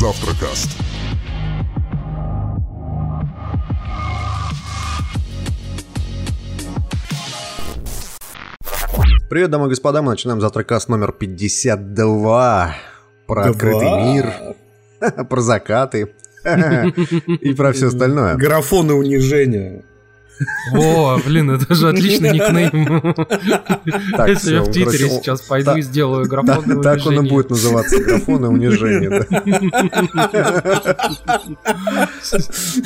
Завтракаст. 0.00 0.70
Привет, 9.28 9.50
дамы 9.50 9.66
и 9.66 9.68
господа, 9.68 10.00
мы 10.00 10.12
начинаем 10.12 10.40
завтракаст 10.40 10.88
номер 10.88 11.12
52 11.12 12.74
про 13.26 13.44
открытый 13.44 13.90
мир, 14.04 14.32
про 15.28 15.40
закаты 15.42 16.14
и 17.28 17.52
про 17.52 17.74
все 17.74 17.88
остальное. 17.88 18.36
Графоны 18.36 18.94
унижения. 18.94 19.84
О, 20.72 21.18
блин, 21.24 21.50
это 21.50 21.74
же 21.74 21.88
отличный 21.88 22.30
никнейм. 22.32 23.14
Если 24.26 24.54
я 24.54 24.62
в 24.62 24.70
Твиттере 24.70 25.10
сейчас 25.10 25.42
пойду 25.42 25.76
и 25.76 25.82
сделаю 25.82 26.28
графон 26.28 26.82
Так 26.82 27.06
он 27.06 27.26
и 27.26 27.28
будет 27.28 27.50
называться, 27.50 28.02
графон 28.02 28.44
и 28.44 28.48
унижение. 28.48 29.26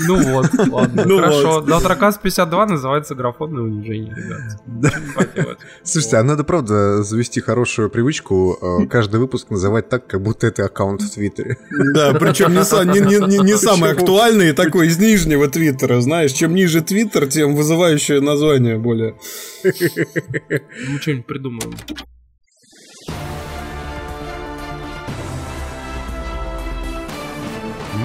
Ну 0.06 0.22
вот, 0.22 0.50
ладно, 0.70 1.04
ну 1.04 1.18
хорошо. 1.18 1.62
Завтракас 1.62 2.18
52 2.18 2.66
называется 2.66 3.14
графон 3.14 3.58
и 3.58 3.60
унижение, 3.60 4.14
ребят. 4.14 5.58
Слушайте, 5.82 6.16
а 6.16 6.22
надо, 6.22 6.44
правда, 6.44 7.02
завести 7.02 7.40
хорошую 7.40 7.90
привычку 7.90 8.58
э, 8.60 8.86
каждый 8.86 9.20
выпуск 9.20 9.50
называть 9.50 9.88
так, 9.88 10.06
как 10.06 10.22
будто 10.22 10.46
это 10.46 10.64
аккаунт 10.64 11.02
в 11.02 11.10
Твиттере. 11.10 11.58
Да, 11.94 12.14
причем 12.14 12.54
не 12.54 13.56
самый 13.56 13.92
актуальный, 13.92 14.52
такой 14.52 14.88
из 14.88 14.98
нижнего 14.98 15.48
Твиттера, 15.48 16.00
знаешь, 16.00 16.32
чем 16.32 16.54
ниже 16.54 16.80
Твиттер, 16.80 17.26
тем 17.26 17.43
чем 17.44 17.54
вызывающее 17.54 18.22
название 18.22 18.78
более. 18.78 19.16
Мы 19.64 20.98
что-нибудь 20.98 21.26
придумаем. 21.26 21.74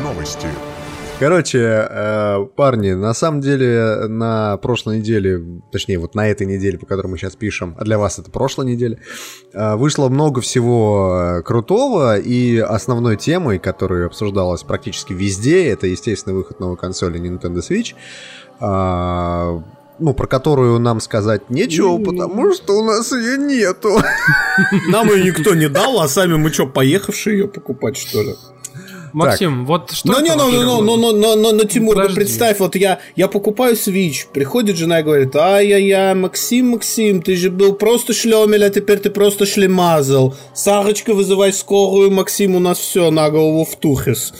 Новости. 0.04 0.48
Короче, 1.20 1.60
э, 1.60 2.46
парни, 2.56 2.92
на 2.94 3.14
самом 3.14 3.42
деле 3.42 4.08
на 4.08 4.56
прошлой 4.58 5.00
неделе, 5.00 5.42
точнее 5.70 6.00
вот 6.00 6.16
на 6.16 6.30
этой 6.30 6.48
неделе, 6.48 6.78
по 6.78 6.86
которой 6.86 7.08
мы 7.08 7.18
сейчас 7.18 7.36
пишем, 7.36 7.76
а 7.78 7.84
для 7.84 7.98
вас 7.98 8.20
это 8.20 8.32
прошлая 8.32 8.68
неделя, 8.68 9.00
э, 9.54 9.76
вышло 9.76 10.08
много 10.08 10.40
всего 10.40 11.40
э, 11.40 11.44
крутого, 11.44 12.18
и 12.18 12.58
основной 12.60 13.18
темой, 13.18 13.60
которая 13.60 14.06
обсуждалась 14.06 14.64
практически 14.64 15.12
везде, 15.12 15.68
это, 15.68 15.88
естественно, 15.88 16.36
выход 16.36 16.62
новой 16.62 16.78
консоли 16.78 17.20
Nintendo 17.20 17.58
Switch. 17.58 17.96
А, 18.60 19.62
ну, 20.00 20.14
про 20.14 20.28
которую 20.28 20.80
нам 20.80 21.00
сказать 21.00 21.50
нечего, 21.50 21.98
потому 21.98 22.54
что 22.54 22.74
у 22.78 22.84
нас 22.84 23.12
ее 23.12 23.38
нету. 23.38 24.02
Нам 24.90 25.10
ее 25.10 25.26
никто 25.26 25.56
не 25.56 25.70
дал, 25.70 26.00
а 26.00 26.08
сами 26.08 26.36
мы 26.36 26.52
что, 26.52 26.68
поехавшие 26.68 27.40
ее 27.40 27.48
покупать, 27.48 27.98
что 27.98 28.22
ли? 28.22 28.36
Максим, 29.14 29.60
так. 29.60 29.68
вот 29.68 29.92
что 29.92 30.12
Ну, 30.12 30.20
не, 30.22 30.36
ну, 30.36 30.50
ну, 30.52 30.82
ну, 30.82 30.98
ну, 30.98 31.14
ну, 31.14 31.36
ну, 31.36 31.52
ну, 31.54 31.64
Тимур, 31.64 31.96
ну, 31.96 32.14
представь, 32.14 32.60
вот 32.60 32.76
я, 32.76 33.00
я 33.16 33.28
покупаю 33.28 33.76
Switch, 33.76 34.28
приходит 34.32 34.78
жена 34.78 35.00
и 35.00 35.04
говорит, 35.04 35.36
ай-яй-яй, 35.36 36.14
Максим, 36.16 36.70
Максим, 36.70 37.22
ты 37.22 37.36
же 37.36 37.50
был 37.50 37.74
просто 37.74 38.14
шлемель, 38.14 38.66
а 38.66 38.70
теперь 38.70 39.00
ты 39.00 39.10
просто 39.10 39.46
шлемазал. 39.46 40.36
Сарочка, 40.54 41.14
вызывай 41.14 41.54
скорую, 41.54 42.12
Максим, 42.12 42.56
у 42.56 42.60
нас 42.60 42.78
все 42.78 43.10
на 43.12 43.30
голову 43.30 43.66
втухис. 43.66 44.34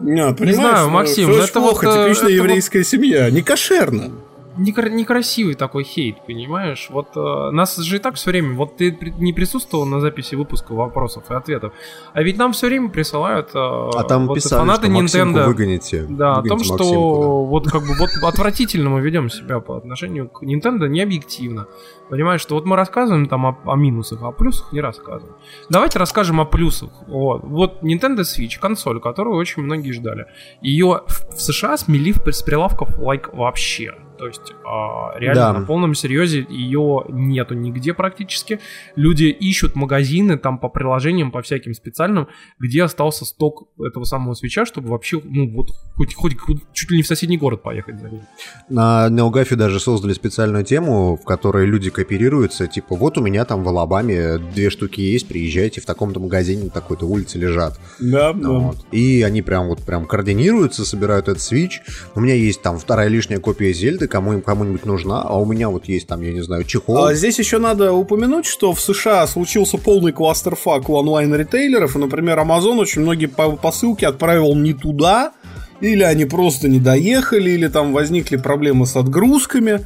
Не, 0.00 0.44
не 0.44 0.52
знаю, 0.52 0.90
Максим, 0.90 1.30
это 1.30 1.60
плохо, 1.60 1.86
вот, 1.86 2.04
типичная 2.04 2.28
это 2.28 2.36
еврейская 2.36 2.84
семья, 2.84 3.30
не 3.30 3.42
кошерно 3.42 4.12
некрасивый 4.56 5.54
такой 5.54 5.84
хейт, 5.84 6.24
понимаешь? 6.26 6.88
Вот 6.90 7.16
э, 7.16 7.50
нас 7.50 7.76
же 7.76 7.96
и 7.96 7.98
так 7.98 8.14
все 8.14 8.30
время, 8.30 8.54
вот 8.54 8.76
ты 8.76 8.96
не 9.18 9.32
присутствовал 9.32 9.86
на 9.86 10.00
записи 10.00 10.34
выпуска 10.34 10.72
вопросов 10.72 11.30
и 11.30 11.34
ответов, 11.34 11.72
а 12.12 12.22
ведь 12.22 12.38
нам 12.38 12.52
все 12.52 12.68
время 12.68 12.88
присылают 12.88 13.50
э, 13.54 13.58
а 13.58 14.04
там 14.04 14.26
вот 14.26 14.36
писали, 14.36 14.60
фанаты 14.60 14.86
что 14.86 14.96
Nintendo. 14.96 15.46
выгоните. 15.46 16.06
Да, 16.08 16.36
выгоните 16.36 16.54
о 16.54 16.56
том, 16.56 16.64
что 16.64 16.72
Максимку, 16.72 17.22
да. 17.22 17.50
вот 17.50 17.70
как 17.70 17.82
бы 17.82 17.94
вот 17.98 18.10
отвратительно 18.22 18.90
мы 18.90 19.00
ведем 19.00 19.30
себя 19.30 19.60
по 19.60 19.76
отношению 19.76 20.28
к 20.28 20.42
Nintendo 20.42 20.88
не 20.88 21.02
объективно. 21.02 21.66
Понимаешь, 22.08 22.40
что 22.40 22.54
вот 22.54 22.64
мы 22.64 22.76
рассказываем 22.76 23.26
там 23.26 23.46
о, 23.46 23.58
о 23.64 23.76
минусах, 23.76 24.22
а 24.22 24.28
о 24.28 24.32
плюсах 24.32 24.72
не 24.72 24.80
рассказываем. 24.80 25.36
Давайте 25.68 25.98
расскажем 25.98 26.40
о 26.40 26.44
плюсах. 26.44 26.90
Вот, 27.08 27.42
вот 27.44 27.82
Nintendo 27.82 28.20
Switch, 28.20 28.58
консоль, 28.60 29.00
которую 29.00 29.36
очень 29.36 29.62
многие 29.62 29.92
ждали. 29.92 30.26
Ее 30.62 31.02
в 31.06 31.40
США 31.40 31.76
смели 31.76 32.14
с 32.30 32.42
прилавков 32.42 32.98
лайк 32.98 33.28
like, 33.28 33.36
вообще. 33.36 33.94
То 34.18 34.26
есть 34.26 34.50
э, 34.50 35.18
реально 35.18 35.34
да. 35.34 35.52
на 35.52 35.66
полном 35.66 35.94
серьезе 35.94 36.46
ее 36.48 37.04
нету 37.08 37.54
нигде 37.54 37.94
практически. 37.94 38.60
Люди 38.94 39.24
ищут 39.24 39.74
магазины 39.74 40.38
там 40.38 40.58
по 40.58 40.68
приложениям, 40.68 41.30
по 41.30 41.42
всяким 41.42 41.74
специальным, 41.74 42.28
где 42.58 42.84
остался 42.84 43.24
сток 43.24 43.68
этого 43.78 44.04
самого 44.04 44.34
свеча, 44.34 44.64
чтобы 44.66 44.88
вообще, 44.88 45.20
ну 45.22 45.50
вот, 45.50 45.70
хоть, 45.96 46.14
хоть, 46.14 46.38
хоть 46.38 46.58
чуть 46.72 46.90
ли 46.90 46.98
не 46.98 47.02
в 47.02 47.06
соседний 47.06 47.38
город 47.38 47.62
поехать 47.62 48.00
за 48.00 48.10
ним. 48.10 48.22
На 48.68 49.08
NeoGAF 49.10 49.54
даже 49.56 49.80
создали 49.80 50.12
специальную 50.12 50.64
тему, 50.64 51.16
в 51.16 51.24
которой 51.24 51.66
люди 51.66 51.90
кооперируются. 51.90 52.66
Типа, 52.66 52.96
вот 52.96 53.18
у 53.18 53.22
меня 53.22 53.44
там 53.44 53.62
в 53.64 53.68
Алабаме 53.68 54.38
две 54.38 54.70
штуки 54.70 55.00
есть, 55.00 55.28
приезжайте, 55.28 55.80
в 55.80 55.86
таком-то 55.86 56.20
магазине 56.20 56.64
на 56.64 56.70
такой-то 56.70 57.06
улице 57.06 57.38
лежат. 57.38 57.78
Да, 58.00 58.32
вот. 58.32 58.76
да. 58.76 58.96
И 58.96 59.22
они 59.22 59.42
прям 59.42 59.68
вот 59.68 59.82
прям 59.82 60.06
координируются, 60.06 60.84
собирают 60.84 61.28
этот 61.28 61.42
свич. 61.42 61.82
У 62.14 62.20
меня 62.20 62.34
есть 62.34 62.62
там 62.62 62.78
вторая 62.78 63.08
лишняя 63.08 63.40
копия 63.40 63.72
Зельды, 63.72 64.05
ты 64.06 64.08
кому, 64.08 64.40
кому-нибудь 64.40 64.86
нужна, 64.86 65.22
а 65.22 65.38
у 65.38 65.44
меня 65.44 65.68
вот 65.68 65.86
есть 65.86 66.06
там, 66.06 66.22
я 66.22 66.32
не 66.32 66.40
знаю, 66.40 66.64
чехол. 66.64 67.04
А 67.04 67.14
здесь 67.14 67.38
еще 67.38 67.58
надо 67.58 67.92
упомянуть, 67.92 68.46
что 68.46 68.72
в 68.72 68.80
США 68.80 69.26
случился 69.26 69.78
полный 69.78 70.12
кластерфак 70.12 70.88
у 70.88 70.94
онлайн-ритейлеров, 70.94 71.96
и, 71.96 71.98
например, 71.98 72.38
Amazon 72.38 72.78
очень 72.78 73.02
многие 73.02 73.26
посылки 73.26 74.04
отправил 74.04 74.54
не 74.54 74.72
туда, 74.72 75.32
или 75.80 76.02
они 76.02 76.24
просто 76.24 76.68
не 76.68 76.78
доехали, 76.78 77.50
или 77.50 77.66
там 77.68 77.92
возникли 77.92 78.36
проблемы 78.36 78.86
с 78.86 78.96
отгрузками. 78.96 79.84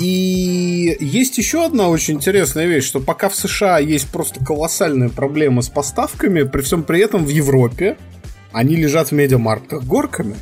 И 0.00 0.96
есть 1.00 1.38
еще 1.38 1.64
одна 1.64 1.88
очень 1.88 2.14
интересная 2.14 2.66
вещь, 2.66 2.84
что 2.84 3.00
пока 3.00 3.28
в 3.28 3.34
США 3.34 3.78
есть 3.78 4.08
просто 4.08 4.44
колоссальная 4.44 5.08
проблема 5.08 5.62
с 5.62 5.68
поставками, 5.68 6.44
при 6.44 6.62
всем 6.62 6.84
при 6.84 7.00
этом 7.00 7.24
в 7.24 7.28
Европе 7.28 7.96
они 8.52 8.76
лежат 8.76 9.08
в 9.08 9.12
медиамарктах 9.12 9.84
горками. 9.84 10.36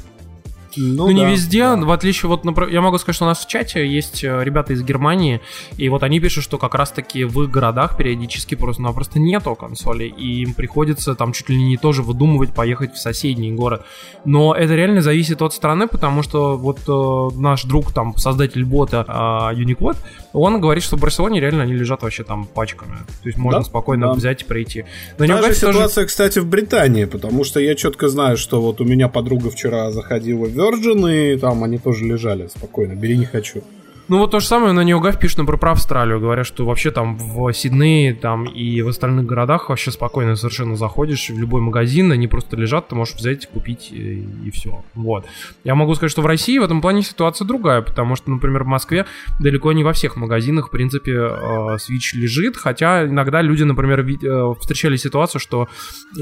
Ну, 0.76 0.94
ну 0.94 1.06
да, 1.06 1.12
не 1.12 1.32
везде, 1.32 1.60
да. 1.60 1.76
в 1.76 1.90
отличие 1.90 2.28
вот, 2.28 2.44
например, 2.44 2.72
я 2.72 2.80
могу 2.80 2.98
сказать, 2.98 3.16
что 3.16 3.24
у 3.24 3.28
нас 3.28 3.44
в 3.44 3.48
чате 3.48 3.86
есть 3.86 4.22
э, 4.22 4.44
ребята 4.44 4.72
из 4.72 4.82
Германии, 4.82 5.40
и 5.76 5.88
вот 5.88 6.02
они 6.02 6.20
пишут, 6.20 6.44
что 6.44 6.58
как 6.58 6.74
раз-таки 6.74 7.24
в 7.24 7.42
их 7.42 7.50
городах 7.50 7.96
периодически 7.96 8.54
просто-напросто 8.54 9.18
нету 9.18 9.54
консоли, 9.54 10.04
и 10.04 10.42
им 10.42 10.54
приходится 10.54 11.14
там 11.14 11.32
чуть 11.32 11.48
ли 11.48 11.56
не 11.56 11.76
тоже 11.76 12.02
выдумывать 12.02 12.54
поехать 12.54 12.94
в 12.94 12.98
соседний 12.98 13.52
город. 13.52 13.84
Но 14.24 14.54
это 14.54 14.74
реально 14.74 15.02
зависит 15.02 15.42
от 15.42 15.54
страны, 15.54 15.88
потому 15.88 16.22
что 16.22 16.56
вот 16.56 16.80
э, 16.88 17.38
наш 17.38 17.64
друг, 17.64 17.92
там, 17.92 18.16
создатель 18.16 18.64
бота 18.64 19.04
э, 19.06 19.12
Unicode, 19.56 19.96
он 20.32 20.60
говорит, 20.60 20.82
что 20.82 20.96
в 20.96 21.00
Барселоне 21.00 21.40
реально 21.40 21.62
они 21.62 21.72
лежат 21.72 22.02
вообще 22.02 22.22
там 22.22 22.44
пачками. 22.44 22.96
То 23.22 23.28
есть 23.28 23.38
можно 23.38 23.60
да? 23.60 23.64
спокойно 23.64 24.08
да. 24.08 24.12
взять 24.12 24.42
и 24.42 24.44
пройти. 24.44 24.84
Но 25.18 25.26
Та 25.26 25.42
же 25.42 25.54
ситуация, 25.54 25.94
тоже... 25.94 26.06
кстати, 26.06 26.38
в 26.38 26.46
Британии, 26.46 27.04
потому 27.06 27.44
что 27.44 27.60
я 27.60 27.74
четко 27.74 28.08
знаю, 28.08 28.36
что 28.36 28.60
вот 28.60 28.80
у 28.80 28.84
меня 28.84 29.08
подруга 29.08 29.50
вчера 29.50 29.90
заходила 29.92 30.44
в 30.46 30.54
Virgin, 30.66 31.34
и 31.34 31.38
там 31.38 31.62
они 31.64 31.78
тоже 31.78 32.04
лежали 32.04 32.48
спокойно. 32.48 32.94
Бери, 32.94 33.16
не 33.16 33.24
хочу. 33.24 33.62
Ну 34.08 34.18
вот 34.18 34.30
то 34.30 34.38
же 34.38 34.46
самое 34.46 34.72
на 34.72 34.84
NeoGAF 34.84 35.18
пишут, 35.18 35.38
например, 35.38 35.58
про 35.58 35.72
Австралию. 35.72 36.20
Говорят, 36.20 36.46
что 36.46 36.64
вообще 36.64 36.92
там 36.92 37.16
в 37.16 37.52
Сиднее 37.52 38.14
там 38.14 38.44
и 38.44 38.80
в 38.82 38.88
остальных 38.88 39.26
городах 39.26 39.68
вообще 39.68 39.90
спокойно 39.90 40.36
совершенно 40.36 40.76
заходишь 40.76 41.28
в 41.28 41.36
любой 41.36 41.60
магазин, 41.60 42.12
они 42.12 42.28
просто 42.28 42.56
лежат, 42.56 42.88
ты 42.88 42.94
можешь 42.94 43.16
взять, 43.16 43.46
купить 43.46 43.90
и, 43.90 44.24
и 44.44 44.50
все. 44.52 44.84
Вот. 44.94 45.26
Я 45.64 45.74
могу 45.74 45.96
сказать, 45.96 46.12
что 46.12 46.22
в 46.22 46.26
России 46.26 46.58
в 46.58 46.62
этом 46.62 46.80
плане 46.80 47.02
ситуация 47.02 47.46
другая, 47.46 47.82
потому 47.82 48.14
что, 48.14 48.30
например, 48.30 48.62
в 48.62 48.68
Москве 48.68 49.06
далеко 49.40 49.72
не 49.72 49.82
во 49.82 49.92
всех 49.92 50.14
магазинах, 50.14 50.68
в 50.68 50.70
принципе, 50.70 51.12
э, 51.12 51.76
Switch 51.76 52.14
лежит, 52.14 52.56
хотя 52.56 53.06
иногда 53.06 53.42
люди, 53.42 53.64
например, 53.64 54.00
э, 54.00 54.54
встречали 54.60 54.96
ситуацию, 54.96 55.40
что 55.40 55.68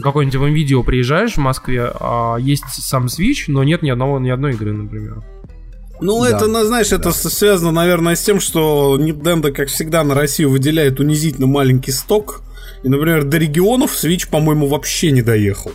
какое-нибудь 0.02 0.54
видео 0.54 0.82
приезжаешь 0.82 1.34
в 1.34 1.40
Москве, 1.40 1.92
а 2.00 2.36
есть 2.38 2.64
сам 2.68 3.06
Switch, 3.06 3.44
но 3.48 3.62
нет 3.62 3.82
ни 3.82 3.90
одного 3.90 4.18
ни 4.18 4.30
одной 4.30 4.52
игры, 4.52 4.72
например. 4.72 5.22
Ну, 6.00 6.22
да. 6.22 6.30
это, 6.30 6.46
ну, 6.46 6.64
знаешь, 6.64 6.92
это 6.92 7.12
связано, 7.12 7.70
наверное, 7.70 8.16
с 8.16 8.22
тем, 8.22 8.40
что 8.40 8.98
Nintendo, 8.98 9.52
как 9.52 9.68
всегда, 9.68 10.02
на 10.04 10.14
Россию 10.14 10.50
выделяет 10.50 11.00
унизительно 11.00 11.46
маленький 11.46 11.92
сток. 11.92 12.42
И, 12.82 12.88
например, 12.88 13.24
до 13.24 13.38
регионов 13.38 13.92
Switch, 13.92 14.28
по-моему, 14.28 14.66
вообще 14.66 15.10
не 15.10 15.22
доехал. 15.22 15.72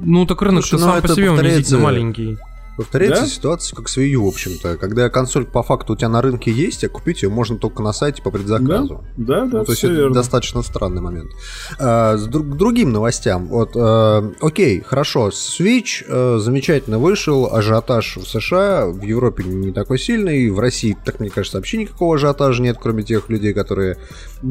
Ну, 0.00 0.26
так 0.26 0.42
рынок-то 0.42 0.76
ну, 0.76 0.84
сам 0.84 1.02
по 1.02 1.08
себе 1.08 1.30
унизительно 1.30 1.80
маленький. 1.80 2.38
Повторяется 2.76 3.22
да? 3.22 3.28
ситуация, 3.28 3.74
как 3.74 3.88
с 3.88 3.96
Wii 3.96 4.08
U, 4.08 4.24
в 4.24 4.28
общем-то. 4.28 4.76
Когда 4.76 5.08
консоль 5.08 5.46
по 5.46 5.62
факту 5.62 5.94
у 5.94 5.96
тебя 5.96 6.10
на 6.10 6.20
рынке 6.20 6.50
есть, 6.50 6.84
а 6.84 6.88
купить 6.88 7.22
ее 7.22 7.30
можно 7.30 7.56
только 7.56 7.82
на 7.82 7.92
сайте 7.92 8.22
по 8.22 8.30
предзаказу. 8.30 9.04
Да, 9.16 9.40
да, 9.40 9.46
да. 9.46 9.58
Ну, 9.58 9.64
то 9.64 9.72
есть 9.72 9.84
это 9.84 9.92
верно. 9.94 10.14
достаточно 10.14 10.62
странный 10.62 11.00
момент. 11.00 11.30
А, 11.78 12.16
с 12.16 12.26
друг, 12.26 12.50
к 12.50 12.56
другим 12.56 12.92
новостям. 12.92 13.46
Вот, 13.46 13.70
а, 13.76 14.30
окей, 14.40 14.82
хорошо. 14.82 15.28
Switch 15.28 16.04
а, 16.06 16.38
замечательно 16.38 16.98
вышел. 16.98 17.52
Ажиотаж 17.52 18.18
в 18.18 18.26
США, 18.26 18.86
в 18.86 19.02
Европе 19.02 19.44
не 19.44 19.72
такой 19.72 19.98
сильный. 19.98 20.50
В 20.50 20.58
России, 20.58 20.96
так 21.04 21.20
мне 21.20 21.30
кажется, 21.30 21.56
вообще 21.56 21.78
никакого 21.78 22.16
ажиотажа 22.16 22.62
нет, 22.62 22.76
кроме 22.80 23.02
тех 23.02 23.30
людей, 23.30 23.54
которые 23.54 23.96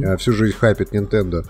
а, 0.04 0.18
всю 0.18 0.34
жизнь 0.34 0.56
хайпят 0.58 0.94
Nintendo. 0.94 1.46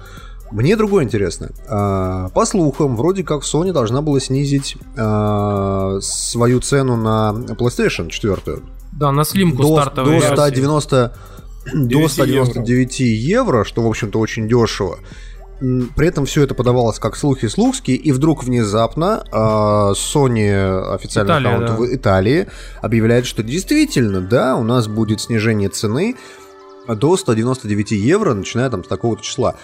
Мне 0.55 0.77
другое 0.77 1.03
интересно. 1.03 1.49
А, 1.67 2.29
по 2.29 2.45
слухам, 2.45 2.95
вроде 2.95 3.25
как 3.25 3.43
Sony 3.43 3.73
должна 3.73 4.01
была 4.01 4.21
снизить 4.21 4.77
а, 4.97 5.97
свою 5.99 6.61
цену 6.61 6.95
на 6.95 7.33
PlayStation 7.35 8.07
4. 8.07 8.59
Да, 8.93 9.11
на 9.11 9.25
слимку 9.25 9.63
до, 9.63 9.81
стартовой 9.81 10.21
до 10.21 10.27
версии. 10.27 10.33
190 10.33 11.13
до 11.73 11.87
9 11.87 12.11
199 12.11 12.99
евро. 13.01 13.65
что, 13.65 13.81
в 13.81 13.87
общем-то, 13.87 14.17
очень 14.17 14.47
дешево. 14.47 14.99
При 15.59 16.07
этом 16.07 16.25
все 16.25 16.43
это 16.43 16.53
подавалось 16.53 16.99
как 16.99 17.17
слухи-слухски, 17.17 17.91
и 17.91 18.13
вдруг 18.13 18.45
внезапно 18.45 19.25
а, 19.33 19.91
Sony, 19.91 20.93
официальный 20.93 21.33
Италия, 21.33 21.49
аккаунт 21.49 21.67
да. 21.67 21.75
в 21.75 21.95
Италии, 21.95 22.47
объявляет, 22.81 23.25
что 23.25 23.43
действительно, 23.43 24.21
да, 24.21 24.55
у 24.55 24.63
нас 24.63 24.87
будет 24.87 25.19
снижение 25.19 25.67
цены 25.67 26.15
до 26.87 27.17
199 27.17 27.91
евро, 27.91 28.33
начиная 28.33 28.69
там 28.69 28.85
с 28.85 28.87
такого-то 28.87 29.21
числа. 29.21 29.55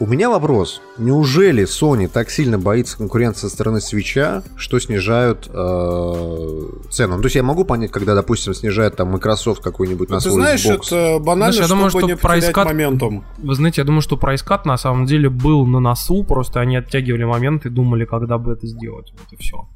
У 0.00 0.06
меня 0.06 0.30
вопрос. 0.30 0.80
Неужели 0.96 1.64
Sony 1.64 2.06
так 2.06 2.30
сильно 2.30 2.56
боится 2.56 2.96
конкуренции 2.96 3.48
со 3.48 3.48
стороны 3.48 3.80
свеча, 3.80 4.44
что 4.54 4.78
снижают 4.78 5.48
э, 5.52 6.62
цену? 6.90 7.16
Ну, 7.16 7.22
то 7.22 7.26
есть 7.26 7.34
я 7.34 7.42
могу 7.42 7.64
понять, 7.64 7.90
когда, 7.90 8.14
допустим, 8.14 8.54
снижает 8.54 8.94
там 8.94 9.08
Microsoft 9.10 9.60
какой-нибудь 9.60 10.08
на 10.08 10.18
Ты 10.18 10.30
свой 10.30 10.34
знаешь, 10.34 10.64
Xbox. 10.64 10.86
это 10.86 11.18
банально, 11.18 11.52
Знаешь, 11.52 11.68
я 11.68 11.74
думаю, 11.74 11.90
чтобы 11.90 12.02
что 12.04 12.10
не 12.12 12.16
прайс 12.16 12.44
потерять 12.44 12.54
кат- 12.54 12.66
моментом. 12.66 13.24
Вы 13.38 13.54
знаете, 13.56 13.80
я 13.80 13.84
думаю, 13.84 14.02
что 14.02 14.16
прайскат 14.16 14.66
на 14.66 14.76
самом 14.76 15.06
деле 15.06 15.28
был 15.30 15.66
на 15.66 15.80
носу, 15.80 16.22
просто 16.22 16.60
они 16.60 16.76
оттягивали 16.76 17.24
момент 17.24 17.66
и 17.66 17.68
думали, 17.68 18.04
когда 18.04 18.38
бы 18.38 18.52
это 18.52 18.68
сделать. 18.68 19.12
Вот 19.12 19.32
и 19.32 19.36
все. 19.42 19.68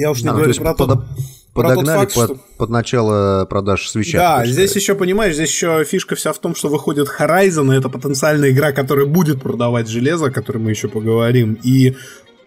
Я 0.00 0.10
уж 0.10 0.22
не 0.22 0.28
А, 0.28 0.32
говорю 0.32 0.54
про 0.54 0.70
подо- 0.70 0.76
то, 0.86 1.04
подогнали 1.52 1.98
факт, 1.98 2.14
под, 2.14 2.24
что- 2.24 2.38
под 2.56 2.70
начало 2.70 3.44
продаж 3.44 3.88
свеча. 3.88 4.18
Да, 4.18 4.44
здесь 4.46 4.54
сказать. 4.70 4.76
еще, 4.76 4.94
понимаешь, 4.94 5.34
здесь 5.34 5.50
еще 5.50 5.84
фишка 5.84 6.14
вся 6.14 6.32
в 6.32 6.38
том, 6.38 6.54
что 6.54 6.68
выходит 6.68 7.08
Horizon, 7.18 7.74
и 7.74 7.78
это 7.78 7.88
потенциальная 7.88 8.50
игра, 8.50 8.72
которая 8.72 9.06
будет 9.06 9.42
продавать 9.42 9.88
железо, 9.88 10.26
о 10.26 10.30
которой 10.30 10.58
мы 10.58 10.70
еще 10.70 10.88
поговорим. 10.88 11.58
И 11.62 11.96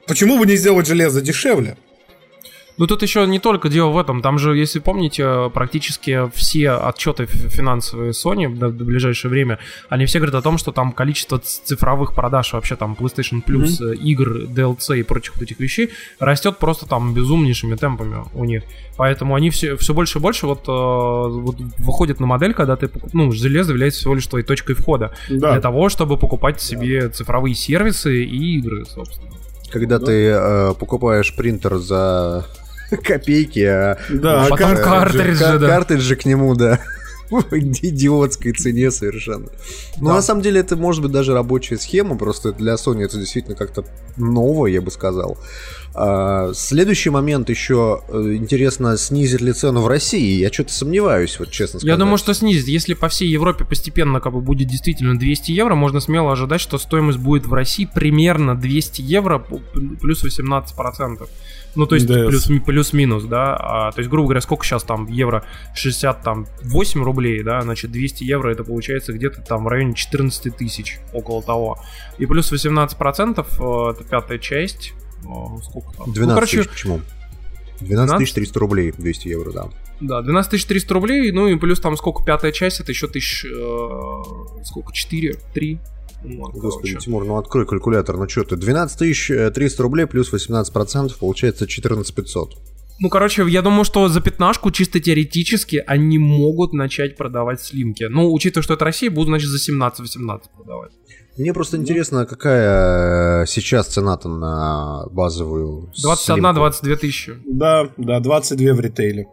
почему 0.08 0.40
бы 0.40 0.46
не 0.46 0.56
сделать 0.56 0.88
железо 0.88 1.22
дешевле? 1.22 1.78
Ну 2.78 2.88
тут 2.88 3.04
еще 3.04 3.28
не 3.28 3.40
только 3.40 3.70
дело 3.70 3.90
в 3.90 3.98
этом, 3.98 4.22
там 4.22 4.40
же, 4.40 4.58
если 4.58 4.80
помните, 4.80 5.52
практически 5.54 6.30
все 6.34 6.72
отчеты 6.72 7.28
финансовые 7.28 8.12
Sony 8.12 8.48
в 8.48 8.72
ближайшее 8.72 9.30
время, 9.30 9.60
они 9.90 10.06
все 10.06 10.20
говорят 10.20 10.36
о 10.36 10.42
том, 10.42 10.58
что 10.58 10.72
там 10.72 10.92
количество 10.92 11.40
цифровых 11.40 12.14
продаж 12.14 12.54
вообще 12.54 12.76
там 12.76 12.98
PlayStation 13.00 13.44
Plus, 13.46 13.84
э, 13.84 13.96
игр, 13.96 14.46
DLC 14.46 15.00
и 15.00 15.04
прочих 15.04 15.36
вот 15.36 15.44
этих 15.44 15.60
вещей 15.60 15.92
растет 16.20 16.58
просто 16.58 16.88
там 16.88 17.14
безумнейшими 17.14 17.76
темпами 17.76 18.24
у 18.34 18.44
них. 18.44 18.64
Поэтому 18.98 19.36
они 19.36 19.52
все, 19.52 19.78
все 19.78 19.94
больше 19.94 20.18
и 20.18 20.22
больше 20.22 20.48
вот, 20.48 20.68
э, 20.68 20.72
вот 20.72 21.56
выходят 21.78 22.20
на 22.20 22.26
модель, 22.26 22.56
когда 22.56 22.76
ты, 22.76 22.90
ну, 23.14 23.32
железо 23.32 23.72
является 23.72 24.00
всего 24.00 24.16
лишь 24.16 24.26
твоей 24.26 24.46
точкой 24.46 24.74
входа 24.74 25.16
для 25.30 25.62
того, 25.62 25.90
чтобы 25.90 26.18
покупать 26.18 26.60
себе 26.60 27.10
цифровые 27.10 27.54
сервисы 27.54 28.24
и 28.24 28.58
игры, 28.58 28.86
собственно. 28.86 29.32
Когда 29.72 30.00
ты 30.00 30.28
э, 30.30 30.74
покупаешь 30.78 31.36
принтер 31.36 31.78
за 31.78 32.46
копейки, 33.04 33.60
а 33.60 33.98
Да, 34.10 34.46
А 34.46 34.50
потом 34.50 34.76
картриджи. 34.76 34.84
картриджи, 34.84 35.40
Кар- 35.44 35.60
да. 35.60 35.68
Картриджи 35.68 36.16
к 36.16 36.26
нему, 36.26 36.56
да. 36.56 36.80
Идиотской 37.52 38.52
цене 38.54 38.92
совершенно. 38.92 39.48
Но 40.00 40.10
Да. 40.10 40.16
на 40.16 40.22
самом 40.22 40.42
деле 40.42 40.60
это 40.60 40.76
может 40.76 41.02
быть 41.02 41.12
даже 41.12 41.34
рабочая 41.34 41.78
схема, 41.78 42.18
просто 42.18 42.52
для 42.52 42.74
Sony 42.76 43.04
это 43.06 43.18
действительно 43.18 43.56
как-то 43.56 43.86
новое, 44.18 44.70
я 44.72 44.82
бы 44.82 44.92
сказал. 44.92 45.38
А, 45.96 46.54
следующий 46.54 47.12
момент 47.12 47.50
еще 47.50 48.02
э, 48.08 48.34
интересно, 48.36 48.98
снизит 48.98 49.42
ли 49.42 49.54
цену 49.54 49.82
в 49.82 49.88
России? 49.88 50.40
Я 50.40 50.52
что-то 50.52 50.74
сомневаюсь, 50.74 51.38
вот 51.38 51.52
честно 51.52 51.80
сказать. 51.80 51.88
Я 51.88 51.98
думаю, 51.98 52.18
что 52.18 52.34
снизит. 52.34 52.68
Если 52.68 52.96
по 52.96 53.10
всей 53.10 53.30
Европе 53.30 53.64
постепенно 53.64 54.20
как 54.20 54.34
бы 54.34 54.42
будет 54.42 54.68
действительно 54.68 55.18
200 55.18 55.52
евро, 55.52 55.76
можно 55.76 56.00
смело 56.00 56.32
ожидать, 56.32 56.62
что 56.62 56.80
стоимость 56.80 57.20
будет 57.20 57.46
в 57.46 57.54
России 57.54 57.88
примерно 57.94 58.56
200 58.56 59.02
евро 59.02 59.38
плюс 59.38 60.24
18%. 60.24 61.30
Ну, 61.76 61.86
то 61.86 61.96
есть 61.96 62.08
Да. 62.08 62.28
плюс, 62.28 62.50
плюс-минус, 62.66 63.24
да. 63.26 63.56
А, 63.56 63.92
то 63.92 64.00
есть, 64.00 64.10
грубо 64.10 64.28
говоря, 64.28 64.42
сколько 64.42 64.66
сейчас 64.66 64.84
там 64.84 65.08
евро? 65.08 65.44
68 65.76 67.04
рублей, 67.04 67.44
да, 67.44 67.62
значит 67.62 67.92
200 67.92 68.24
евро 68.24 68.50
это 68.50 68.64
получается 68.64 69.14
где-то 69.14 69.42
там 69.42 69.64
в 69.64 69.68
районе 69.68 69.94
14 69.94 70.56
тысяч, 70.56 71.00
около 71.14 71.42
того. 71.42 71.80
И 72.18 72.26
плюс 72.26 72.52
18% 72.52 73.46
э, 73.60 73.92
это 73.92 74.04
пятая 74.04 74.40
часть. 74.40 74.94
Э, 75.26 75.62
Сколько 75.64 75.96
там? 75.98 76.12
12 76.12 76.28
ну, 76.28 76.34
короче, 76.34 76.58
тысяч, 76.58 76.70
почему? 76.70 77.02
12 77.82 78.18
тысяч 78.18 78.34
300 78.34 78.60
рублей, 78.60 78.94
200 78.98 79.28
евро, 79.28 79.52
да. 79.52 79.70
да, 80.00 80.22
12 80.22 80.68
300 80.68 80.94
рублей, 80.94 81.32
ну 81.32 81.48
и 81.48 81.56
плюс 81.58 81.80
там 81.80 81.98
сколько, 81.98 82.24
пятая 82.24 82.52
часть, 82.52 82.80
это 82.80 82.92
еще 82.92 83.08
тысяч, 83.08 83.46
э, 83.46 84.64
сколько, 84.64 84.94
4, 84.94 85.38
3? 85.54 85.80
Вот, 86.24 86.54
Господи, 86.54 86.92
короче. 86.92 87.06
Тимур, 87.06 87.26
ну 87.26 87.38
открой 87.38 87.66
калькулятор, 87.66 88.18
ну 88.18 88.30
что 88.30 88.44
ты, 88.44 88.56
12 88.56 88.98
тысяч 88.98 89.28
300 89.28 89.84
рублей 89.84 90.06
плюс 90.06 90.32
18%, 90.32 91.18
получается 91.20 91.68
14 91.68 92.16
500. 92.16 92.58
Ну, 93.00 93.10
короче, 93.10 93.44
я 93.50 93.62
думаю, 93.62 93.84
что 93.84 94.08
за 94.08 94.22
пятнашку 94.22 94.72
чисто 94.72 95.00
теоретически 95.00 95.84
они 95.86 96.18
могут 96.20 96.74
начать 96.74 97.18
продавать 97.18 97.62
слимки. 97.62 98.04
Ну, 98.04 98.32
учитывая, 98.32 98.64
что 98.64 98.76
это 98.76 98.86
Россия, 98.86 99.10
будут, 99.10 99.30
значит, 99.30 99.50
за 99.50 99.58
17-18 99.58 100.42
продавать. 100.56 100.92
Мне 101.38 101.52
просто 101.54 101.78
интересно, 101.78 102.26
какая 102.26 103.44
э, 103.44 103.46
сейчас 103.48 103.88
цена-то 103.88 104.30
на 104.30 105.06
базовую 105.12 105.92
слимку? 105.94 106.60
21-22 106.60 106.96
тысячи. 106.98 107.34
Да, 107.46 107.90
да, 107.98 108.20
22 108.20 108.74
в 108.74 108.80
ритейле. 108.80 109.28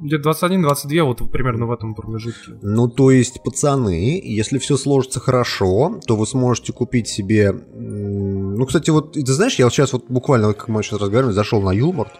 Где-то 0.00 0.30
21-22, 0.30 1.02
вот 1.02 1.30
примерно 1.30 1.66
в 1.66 1.72
этом 1.72 1.94
промежутке. 1.94 2.52
Ну, 2.62 2.88
то 2.88 3.10
есть, 3.10 3.42
пацаны, 3.42 4.20
если 4.24 4.58
все 4.58 4.76
сложится 4.76 5.20
хорошо, 5.20 6.00
то 6.06 6.16
вы 6.16 6.26
сможете 6.26 6.72
купить 6.72 7.08
себе... 7.08 7.52
Ну, 7.52 8.66
кстати, 8.66 8.90
вот, 8.90 9.12
ты 9.12 9.32
знаешь, 9.32 9.54
я 9.54 9.66
вот 9.66 9.72
сейчас 9.72 9.92
вот 9.92 10.06
буквально, 10.08 10.52
как 10.52 10.68
мы 10.68 10.82
сейчас 10.82 11.00
разговариваем, 11.00 11.34
зашел 11.34 11.62
на 11.62 11.72
Юлмарт. 11.72 12.12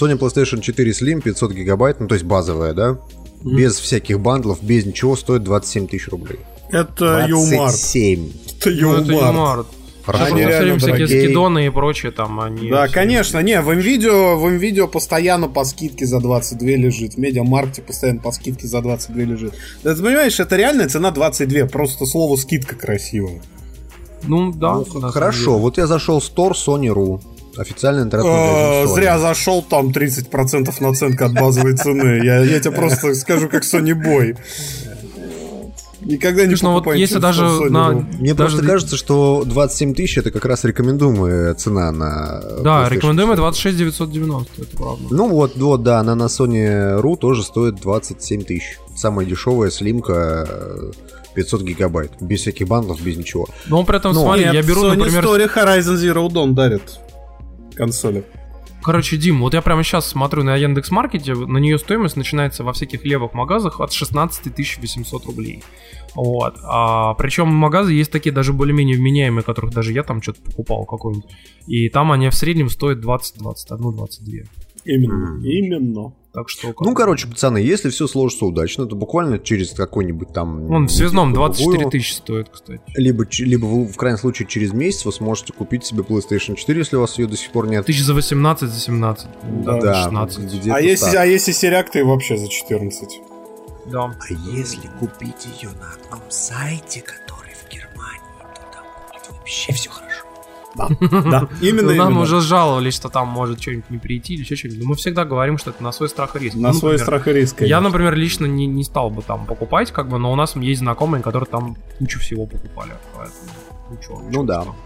Sony 0.00 0.18
PlayStation 0.18 0.60
4 0.60 0.90
Slim 0.92 1.20
500 1.20 1.52
гигабайт, 1.52 2.00
ну, 2.00 2.06
то 2.06 2.14
есть 2.14 2.24
базовая, 2.24 2.72
да? 2.74 2.98
Без 3.44 3.78
всяких 3.78 4.20
бандлов, 4.20 4.62
без 4.62 4.86
ничего, 4.86 5.16
стоит 5.16 5.42
27 5.42 5.88
тысяч 5.88 6.08
рублей. 6.08 6.38
Это 6.70 7.26
Юмарт. 7.28 7.56
27. 7.56 8.32
Это 8.58 8.70
Ну, 8.70 8.94
это 8.94 9.12
Юмарт. 9.12 9.66
Все 10.06 10.24
время 10.34 10.48
реально 10.48 10.78
всякие 10.78 10.98
дорогие. 10.98 11.24
скидоны 11.24 11.66
и 11.66 11.70
прочее 11.70 12.12
там, 12.12 12.38
они... 12.38 12.70
Да, 12.70 12.86
все- 12.86 12.94
конечно, 12.94 13.40
не, 13.40 13.60
в 13.60 13.72
видео, 13.72 14.38
в 14.38 14.48
видео 14.50 14.86
постоянно 14.86 15.48
по 15.48 15.64
скидке 15.64 16.06
за 16.06 16.20
22 16.20 16.68
лежит. 16.68 17.14
В 17.14 17.18
медиамаркте 17.18 17.82
постоянно 17.82 18.20
по 18.20 18.30
скидке 18.30 18.68
за 18.68 18.82
22 18.82 19.22
лежит. 19.24 19.54
Да, 19.82 19.94
ты 19.94 20.02
понимаешь, 20.02 20.38
это 20.38 20.54
реальная 20.54 20.88
цена 20.88 21.10
22, 21.10 21.66
просто 21.66 22.06
слово 22.06 22.36
скидка 22.36 22.76
красивое. 22.76 23.42
Ну, 24.22 24.52
да. 24.52 24.74
Ну, 24.74 24.84
хорошо, 25.10 25.52
деле. 25.52 25.56
вот 25.58 25.78
я 25.78 25.86
зашел 25.86 26.20
в 26.20 26.24
Store 26.24 26.52
Sony.ru. 26.52 27.20
Официальный 27.56 28.02
Э, 28.02 28.04
интернет-магазин 28.04 28.90
Sony. 28.90 28.94
Зря 28.94 29.18
зашел, 29.18 29.62
там 29.62 29.88
30% 29.88 30.74
наценка 30.80 31.26
от 31.26 31.32
базовой 31.32 31.74
цены. 31.74 32.24
Я, 32.24 32.40
я 32.40 32.60
тебе 32.60 32.72
просто 32.72 33.14
скажу, 33.14 33.48
как 33.48 33.64
Sony 33.64 33.92
Boy. 33.92 34.36
Никогда 36.06 36.42
не 36.42 36.50
Слушай, 36.50 36.62
ну 36.62 36.72
вот 36.72 36.78
покупай 36.84 37.00
если 37.00 37.18
даже 37.18 37.44
Sony 37.44 37.70
на... 37.70 37.90
.ru. 37.90 38.04
Мне 38.20 38.34
даже 38.34 38.56
просто 38.56 38.66
кажется, 38.72 38.96
что 38.96 39.42
27 39.44 39.94
тысяч 39.94 40.18
это 40.18 40.30
как 40.30 40.44
раз 40.44 40.64
рекомендуемая 40.64 41.54
цена 41.54 41.90
на 41.90 42.40
Да, 42.62 42.88
рекомендуемая 42.88 43.36
4. 43.36 43.36
26 43.36 43.78
990, 43.78 44.62
это 44.62 44.76
правда. 44.76 45.04
Ну 45.10 45.28
вот, 45.28 45.56
вот, 45.56 45.82
да, 45.82 45.98
она 45.98 46.14
на 46.14 46.24
Sony.ru 46.24 47.16
тоже 47.16 47.42
стоит 47.42 47.76
27 47.76 48.44
тысяч. 48.44 48.78
Самая 48.94 49.26
дешевая 49.26 49.70
слимка 49.70 50.46
э, 50.48 50.92
500 51.34 51.62
гигабайт. 51.62 52.12
Без 52.20 52.40
всяких 52.40 52.68
бандлов, 52.68 53.00
без 53.02 53.16
ничего. 53.16 53.46
Но 53.66 53.84
при 53.84 53.96
этом, 53.96 54.12
Ну, 54.14 54.22
смотри, 54.22 54.44
Нет, 54.44 54.54
я 54.54 54.62
беру, 54.62 54.84
Sony 54.84 54.96
например, 54.96 55.24
Story 55.24 55.52
Horizon 55.52 55.96
Zero 55.96 56.28
Dawn 56.28 56.52
дарит 56.52 57.00
консоли. 57.74 58.24
Короче, 58.86 59.16
Дим, 59.16 59.40
вот 59.40 59.52
я 59.52 59.62
прямо 59.62 59.82
сейчас 59.82 60.06
смотрю 60.06 60.44
на 60.44 60.54
Яндекс 60.54 60.92
Маркете, 60.92 61.34
на 61.34 61.58
нее 61.58 61.76
стоимость 61.76 62.14
начинается 62.14 62.62
во 62.62 62.72
всяких 62.72 63.04
левых 63.04 63.34
магазах 63.34 63.80
от 63.80 63.92
16 63.92 64.46
800 64.80 65.26
рублей. 65.26 65.64
Вот. 66.14 66.54
А, 66.62 67.14
причем 67.14 67.48
магазы 67.48 67.94
есть 67.94 68.12
такие 68.12 68.32
даже 68.32 68.52
более-менее 68.52 68.96
вменяемые, 68.96 69.42
которых 69.42 69.74
даже 69.74 69.92
я 69.92 70.04
там 70.04 70.22
что-то 70.22 70.40
покупал 70.40 70.84
какой-нибудь. 70.84 71.28
И 71.66 71.88
там 71.88 72.12
они 72.12 72.28
в 72.28 72.34
среднем 72.34 72.68
стоят 72.68 73.00
20, 73.00 73.38
21, 73.38 73.90
22. 73.90 74.34
Именно. 74.84 75.32
Мгм. 75.32 75.44
Именно. 75.44 76.12
Так 76.36 76.50
что... 76.50 76.74
Ну, 76.80 76.92
короче, 76.92 77.26
пацаны, 77.26 77.56
если 77.56 77.88
все 77.88 78.06
сложится 78.06 78.44
удачно, 78.44 78.84
то 78.84 78.94
буквально 78.94 79.38
через 79.38 79.70
какой-нибудь 79.70 80.34
там... 80.34 80.66
Вон, 80.66 80.86
в 80.86 80.90
связном 80.92 81.30
недельку 81.30 81.46
24 81.46 81.72
другую, 81.72 81.90
тысячи 81.90 82.12
стоит, 82.12 82.50
кстати. 82.50 82.82
Либо, 82.94 83.24
либо 83.38 83.64
вы, 83.64 83.86
в 83.86 83.96
крайнем 83.96 84.18
случае 84.18 84.46
через 84.46 84.74
месяц 84.74 85.06
вы 85.06 85.12
сможете 85.12 85.54
купить 85.54 85.86
себе 85.86 86.02
PlayStation 86.02 86.54
4, 86.54 86.78
если 86.78 86.96
у 86.96 87.00
вас 87.00 87.18
ее 87.18 87.26
до 87.26 87.38
сих 87.38 87.52
пор 87.52 87.68
нет. 87.68 87.86
Тысяч 87.86 88.02
за 88.02 88.12
18, 88.12 88.68
за 88.68 88.78
17. 88.78 89.26
Да, 89.64 89.80
Да, 89.80 90.04
16. 90.04 90.38
где-то 90.40 90.76
А 90.76 90.80
если, 90.82 91.06
так. 91.06 91.14
а 91.14 91.24
если 91.24 91.52
серяк, 91.52 91.90
то 91.90 91.98
и 91.98 92.02
вообще 92.02 92.36
за 92.36 92.48
14. 92.50 93.08
Да. 93.86 94.04
А 94.04 94.32
если 94.54 94.90
купить 95.00 95.46
ее 95.58 95.70
на 95.70 95.94
одном 95.94 96.20
сайте, 96.28 97.00
который 97.00 97.54
в 97.54 97.72
Германии, 97.72 98.20
то 98.54 98.60
там 98.74 98.84
будет 99.08 99.30
вообще 99.30 99.72
все 99.72 99.88
хорошо. 99.88 100.05
Да, 101.00 101.48
именно, 101.60 101.90
Ну, 101.92 101.94
нам 101.96 102.08
именно. 102.08 102.20
уже 102.22 102.40
жаловались, 102.40 102.94
что 102.94 103.08
там 103.08 103.28
может 103.28 103.60
что-нибудь 103.60 103.90
не 103.90 103.98
прийти 103.98 104.34
или 104.34 104.42
еще 104.42 104.56
что-нибудь. 104.56 104.82
Но 104.82 104.88
мы 104.90 104.94
всегда 104.96 105.24
говорим, 105.24 105.58
что 105.58 105.70
это 105.70 105.82
на 105.82 105.92
свой 105.92 106.08
страх 106.08 106.36
и 106.36 106.38
риск. 106.40 106.56
На 106.56 106.68
Ну, 106.68 106.74
свой 106.74 106.92
например, 106.92 107.06
страх 107.06 107.28
и 107.28 107.32
риск. 107.32 107.54
Я, 107.54 107.58
конечно. 107.76 107.80
например, 107.80 108.14
лично 108.14 108.46
не, 108.46 108.66
не 108.66 108.84
стал 108.84 109.10
бы 109.10 109.22
там 109.22 109.46
покупать, 109.46 109.90
как 109.92 110.08
бы, 110.08 110.18
но 110.18 110.32
у 110.32 110.36
нас 110.36 110.56
есть 110.56 110.80
знакомые, 110.80 111.22
которые 111.22 111.48
там 111.48 111.76
кучу 111.98 112.20
всего 112.20 112.46
покупали. 112.46 112.92
Поэтому... 113.16 113.36
Ну, 113.88 113.96
чё, 114.04 114.20
Ну 114.30 114.42
да. 114.44 114.62
сказал. 114.62 114.76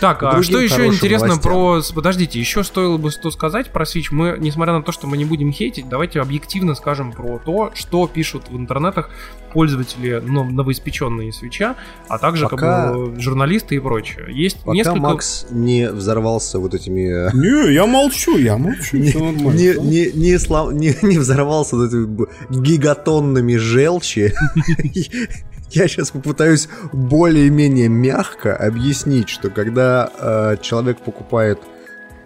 Так, 0.00 0.22
а 0.22 0.42
что 0.42 0.60
еще 0.60 0.86
интересно 0.86 1.28
новостям. 1.28 1.52
про... 1.52 1.80
с- 1.82 1.92
Подождите, 1.92 2.38
еще 2.38 2.62
стоило 2.62 2.98
бы 2.98 3.10
что 3.10 3.30
сказать 3.30 3.72
про 3.72 3.84
Switch. 3.84 4.08
Мы, 4.10 4.36
несмотря 4.38 4.74
на 4.74 4.82
то, 4.82 4.92
что 4.92 5.06
мы 5.06 5.16
не 5.16 5.24
будем 5.24 5.52
хейтить, 5.52 5.88
давайте 5.88 6.20
объективно 6.20 6.74
скажем 6.74 7.12
про 7.12 7.38
то, 7.38 7.70
что 7.74 8.06
пишут 8.06 8.48
в 8.50 8.56
интернетах 8.56 9.10
пользователи 9.52 10.22
ну, 10.24 10.44
новоиспеченные 10.44 11.32
свеча, 11.32 11.74
а 12.08 12.18
также 12.18 12.48
Пока- 12.48 12.56
как 12.92 12.94
бы 12.96 13.20
журналисты 13.20 13.76
и 13.76 13.78
прочее. 13.80 14.26
Есть 14.28 14.58
Пока 14.60 14.72
несколько... 14.76 14.98
Макс 15.00 15.46
не 15.50 15.88
взорвался 15.90 16.58
вот 16.58 16.74
этими... 16.74 17.28
э, 17.28 17.30
Не, 17.34 17.72
я 17.72 17.86
молчу, 17.86 18.36
я 18.36 18.58
молчу, 18.58 18.96
Не, 18.98 19.12
не, 19.12 19.72
да? 19.74 19.82
не, 19.82 20.12
не, 20.12 20.38
слав- 20.38 20.72
не- 20.74 20.96
не 21.02 21.18
взорвался 21.18 21.76
вот 21.76 21.86
этими 21.88 22.26
гигатоннами 22.50 23.56
желчи. 23.56 24.34
Я 25.70 25.86
сейчас 25.86 26.10
попытаюсь 26.10 26.68
более-менее 26.92 27.88
мягко 27.88 28.56
объяснить, 28.56 29.28
что 29.28 29.50
когда 29.50 30.10
э, 30.18 30.56
человек 30.62 30.98
покупает 30.98 31.58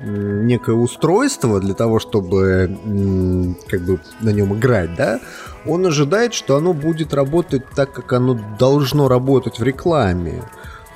некое 0.04 0.74
устройство 0.74 1.60
для 1.60 1.74
того, 1.74 2.00
чтобы 2.00 3.56
как 3.68 3.82
бы 3.82 4.00
на 4.20 4.30
нем 4.30 4.58
играть, 4.58 4.94
да, 4.96 5.20
он 5.64 5.86
ожидает, 5.86 6.34
что 6.34 6.56
оно 6.56 6.72
будет 6.72 7.14
работать 7.14 7.62
так, 7.74 7.92
как 7.92 8.12
оно 8.12 8.38
должно 8.58 9.08
работать 9.08 9.58
в 9.58 9.62
рекламе. 9.62 10.42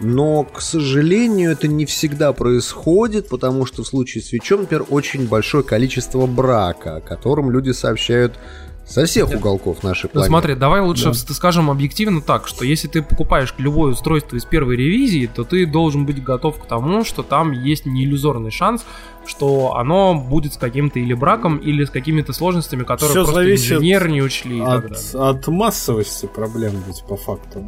Но, 0.00 0.44
к 0.44 0.60
сожалению, 0.60 1.52
это 1.52 1.68
не 1.68 1.86
всегда 1.86 2.32
происходит, 2.32 3.28
потому 3.28 3.64
что 3.64 3.82
в 3.82 3.86
случае 3.86 4.22
с 4.22 4.28
Свечом, 4.28 4.62
например, 4.62 4.84
очень 4.90 5.26
большое 5.26 5.64
количество 5.64 6.26
брака, 6.26 6.96
о 6.96 7.00
котором 7.00 7.50
люди 7.50 7.70
сообщают 7.70 8.38
со 8.86 9.04
всех 9.04 9.30
уголков 9.30 9.82
нашей 9.82 10.04
Ну, 10.06 10.10
планеты. 10.10 10.28
смотри, 10.28 10.54
давай 10.54 10.80
лучше 10.80 11.06
Да. 11.06 11.14
скажем 11.14 11.70
объективно 11.70 12.20
так, 12.20 12.46
что 12.46 12.64
если 12.64 12.86
ты 12.88 13.02
покупаешь 13.02 13.52
любое 13.58 13.92
устройство 13.92 14.36
из 14.36 14.44
первой 14.44 14.76
ревизии, 14.76 15.26
то 15.32 15.44
ты 15.44 15.66
должен 15.66 16.06
быть 16.06 16.22
готов 16.22 16.58
к 16.62 16.66
тому, 16.66 17.04
что 17.04 17.22
там 17.22 17.50
есть 17.52 17.84
не 17.84 18.04
иллюзорный 18.04 18.50
шанс, 18.52 18.84
что 19.26 19.74
оно 19.76 20.14
будет 20.14 20.54
с 20.54 20.56
каким-то 20.56 20.98
или 20.98 21.14
браком, 21.14 21.58
или 21.58 21.84
с 21.84 21.90
какими-то 21.90 22.32
сложностями, 22.32 22.84
которые 22.84 23.10
Всё 23.10 23.24
просто 23.24 23.52
инженеры 23.52 24.10
не 24.10 24.22
учли 24.22 24.60
От, 24.60 25.14
от 25.14 25.46
массовости 25.48 26.26
проблем 26.26 26.72
ведь 26.86 27.02
по 27.04 27.16
факту. 27.16 27.60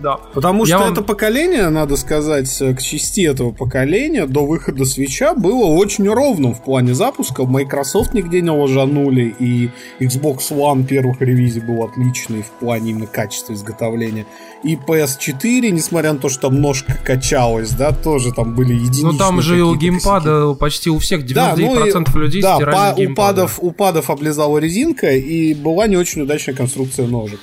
Да. 0.00 0.16
Потому 0.32 0.64
Я 0.64 0.76
что 0.76 0.84
вам- 0.84 0.92
это 0.94 1.02
поколение, 1.02 1.68
надо 1.68 1.96
сказать, 1.96 2.50
э, 2.62 2.74
к 2.74 2.80
части 2.80 3.26
этого 3.26 3.52
поколения 3.52 4.26
до 4.26 4.46
выхода 4.46 4.84
свеча 4.86 5.34
было 5.34 5.66
очень 5.66 6.08
ровным 6.08 6.54
в 6.54 6.64
плане 6.64 6.94
запуска. 6.94 7.44
Microsoft 7.44 8.14
нигде 8.14 8.40
не 8.40 8.50
ложанули, 8.50 9.34
и 9.38 9.70
Xbox 10.00 10.50
One 10.50 10.84
первых 10.86 11.20
ревизий 11.20 11.60
был 11.60 11.84
отличный 11.84 12.42
в 12.42 12.50
плане 12.52 12.90
именно 12.92 13.06
качества 13.06 13.52
изготовления. 13.52 14.24
И 14.64 14.76
PS4, 14.76 15.70
несмотря 15.70 16.14
на 16.14 16.18
то, 16.18 16.28
что 16.28 16.48
там 16.48 16.60
ножка 16.60 16.96
качалась, 17.04 17.70
да, 17.70 17.92
тоже 17.92 18.32
там 18.32 18.54
были 18.54 18.74
единичные 18.74 19.12
Ну 19.12 19.18
там 19.18 19.42
же 19.42 19.58
и 19.58 19.60
у 19.60 19.74
геймпада 19.74 20.54
почти 20.54 20.88
у 20.88 20.98
всех 21.02 21.24
99% 21.24 21.34
Да, 21.34 21.54
ну 21.56 22.20
и- 22.20 22.22
людей 22.24 22.42
да, 22.42 22.56
стирали 22.56 22.96
геймпада. 22.96 23.12
упадов, 23.44 23.58
упадов 23.60 24.10
облизала 24.10 24.58
резинка, 24.58 25.10
и 25.12 25.52
была 25.54 25.86
не 25.86 25.96
очень 25.96 26.22
удачная 26.22 26.54
конструкция 26.54 27.06
ножек. 27.06 27.40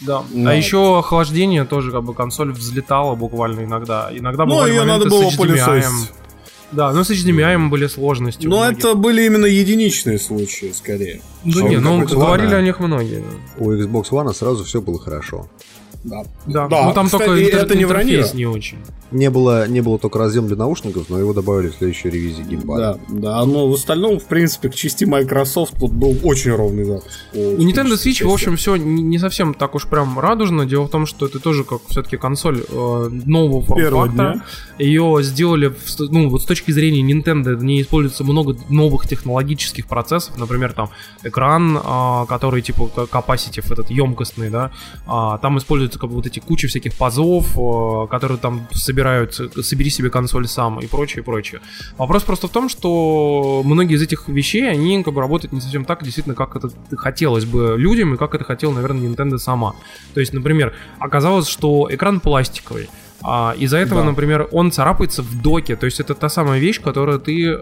Да. 0.00 0.22
Ну. 0.32 0.48
А 0.48 0.54
еще 0.54 0.98
охлаждение 0.98 1.64
тоже, 1.64 1.90
как 1.90 2.04
бы 2.04 2.14
консоль 2.14 2.52
взлетала 2.52 3.14
буквально 3.16 3.60
иногда. 3.64 4.10
Иногда 4.12 4.44
Ну, 4.44 4.66
ее 4.66 4.84
надо 4.84 5.06
было 5.08 5.30
пылесосить. 5.36 6.12
Да, 6.70 6.92
ну 6.92 7.02
с 7.02 7.10
HDMI 7.10 7.68
были 7.70 7.86
сложности. 7.86 8.46
Но 8.46 8.58
многих. 8.58 8.78
это 8.78 8.94
были 8.94 9.24
именно 9.24 9.46
единичные 9.46 10.18
случаи, 10.18 10.70
скорее. 10.74 11.22
Да 11.42 11.50
Что 11.52 11.62
не, 11.62 11.76
он 11.78 11.82
ну 11.82 12.06
говорили 12.06 12.46
ладно. 12.48 12.58
о 12.58 12.62
них 12.62 12.78
многие. 12.80 13.22
да. 13.22 13.64
У 13.64 13.72
Xbox 13.72 14.10
One 14.10 14.34
сразу 14.34 14.64
все 14.64 14.82
было 14.82 14.98
хорошо. 15.00 15.48
Да. 16.08 16.22
Да, 16.46 16.68
Да, 16.68 16.84
ну 16.86 16.94
там 16.94 17.06
кстати, 17.06 17.24
только 17.24 17.42
интер- 17.42 17.58
это 17.62 17.76
не 17.76 17.84
вранье. 17.84 18.24
не 18.34 18.46
очень. 18.46 18.78
Не 19.10 19.30
было, 19.30 19.66
не 19.66 19.80
было 19.80 19.98
только 19.98 20.18
разъем 20.18 20.48
для 20.48 20.56
наушников, 20.56 21.06
но 21.08 21.18
его 21.18 21.32
добавили 21.32 21.68
в 21.70 21.74
следующей 21.76 22.10
ревизии 22.10 22.42
геймпада. 22.42 23.00
Да, 23.08 23.38
да, 23.38 23.44
но 23.46 23.66
в 23.66 23.72
остальном, 23.72 24.18
в 24.20 24.24
принципе, 24.26 24.68
к 24.68 24.74
части 24.74 25.04
Microsoft 25.06 25.78
тут 25.78 25.92
был 25.92 26.14
очень 26.24 26.50
ровный 26.52 26.84
запуск. 26.84 27.08
У 27.32 27.38
Nintendo 27.38 27.92
Switch, 27.94 28.22
в 28.26 28.30
общем, 28.30 28.56
все 28.56 28.76
не 28.76 29.18
совсем 29.18 29.54
так 29.54 29.74
уж 29.74 29.86
прям 29.86 30.18
радужно. 30.18 30.66
Дело 30.66 30.84
в 30.84 30.90
том, 30.90 31.06
что 31.06 31.24
это 31.24 31.40
тоже 31.40 31.64
как 31.64 31.80
все-таки 31.88 32.18
консоль 32.18 32.60
э, 32.68 33.08
нового 33.24 33.64
Первого 33.74 34.06
форм-фактора. 34.06 34.32
дня. 34.34 34.44
Ее 34.78 35.18
сделали, 35.22 35.68
в 35.68 36.00
ну, 36.10 36.28
вот 36.28 36.42
с 36.42 36.44
точки 36.44 36.70
зрения 36.70 37.00
Nintendo, 37.00 37.54
в 37.56 37.64
ней 37.64 37.80
используется 37.80 38.24
много 38.24 38.56
новых 38.68 39.08
технологических 39.08 39.86
процессов. 39.86 40.36
Например, 40.36 40.74
там 40.74 40.90
экран, 41.24 41.80
а, 41.82 42.26
который 42.26 42.60
типа 42.60 42.90
capacitive, 43.10 43.72
этот 43.72 43.90
емкостный, 43.90 44.50
да. 44.50 44.70
А, 45.06 45.38
там 45.38 45.56
используются 45.56 45.97
как 45.98 46.10
бы 46.10 46.16
вот 46.16 46.26
эти 46.26 46.38
куча 46.38 46.68
всяких 46.68 46.94
пазов, 46.94 47.56
э, 47.56 48.06
которые 48.10 48.38
там 48.38 48.68
собирают, 48.72 49.34
собери 49.34 49.90
себе 49.90 50.10
консоль 50.10 50.46
сам 50.48 50.80
и 50.80 50.86
прочее, 50.86 51.22
прочее. 51.22 51.60
Вопрос 51.96 52.22
просто 52.22 52.48
в 52.48 52.50
том, 52.50 52.68
что 52.68 53.62
многие 53.64 53.94
из 53.94 54.02
этих 54.02 54.28
вещей, 54.28 54.70
они 54.70 55.02
как 55.02 55.14
бы 55.14 55.20
работают 55.20 55.52
не 55.52 55.60
совсем 55.60 55.84
так, 55.84 56.02
действительно, 56.02 56.34
как 56.34 56.56
это 56.56 56.70
хотелось 56.96 57.44
бы 57.44 57.76
людям, 57.76 58.14
и 58.14 58.16
как 58.16 58.34
это 58.34 58.44
хотела, 58.44 58.72
наверное, 58.72 59.08
Nintendo 59.08 59.38
сама. 59.38 59.74
То 60.14 60.20
есть, 60.20 60.32
например, 60.32 60.74
оказалось, 60.98 61.48
что 61.48 61.88
экран 61.90 62.20
пластиковый, 62.20 62.88
а, 63.22 63.54
из-за 63.58 63.78
этого, 63.78 64.02
Да. 64.02 64.06
например, 64.06 64.48
он 64.52 64.70
царапается 64.70 65.22
в 65.22 65.42
доке. 65.42 65.76
То 65.76 65.86
есть 65.86 65.98
это 66.00 66.14
та 66.14 66.28
самая 66.28 66.60
вещь, 66.60 66.80
которую 66.80 67.18
ты, 67.18 67.46
э, 67.50 67.56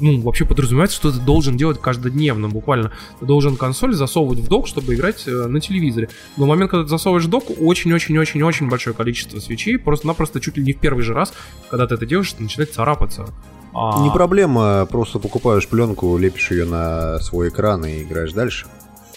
ну, 0.00 0.20
вообще 0.22 0.44
подразумевается, 0.44 0.96
что 0.96 1.12
ты 1.12 1.18
должен 1.20 1.56
делать 1.56 1.80
каждодневно, 1.80 2.48
буквально. 2.48 2.90
Ты 3.20 3.26
должен 3.26 3.56
консоль 3.56 3.94
засовывать 3.94 4.40
в 4.40 4.48
док, 4.48 4.66
чтобы 4.66 4.94
играть 4.94 5.24
э, 5.26 5.30
на 5.30 5.60
телевизоре. 5.60 6.08
Но 6.36 6.46
в 6.46 6.48
момент, 6.48 6.70
когда 6.70 6.84
ты 6.84 6.90
засовываешь 6.90 7.26
в 7.26 7.30
док, 7.30 7.44
очень-очень-очень-очень 7.60 8.68
большое 8.68 8.94
количество 8.94 9.38
свечей, 9.38 9.78
просто-напросто 9.78 10.40
чуть 10.40 10.56
ли 10.56 10.64
не 10.64 10.72
в 10.72 10.78
первый 10.80 11.02
же 11.04 11.14
раз, 11.14 11.32
когда 11.70 11.86
ты 11.86 11.94
это 11.94 12.06
делаешь, 12.06 12.34
начинает 12.38 12.72
царапаться. 12.72 13.26
А, 13.74 14.02
Не 14.02 14.10
проблема, 14.10 14.86
просто 14.86 15.18
покупаешь 15.18 15.68
пленку, 15.68 16.16
лепишь 16.18 16.50
ее 16.50 16.64
на 16.64 17.20
свой 17.20 17.50
экран 17.50 17.84
и 17.84 18.02
играешь 18.02 18.32
дальше. 18.32 18.66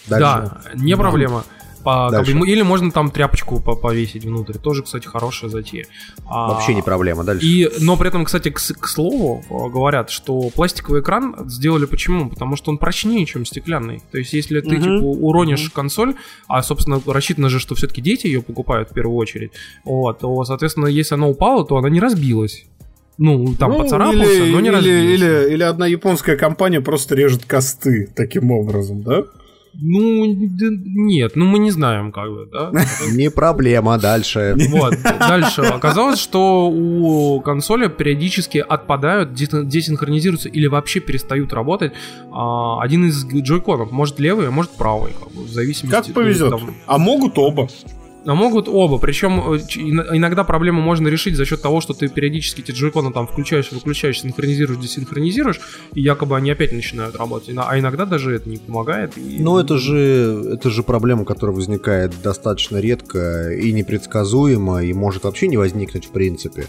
Дальше. 0.08 0.24
Да, 0.26 0.60
не 0.74 0.96
проблема. 0.96 1.44
По- 1.84 2.08
как 2.10 2.24
Дальше. 2.24 2.38
бы, 2.38 2.48
или 2.48 2.62
можно 2.62 2.90
там 2.90 3.10
тряпочку 3.10 3.60
по- 3.60 3.74
повесить 3.76 4.24
внутрь. 4.24 4.58
Тоже, 4.58 4.82
кстати, 4.82 5.06
хорошая 5.06 5.50
затея. 5.50 5.86
А, 6.26 6.52
Вообще 6.52 6.74
не 6.74 6.82
проблема. 6.82 7.24
Дальше. 7.24 7.44
И, 7.46 7.70
но 7.80 7.96
при 7.96 8.08
этом, 8.08 8.24
кстати, 8.24 8.50
к, 8.50 8.58
к 8.58 8.86
слову, 8.88 9.42
э, 9.48 9.70
говорят, 9.72 10.10
что 10.10 10.40
пластиковый 10.50 11.00
экран 11.00 11.48
сделали 11.48 11.86
почему? 11.86 12.30
Потому 12.30 12.56
что 12.56 12.70
он 12.70 12.78
прочнее, 12.78 13.26
чем 13.26 13.44
стеклянный. 13.44 14.02
То 14.12 14.18
есть, 14.18 14.32
если 14.32 14.60
ты, 14.60 14.76
Мгм. 14.76 14.82
типа, 14.82 15.04
уронишь 15.04 15.70
консоль, 15.70 16.14
а, 16.48 16.62
собственно, 16.62 17.00
рассчитано 17.06 17.48
же, 17.48 17.58
что 17.58 17.74
все-таки 17.74 18.00
дети 18.00 18.26
ее 18.26 18.42
покупают 18.42 18.90
в 18.90 18.94
первую 18.94 19.16
очередь, 19.16 19.52
вот, 19.84 20.20
то, 20.20 20.44
соответственно, 20.44 20.86
если 20.86 21.14
она 21.14 21.26
упала, 21.28 21.64
то 21.66 21.76
она 21.76 21.88
не 21.90 22.00
разбилась. 22.00 22.64
Ну, 23.18 23.54
там 23.58 23.72
Ну, 23.72 23.78
поцарапался, 23.80 24.32
или, 24.32 24.50
но 24.52 24.60
не 24.60 24.68
или, 24.68 24.74
разбился. 24.74 24.98
или, 25.14 25.52
или 25.54 25.62
одна 25.62 25.86
японская 25.86 26.36
компания 26.36 26.80
просто 26.80 27.14
режет 27.14 27.44
косты 27.44 28.08
таким 28.16 28.50
образом, 28.50 29.02
да? 29.02 29.24
Ну, 29.74 30.26
нет, 30.26 31.32
ну 31.34 31.46
мы 31.46 31.58
не 31.58 31.70
знаем, 31.70 32.12
как 32.12 32.30
бы, 32.30 32.48
да? 32.50 32.70
Не 33.12 33.30
проблема. 33.30 33.98
Дальше. 33.98 34.54
Вот, 34.70 34.94
дальше. 35.02 35.62
Оказалось, 35.62 36.18
что 36.20 36.68
у 36.68 37.40
консоли 37.40 37.88
периодически 37.88 38.58
отпадают, 38.58 39.30
десин- 39.30 39.64
десинхронизируются 39.66 40.48
или 40.48 40.66
вообще 40.66 41.00
перестают 41.00 41.52
работать 41.52 41.92
а, 42.30 42.82
один 42.82 43.06
из 43.06 43.24
джойконов. 43.24 43.90
Может 43.92 44.20
левый, 44.20 44.48
а 44.48 44.50
может 44.50 44.72
правый, 44.72 45.12
как 45.18 45.32
бы, 45.32 45.44
в 45.44 45.50
зависимости 45.50 45.96
Как 46.08 46.14
повезет. 46.14 46.54
А 46.86 46.98
могут 46.98 47.38
оба. 47.38 47.68
А 48.24 48.34
могут 48.34 48.68
оба, 48.68 48.98
причем 48.98 49.40
э, 49.54 49.58
иногда 50.16 50.44
проблему 50.44 50.80
можно 50.80 51.08
решить 51.08 51.34
за 51.36 51.44
счет 51.44 51.60
того, 51.60 51.80
что 51.80 51.92
ты 51.92 52.08
периодически 52.08 52.60
эти 52.60 52.70
джойконы 52.70 53.12
там 53.12 53.26
включаешь, 53.26 53.72
выключаешь, 53.72 54.20
синхронизируешь, 54.20 54.78
десинхронизируешь, 54.80 55.60
и 55.94 56.00
якобы 56.00 56.36
они 56.36 56.50
опять 56.50 56.72
начинают 56.72 57.16
работать. 57.16 57.54
А 57.56 57.78
иногда 57.78 58.06
даже 58.06 58.34
это 58.34 58.48
не 58.48 58.58
помогает. 58.58 59.18
и- 59.18 59.38
Но 59.42 59.58
это 59.60 59.76
же, 59.76 60.50
это 60.54 60.70
же 60.70 60.82
проблема, 60.82 61.24
которая 61.24 61.56
возникает 61.56 62.12
достаточно 62.22 62.76
редко 62.78 63.50
и 63.52 63.72
непредсказуемо, 63.72 64.84
и 64.84 64.92
может 64.92 65.24
вообще 65.24 65.48
не 65.48 65.56
возникнуть 65.56 66.06
в 66.06 66.10
принципе. 66.10 66.66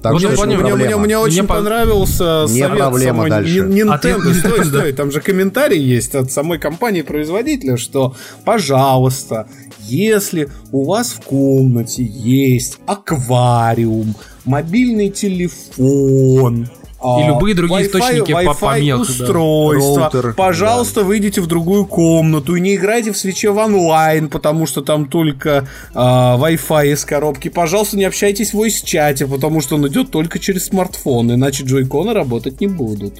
Так 0.00 0.12
Вот 0.12 0.20
что 0.20 0.30
это 0.32 0.46
не 0.46 0.56
Мне, 0.56 0.74
мне- 0.74 0.96
мне 0.96 1.18
очень 1.18 1.40
Мне 1.40 1.48
по- 1.48 1.54
понравился 1.54 2.46
Не 2.48 2.60
совет 2.60 2.78
проблема 2.78 3.16
самой 3.18 3.30
дальше. 3.30 3.60
Ни- 3.60 3.88
Ответ 3.88 4.18
Nintendo. 4.18 4.34
Стой, 4.34 4.50
Nintendo. 4.58 4.64
стой, 4.64 4.92
там 4.92 5.12
же 5.12 5.20
комментарий 5.20 5.80
есть 5.80 6.14
от 6.14 6.32
самой 6.32 6.58
компании-производителя, 6.58 7.76
что, 7.76 8.16
пожалуйста, 8.44 9.46
если 9.88 10.48
у 10.72 10.84
вас 10.84 11.08
в 11.12 11.20
комнате 11.20 12.02
есть 12.04 12.78
аквариум, 12.86 14.14
мобильный 14.44 15.10
телефон, 15.10 16.68
И 17.02 17.26
любые 17.26 17.54
другие 17.54 17.86
источники 17.86 18.32
по- 18.32 18.54
помех, 18.54 18.96
да. 18.96 19.02
устройства. 19.02 20.10
Роутер, 20.12 20.34
Пожалуйста, 20.34 21.02
выйдите 21.02 21.40
в 21.40 21.46
другую 21.46 21.86
комнату 21.86 22.54
и 22.54 22.60
не 22.60 22.76
играйте 22.76 23.12
в 23.12 23.16
свече 23.16 23.50
в 23.50 23.58
онлайн, 23.58 24.28
потому 24.28 24.66
что 24.66 24.82
там 24.82 25.06
только 25.06 25.66
а, 25.94 26.38
Wi-Fi 26.38 26.92
из 26.92 27.04
коробки. 27.04 27.48
Пожалуйста, 27.48 27.96
не 27.96 28.04
общайтесь 28.04 28.52
в 28.54 28.60
voice-чате, 28.60 29.26
потому 29.26 29.60
что 29.60 29.76
он 29.76 29.86
идет 29.88 30.10
только 30.10 30.38
через 30.38 30.66
смартфон, 30.66 31.32
иначе 31.32 31.64
джойконы 31.64 32.12
работать 32.12 32.60
не 32.60 32.68
будут. 32.68 33.14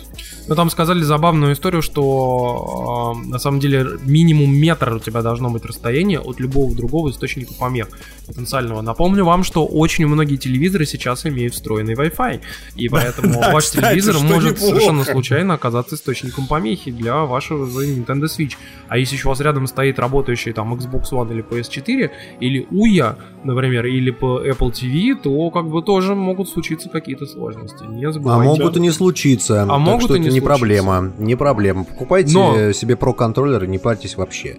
Но 0.49 0.54
там 0.54 0.70
сказали 0.70 1.02
забавную 1.02 1.52
историю, 1.52 1.82
что 1.82 3.14
э, 3.16 3.28
на 3.28 3.38
самом 3.38 3.61
деле 3.61 3.87
минимум 4.04 4.54
метр 4.54 4.94
у 4.94 4.99
тебя 4.99 5.22
должно 5.22 5.50
быть 5.50 5.64
расстояние 5.64 6.20
от 6.20 6.40
любого 6.40 6.75
другого 6.75 7.11
источника 7.11 7.54
помех 7.54 7.88
потенциального. 8.26 8.80
Напомню 8.82 9.25
вам, 9.25 9.44
что 9.44 9.64
очень 9.66 10.06
многие 10.06 10.37
телевизоры 10.37 10.84
сейчас 10.87 11.26
имеют 11.26 11.54
встроенный 11.54 11.94
Wi-Fi, 11.94 12.40
и 12.76 12.88
поэтому 12.88 13.34
да, 13.40 13.52
ваш 13.52 13.64
кстати, 13.64 13.84
телевизор 13.84 14.18
может 14.20 14.52
неплохо. 14.54 14.75
совершенно 14.75 15.04
случайно 15.04 15.54
оказаться 15.54 15.94
источником 15.94 16.46
помехи 16.46 16.90
для 16.90 17.25
вашего 17.25 17.66
Nintendo 17.66 18.25
Switch. 18.25 18.54
А 18.88 18.99
если 18.99 19.14
еще 19.16 19.28
у 19.28 19.30
вас 19.30 19.40
рядом 19.40 19.66
стоит 19.66 19.99
работающий 19.99 20.52
там 20.52 20.75
Xbox 20.75 21.12
One 21.12 21.32
или 21.32 21.44
PS4, 21.44 22.11
или 22.40 22.66
Uya, 22.70 23.16
например, 23.44 23.87
или 23.87 24.11
по 24.11 24.40
Apple 24.44 24.72
TV, 24.72 25.14
то 25.22 25.50
как 25.50 25.68
бы 25.68 25.82
тоже 25.82 26.14
могут 26.14 26.49
случиться 26.49 26.88
какие-то 26.88 27.26
сложности. 27.26 27.84
Не 27.84 28.06
А 28.06 28.12
забывайте. 28.12 28.61
могут 28.61 28.76
и 28.76 28.80
не 28.80 28.90
случиться. 28.90 29.62
А 29.62 29.66
так 29.66 29.78
могут 29.78 30.04
что 30.04 30.16
и 30.16 30.20
не 30.20 30.31
не 30.32 30.40
проблема. 30.40 31.12
Не 31.18 31.36
проблема. 31.36 31.84
Покупайте 31.84 32.34
Но- 32.34 32.72
себе 32.72 32.96
про-контроллер 32.96 33.64
и 33.64 33.68
не 33.68 33.78
парьтесь 33.78 34.16
вообще. 34.16 34.58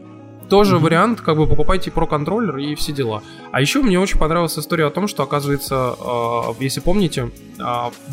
Тоже 0.49 0.77
вариант, 0.77 1.21
как 1.21 1.37
бы 1.37 1.47
покупайте 1.47 1.89
про 1.89 2.05
контроллер 2.05 2.57
и 2.57 2.75
все 2.75 2.91
дела. 2.91 3.23
А 3.51 3.61
еще 3.61 3.81
мне 3.81 3.97
очень 3.99 4.19
понравилась 4.19 4.59
история 4.59 4.85
о 4.85 4.91
том, 4.91 5.07
что, 5.07 5.23
оказывается, 5.23 5.95
э, 5.99 6.63
если 6.63 6.81
помните, 6.81 7.31
э, 7.57 7.63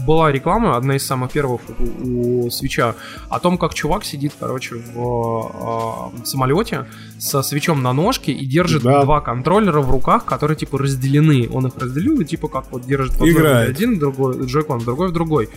была 0.07 0.31
реклама, 0.33 0.77
одна 0.77 0.97
из 0.97 1.05
самых 1.05 1.33
первых 1.33 1.61
у, 1.79 2.47
у 2.47 2.51
свеча, 2.51 2.95
о 3.29 3.41
том, 3.41 3.59
как 3.59 3.75
чувак 3.75 4.05
сидит, 4.05 4.33
короче, 4.41 4.77
в 4.77 6.13
э, 6.23 6.25
самолете 6.25 6.87
со 7.19 7.43
свечом 7.43 7.83
на 7.83 7.93
ножке 7.93 8.33
и 8.33 8.47
держит 8.47 8.85
Да. 8.85 9.03
два 9.03 9.21
контроллера 9.21 9.81
в 9.81 9.91
руках, 9.91 10.25
которые 10.25 10.57
типа 10.57 10.79
разделены. 10.79 11.49
Он 11.53 11.67
их 11.67 11.77
разделил 11.77 12.21
и 12.21 12.25
типа 12.25 12.49
как 12.49 12.71
вот 12.71 12.87
держит 12.87 13.21
Играет. 13.21 13.71
один, 13.71 13.99
другой 13.99 14.47
джойкон, 14.47 14.79
другой 14.79 15.09
в 15.09 15.13
другой. 15.13 15.51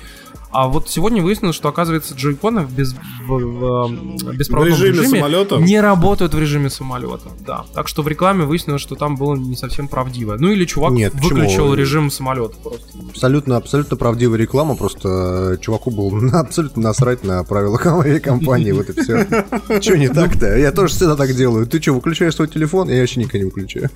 А 0.54 0.68
вот 0.68 0.88
сегодня 0.88 1.22
выяснилось, 1.22 1.56
что 1.56 1.70
оказывается 1.70 2.14
джойконы 2.14 2.62
в, 2.62 2.72
без, 2.72 2.94
в, 2.94 3.28
в, 3.28 3.64
э, 3.64 4.32
В 4.34 4.38
беспроводном 4.38 4.78
режиме 4.78 5.02
режиме 5.02 5.20
самолета. 5.20 5.56
не 5.58 5.82
работают 5.82 6.34
в 6.34 6.40
режиме 6.40 6.70
самолета, 6.70 7.30
да. 7.46 7.66
Так 7.74 7.88
что 7.88 8.04
в 8.04 8.08
рекламе 8.08 8.46
выяснилось, 8.46 8.82
что 8.82 8.96
там 8.96 9.16
было 9.16 9.36
не 9.36 9.56
совсем 9.56 9.88
правдиво. 9.88 10.36
Ну 10.40 10.52
или 10.52 10.66
чувак 10.66 10.94
Нет, 10.94 11.14
почему? 11.14 11.30
выключил 11.40 11.74
режим 11.74 12.12
самолета 12.12 12.56
просто. 12.64 12.86
Абсолютно, 13.10 13.58
абсолютно 13.58 13.98
правдивая 13.98 14.38
реклама, 14.38 14.76
просто 14.76 15.54
э, 15.54 15.58
чуваку 15.60 15.90
был 15.90 16.14
абсолютно 16.34 16.84
насрать 16.84 17.24
на 17.24 17.44
правила 17.44 17.80
авиакомпании, 17.84 18.72
вот 18.74 18.90
и 18.90 19.02
все. 19.02 19.26
Че 19.80 19.98
не 19.98 20.10
так-то? 20.10 20.56
Я 20.56 20.72
тоже 20.72 20.94
всегда 20.94 21.16
так 21.16 21.34
делаю. 21.34 21.66
Ты 21.66 21.82
что, 21.82 21.94
выключаешь 21.94 22.36
свой 22.36 22.48
телефон? 22.48 22.90
Я 22.90 23.00
вообще 23.00 23.22
никогда 23.22 23.40
не 23.40 23.46
выключаю. 23.46 23.90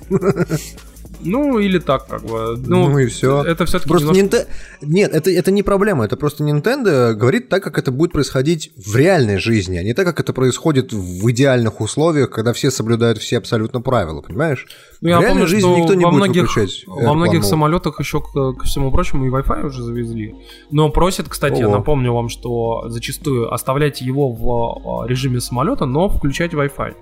Ну 1.20 1.58
или 1.58 1.78
так 1.78 2.06
как 2.06 2.22
бы. 2.22 2.56
Ну, 2.66 2.88
Ну 2.88 2.98
и 2.98 3.06
всё. 3.06 3.42
Это 3.42 3.64
все-таки 3.66 3.88
Просто 3.88 4.12
Ninte- 4.12 4.46
Нет, 4.80 5.12
это, 5.12 5.30
это 5.30 5.50
не 5.50 5.62
проблема, 5.62 6.04
это 6.04 6.16
просто 6.16 6.44
Nintendo 6.44 7.14
говорит 7.14 7.48
так, 7.48 7.62
как 7.62 7.78
это 7.78 7.90
будет 7.90 8.12
происходить 8.12 8.72
в 8.76 8.96
реальной 8.96 9.38
жизни, 9.38 9.76
а 9.78 9.82
не 9.82 9.94
так, 9.94 10.06
как 10.06 10.20
это 10.20 10.32
происходит 10.32 10.92
в 10.92 11.30
идеальных 11.30 11.80
условиях, 11.80 12.30
когда 12.30 12.52
все 12.52 12.70
соблюдают 12.70 13.18
все 13.18 13.38
абсолютно 13.38 13.80
правила, 13.80 14.20
понимаешь? 14.20 14.66
Ну, 15.00 15.08
я 15.08 15.18
в 15.18 15.20
реальной 15.22 15.42
помню, 15.42 15.48
жизни 15.48 15.80
никто 15.80 15.94
не 15.94 16.04
во 16.04 16.10
будет 16.10 16.24
многих, 16.24 16.42
выключать 16.42 16.84
во 16.86 17.14
многих 17.14 17.44
самолетах 17.44 18.00
еще, 18.00 18.20
к, 18.20 18.32
ко 18.32 18.64
всему 18.64 18.90
прочему, 18.90 19.26
и 19.26 19.30
Wi-Fi 19.30 19.66
уже 19.66 19.82
завезли. 19.82 20.34
Но 20.70 20.90
просят, 20.90 21.28
кстати, 21.28 21.60
я 21.60 21.68
О. 21.68 21.70
напомню 21.70 22.12
вам, 22.12 22.28
что 22.28 22.88
зачастую 22.88 23.52
оставляйте 23.52 24.04
его 24.04 24.30
в 24.32 25.02
а, 25.02 25.06
режиме 25.06 25.40
самолета, 25.40 25.86
но 25.86 26.08
включать 26.08 26.52
Wi-Fi. 26.52 26.94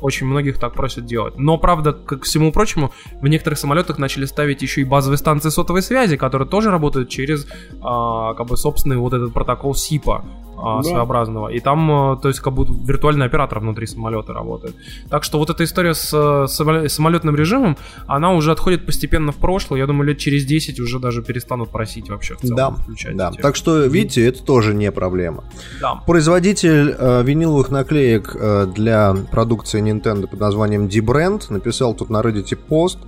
Очень 0.00 0.26
многих 0.26 0.58
так 0.58 0.74
просят 0.74 1.06
делать. 1.06 1.34
Но, 1.36 1.58
правда, 1.58 1.92
к, 1.92 2.18
ко 2.18 2.24
всему 2.24 2.52
прочему, 2.52 2.92
в 3.20 3.26
некоторых 3.26 3.58
самолетах 3.58 3.98
начали 3.98 4.26
ставить 4.26 4.62
еще 4.62 4.82
и 4.82 4.84
базовые 4.84 5.18
станции 5.18 5.48
сотовой 5.48 5.82
связи, 5.82 6.16
которые 6.16 6.48
тоже 6.48 6.70
работают 6.70 7.08
через, 7.08 7.46
а, 7.82 8.34
как 8.34 8.46
бы, 8.46 8.56
собственный 8.56 8.96
вот 8.96 9.12
этот 9.12 9.32
протокол 9.32 9.74
СИПа 9.74 10.24
Да. 10.58 10.82
своеобразного. 10.82 11.48
И 11.48 11.60
там, 11.60 11.90
а, 11.90 12.16
то 12.16 12.28
есть, 12.28 12.40
как 12.40 12.52
будто 12.52 12.72
виртуальный 12.72 13.26
оператор 13.26 13.60
внутри 13.60 13.86
самолета 13.86 14.32
работает. 14.32 14.74
Так 15.10 15.24
что 15.24 15.38
вот 15.38 15.50
эта 15.50 15.64
история 15.64 15.94
с 15.94 16.12
э, 16.12 16.46
самоле- 16.48 16.88
самолетным 16.88 17.36
режимом, 17.36 17.76
она 18.06 18.32
уже 18.32 18.52
отходит 18.52 18.86
постепенно 18.86 19.32
в 19.32 19.36
прошлое. 19.36 19.78
Я 19.80 19.86
думаю, 19.86 20.08
лет 20.08 20.18
через 20.18 20.44
10 20.44 20.80
уже 20.80 20.98
даже 20.98 21.22
перестанут 21.22 21.70
просить 21.70 22.08
вообще 22.10 22.34
в 22.34 22.40
целом 22.40 22.56
Да, 22.56 22.70
включать. 22.70 23.16
да. 23.16 23.30
эти- 23.32 23.40
Так 23.40 23.56
что, 23.56 23.84
видите, 23.84 24.26
это 24.26 24.42
тоже 24.42 24.74
не 24.74 24.90
проблема. 24.92 25.44
Да. 25.80 25.94
Производитель 26.06 26.94
э, 26.98 27.22
виниловых 27.22 27.70
наклеек 27.70 28.36
э, 28.38 28.66
для 28.74 29.14
продукции 29.30 29.80
Nintendo 29.82 30.26
под 30.26 30.40
названием 30.40 30.88
D-Brand 30.88 31.42
написал 31.50 31.94
тут 31.94 32.10
на 32.10 32.20
Reddit 32.20 32.56
пост, 32.56 32.98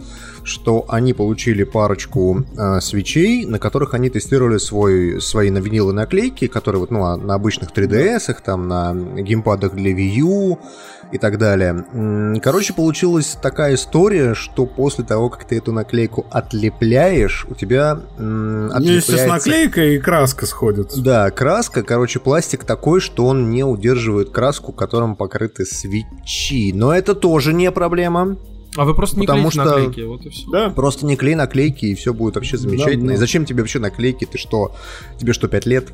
что 0.50 0.84
они 0.88 1.14
получили 1.14 1.64
парочку 1.64 2.44
э, 2.58 2.80
свечей, 2.80 3.46
на 3.46 3.58
которых 3.58 3.94
они 3.94 4.10
тестировали 4.10 4.58
свой, 4.58 5.20
свои 5.20 5.50
на 5.50 5.58
виниловые 5.58 5.94
наклейки, 5.94 6.46
которые 6.48 6.80
вот, 6.80 6.90
ну, 6.90 7.04
а, 7.04 7.16
на 7.16 7.34
обычных 7.34 7.70
3DS, 7.70 8.36
там, 8.44 8.68
на 8.68 8.92
геймпадах 8.94 9.74
для 9.74 9.92
Wii 9.92 10.08
U 10.20 10.58
и 11.12 11.18
так 11.18 11.38
далее. 11.38 11.84
Короче, 12.42 12.72
получилась 12.72 13.36
такая 13.42 13.74
история, 13.74 14.34
что 14.34 14.66
после 14.66 15.04
того, 15.04 15.28
как 15.28 15.44
ты 15.44 15.56
эту 15.58 15.72
наклейку 15.72 16.26
отлепляешь, 16.30 17.46
у 17.48 17.54
тебя 17.54 18.00
м, 18.18 18.70
отлепляется- 18.72 19.26
наклейкой 19.26 19.96
и 19.96 19.98
краска 19.98 20.46
сходит. 20.46 20.92
да, 20.96 21.30
краска, 21.30 21.82
короче, 21.82 22.20
пластик 22.20 22.64
такой, 22.64 23.00
что 23.00 23.26
он 23.26 23.50
не 23.50 23.64
удерживает 23.64 24.30
краску, 24.30 24.72
которым 24.72 25.16
покрыты 25.16 25.64
свечи. 25.64 26.72
Но 26.74 26.92
это 26.94 27.14
тоже 27.14 27.52
не 27.52 27.70
проблема. 27.72 28.36
А 28.76 28.84
вы 28.84 28.94
просто 28.94 29.18
не 29.18 29.26
Потому 29.26 29.50
клеите 29.50 29.60
что- 29.62 29.78
наклейки, 29.78 30.00
вот 30.06 30.26
и 30.26 30.28
все. 30.30 30.50
Да. 30.50 30.70
Просто 30.70 31.04
не 31.06 31.16
клей 31.16 31.34
наклейки, 31.34 31.86
и 31.86 31.94
все 31.94 32.14
будет 32.14 32.36
вообще 32.36 32.56
замечательно. 32.56 33.08
да. 33.08 33.14
И 33.14 33.16
зачем 33.16 33.44
тебе 33.44 33.62
вообще 33.62 33.80
наклейки? 33.80 34.24
Ты 34.26 34.38
что? 34.38 34.76
Тебе 35.18 35.32
что, 35.32 35.48
5 35.48 35.66
лет? 35.66 35.92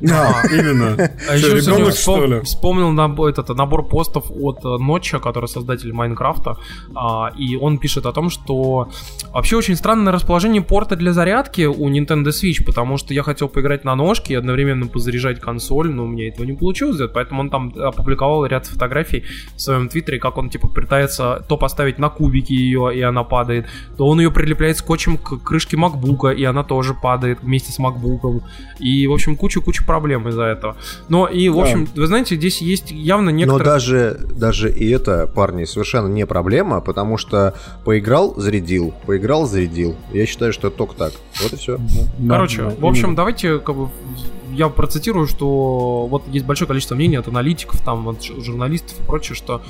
Да, 0.00 0.42
именно. 0.52 0.96
А 1.28 1.36
еще 1.36 1.60
сегодня 1.60 1.76
ребенок, 1.76 1.94
что 1.94 2.16
вспом- 2.16 2.26
ли? 2.26 2.40
вспомнил 2.40 2.90
набор, 2.90 3.28
этот, 3.30 3.48
набор 3.50 3.86
постов 3.86 4.30
от 4.30 4.64
э, 4.64 4.68
Нотча, 4.82 5.18
который 5.20 5.46
создатель 5.46 5.92
Майнкрафта, 5.92 6.56
а, 6.94 7.32
и 7.38 7.56
он 7.56 7.78
пишет 7.78 8.06
о 8.06 8.12
том, 8.12 8.28
что 8.30 8.88
вообще 9.32 9.56
очень 9.56 9.76
странное 9.76 10.12
расположение 10.12 10.62
порта 10.62 10.96
для 10.96 11.12
зарядки 11.12 11.62
у 11.66 11.88
Nintendo 11.88 12.28
Switch, 12.28 12.64
потому 12.64 12.96
что 12.96 13.14
я 13.14 13.22
хотел 13.22 13.48
поиграть 13.48 13.84
на 13.84 13.94
ножке 13.94 14.34
и 14.34 14.36
одновременно 14.36 14.88
позаряжать 14.88 15.40
консоль, 15.40 15.90
но 15.90 16.04
у 16.04 16.08
меня 16.08 16.28
этого 16.28 16.44
не 16.44 16.54
получилось 16.54 16.96
сделать, 16.96 17.12
поэтому 17.12 17.40
он 17.42 17.50
там 17.50 17.72
опубликовал 17.78 18.44
ряд 18.46 18.66
фотографий 18.66 19.24
в 19.54 19.60
своем 19.60 19.88
твиттере, 19.88 20.18
как 20.18 20.38
он 20.38 20.50
типа 20.50 20.66
пытается 20.68 21.44
то 21.48 21.56
поставить 21.56 21.98
на 21.98 22.08
кубики 22.16 22.52
ее, 22.52 22.90
и 22.94 23.00
она 23.00 23.22
падает, 23.24 23.66
то 23.96 24.06
он 24.06 24.20
ее 24.20 24.30
прилепляет 24.30 24.78
скотчем 24.78 25.18
к 25.18 25.38
крышке 25.42 25.76
макбука, 25.76 26.28
и 26.28 26.44
она 26.44 26.64
тоже 26.64 26.94
падает 26.94 27.38
вместе 27.42 27.72
с 27.72 27.78
макбуком, 27.78 28.42
и, 28.78 29.06
в 29.06 29.12
общем, 29.12 29.36
куча-куча 29.36 29.84
проблем 29.84 30.28
из-за 30.28 30.44
этого. 30.44 30.76
Но 31.08 31.26
и, 31.26 31.48
в 31.48 31.56
Да. 31.56 31.62
общем, 31.62 31.88
вы 31.94 32.06
знаете, 32.06 32.36
здесь 32.36 32.60
есть 32.62 32.90
явно 32.90 33.26
Но 33.30 33.36
некоторые... 33.36 33.64
даже, 33.64 34.20
даже 34.34 34.72
и 34.72 34.88
это, 34.90 35.26
парни, 35.26 35.64
совершенно 35.64 36.08
не 36.08 36.26
проблема, 36.26 36.80
потому 36.80 37.16
что 37.18 37.54
поиграл, 37.84 38.34
зарядил, 38.36 38.94
поиграл, 39.06 39.46
зарядил. 39.46 39.96
Я 40.12 40.26
считаю, 40.26 40.52
что 40.52 40.68
это 40.68 40.76
только 40.76 40.94
так. 40.94 41.12
Вот 41.42 41.52
и 41.52 41.56
все. 41.56 41.78
Короче, 42.28 42.62
Да, 42.62 42.70
в 42.78 42.86
общем, 42.86 43.14
давайте 43.14 43.58
как 43.58 43.76
бы 43.76 43.88
я 44.52 44.68
процитирую, 44.68 45.26
что 45.26 46.06
вот 46.06 46.22
есть 46.28 46.46
большое 46.46 46.66
количество 46.66 46.94
мнений 46.94 47.16
от 47.16 47.28
аналитиков, 47.28 47.80
там, 47.82 48.08
от 48.08 48.22
журналистов 48.24 48.98
и 48.98 49.02
прочее, 49.06 49.34
что 49.36 49.60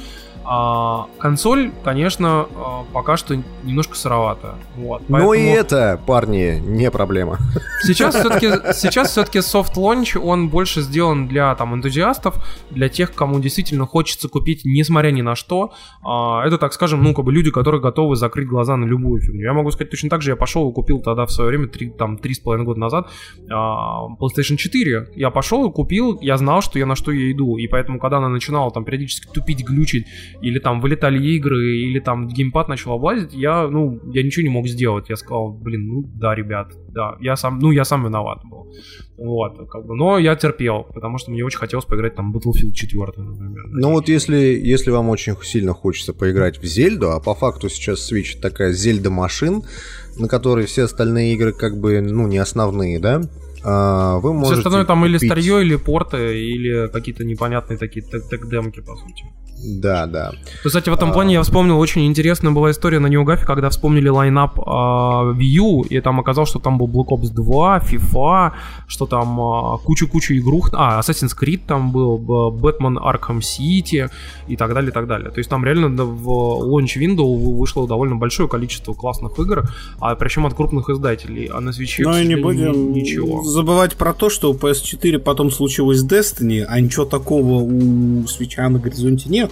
а, 0.48 1.08
консоль, 1.18 1.72
конечно, 1.82 2.46
а, 2.54 2.84
пока 2.92 3.16
что 3.16 3.36
немножко 3.64 3.96
сыровата. 3.96 4.54
Вот, 4.76 5.08
Но 5.08 5.34
и 5.34 5.38
поэтому 5.38 5.56
это, 5.56 6.00
парни, 6.06 6.62
не 6.64 6.90
проблема. 6.90 7.38
Сейчас 7.82 8.14
все-таки 8.20 8.48
сейчас 8.72 9.10
все-таки 9.10 9.38
soft 9.38 9.74
launch 9.74 10.16
он 10.16 10.48
больше 10.48 10.82
сделан 10.82 11.26
для 11.26 11.52
там 11.56 11.74
энтузиастов, 11.74 12.36
для 12.70 12.88
тех, 12.88 13.12
кому 13.12 13.40
действительно 13.40 13.86
хочется 13.86 14.28
купить, 14.28 14.62
несмотря 14.64 15.10
ни 15.10 15.22
на 15.22 15.34
что. 15.34 15.72
А, 16.04 16.46
это, 16.46 16.58
так 16.58 16.72
скажем, 16.72 17.02
ну 17.02 17.12
как 17.12 17.24
бы 17.24 17.32
люди, 17.32 17.50
которые 17.50 17.80
готовы 17.80 18.14
закрыть 18.14 18.46
глаза 18.46 18.76
на 18.76 18.84
любую 18.84 19.20
фигню. 19.20 19.42
Я 19.42 19.52
могу 19.52 19.72
сказать 19.72 19.90
точно 19.90 20.10
так 20.10 20.22
же. 20.22 20.30
Я 20.30 20.36
пошел 20.36 20.70
и 20.70 20.72
купил 20.72 21.00
тогда 21.00 21.26
в 21.26 21.32
свое 21.32 21.48
время 21.50 21.66
три 21.66 21.90
там 21.90 22.18
три 22.18 22.34
с 22.34 22.38
половиной 22.38 22.66
года 22.66 22.78
назад 22.78 23.08
а, 23.50 24.06
PlayStation 24.20 24.56
4. 24.56 25.08
Я 25.16 25.30
пошел 25.30 25.68
и 25.68 25.72
купил. 25.72 26.18
Я 26.20 26.36
знал, 26.36 26.60
что 26.62 26.78
я 26.78 26.86
на 26.86 26.94
что 26.94 27.10
я 27.10 27.32
иду, 27.32 27.56
и 27.56 27.66
поэтому, 27.66 27.98
когда 27.98 28.18
она 28.18 28.28
начинала 28.28 28.70
там 28.70 28.84
периодически 28.84 29.26
тупить, 29.32 29.64
глючить, 29.64 30.06
или 30.40 30.58
там 30.58 30.80
вылетали 30.80 31.22
игры, 31.34 31.78
или 31.78 32.00
там 32.00 32.28
геймпад 32.28 32.68
начал 32.68 32.92
облазить, 32.92 33.34
я, 33.34 33.68
ну, 33.68 34.00
я 34.12 34.22
ничего 34.22 34.42
не 34.42 34.50
мог 34.50 34.66
сделать. 34.66 35.08
Я 35.08 35.16
сказал, 35.16 35.52
блин, 35.52 35.86
ну 35.86 36.02
да, 36.14 36.34
ребят, 36.34 36.72
да, 36.88 37.16
я 37.20 37.36
сам, 37.36 37.58
ну, 37.58 37.70
я 37.70 37.84
сам 37.84 38.04
виноват 38.04 38.40
был. 38.44 38.72
Вот, 39.18 39.68
как 39.70 39.86
бы, 39.86 39.94
но 39.94 40.18
я 40.18 40.36
терпел, 40.36 40.86
потому 40.92 41.18
что 41.18 41.30
мне 41.30 41.44
очень 41.44 41.58
хотелось 41.58 41.86
поиграть 41.86 42.14
там 42.14 42.34
Battlefield 42.34 42.72
4, 42.72 43.00
например. 43.16 43.64
Ну 43.68 43.92
вот 43.92 44.08
если, 44.08 44.36
если 44.36 44.90
вам 44.90 45.08
очень 45.08 45.34
сильно 45.42 45.72
хочется 45.72 46.12
поиграть 46.12 46.58
в 46.58 46.64
Зельду, 46.64 47.10
а 47.10 47.20
по 47.20 47.34
факту 47.34 47.68
сейчас 47.68 48.12
Switch 48.12 48.38
такая 48.40 48.72
Зельда 48.72 49.10
машин, 49.10 49.62
на 50.18 50.28
которой 50.28 50.66
все 50.66 50.84
остальные 50.84 51.34
игры 51.34 51.52
как 51.52 51.80
бы, 51.80 52.00
ну, 52.00 52.26
не 52.26 52.38
основные, 52.38 52.98
да? 52.98 53.22
А, 53.64 54.16
вы 54.18 54.30
Все 54.30 54.38
можете 54.38 54.58
остальное 54.58 54.84
там 54.84 55.04
или 55.04 55.14
купить- 55.18 55.28
старье, 55.30 55.62
или 55.62 55.76
порты, 55.76 56.40
или 56.40 56.88
какие-то 56.88 57.24
непонятные 57.24 57.76
такие 57.78 58.04
тег- 58.04 58.28
тег-демки, 58.28 58.80
по 58.80 58.94
сути. 58.96 59.24
Да, 59.80 60.04
да. 60.06 60.32
Кстати, 60.62 60.90
в 60.90 60.92
этом 60.92 61.10
А. 61.10 61.12
плане 61.14 61.32
я 61.34 61.42
вспомнил, 61.42 61.78
очень 61.78 62.06
интересная 62.06 62.52
была 62.52 62.70
история 62.72 62.98
на 62.98 63.06
NeoGAF, 63.06 63.46
когда 63.46 63.70
вспомнили 63.70 64.08
лайнап 64.10 64.60
а, 64.60 65.32
U, 65.32 65.82
и 65.82 65.98
там 66.00 66.20
оказалось, 66.20 66.50
что 66.50 66.58
там 66.58 66.76
был 66.76 66.86
Black 66.88 67.08
Ops 67.08 67.32
2, 67.32 67.78
FIFA, 67.78 68.52
что 68.86 69.06
там 69.06 69.40
а, 69.40 69.78
куча-куча 69.78 70.36
игрух, 70.38 70.68
а, 70.74 71.00
Assassin's 71.00 71.34
Creed 71.34 71.60
там 71.66 71.90
был, 71.90 72.18
Batman 72.52 72.98
Arkham 72.98 73.38
City 73.40 74.10
и 74.46 74.56
так 74.56 74.74
далее, 74.74 74.90
и 74.90 74.92
так 74.92 75.06
далее. 75.06 75.30
То 75.30 75.38
есть 75.38 75.48
там 75.48 75.64
реально 75.64 76.04
в 76.04 76.28
launch 76.28 76.98
window 77.00 77.56
вышло 77.56 77.88
довольно 77.88 78.16
большое 78.16 78.50
количество 78.50 78.92
классных 78.92 79.38
игр, 79.38 79.64
а 80.00 80.14
причем 80.16 80.44
от 80.44 80.52
крупных 80.54 80.90
издателей, 80.90 81.46
а 81.46 81.60
на 81.60 81.72
к 81.72 81.76
Ну 82.00 82.18
и 82.18 82.26
не 82.26 82.36
будем 82.36 82.92
ничего. 82.92 83.42
Забывать 83.56 83.96
про 83.96 84.12
то, 84.12 84.28
что 84.30 84.52
у 84.52 84.54
PS4 84.54 85.18
потом 85.18 85.50
случилось 85.50 86.04
Destiny, 86.04 86.64
а 86.68 86.78
ничего 86.78 87.06
такого 87.06 87.62
у 87.62 88.26
Switch 88.28 88.63
а 88.63 88.68
на 88.68 88.78
горизонте 88.78 89.28
нет. 89.28 89.50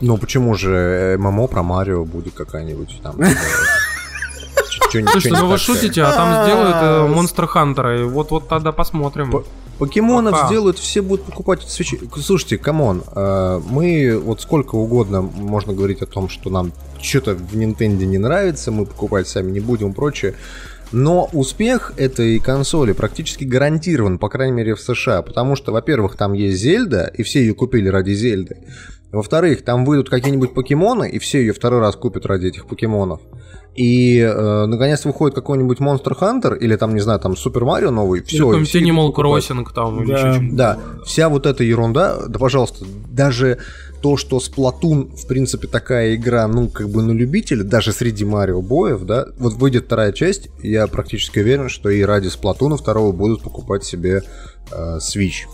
Ну 0.00 0.16
почему 0.16 0.54
же 0.54 1.16
MMO 1.18 1.46
про 1.46 1.62
Марио 1.62 2.04
будет 2.04 2.34
какая-нибудь 2.34 3.00
там? 3.02 3.20
э, 3.20 3.26
не 4.94 5.30
ну 5.30 5.46
вы 5.46 5.58
шутите, 5.58 6.02
а 6.02 6.12
там 6.12 6.44
сделают 6.44 6.76
э, 6.76 7.14
Monster 7.14 7.48
Hunter, 7.54 8.00
и 8.00 8.04
вот-вот 8.04 8.48
тогда 8.48 8.72
посмотрим. 8.72 9.30
По- 9.30 9.44
Покемонов 9.78 10.32
Пока. 10.32 10.46
сделают, 10.46 10.78
все 10.78 11.02
будут 11.02 11.26
покупать 11.26 11.60
Switch 11.68 11.92
и. 11.92 12.00
Слушайте, 12.22 12.56
come 12.56 12.82
on, 12.82 13.02
э, 13.14 13.60
мы 13.68 14.18
вот 14.18 14.40
сколько 14.40 14.74
угодно 14.76 15.20
можно 15.20 15.74
говорить 15.74 16.00
о 16.00 16.06
том, 16.06 16.30
что 16.30 16.48
нам 16.48 16.72
что-то 17.00 17.34
в 17.34 17.54
Nintendo 17.54 18.06
не 18.06 18.16
нравится, 18.16 18.70
мы 18.70 18.86
покупать 18.86 19.28
сами 19.28 19.50
не 19.50 19.60
будем 19.60 19.90
и 19.90 19.92
прочее. 19.92 20.34
Но 20.92 21.28
успех 21.32 21.92
этой 21.96 22.38
консоли 22.38 22.92
практически 22.92 23.44
гарантирован, 23.44 24.18
по 24.18 24.28
крайней 24.28 24.54
мере 24.54 24.74
в 24.74 24.80
США, 24.80 25.22
потому 25.22 25.56
что, 25.56 25.72
во-первых, 25.72 26.16
там 26.16 26.32
есть 26.32 26.58
Зельда, 26.58 27.10
и 27.16 27.22
все 27.22 27.40
ее 27.40 27.54
купили 27.54 27.88
ради 27.88 28.12
Зельды. 28.12 28.58
Во-вторых, 29.12 29.62
там 29.64 29.84
выйдут 29.84 30.10
какие-нибудь 30.10 30.54
покемоны, 30.54 31.08
и 31.08 31.18
все 31.18 31.40
ее 31.40 31.52
второй 31.52 31.80
раз 31.80 31.96
купят 31.96 32.26
ради 32.26 32.46
этих 32.46 32.66
покемонов. 32.66 33.20
И, 33.74 34.18
э, 34.20 34.66
наконец, 34.66 35.04
выходит 35.04 35.34
какой-нибудь 35.34 35.78
Monster 35.80 36.18
Hunter, 36.18 36.56
или 36.56 36.76
там, 36.76 36.94
не 36.94 37.00
знаю, 37.00 37.20
там 37.20 37.36
Супер 37.36 37.64
Марио 37.64 37.90
новый, 37.90 38.20
Или 38.20 38.26
все. 38.26 38.52
Animal 38.52 39.12
Crossing 39.14 39.66
там, 39.74 40.02
или 40.02 40.12
Да. 40.12 40.18
что-нибудь. 40.32 40.56
Да, 40.56 40.78
вся 41.04 41.28
вот 41.28 41.44
эта 41.46 41.62
ерунда, 41.62 42.26
да, 42.26 42.38
пожалуйста, 42.38 42.86
даже 43.10 43.58
то, 44.00 44.16
что 44.16 44.38
Splatoon, 44.38 45.16
в 45.16 45.26
принципе, 45.26 45.66
такая 45.66 46.14
игра, 46.14 46.46
ну, 46.46 46.68
как 46.68 46.88
бы 46.88 47.02
на 47.02 47.12
любителя, 47.12 47.64
даже 47.64 47.92
среди 47.92 48.24
Марио 48.24 48.62
боев, 48.62 49.04
да, 49.04 49.26
вот 49.38 49.54
выйдет 49.54 49.86
вторая 49.86 50.12
часть, 50.12 50.48
я 50.62 50.86
практически 50.86 51.38
уверен, 51.38 51.68
что 51.68 51.90
и 51.90 52.02
ради 52.02 52.28
Сплатуна 52.28 52.76
второго 52.76 53.12
будут 53.12 53.42
покупать 53.42 53.84
себе 53.84 54.22
э, 54.70 54.98
Switch. 54.98 55.46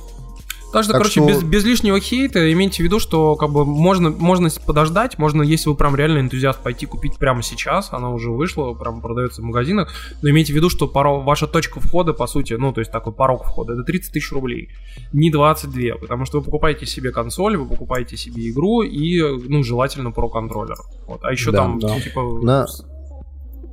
Так 0.73 0.85
что, 0.85 0.93
Так 0.93 1.03
короче, 1.03 1.21
что- 1.21 1.29
без, 1.29 1.43
без 1.43 1.65
лишнего 1.65 2.01
хейта 2.01 2.51
имейте 2.53 2.83
в 2.83 2.87
виду, 2.87 2.99
что 2.99 3.37
как 3.37 3.51
бы 3.51 3.65
можно, 3.65 4.11
можно 4.11 4.49
подождать, 4.67 5.19
можно, 5.19 5.43
если 5.43 5.69
вы 5.69 5.77
прям 5.77 5.95
реально 5.97 6.21
энтузиаст, 6.21 6.61
пойти 6.61 6.87
купить 6.87 7.19
прямо 7.19 7.43
сейчас, 7.43 7.93
она 7.93 8.11
уже 8.11 8.31
вышла, 8.31 8.73
прям 8.75 9.01
продается 9.01 9.43
в 9.43 9.45
магазинах, 9.45 9.93
но 10.23 10.31
имейте 10.31 10.53
в 10.53 10.57
виду, 10.57 10.71
что 10.71 10.89
порог, 10.89 11.25
ваша 11.25 11.47
точка 11.47 11.81
входа, 11.81 12.13
по 12.15 12.27
сути, 12.27 12.55
ну, 12.55 12.73
то 12.73 12.81
есть 12.81 12.91
такой 12.91 13.13
порог 13.13 13.45
входа, 13.45 13.75
это 13.75 13.83
30 13.83 14.13
тысяч 14.13 14.33
рублей, 14.33 14.71
не 15.13 15.31
22, 15.31 15.97
потому 16.01 16.25
что 16.25 16.39
вы 16.39 16.45
покупаете 16.45 16.87
себе 16.87 17.11
консоль, 17.13 17.57
вы 17.57 17.67
покупаете 17.67 18.17
себе 18.17 18.49
игру 18.51 18.83
и, 18.83 19.21
ну, 19.49 19.63
желательно 19.63 20.11
про 20.11 20.29
контроллер. 20.29 20.77
Вот. 21.07 21.21
А 21.23 21.31
еще 21.33 21.51
Да, 21.51 21.59
там, 21.59 21.79
да. 21.79 21.89
ну, 21.95 22.01
типа... 22.01 22.41
На- 22.43 22.67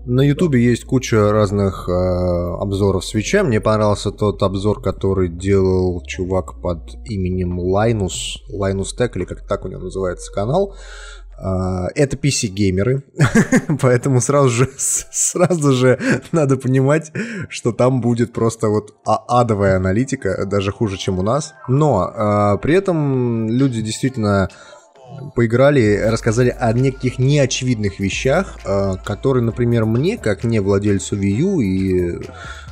На 0.10 0.22
Ютубе 0.22 0.60
есть 0.60 0.86
куча 0.86 1.32
разных 1.32 1.88
э, 1.88 1.92
обзоров 1.92 3.06
свеча. 3.06 3.44
Мне 3.44 3.62
понравился 3.62 4.10
тот 4.10 4.42
обзор, 4.42 4.82
который 4.82 5.30
делал 5.30 6.02
чувак 6.04 6.60
под 6.60 6.96
именем 7.06 7.60
Linus, 7.60 8.40
Linus 8.52 8.88
Tech, 8.98 9.12
или 9.14 9.26
как 9.26 9.48
так 9.48 9.66
у 9.66 9.68
него 9.68 9.82
называется 9.82 10.34
канал. 10.34 10.76
Э, 11.40 11.90
это 11.94 12.18
PC-геймеры, 12.18 13.04
поэтому 13.82 14.20
сразу 14.20 14.50
же, 14.50 14.70
сразу 14.78 15.74
же 15.74 16.00
надо 16.32 16.58
понимать, 16.58 17.12
что 17.48 17.72
там 17.72 18.02
будет 18.02 18.34
просто 18.34 18.70
вот 18.70 18.96
а- 19.06 19.42
адовая 19.42 19.76
аналитика, 19.76 20.48
даже 20.48 20.72
хуже, 20.72 20.98
чем 20.98 21.20
у 21.20 21.22
нас. 21.22 21.54
Но 21.68 22.10
э, 22.10 22.58
при 22.64 22.74
этом 22.74 23.48
люди 23.48 23.84
действительно 23.84 24.50
поиграли, 25.36 25.98
рассказали 25.98 26.56
о 26.58 26.74
неких 26.74 27.20
неочевидных 27.20 28.00
вещах, 28.00 28.58
э, 28.66 28.96
которые, 29.04 29.44
например, 29.44 29.86
мне, 29.86 30.18
как 30.18 30.44
не 30.44 30.60
владельцу 30.60 31.18
Wii 31.18 31.30
U 31.30 31.60
и, 31.60 32.16
э, 32.16 32.20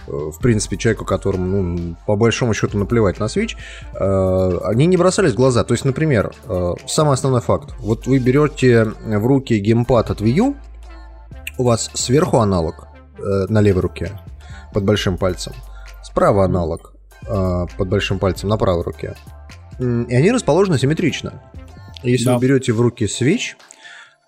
в 0.07 0.39
принципе, 0.41 0.77
человеку, 0.77 1.05
которому, 1.05 1.63
ну, 1.63 1.95
по 2.05 2.15
большому 2.15 2.53
счету, 2.53 2.77
наплевать 2.77 3.19
на 3.19 3.25
Switch, 3.25 3.55
э, 3.93 4.59
они 4.65 4.85
не 4.85 4.97
бросались 4.97 5.33
в 5.33 5.35
глаза. 5.35 5.63
То 5.63 5.73
есть, 5.73 5.85
например, 5.85 6.33
э, 6.47 6.73
самый 6.87 7.13
основной 7.13 7.41
факт. 7.41 7.73
Вот 7.79 8.07
вы 8.07 8.19
берете 8.19 8.85
в 8.85 9.25
руки 9.25 9.59
геймпад 9.59 10.11
от 10.11 10.21
Wii 10.21 10.31
U, 10.31 10.55
у 11.57 11.63
вас 11.63 11.89
сверху 11.93 12.37
аналог 12.37 12.87
э, 13.17 13.21
на 13.49 13.61
левой 13.61 13.81
руке 13.81 14.11
под 14.73 14.83
большим 14.83 15.17
пальцем, 15.17 15.53
справа 16.03 16.45
аналог 16.45 16.93
под 17.77 17.89
большим 17.89 18.19
пальцем 18.19 18.47
на 18.47 18.57
правой 18.57 18.83
руке. 18.83 19.15
И 19.79 20.15
они 20.15 20.31
расположены 20.31 20.79
симметрично. 20.79 21.41
Если 22.11 22.25
Да. 22.25 22.35
вы 22.35 22.41
берете 22.41 22.73
в 22.73 22.81
руки 22.81 23.05
Switch, 23.05 23.55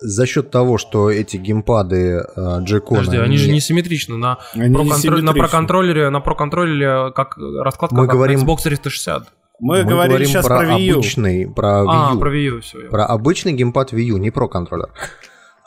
за 0.01 0.25
счет 0.25 0.49
того, 0.49 0.77
что 0.77 1.09
эти 1.11 1.35
геймпады 1.37 2.23
э, 2.35 2.57
джекона... 2.61 3.01
Подожди, 3.01 3.17
они 3.17 3.37
же 3.37 3.51
не 3.51 3.59
симметричны. 3.59 4.15
На, 4.17 4.37
Они 4.53 4.73
про 4.73 4.83
не 4.83 5.21
на 5.21 5.33
проконтроллере, 5.33 6.09
на 6.09 6.19
проконтроллере 6.21 7.11
как 7.13 7.37
раскладка 7.37 7.95
Мы 7.95 8.05
как 8.07 8.15
говорим- 8.15 8.39
на 8.39 8.43
Xbox 8.45 8.63
360. 8.63 9.27
Мы, 9.61 9.83
говорили 9.83 10.23
сейчас 10.23 10.45
про, 10.47 10.59
про 10.59 10.67
Wii 10.77 10.81
U. 10.85 10.93
обычный, 10.99 11.51
про 11.53 11.67
Wii 11.83 11.85
А, 11.89 12.13
U. 12.13 12.19
про 12.19 12.33
Wii 12.33 12.43
U, 12.45 12.61
все. 12.61 12.77
Про 12.89 13.05
обычный 13.07 13.51
геймпад 13.51 13.91
Wii 13.91 14.03
U, 14.03 14.17
не 14.17 14.31
про 14.31 14.47
контроллер. 14.47 14.87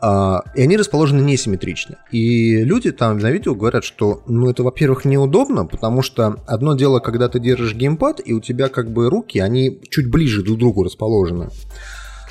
А, 0.01 0.43
и 0.57 0.63
они 0.63 0.77
расположены 0.79 1.21
несимметрично. 1.21 1.99
И 2.11 2.65
люди 2.65 2.91
там 2.91 3.19
на 3.19 3.31
видео 3.31 3.55
говорят, 3.55 3.85
что, 3.85 4.23
ну, 4.27 4.49
это, 4.51 4.63
во-первых, 4.65 5.05
неудобно, 5.05 5.67
потому 5.67 6.01
что 6.03 6.37
одно 6.47 6.75
дело, 6.75 7.01
когда 7.01 7.29
ты 7.29 7.39
держишь 7.39 7.75
геймпад, 7.75 8.21
и 8.25 8.33
у 8.33 8.41
тебя 8.41 8.69
как 8.69 8.91
бы 8.91 9.11
руки, 9.11 9.39
они 9.39 9.79
чуть 9.91 10.11
ближе 10.11 10.43
друг 10.43 10.57
к 10.57 10.61
другу 10.61 10.83
расположены. 10.85 11.51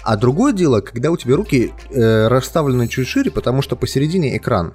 А 0.03 0.17
другое 0.17 0.53
дело, 0.53 0.81
когда 0.81 1.11
у 1.11 1.17
тебя 1.17 1.35
руки 1.35 1.73
э, 1.89 2.27
расставлены 2.27 2.87
чуть 2.87 3.07
шире, 3.07 3.31
потому 3.31 3.61
что 3.61 3.75
посередине 3.75 4.35
экран. 4.37 4.73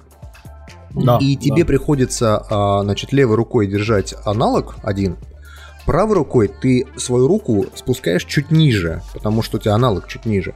Да, 0.91 1.17
и 1.21 1.35
тебе 1.35 1.63
да. 1.63 1.67
приходится, 1.67 2.45
а, 2.49 2.81
значит, 2.83 3.11
левой 3.11 3.35
рукой 3.35 3.67
держать 3.67 4.15
аналог 4.25 4.77
один, 4.83 5.17
правой 5.85 6.15
рукой 6.15 6.47
ты 6.47 6.85
свою 6.97 7.27
руку 7.27 7.65
спускаешь 7.75 8.25
чуть 8.25 8.51
ниже, 8.51 9.01
потому 9.13 9.41
что 9.41 9.57
у 9.57 9.59
тебя 9.59 9.75
аналог 9.75 10.07
чуть 10.07 10.25
ниже. 10.25 10.55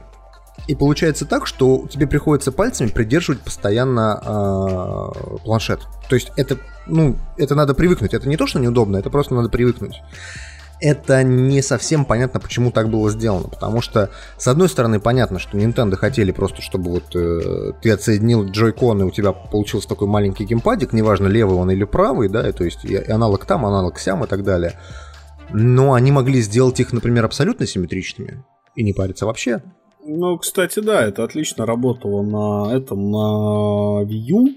И 0.68 0.74
получается 0.74 1.26
так, 1.26 1.46
что 1.46 1.86
тебе 1.90 2.06
приходится 2.06 2.52
пальцами 2.52 2.88
придерживать 2.88 3.40
постоянно 3.40 4.20
а, 4.22 5.10
планшет. 5.44 5.80
То 6.08 6.14
есть 6.14 6.30
это, 6.36 6.58
ну, 6.86 7.16
это 7.36 7.54
надо 7.54 7.74
привыкнуть. 7.74 8.14
Это 8.14 8.28
не 8.28 8.36
то, 8.36 8.46
что 8.46 8.60
неудобно, 8.60 8.98
это 8.98 9.10
просто 9.10 9.34
надо 9.34 9.48
привыкнуть. 9.48 10.02
Это 10.84 11.22
не 11.22 11.62
совсем 11.62 12.04
понятно, 12.04 12.40
почему 12.40 12.72
так 12.72 12.90
было 12.90 13.08
сделано. 13.08 13.46
Потому 13.46 13.80
что, 13.80 14.10
с 14.36 14.48
одной 14.48 14.68
стороны, 14.68 14.98
понятно, 14.98 15.38
что 15.38 15.56
Nintendo 15.56 15.94
хотели 15.94 16.32
просто, 16.32 16.60
чтобы 16.60 16.90
вот 16.90 17.14
э, 17.14 17.72
ты 17.80 17.92
отсоединил 17.92 18.46
джойкон, 18.46 19.02
и 19.02 19.04
у 19.04 19.12
тебя 19.12 19.30
получился 19.32 19.88
такой 19.88 20.08
маленький 20.08 20.44
геймпадик, 20.44 20.92
неважно, 20.92 21.28
левый 21.28 21.56
он 21.56 21.70
или 21.70 21.84
правый, 21.84 22.28
да, 22.28 22.50
то 22.50 22.64
есть 22.64 22.84
и 22.84 22.96
аналог 22.96 23.46
там, 23.46 23.64
аналог 23.64 24.00
сям 24.00 24.24
и 24.24 24.26
так 24.26 24.42
далее. 24.42 24.76
Но 25.52 25.92
они 25.92 26.10
могли 26.10 26.40
сделать 26.40 26.80
их, 26.80 26.92
например, 26.92 27.26
абсолютно 27.26 27.64
симметричными 27.64 28.44
и 28.74 28.82
не 28.82 28.92
париться 28.92 29.24
вообще. 29.24 29.62
Ну, 30.04 30.36
кстати, 30.36 30.80
да, 30.80 31.04
это 31.04 31.22
отлично 31.22 31.64
работало 31.64 32.22
на 32.22 32.74
этом, 32.74 33.12
на 33.12 34.02
Wii 34.02 34.32
U. 34.32 34.48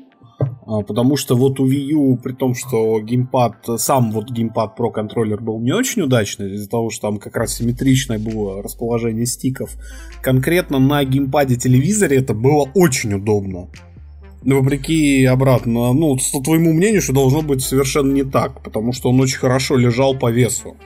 А, 0.66 0.82
Потому 0.82 1.18
что 1.18 1.36
вот 1.36 1.60
у 1.60 1.68
Wii 1.68 1.94
U, 1.94 2.18
при 2.18 2.34
том, 2.34 2.54
что 2.54 3.00
геймпад, 3.00 3.66
сам 3.78 4.12
вот 4.12 4.32
геймпад 4.32 4.78
Pro 4.80 4.92
контроллер 4.92 5.42
был 5.42 5.60
не 5.60 5.72
очень 5.72 6.02
удачный, 6.02 6.54
из-за 6.56 6.70
того, 6.70 6.90
что 6.90 7.10
там 7.10 7.18
как 7.18 7.36
раз 7.36 7.56
симметричное 7.56 8.20
было 8.20 8.62
расположение 8.62 9.26
стиков, 9.26 9.76
конкретно 10.22 10.80
на 10.80 11.04
геймпаде 11.04 11.56
телевизоре 11.56 12.18
это 12.18 12.34
было 12.34 12.70
очень 12.74 13.14
удобно. 13.14 13.70
Но 14.44 14.60
вопреки 14.62 15.26
обратно, 15.26 15.92
ну, 15.94 16.18
по 16.32 16.40
твоему 16.40 16.72
мнению, 16.72 17.02
что 17.02 17.14
должно 17.14 17.42
быть 17.42 17.64
совершенно 17.64 18.14
не 18.14 18.24
так, 18.24 18.64
потому 18.64 18.94
что 18.94 19.10
он 19.10 19.20
очень 19.20 19.40
хорошо 19.40 19.76
лежал 19.76 20.16
по 20.16 20.32
весу. 20.32 20.78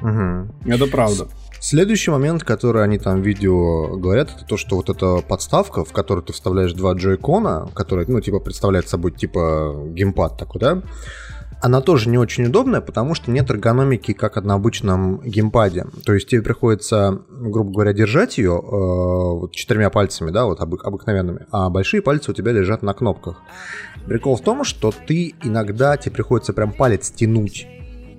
Мгм. 0.00 0.52
Это 0.66 0.86
правда. 0.86 1.28
Следующий 1.66 2.10
момент, 2.10 2.44
который 2.44 2.84
они 2.84 2.98
там 2.98 3.22
в 3.22 3.26
видео 3.26 3.96
говорят, 3.96 4.28
это 4.36 4.44
то, 4.44 4.58
что 4.58 4.76
вот 4.76 4.90
эта 4.90 5.26
подставка, 5.26 5.82
в 5.82 5.92
которую 5.92 6.22
ты 6.22 6.34
вставляешь 6.34 6.74
два 6.74 6.92
джойкона, 6.92 7.70
которая, 7.74 8.04
ну, 8.06 8.20
типа, 8.20 8.38
представляет 8.38 8.86
собой, 8.86 9.12
типа, 9.12 9.74
геймпад 9.86 10.36
такой, 10.36 10.60
да? 10.60 10.82
она 11.62 11.80
тоже 11.80 12.10
не 12.10 12.18
очень 12.18 12.44
удобная, 12.44 12.82
потому 12.82 13.14
что 13.14 13.30
нет 13.30 13.50
эргономики, 13.50 14.12
как 14.12 14.36
на 14.44 14.52
обычном 14.52 15.22
геймпаде. 15.22 15.86
То 16.04 16.12
есть 16.12 16.28
тебе 16.28 16.42
приходится, 16.42 17.22
грубо 17.30 17.72
говоря, 17.72 17.94
держать 17.94 18.36
ее 18.36 18.52
э, 18.52 18.60
вот 18.60 19.52
четырьмя 19.52 19.88
пальцами, 19.88 20.30
да, 20.30 20.44
вот 20.44 20.60
обы- 20.60 20.82
обыкновенными, 20.82 21.46
а 21.50 21.70
большие 21.70 22.02
пальцы 22.02 22.32
у 22.32 22.34
тебя 22.34 22.52
лежат 22.52 22.82
на 22.82 22.92
кнопках. 22.92 23.40
Прикол 24.04 24.36
в 24.36 24.42
том, 24.42 24.64
что 24.64 24.92
ты 25.06 25.34
иногда 25.42 25.96
тебе 25.96 26.14
приходится 26.14 26.52
прям 26.52 26.72
палец 26.72 27.10
тянуть 27.10 27.66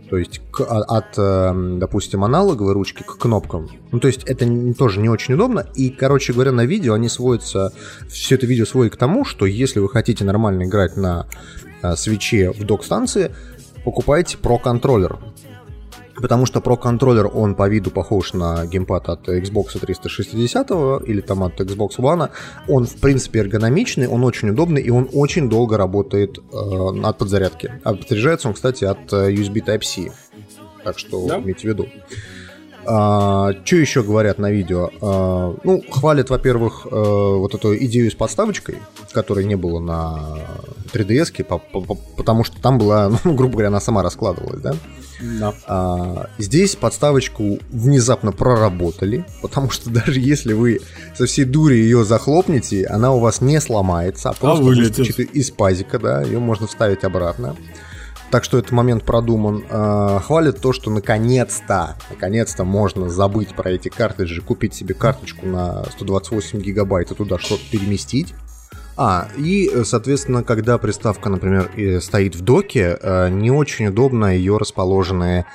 то 0.09 0.17
есть 0.17 0.41
к, 0.51 0.61
а, 0.61 0.83
от, 0.83 1.17
эм, 1.17 1.79
допустим, 1.79 2.23
аналоговой 2.23 2.73
ручки 2.73 3.03
к 3.03 3.17
кнопкам. 3.17 3.69
Ну, 3.91 3.99
то 3.99 4.07
есть 4.07 4.23
это 4.23 4.45
тоже 4.73 5.01
не 5.01 5.09
очень 5.09 5.33
удобно. 5.33 5.65
И, 5.75 5.89
короче 5.89 6.33
говоря, 6.33 6.51
на 6.51 6.65
видео 6.65 6.93
они 6.93 7.09
сводятся, 7.09 7.73
все 8.07 8.35
это 8.35 8.45
видео 8.45 8.65
сводит 8.65 8.93
к 8.93 8.97
тому, 8.97 9.25
что 9.25 9.45
если 9.45 9.79
вы 9.79 9.89
хотите 9.89 10.23
нормально 10.23 10.63
играть 10.63 10.95
на 10.95 11.27
э, 11.81 11.95
свече 11.95 12.51
в 12.51 12.63
док-станции, 12.63 13.33
покупайте 13.83 14.37
Pro 14.41 14.59
контроллер. 14.61 15.17
Потому 16.21 16.45
что 16.45 16.59
Pro 16.59 16.77
контроллер, 16.77 17.29
он 17.33 17.55
по 17.55 17.67
виду 17.67 17.91
похож 17.91 18.33
на 18.33 18.65
геймпад 18.65 19.09
от 19.09 19.27
Xbox 19.27 19.79
360 19.79 20.71
или 21.05 21.21
там 21.21 21.43
от 21.43 21.59
Xbox 21.59 21.97
One. 21.97 22.29
Он, 22.67 22.85
в 22.85 22.95
принципе, 22.95 23.39
эргономичный, 23.39 24.07
он 24.07 24.23
очень 24.23 24.49
удобный, 24.49 24.81
и 24.81 24.89
он 24.89 25.09
очень 25.13 25.49
долго 25.49 25.77
работает 25.77 26.37
э, 26.37 26.41
от 27.03 27.17
подзарядки. 27.17 27.81
А 27.83 27.93
подзаряжается 27.93 28.47
он, 28.47 28.53
кстати, 28.53 28.85
от 28.85 29.11
э, 29.11 29.31
USB 29.31 29.65
Type-C. 29.65 30.11
Так 30.83 30.99
что 30.99 31.27
да? 31.27 31.39
имейте 31.39 31.61
в 31.61 31.71
виду. 31.71 31.87
А, 32.87 33.51
что 33.63 33.75
еще 33.75 34.03
говорят 34.03 34.37
на 34.37 34.51
видео? 34.51 34.89
А, 35.01 35.55
ну, 35.63 35.83
хвалят, 35.89 36.29
во-первых, 36.29 36.87
а, 36.89 37.35
вот 37.37 37.53
эту 37.55 37.75
идею 37.77 38.11
с 38.11 38.15
подставочкой, 38.15 38.77
которой 39.11 39.45
не 39.45 39.55
было 39.55 39.79
на 39.79 40.39
3DS, 40.93 41.43
по, 41.43 41.57
по, 41.57 41.95
потому 42.17 42.43
что 42.43 42.61
там 42.61 42.77
была, 42.77 43.11
ну, 43.23 43.33
грубо 43.33 43.53
говоря, 43.53 43.67
она 43.69 43.79
сама 43.79 44.03
раскладывалась, 44.03 44.61
да? 44.61 44.75
Да. 45.21 45.53
А, 45.67 46.29
здесь 46.37 46.75
подставочку 46.75 47.59
внезапно 47.71 48.31
проработали, 48.31 49.25
потому 49.41 49.69
что 49.69 49.89
даже 50.05 50.19
если 50.19 50.53
вы 50.53 50.81
со 51.15 51.25
всей 51.25 51.45
дури 51.45 51.75
ее 51.75 52.03
захлопнете, 52.03 52.85
она 52.85 53.13
у 53.13 53.19
вас 53.19 53.41
не 53.41 53.59
сломается, 53.61 54.29
а, 54.29 54.31
а 54.31 54.35
просто 54.35 54.63
выскочит 54.63 55.19
из 55.19 55.51
пазика, 55.51 55.99
да, 55.99 56.21
ее 56.21 56.39
можно 56.39 56.67
вставить 56.67 57.03
обратно. 57.03 57.55
Так 58.35 58.43
что 58.43 58.57
этот 58.57 58.71
момент 58.71 59.05
продуман. 59.05 59.63
А, 59.69 60.19
хвалит 60.19 60.59
то, 60.59 60.73
что 60.73 60.91
наконец-то, 60.91 61.95
наконец-то 62.09 62.65
можно 62.65 63.07
забыть 63.07 63.55
про 63.55 63.71
эти 63.71 63.87
картриджи, 63.87 64.41
купить 64.41 64.73
себе 64.73 64.93
карточку 64.93 65.45
на 65.45 65.85
128 65.85 66.59
гигабайт 66.59 67.11
и 67.11 67.15
туда 67.15 67.39
что-то 67.39 67.61
переместить. 67.71 68.33
А, 68.97 69.29
и, 69.37 69.71
соответственно, 69.85 70.43
когда 70.43 70.77
приставка, 70.77 71.29
например, 71.29 71.71
стоит 72.01 72.35
в 72.35 72.41
доке, 72.41 72.99
э, 73.01 73.29
не 73.29 73.51
очень 73.51 73.87
удобно 73.87 74.35
ее 74.35 74.57
расположенные 74.57 75.45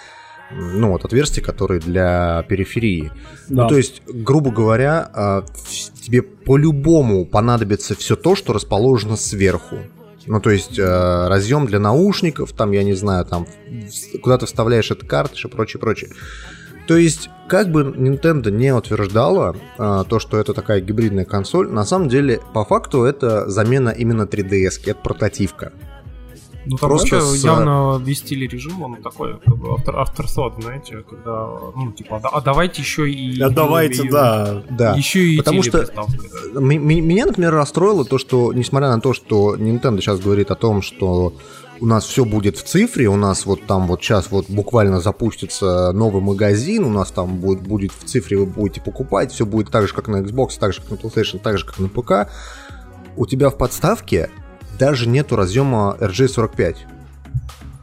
ну, 0.51 0.93
вот 0.93 1.05
отверстия, 1.05 1.45
которые 1.45 1.83
для 1.83 2.47
периферии. 2.49 3.13
Да. 3.51 3.65
Ну, 3.65 3.69
то 3.69 3.77
есть, 3.77 4.01
грубо 4.07 4.51
говоря, 4.51 5.11
э, 5.15 5.43
тебе 6.01 6.23
по-любому 6.23 7.27
понадобится 7.27 7.95
все 7.95 8.17
то, 8.17 8.35
что 8.35 8.55
расположено 8.55 9.17
сверху. 9.17 9.81
Ну, 10.31 10.41
то 10.41 10.51
есть, 10.51 10.79
э, 10.79 11.29
разъем 11.29 11.67
для 11.67 11.81
наушников, 11.81 12.53
там, 12.53 12.71
я 12.71 12.85
не 12.85 12.95
знаю, 12.95 13.25
там, 13.25 13.49
куда 14.23 14.39
ты 14.39 14.47
вставляешь 14.47 14.89
этот 14.93 15.09
картридж 15.09 15.47
и 15.47 15.51
прочее, 15.51 15.81
прочее. 15.81 16.11
То 16.87 16.97
есть, 16.97 17.29
как 17.49 17.73
бы 17.73 17.83
Nintendo 17.83 18.49
не 18.49 18.73
утверждала 18.73 19.57
а, 19.77 20.05
то, 20.05 20.21
что 20.21 20.39
это 20.39 20.55
такая 20.55 20.81
гибридная 20.81 21.25
консоль, 21.25 21.69
на 21.69 21.85
самом 21.85 22.09
деле, 22.09 22.41
по 22.55 22.65
факту, 22.65 23.03
это 23.03 23.51
замена 23.51 23.89
именно 23.89 24.23
3DS, 24.23 24.83
это 24.87 25.01
портативка. 25.03 25.73
Ну, 26.67 26.77
там 26.77 26.91
Просто 26.91 27.17
вообще 27.17 27.39
с... 27.39 27.45
явно 27.45 27.99
ввестили 28.05 28.47
режим, 28.47 28.83
он 28.83 28.97
такой, 28.97 29.39
как 29.39 29.57
бы, 29.57 29.73
автор, 29.73 29.99
авторсот, 29.99 30.55
знаете, 30.61 31.03
когда, 31.09 31.47
ну, 31.75 31.91
типа, 31.93 32.21
а, 32.23 32.29
а 32.29 32.41
давайте 32.43 32.83
еще 32.83 33.11
и... 33.11 33.41
А 33.41 33.49
давайте, 33.49 34.05
и, 34.05 34.11
да. 34.11 34.63
да. 34.69 34.95
Еще 34.95 35.21
и 35.21 35.37
Потому 35.39 35.63
что 35.63 35.87
меня, 36.55 37.27
например, 37.27 37.55
расстроило 37.55 38.05
то, 38.05 38.19
что, 38.19 38.53
несмотря 38.53 38.91
на 38.91 39.01
то, 39.01 39.15
что 39.15 39.57
Nintendo 39.57 40.01
сейчас 40.01 40.21
говорит 40.21 40.51
о 40.51 40.55
том, 40.55 40.83
что 40.83 41.33
у 41.81 41.87
нас 41.87 42.05
все 42.05 42.27
будет 42.27 42.59
в 42.59 42.63
цифре, 42.63 43.09
у 43.09 43.17
нас 43.17 43.47
вот 43.47 43.65
там 43.67 43.87
вот 43.87 44.03
сейчас 44.03 44.31
вот 44.31 44.51
буквально 44.51 45.01
запустится 45.01 45.93
новый 45.93 46.23
магазин, 46.23 46.85
у 46.85 46.91
нас 46.91 47.11
там 47.11 47.39
будет, 47.39 47.63
будет 47.63 47.93
в 47.93 48.05
цифре, 48.05 48.37
вы 48.37 48.47
будете 48.47 48.83
покупать, 48.83 49.33
все 49.33 49.47
будет 49.47 49.71
так 49.71 49.89
же, 49.89 49.95
как 49.95 50.09
на 50.09 50.17
Xbox, 50.17 50.59
так 50.59 50.75
же, 50.75 50.83
как 50.83 50.91
на 50.91 50.95
PlayStation, 50.97 51.39
так 51.39 51.59
же, 51.59 51.65
как 51.65 51.79
на 51.79 51.89
ПК. 51.89 52.31
У 53.17 53.27
тебя 53.27 53.49
в 53.49 53.57
подставке 53.57 54.31
даже 54.81 55.09
нету 55.09 55.37
разъема 55.37 55.97
RJ45. 56.01 56.77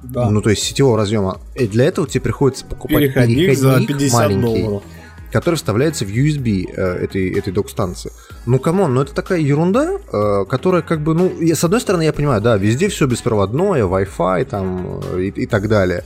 Да. 0.03 0.29
Ну, 0.29 0.41
то 0.41 0.49
есть 0.49 0.63
сетевого 0.63 0.97
разъема. 0.97 1.39
И 1.55 1.67
для 1.67 1.85
этого 1.85 2.07
тебе 2.07 2.21
приходится 2.21 2.65
покупать 2.65 2.97
переходник, 2.97 3.37
переходник 3.37 3.57
за 3.57 3.87
50 3.87 4.13
маленький. 4.13 4.63
Долларов 4.63 4.83
который 5.31 5.55
вставляется 5.55 6.05
в 6.05 6.09
USB 6.09 6.65
э, 6.67 7.03
этой, 7.03 7.31
этой 7.31 7.53
док-станции. 7.53 8.11
Ну, 8.45 8.59
come 8.59 8.79
on, 8.79 8.93
ну 8.93 9.01
это 9.01 9.13
такая 9.13 9.39
ерунда, 9.39 9.97
э, 10.11 10.45
которая 10.49 10.81
как 10.81 11.01
бы, 11.01 11.13
ну, 11.13 11.31
я, 11.41 11.55
с 11.55 11.63
одной 11.63 11.79
стороны, 11.81 12.03
я 12.03 12.13
понимаю, 12.13 12.41
да, 12.41 12.57
везде 12.57 12.87
все 12.87 13.05
беспроводное, 13.07 13.83
Wi-Fi 13.83 14.45
там 14.45 15.01
э, 15.13 15.23
и, 15.23 15.27
и 15.43 15.45
так 15.45 15.67
далее. 15.67 16.03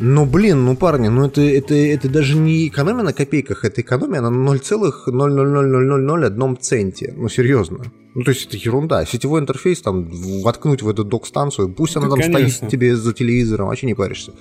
Но, 0.00 0.26
блин, 0.26 0.64
ну, 0.64 0.76
парни, 0.76 1.06
ну 1.08 1.26
это, 1.26 1.40
это, 1.40 1.74
это 1.74 2.08
даже 2.08 2.36
не 2.36 2.66
экономия 2.68 3.04
на 3.04 3.12
копейках, 3.12 3.64
это 3.64 3.80
экономия 3.80 4.20
на 4.20 4.28
0,0000001 4.28 6.58
центе. 6.60 7.14
Ну, 7.16 7.28
серьезно. 7.28 7.84
Ну, 8.14 8.22
то 8.22 8.30
есть 8.30 8.46
это 8.46 8.56
ерунда. 8.56 9.04
Сетевой 9.04 9.40
интерфейс 9.40 9.82
там 9.82 10.08
воткнуть 10.42 10.82
в 10.82 10.88
эту 10.88 11.04
док-станцию, 11.04 11.68
пусть 11.68 11.96
она 11.96 12.08
да, 12.08 12.16
там 12.16 12.32
конечно. 12.32 12.56
стоит 12.56 12.70
тебе 12.70 12.96
за 12.96 13.12
телевизором, 13.12 13.68
вообще 13.68 13.86
не 13.86 13.94
паришься. 13.94 14.32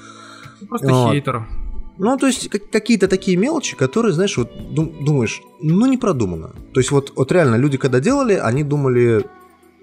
Просто 0.69 0.87
вот. 0.87 1.11
хейтер. 1.11 1.45
Ну, 1.97 2.17
то 2.17 2.27
есть 2.27 2.49
какие-то 2.49 3.07
такие 3.07 3.37
мелочи, 3.37 3.75
которые, 3.75 4.13
знаешь, 4.13 4.37
вот 4.37 4.49
думаешь, 4.73 5.41
ну, 5.61 5.85
не 5.85 5.97
продумано. 5.97 6.53
То 6.73 6.79
есть 6.79 6.91
вот, 6.91 7.13
вот 7.15 7.31
реально 7.31 7.55
люди, 7.55 7.77
когда 7.77 7.99
делали, 7.99 8.33
они 8.33 8.63
думали, 8.63 9.25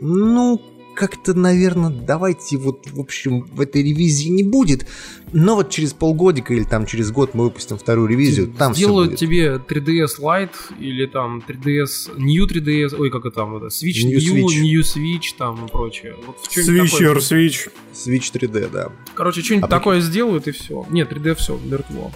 ну, 0.01 0.61
как-то, 1.00 1.32
наверное, 1.32 1.88
давайте 1.88 2.58
вот, 2.58 2.86
в 2.90 3.00
общем, 3.00 3.40
в 3.54 3.62
этой 3.62 3.82
ревизии 3.82 4.28
не 4.28 4.42
будет. 4.42 4.86
Но 5.32 5.56
вот 5.56 5.70
через 5.70 5.94
полгодика 5.94 6.52
или 6.52 6.64
там 6.64 6.84
через 6.84 7.10
год 7.10 7.32
мы 7.32 7.44
выпустим 7.44 7.78
вторую 7.78 8.06
ревизию, 8.06 8.48
там 8.48 8.74
Делают 8.74 9.16
тебе 9.16 9.54
3DS 9.54 10.20
Lite 10.20 10.78
или 10.78 11.06
там 11.06 11.42
3DS, 11.48 12.18
New 12.18 12.46
3DS, 12.46 12.96
ой, 12.98 13.10
как 13.10 13.24
это 13.24 13.36
там, 13.36 13.56
это, 13.56 13.68
Switch 13.68 14.04
New, 14.04 14.18
New 14.18 14.46
Switch, 14.46 14.60
New 14.60 14.80
Switch 14.82 15.34
там 15.38 15.64
и 15.64 15.68
прочее. 15.70 16.16
Вот 16.26 16.36
Switcher, 16.54 17.16
Switch. 17.16 17.70
Switch 17.94 18.30
3D, 18.30 18.70
да. 18.70 18.92
Короче, 19.14 19.40
что-нибудь 19.40 19.64
а 19.64 19.68
такое 19.68 20.00
сделают 20.00 20.48
и 20.48 20.50
все. 20.50 20.86
Нет, 20.90 21.10
3D 21.10 21.34
все, 21.36 21.58
мертво. 21.64 22.12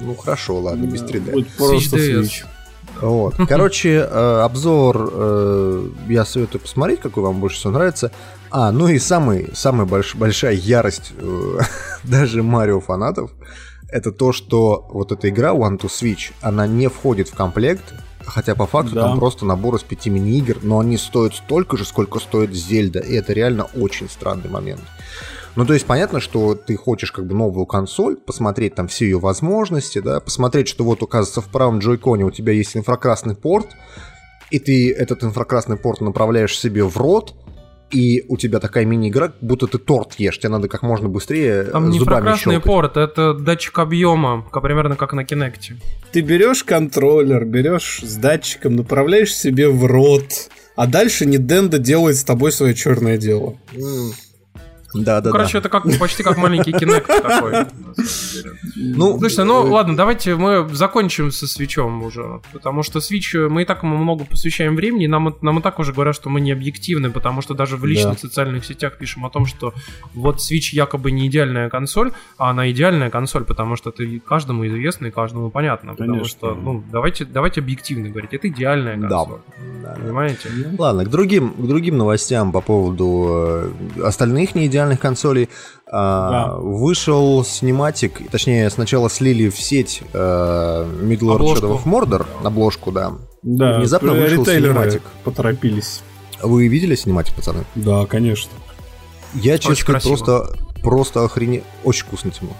Ну 0.00 0.14
хорошо, 0.14 0.60
ладно, 0.60 0.86
без 0.86 1.02
3D. 1.02 1.30
Будет 1.30 1.48
просто 1.48 1.98
Switch. 1.98 2.22
Switch. 2.22 2.44
Вот. 3.04 3.34
Короче, 3.48 4.06
э, 4.08 4.40
обзор 4.42 5.10
э, 5.12 5.88
я 6.08 6.24
советую 6.24 6.62
посмотреть, 6.62 7.00
какой 7.00 7.22
вам 7.22 7.40
больше 7.40 7.58
всего 7.58 7.72
нравится. 7.72 8.10
А, 8.50 8.72
ну 8.72 8.88
и 8.88 8.98
самый, 8.98 9.50
самая 9.54 9.86
больш, 9.86 10.14
большая 10.14 10.54
ярость 10.54 11.12
э, 11.18 11.58
даже 12.04 12.42
Марио 12.42 12.80
фанатов 12.80 13.30
это 13.94 14.10
то, 14.10 14.32
что 14.32 14.88
вот 14.90 15.12
эта 15.12 15.28
игра 15.28 15.50
One 15.50 15.78
to 15.78 15.86
Switch, 15.86 16.32
она 16.40 16.66
не 16.66 16.88
входит 16.88 17.28
в 17.28 17.34
комплект, 17.34 17.94
хотя 18.26 18.56
по 18.56 18.66
факту 18.66 18.94
да. 18.94 19.02
там 19.02 19.18
просто 19.18 19.46
набор 19.46 19.76
из 19.76 19.82
пяти 19.82 20.10
мини-игр, 20.10 20.58
но 20.62 20.80
они 20.80 20.96
стоят 20.96 21.34
столько 21.34 21.76
же, 21.76 21.84
сколько 21.84 22.18
стоит 22.18 22.52
Зельда, 22.52 22.98
и 22.98 23.14
это 23.14 23.32
реально 23.32 23.68
очень 23.76 24.08
странный 24.08 24.50
момент. 24.50 24.80
Ну, 25.56 25.64
то 25.64 25.72
есть 25.72 25.86
понятно, 25.86 26.20
что 26.20 26.54
ты 26.54 26.76
хочешь 26.76 27.12
как 27.12 27.26
бы 27.26 27.34
новую 27.34 27.66
консоль, 27.66 28.16
посмотреть 28.16 28.74
там 28.74 28.88
все 28.88 29.04
ее 29.04 29.18
возможности, 29.18 30.00
да, 30.00 30.20
посмотреть, 30.20 30.68
что 30.68 30.84
вот, 30.84 31.02
оказывается, 31.02 31.40
в 31.40 31.48
правом 31.48 31.78
джойконе 31.78 32.24
у 32.24 32.30
тебя 32.30 32.52
есть 32.52 32.76
инфракрасный 32.76 33.36
порт, 33.36 33.68
и 34.50 34.58
ты 34.58 34.92
этот 34.92 35.22
инфракрасный 35.22 35.76
порт 35.76 36.00
направляешь 36.00 36.58
себе 36.58 36.84
в 36.84 36.96
рот, 36.96 37.34
и 37.90 38.24
у 38.28 38.36
тебя 38.36 38.58
такая 38.58 38.84
мини-игра, 38.84 39.32
будто 39.40 39.68
ты 39.68 39.78
торт 39.78 40.14
ешь, 40.18 40.38
тебе 40.38 40.48
надо 40.48 40.66
как 40.66 40.82
можно 40.82 41.08
быстрее 41.08 41.64
Там 41.64 41.90
не 41.90 41.98
инфракрасный 41.98 42.60
порт, 42.60 42.96
это 42.96 43.34
датчик 43.34 43.78
объема, 43.78 44.44
примерно 44.50 44.96
как 44.96 45.12
на 45.12 45.24
Кинекте. 45.24 45.76
Ты 46.10 46.22
берешь 46.22 46.64
контроллер, 46.64 47.44
берешь 47.44 48.00
с 48.02 48.16
датчиком, 48.16 48.74
направляешь 48.74 49.34
себе 49.34 49.68
в 49.68 49.84
рот, 49.84 50.50
а 50.74 50.88
дальше 50.88 51.24
Nintendo 51.24 51.78
делает 51.78 52.16
с 52.16 52.24
тобой 52.24 52.50
свое 52.50 52.74
черное 52.74 53.16
дело. 53.18 53.56
Да, 54.94 55.20
да, 55.20 55.30
ну, 55.30 55.32
короче, 55.32 55.54
да. 55.54 55.58
это 55.58 55.68
как 55.68 55.84
почти 55.98 56.22
как 56.22 56.36
маленький 56.36 56.72
кинект 56.72 57.06
такой. 57.06 57.66
Ну, 58.76 59.18
слушайте, 59.18 59.44
ну 59.44 59.66
э, 59.66 59.70
ладно, 59.70 59.96
давайте 59.96 60.36
мы 60.36 60.68
закончим 60.72 61.30
со 61.32 61.46
свечом 61.46 62.02
уже, 62.02 62.40
потому 62.52 62.82
что 62.82 63.00
свич 63.00 63.34
мы 63.34 63.62
и 63.62 63.64
так 63.64 63.82
ему 63.82 63.96
много 63.96 64.24
посвящаем 64.24 64.76
времени, 64.76 65.06
нам 65.06 65.36
нам 65.40 65.58
и 65.58 65.62
так 65.62 65.78
уже 65.78 65.92
говорят, 65.92 66.14
что 66.14 66.30
мы 66.30 66.40
не 66.40 66.52
объективны, 66.52 67.10
потому 67.10 67.42
что 67.42 67.54
даже 67.54 67.76
в 67.76 67.84
личных 67.84 68.18
социальных 68.18 68.64
сетях 68.64 68.96
пишем 68.98 69.24
о 69.24 69.30
том, 69.30 69.46
что 69.46 69.74
вот 70.12 70.42
свич 70.42 70.72
якобы 70.72 71.10
не 71.10 71.26
идеальная 71.26 71.68
консоль, 71.70 72.12
а 72.38 72.50
она 72.50 72.70
идеальная 72.70 73.10
консоль, 73.10 73.44
потому 73.44 73.76
что 73.76 73.90
это 73.90 74.04
каждому 74.20 74.66
известно 74.66 75.06
и 75.06 75.10
каждому 75.10 75.50
понятно, 75.50 75.94
потому 75.94 76.24
что 76.24 76.54
ну 76.54 76.82
давайте 76.92 77.24
давайте 77.24 77.60
объективно 77.60 78.10
говорить, 78.10 78.32
это 78.32 78.48
идеальная 78.48 78.98
консоль, 78.98 79.40
да. 79.82 79.96
понимаете? 80.00 80.48
Ладно, 80.78 81.04
к 81.04 81.10
другим 81.10 81.50
к 81.50 81.66
другим 81.66 81.98
новостям 81.98 82.52
по 82.52 82.60
поводу 82.60 83.72
э, 83.96 84.02
остальных 84.04 84.54
не 84.54 84.66
идеальных 84.66 84.83
оригинальных 84.84 85.00
консолей. 85.00 85.48
А, 85.90 86.56
Вышел 86.58 87.44
синематик, 87.44 88.30
точнее, 88.30 88.68
сначала 88.70 89.08
слили 89.08 89.48
в 89.48 89.60
сеть 89.60 90.02
э, 90.12 90.18
Middle 91.02 91.18
Earth 91.20 91.34
Обложку. 91.36 91.66
Shadow 91.66 91.82
of 91.82 91.84
Mordor, 91.84 92.26
обложку, 92.44 92.92
да. 92.92 93.12
Да, 93.42 93.78
Внезапно 93.78 94.12
вышел 94.12 94.42
ритейлеры 94.42 94.72
синематик. 94.74 95.02
поторопились. 95.22 96.02
Вы 96.42 96.68
видели 96.68 96.94
синематик, 96.94 97.34
пацаны? 97.34 97.64
Да, 97.74 98.06
конечно. 98.06 98.50
Я, 99.34 99.58
честно 99.58 99.72
Очень 99.72 99.86
красиво. 99.86 100.16
просто, 100.16 100.56
просто 100.82 101.24
охренел. 101.24 101.62
Очень 101.84 102.06
вкусно, 102.06 102.30
Тимур. 102.30 102.54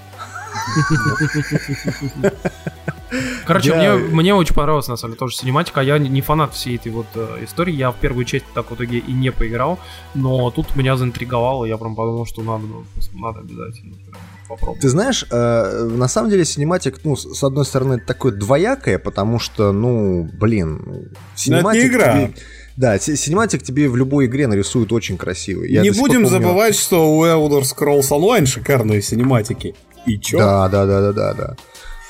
Короче, 3.47 3.69
Я- 3.71 3.77
мне, 3.97 4.09
мне 4.09 4.35
очень 4.35 4.55
понравилась, 4.55 4.89
на 4.89 4.97
самом 4.97 5.13
деле, 5.13 5.19
тоже 5.21 5.37
синематика. 5.37 5.81
Я 5.81 5.99
не- 5.99 6.21
фанат 6.21 6.53
всей 6.55 6.77
этой 6.77 6.91
вот 6.91 7.07
э, 7.15 7.45
истории. 7.45 7.73
Я 7.75 7.91
в 7.93 7.97
первую 7.97 8.25
часть 8.25 8.45
так 8.55 8.71
в 8.71 8.75
итоге 8.75 8.99
и 8.99 9.13
не 9.13 9.31
поиграл. 9.31 9.79
Но 10.15 10.51
тут 10.51 10.75
меня 10.75 10.97
заинтриговало. 10.97 11.65
Я 11.67 11.77
прям 11.77 11.95
подумал, 11.95 12.27
что 12.27 12.43
надо, 12.43 12.65
ну, 12.67 12.85
надо 13.15 13.41
обязательно 13.41 13.95
прям 13.97 14.21
попробовать. 14.49 14.81
Ты 14.81 14.89
знаешь, 14.89 15.25
э, 15.31 15.85
на 15.93 16.09
самом 16.09 16.31
деле 16.31 16.45
синематик, 16.45 17.01
ну, 17.05 17.15
с 17.17 17.45
одной 17.45 17.65
стороны, 17.67 18.01
такое 18.01 18.33
двоякое, 18.33 18.99
потому 18.99 19.39
что, 19.39 19.73
ну, 19.73 20.29
блин, 20.41 20.83
ну, 20.85 20.93
Но 20.93 20.99
это 21.03 21.11
синематик 21.37 21.83
не 21.83 21.89
игра. 21.89 22.13
тебе- 22.15 22.35
да, 22.77 22.99
си- 22.99 23.15
синематик 23.17 23.63
тебе 23.63 23.89
в 23.89 23.97
любой 23.97 24.27
игре 24.27 24.49
нарисует 24.49 24.93
очень 24.93 25.17
красивый. 25.19 25.71
Я 25.71 25.83
не 25.83 25.91
будем 25.91 26.25
помню- 26.25 26.29
забывать, 26.31 26.75
что 26.75 27.17
у 27.17 27.25
Elder 27.25 27.63
Scrolls 27.63 28.09
Online 28.11 28.47
шикарные 28.47 29.03
синематики. 29.03 29.75
И 30.07 30.19
чё? 30.19 30.39
Да, 30.39 30.69
да, 30.69 30.87
да, 30.87 31.01
да, 31.01 31.13
да, 31.13 31.35
да. 31.35 31.57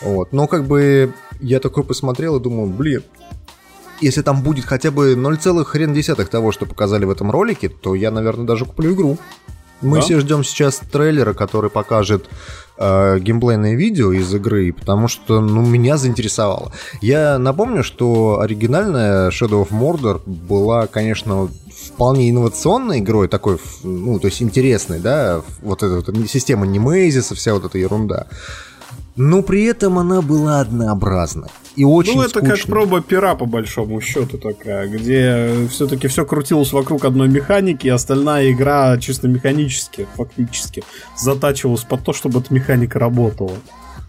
Вот. 0.00 0.32
Но 0.32 0.46
как 0.46 0.66
бы 0.66 1.12
я 1.40 1.60
такой 1.60 1.84
посмотрел 1.84 2.36
и 2.36 2.42
думаю, 2.42 2.68
блин, 2.68 3.02
если 4.00 4.22
там 4.22 4.42
будет 4.42 4.64
хотя 4.64 4.90
бы 4.90 5.16
0, 5.16 5.64
хрен 5.64 5.94
десятых 5.94 6.28
того, 6.28 6.52
что 6.52 6.66
показали 6.66 7.04
в 7.04 7.10
этом 7.10 7.30
ролике, 7.30 7.68
то 7.68 7.94
я, 7.94 8.10
наверное, 8.10 8.46
даже 8.46 8.64
куплю 8.64 8.94
игру. 8.94 9.18
Мы 9.84 9.98
Да? 9.98 10.02
все 10.02 10.20
ждем 10.20 10.44
сейчас 10.44 10.80
трейлера, 10.90 11.34
который 11.34 11.70
покажет 11.70 12.28
э, 12.78 13.18
геймплейное 13.20 13.74
видео 13.74 14.12
из 14.12 14.34
игры, 14.34 14.72
потому 14.72 15.08
что, 15.08 15.40
ну, 15.40 15.64
меня 15.64 15.96
заинтересовало. 15.96 16.72
Я 17.00 17.38
напомню, 17.38 17.84
что 17.84 18.40
оригинальная 18.40 19.30
Shadow 19.30 19.66
of 19.66 19.70
Mordor 19.70 20.22
была, 20.26 20.86
конечно, 20.86 21.48
вполне 21.86 22.30
инновационной 22.30 23.00
игрой, 23.00 23.28
такой, 23.28 23.58
ну, 23.82 24.18
то 24.18 24.26
есть 24.26 24.42
интересной, 24.42 24.98
да, 24.98 25.42
вот 25.62 25.82
эта 25.82 25.96
вот 25.96 26.28
система 26.28 26.66
Немезиса, 26.66 27.34
вся 27.34 27.54
вот 27.54 27.64
эта 27.64 27.78
ерунда. 27.78 28.26
Но 29.16 29.42
при 29.42 29.64
этом 29.64 29.98
она 29.98 30.22
была 30.22 30.60
однообразной 30.60 31.48
и 31.76 31.84
очень 31.84 32.16
Ну, 32.16 32.22
это 32.22 32.40
как 32.40 32.56
скучной. 32.56 32.70
проба 32.70 33.00
пера, 33.00 33.34
по 33.34 33.46
большому 33.46 34.00
счету, 34.00 34.38
такая, 34.38 34.88
где 34.88 35.66
все-таки 35.70 36.08
все 36.08 36.24
крутилось 36.24 36.72
вокруг 36.72 37.04
одной 37.04 37.28
механики, 37.28 37.86
и 37.86 37.90
остальная 37.90 38.52
игра 38.52 38.96
чисто 38.98 39.28
механически, 39.28 40.06
фактически, 40.14 40.84
затачивалась 41.16 41.82
под 41.82 42.04
то, 42.04 42.12
чтобы 42.12 42.40
эта 42.40 42.52
механика 42.54 42.98
работала. 42.98 43.52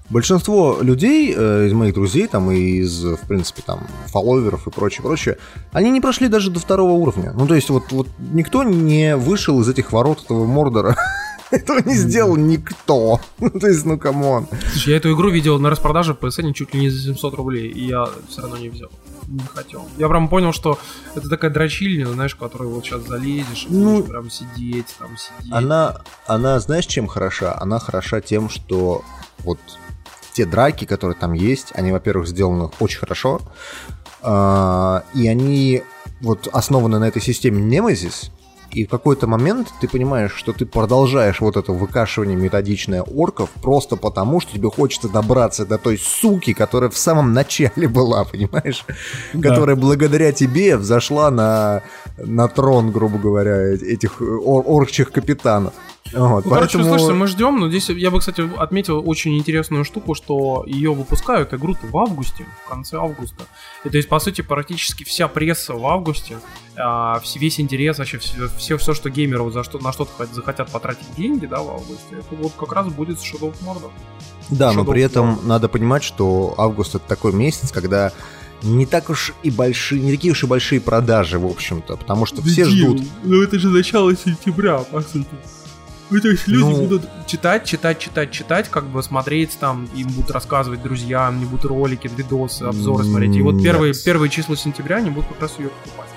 Большинство 0.10 0.78
людей 0.82 1.34
э, 1.36 1.66
из 1.66 1.74
моих 1.74 1.96
друзей, 1.96 2.28
там, 2.28 2.52
и 2.52 2.58
из, 2.58 3.04
в 3.04 3.28
принципе, 3.28 3.64
там, 3.66 3.88
фолловеров 4.08 4.68
и 4.68 4.70
прочее, 4.70 5.02
прочее, 5.02 5.38
они 5.72 5.90
не 5.90 6.00
прошли 6.00 6.28
даже 6.28 6.52
до 6.52 6.60
второго 6.60 6.92
уровня. 6.92 7.34
Ну, 7.34 7.48
то 7.48 7.56
есть, 7.56 7.72
вот, 7.72 7.92
вот 7.92 8.08
никто 8.32 8.64
не 8.64 9.16
вышел 9.16 9.60
из 9.62 9.68
этих 9.68 9.92
ворот 9.92 10.24
этого 10.24 10.46
Мордора. 10.46 10.96
Этого 11.56 11.80
не 11.80 11.96
сделал 11.96 12.36
никто. 12.36 13.20
Ну, 13.40 13.50
то 13.50 13.68
есть, 13.68 13.86
ну, 13.86 14.00
come 14.00 14.27
on. 14.27 14.48
Слушай, 14.72 14.92
я 14.92 14.98
эту 14.98 15.14
игру 15.14 15.30
видел 15.30 15.60
на 15.60 15.70
распродаже 15.70 16.14
в 16.14 16.18
PSN 16.18 16.54
чуть 16.54 16.74
ли 16.74 16.80
не 16.80 16.90
за 16.90 17.00
700 17.00 17.34
рублей, 17.36 17.70
и 17.70 17.88
я 17.88 18.08
все 18.28 18.42
равно 18.42 18.58
не 18.58 18.70
взял. 18.70 18.90
Не 19.28 19.40
хотел. 19.54 19.88
Я 19.98 20.08
прям 20.08 20.30
понял, 20.30 20.52
что 20.54 20.80
это 21.16 21.30
такая 21.30 21.52
дрочильня, 21.52 22.08
знаешь, 22.08 22.34
в 22.34 22.38
которую 22.38 22.72
вот 22.72 22.86
сейчас 22.86 23.02
залезешь, 23.04 23.68
и 23.70 23.74
Ну, 23.74 24.04
прям 24.04 24.30
сидеть, 24.30 24.88
там 24.98 25.18
сидеть. 25.18 25.52
Она, 25.52 26.02
она, 26.28 26.60
знаешь, 26.60 26.86
чем 26.86 27.08
хороша? 27.08 27.56
Она 27.60 27.80
хороша 27.80 28.22
тем, 28.22 28.50
что 28.50 29.04
вот 29.40 29.60
те 30.34 30.46
драки, 30.46 30.86
которые 30.86 31.16
там 31.16 31.34
есть, 31.34 31.72
они, 31.76 31.92
во-первых, 31.92 32.28
сделаны 32.28 32.70
очень 32.80 33.00
хорошо, 33.00 33.42
а, 34.22 35.04
и 35.14 35.28
они 35.28 35.84
вот 36.22 36.48
основаны 36.52 37.00
на 37.00 37.08
этой 37.08 37.22
системе 37.22 37.62
Nemesis, 37.62 38.32
и 38.76 38.86
в 38.86 38.90
какой-то 38.90 39.26
момент 39.26 39.74
ты 39.80 39.88
понимаешь, 39.88 40.34
что 40.36 40.52
ты 40.52 40.66
продолжаешь 40.66 41.40
вот 41.40 41.56
это 41.56 41.72
выкашивание 41.72 42.36
методичное 42.36 43.02
орков 43.04 43.50
просто 43.62 43.96
потому, 43.96 44.42
что 44.42 44.54
тебе 44.54 44.70
хочется 44.70 45.08
добраться 45.08 45.66
до 45.66 45.78
той 45.78 45.98
суки, 45.98 46.54
которая 46.54 46.90
в 46.90 46.98
самом 46.98 47.34
начале 47.34 47.88
была, 47.88 48.26
понимаешь? 48.32 48.86
Да. 49.34 49.50
Которая 49.50 49.78
благодаря 49.78 50.34
тебе 50.34 50.76
взошла 50.76 51.32
на, 51.32 51.84
на 52.18 52.50
трон, 52.50 52.92
грубо 52.92 53.18
говоря, 53.18 53.56
э- 53.56 53.78
этих 53.78 54.22
ор- 54.22 54.66
оркчих 54.68 55.12
капитанов. 55.12 55.74
Вот, 56.14 56.46
Ну, 56.46 56.52
короче, 56.52 56.78
поэтому- 56.78 56.84
слушайте, 57.00 57.14
мы 57.14 57.28
ждем, 57.28 57.60
но 57.60 57.68
здесь 57.68 57.90
я 57.90 58.12
бы, 58.12 58.20
кстати, 58.20 58.48
отметил 58.58 59.02
очень 59.10 59.38
интересную 59.38 59.84
штуку, 59.84 60.14
что 60.14 60.64
ее 60.68 60.94
выпускают 60.94 61.54
игру 61.54 61.76
в 61.82 61.98
августе, 61.98 62.46
в 62.64 62.70
конце 62.70 62.98
августа. 62.98 63.46
И 63.84 63.90
то 63.90 63.98
есть, 63.98 64.08
по 64.08 64.20
сути, 64.20 64.42
практически 64.42 65.04
вся 65.04 65.28
пресса 65.28 65.74
в 65.74 65.86
августе, 65.86 66.38
вс- 66.78 67.40
весь 67.40 67.60
интерес, 67.60 67.98
вообще 67.98 68.20
все, 68.20 68.48
все, 68.56 68.78
все, 68.78 68.94
что 68.94 69.10
геймеры 69.10 69.50
за 69.52 69.64
что, 69.64 69.80
на 69.80 69.92
что-то 69.92 70.12
хот- 70.24 70.34
захотят 70.34 70.72
потратить 70.72 71.08
деньги, 71.18 71.48
да, 71.48 71.58
в 71.62 71.70
августе, 71.72 72.06
это 72.12 72.36
вот 72.40 72.54
как 72.58 72.72
раз 72.74 72.88
будет 72.88 73.20
с 73.20 73.24
Shadow 73.24 73.52
of 73.52 73.56
Mordor. 73.66 73.92
Да, 74.52 74.72
но 74.74 74.82
Shadow 74.84 74.92
при 74.92 75.02
of 75.02 75.06
этом 75.08 75.30
War. 75.36 75.48
надо 75.48 75.68
понимать, 75.70 76.04
что 76.04 76.54
август 76.58 76.94
это 76.96 77.06
такой 77.08 77.34
месяц, 77.34 77.72
когда 77.72 78.12
не 78.62 78.86
так 78.86 79.10
уж 79.10 79.34
и 79.44 79.50
большие, 79.50 80.00
не 80.02 80.12
такие 80.12 80.32
уж 80.32 80.44
и 80.44 80.48
большие 80.48 80.80
продажи, 80.80 81.40
в 81.40 81.46
общем-то, 81.46 81.98
потому 81.98 82.26
что 82.28 82.42
все 82.44 82.64
ждут. 82.66 83.02
Ну 83.24 83.42
это 83.42 83.58
же 83.60 83.70
начало 83.70 84.16
сентября, 84.16 84.78
по 84.78 85.02
сути. 85.02 85.28
Ну, 86.12 86.22
то 86.22 86.30
есть 86.30 86.48
люди 86.48 86.64
Ну. 86.64 86.82
будут 86.82 87.10
читать, 87.26 87.66
читать, 87.66 88.00
читать, 88.00 88.32
читать, 88.32 88.70
как 88.70 88.86
бы 88.86 89.02
смотреть 89.02 89.58
там, 89.60 89.88
им 89.96 90.08
будут 90.10 90.32
рассказывать 90.32 90.84
друзьям, 90.84 91.40
не 91.40 91.46
будут 91.46 91.66
ролики, 91.66 92.10
видосы, 92.16 92.64
обзоры 92.64 93.04
смотреть. 93.04 93.36
И 93.36 93.42
вот 93.42 93.56
Нет. 93.56 93.64
первые, 93.64 93.94
первые 93.94 94.30
числа 94.30 94.56
сентября 94.56 94.98
они 94.98 95.10
будут 95.10 95.30
как 95.30 95.42
раз 95.42 95.56
ее 95.58 95.70
покупать. 95.70 96.10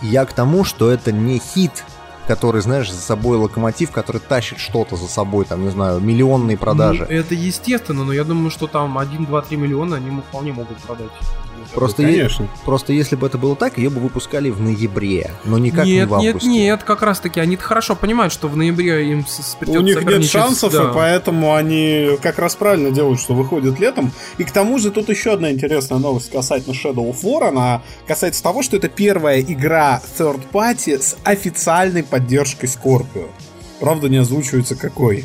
Я 0.00 0.24
к 0.26 0.32
тому, 0.32 0.64
что 0.64 0.90
это 0.90 1.12
не 1.12 1.38
хит, 1.38 1.84
который, 2.28 2.62
знаешь, 2.62 2.90
за 2.90 3.00
собой 3.00 3.36
локомотив, 3.36 3.90
который 3.90 4.20
тащит 4.20 4.58
что-то 4.58 4.96
за 4.96 5.08
собой, 5.08 5.44
там, 5.44 5.64
не 5.64 5.70
знаю, 5.70 6.00
миллионные 6.00 6.56
продажи. 6.56 7.06
Ну, 7.08 7.14
это 7.16 7.34
естественно, 7.34 8.04
но 8.04 8.12
я 8.12 8.22
думаю, 8.24 8.50
что 8.50 8.68
там 8.68 8.96
1, 8.96 9.26
2, 9.26 9.42
3 9.42 9.56
миллиона 9.56 9.96
они 9.96 10.10
вполне 10.20 10.52
могут 10.52 10.76
продать. 10.78 11.10
Просто, 11.74 12.02
Ну, 12.02 12.08
е- 12.08 12.14
конечно. 12.16 12.48
просто 12.64 12.92
если 12.92 13.16
бы 13.16 13.26
это 13.26 13.38
было 13.38 13.56
так, 13.56 13.78
ее 13.78 13.90
бы 13.90 14.00
выпускали 14.00 14.50
в 14.50 14.60
ноябре, 14.60 15.30
но 15.44 15.58
никак 15.58 15.84
не 15.86 15.92
нет, 15.96 16.08
в 16.08 16.18
нет, 16.18 16.28
августе. 16.34 16.48
нет, 16.48 16.82
как 16.82 17.02
раз 17.02 17.20
таки 17.20 17.40
они 17.40 17.56
хорошо 17.56 17.96
понимают, 17.96 18.32
что 18.32 18.48
в 18.48 18.56
ноябре 18.56 19.10
им 19.10 19.26
с- 19.26 19.42
с- 19.42 19.54
У 19.54 19.58
придется 19.58 19.82
них 19.82 20.04
нет 20.04 20.24
шансов, 20.24 20.72
да. 20.72 20.90
и 20.90 20.94
поэтому 20.94 21.54
они 21.54 22.18
как 22.22 22.38
раз 22.38 22.56
правильно 22.56 22.90
делают, 22.90 23.20
что 23.20 23.34
выходят 23.34 23.78
летом. 23.80 24.12
И 24.38 24.44
к 24.44 24.50
тому 24.50 24.78
же 24.78 24.90
тут 24.90 25.08
еще 25.08 25.32
одна 25.32 25.50
интересная 25.50 25.98
новость 25.98 26.30
касательно 26.30 26.72
Shadow 26.74 27.10
of 27.10 27.22
War. 27.22 27.48
Она 27.48 27.82
касается 28.06 28.42
того, 28.42 28.62
что 28.62 28.76
это 28.76 28.88
первая 28.88 29.40
игра 29.40 30.00
third 30.18 30.40
party 30.52 31.00
с 31.00 31.16
официальной 31.24 32.02
поддержкой 32.02 32.66
Scorpio. 32.66 33.28
Правда, 33.80 34.08
не 34.08 34.18
озвучивается 34.18 34.76
какой. 34.76 35.24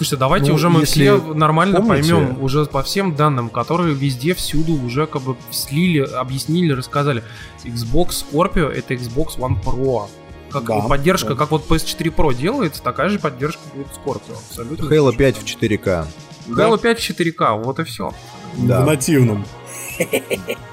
Слушайте, 0.00 0.16
давайте 0.16 0.48
Ну, 0.48 0.54
уже 0.54 0.70
мы 0.70 0.86
все 0.86 1.18
нормально 1.18 1.82
помните- 1.82 2.08
поймем 2.14 2.42
уже 2.42 2.64
по 2.64 2.82
всем 2.82 3.14
данным, 3.14 3.50
которые 3.50 3.94
везде, 3.94 4.32
всюду 4.32 4.72
уже 4.82 5.06
как 5.06 5.20
бы 5.20 5.36
слили, 5.50 5.98
объяснили, 6.00 6.72
рассказали. 6.72 7.22
Xbox 7.66 8.24
Scorpio 8.32 8.70
это 8.70 8.94
Xbox 8.94 9.36
One 9.36 9.62
Pro. 9.62 10.08
Как 10.50 10.64
Да, 10.64 10.80
поддержка, 10.80 11.28
да. 11.28 11.34
как 11.34 11.50
вот 11.50 11.68
PS4 11.68 12.14
Pro 12.16 12.32
делается, 12.32 12.82
такая 12.82 13.10
же 13.10 13.18
поддержка 13.18 13.60
будет 13.74 13.88
Scorpio. 13.88 14.38
Абсолютно. 14.48 14.86
Halo 14.86 15.14
5 15.14 15.36
в 15.36 15.44
4К. 15.44 16.06
Halo 16.48 16.78
5 16.80 16.98
4K, 16.98 17.62
вот 17.62 17.78
и 17.78 17.84
все. 17.84 18.14
Да. 18.56 18.80
В 18.80 18.86
нативном. 18.86 19.44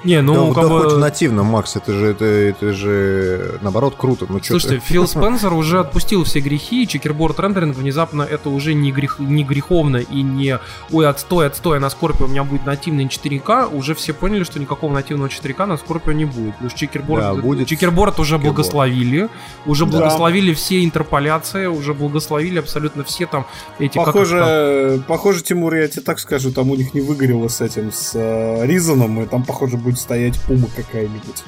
Не, 0.03 0.21
ну 0.21 0.47
да, 0.49 0.53
как 0.53 0.63
да 0.63 0.69
бы... 0.69 0.83
хоть 0.83 0.93
в 0.93 0.97
нативном, 0.97 1.47
Макс, 1.47 1.75
это 1.75 1.91
же, 1.93 2.07
это, 2.07 2.25
это 2.25 2.73
же 2.73 3.59
наоборот 3.61 3.95
круто. 3.97 4.25
Ну, 4.29 4.39
Слушайте, 4.41 4.77
ты? 4.79 4.81
Фил 4.81 5.07
Спенсер 5.07 5.53
уже 5.53 5.79
отпустил 5.79 6.23
все 6.23 6.39
грехи, 6.39 6.83
и 6.83 6.87
checkerboard 6.87 7.39
рендеринг 7.39 7.75
внезапно 7.75 8.21
это 8.21 8.49
уже 8.49 8.73
не, 8.73 8.91
грех, 8.91 9.19
не 9.19 9.43
греховно 9.43 9.97
и 9.97 10.21
не 10.21 10.59
«Ой, 10.91 11.07
отстой, 11.07 11.47
отстой, 11.47 11.79
на 11.79 11.89
Скорпио 11.89 12.25
у 12.25 12.29
меня 12.29 12.43
будет 12.43 12.65
нативный 12.65 13.05
4К», 13.05 13.75
уже 13.75 13.95
все 13.95 14.13
поняли, 14.13 14.43
что 14.43 14.59
никакого 14.59 14.93
нативного 14.93 15.27
4К 15.29 15.65
на 15.65 15.77
Скорпио 15.77 16.13
не 16.13 16.25
будет. 16.25 16.53
Потому 16.53 16.69
что 16.69 16.79
checkerboard, 16.79 17.21
Да, 17.21 17.33
будет 17.35 17.67
checkerboard 17.67 18.19
уже 18.19 18.35
checkerboard. 18.35 18.55
благословили, 18.55 19.29
уже 19.65 19.85
Да. 19.85 19.91
благословили 19.91 20.53
все 20.53 20.83
интерполяции, 20.83 21.65
уже 21.65 21.93
благословили 21.93 22.59
абсолютно 22.59 23.03
все 23.03 23.25
там 23.25 23.45
эти... 23.79 23.97
как 23.97 24.05
Похоже, 24.07 25.03
похоже, 25.07 25.43
Тимур, 25.43 25.73
я 25.75 25.87
тебе 25.87 26.01
так 26.01 26.19
скажу, 26.19 26.51
там 26.51 26.69
у 26.71 26.75
них 26.75 26.93
не 26.93 27.01
выгорело 27.01 27.47
с 27.47 27.61
этим, 27.61 27.91
с 27.91 28.11
э, 28.15 28.65
Ризаном, 28.65 29.16
и 29.23 29.27
там, 29.27 29.43
похоже, 29.43 29.77
будет 29.77 29.99
стоять 29.99 30.39
пума 30.41 30.67
какая-нибудь. 30.75 31.43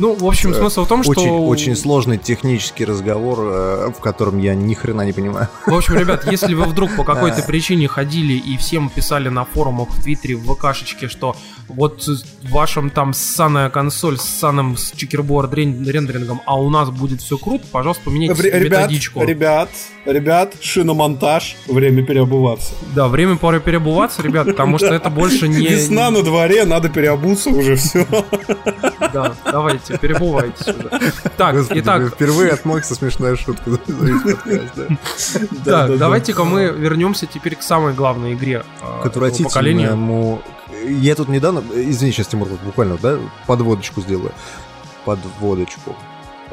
Ну, 0.00 0.14
в 0.14 0.24
общем, 0.24 0.54
смысл 0.54 0.86
в 0.86 0.88
том, 0.88 1.02
что... 1.02 1.12
Очень, 1.12 1.30
очень 1.30 1.76
сложный 1.76 2.16
технический 2.16 2.86
разговор, 2.86 3.38
э, 3.42 3.92
в 3.94 4.00
котором 4.00 4.38
я 4.38 4.54
ни 4.54 4.72
хрена 4.72 5.02
не 5.02 5.12
понимаю. 5.12 5.48
В 5.66 5.74
общем, 5.74 5.98
ребят, 5.98 6.24
если 6.30 6.54
вы 6.54 6.64
вдруг 6.64 6.96
по 6.96 7.04
какой-то 7.10 7.42
причине 7.42 7.86
ходили 7.86 8.32
и 8.32 8.56
всем 8.56 8.88
писали 8.88 9.28
на 9.28 9.44
форумах, 9.44 9.90
в 9.90 10.02
Твиттере, 10.02 10.36
в 10.36 10.54
ВКшечке, 10.54 11.08
что 11.08 11.36
вот 11.68 12.02
в 12.06 12.50
вашем 12.50 12.90
там 12.90 13.12
ссаная 13.12 13.70
консоль 13.70 14.18
с 14.18 14.22
ссаным 14.22 14.76
с 14.76 14.92
чекерборд 14.92 15.52
рендерингом, 15.54 16.40
а 16.46 16.58
у 16.58 16.70
нас 16.70 16.90
будет 16.90 17.20
все 17.20 17.36
круто, 17.36 17.64
пожалуйста, 17.70 18.04
поменяйте 18.04 18.34
себе 18.34 18.50
Ребят, 18.58 18.80
методичку. 18.80 19.22
ребят, 19.22 19.68
ребят, 20.04 20.54
шиномонтаж, 20.60 21.56
время 21.66 22.04
переобуваться. 22.04 22.72
Да, 22.94 23.08
время 23.08 23.36
пора 23.36 23.60
переобуваться, 23.60 24.22
ребят, 24.22 24.46
потому 24.46 24.78
что 24.78 24.86
это 24.94 25.10
больше 25.10 25.48
не... 25.48 25.66
Весна 25.66 26.10
на 26.10 26.22
дворе, 26.22 26.64
надо 26.64 26.88
переобуться 26.88 27.50
уже 27.50 27.76
все. 27.76 28.06
Да, 29.12 29.34
давайте, 29.44 29.89
перебывайтесь 29.98 30.66
уже. 30.68 30.90
Так, 31.36 31.56
Господи, 31.56 31.80
итак, 31.80 32.08
впервые 32.14 32.52
от 32.52 32.64
Макса 32.64 32.94
смешная 32.94 33.36
шутка. 33.36 33.70
да. 34.76 34.86
так, 35.64 35.98
давайте-ка 35.98 36.44
мы 36.44 36.66
вернемся 36.68 37.26
теперь 37.26 37.56
к 37.56 37.62
самой 37.62 37.92
главной 37.94 38.34
игре 38.34 38.64
К 39.02 39.06
э, 39.06 39.42
поколения. 39.42 39.96
Я 40.88 41.14
тут 41.14 41.28
недавно... 41.28 41.62
Извини, 41.74 42.12
сейчас, 42.12 42.28
Тимур, 42.28 42.48
буквально, 42.64 42.96
да, 43.02 43.18
подводочку 43.46 44.00
сделаю. 44.00 44.32
Подводочку. 45.04 45.96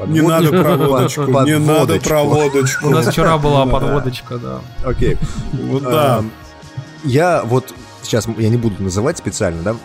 Не 0.06 0.20
надо 0.20 0.50
проводочку, 0.50 1.32
Под- 1.32 1.46
не 1.46 1.58
надо 1.58 1.98
проводочку. 2.00 2.86
У 2.86 2.90
нас 2.90 3.08
вчера 3.08 3.38
была 3.38 3.64
Да. 3.66 3.72
подводочка, 3.72 4.38
да. 4.38 4.60
Окей. 4.84 5.16
Вот 5.52 5.82
да. 5.82 6.18
А, 6.18 6.24
Я 7.04 7.42
вот 7.44 7.74
сейчас 8.08 8.26
я 8.38 8.48
не 8.48 8.56
буду 8.56 8.82
называть 8.82 9.18
специально, 9.18 9.62
да. 9.62 9.76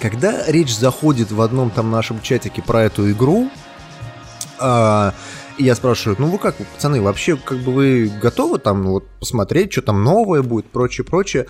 Когда 0.00 0.46
речь 0.46 0.74
заходит 0.74 1.30
в 1.32 1.40
одном 1.40 1.70
там 1.70 1.90
нашем 1.90 2.20
чатике 2.20 2.62
про 2.62 2.84
эту 2.84 3.10
игру, 3.10 3.50
а, 4.58 5.12
и 5.58 5.64
я 5.64 5.74
спрашиваю, 5.74 6.16
ну 6.18 6.28
вы 6.28 6.38
как, 6.38 6.56
пацаны, 6.56 7.02
вообще 7.02 7.36
как 7.36 7.58
бы 7.58 7.72
вы 7.72 8.12
готовы 8.20 8.58
там 8.58 8.84
вот 8.84 9.08
посмотреть, 9.18 9.72
что 9.72 9.82
там 9.82 10.02
новое 10.02 10.42
будет, 10.42 10.66
прочее, 10.66 11.04
прочее. 11.04 11.46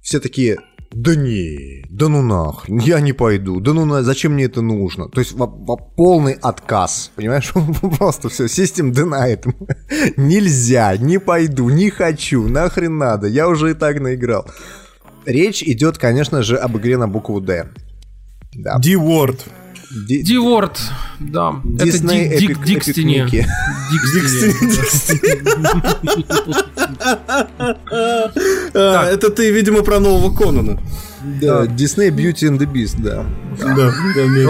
Все 0.00 0.20
такие, 0.20 0.58
да 0.92 1.14
не, 1.14 1.84
да 1.88 2.08
ну 2.08 2.22
нах, 2.22 2.64
я 2.68 3.00
не 3.00 3.12
пойду, 3.12 3.60
да 3.60 3.72
ну 3.72 3.84
на, 3.84 4.02
зачем 4.02 4.32
мне 4.32 4.44
это 4.44 4.60
нужно? 4.62 5.08
То 5.08 5.20
есть 5.20 5.32
во- 5.32 5.46
во- 5.46 5.76
полный 5.76 6.34
отказ, 6.34 7.10
понимаешь? 7.16 7.52
Просто 7.98 8.28
все, 8.28 8.48
систем 8.48 8.92
denied. 8.92 9.44
Нельзя, 10.16 10.96
не 10.96 11.18
пойду, 11.18 11.68
не 11.68 11.90
хочу, 11.90 12.48
нахрен 12.48 12.98
надо, 12.98 13.26
я 13.26 13.48
уже 13.48 13.70
и 13.70 13.74
так 13.74 14.00
наиграл. 14.00 14.46
Речь 15.24 15.62
идет, 15.62 15.98
конечно 15.98 16.42
же, 16.42 16.56
об 16.56 16.76
игре 16.78 16.96
на 16.96 17.08
букву 17.08 17.40
D. 17.40 17.66
Да. 18.54 18.78
D-Word. 18.78 19.40
Диворд, 20.06 20.80
да. 21.20 21.60
Disney 21.64 22.28
это 22.28 22.38
Дик, 22.38 22.64
Дикстини. 22.64 23.26
Mickey. 23.26 23.44
А, 28.74 29.06
Это 29.10 29.30
ты, 29.30 29.50
видимо, 29.50 29.82
про 29.82 30.00
нового 30.00 30.34
Конана. 30.34 30.80
Да, 31.40 31.64
Disney 31.66 32.10
Beauty 32.10 32.48
and 32.48 32.58
the 32.58 32.66
Beast, 32.66 32.96
да. 33.02 33.24
Да, 33.58 33.90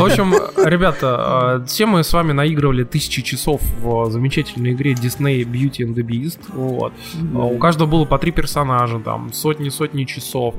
В 0.01 0.05
общем, 0.05 0.35
ребята, 0.65 1.61
э, 1.63 1.67
все 1.67 1.87
мы 1.87 2.03
с 2.05 2.13
вами 2.13 2.33
наигрывали 2.33 2.85
тысячи 2.85 3.23
часов 3.23 3.61
в 3.83 4.11
замечательной 4.11 4.73
игре 4.73 4.93
Disney 4.93 5.45
Beauty 5.45 5.87
and 5.87 5.95
the 5.95 6.03
Beast. 6.03 6.39
Вот. 6.49 6.93
А 7.35 7.39
У 7.45 7.59
каждого 7.59 7.89
было 7.89 8.05
по 8.05 8.19
три 8.19 8.33
персонажа, 8.33 8.99
там, 8.99 9.33
сотни-сотни 9.33 10.05
часов. 10.05 10.55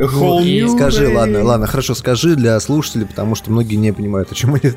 Скажи, 0.69 1.07
ладно, 1.13 1.43
ладно, 1.43 1.67
хорошо, 1.67 1.95
скажи 1.95 2.35
для 2.35 2.59
слушателей, 2.59 3.05
потому 3.05 3.35
что 3.35 3.51
многие 3.51 3.75
не 3.75 3.91
понимают, 3.93 4.31
о 4.31 4.35
чем 4.35 4.55
речь. 4.55 4.73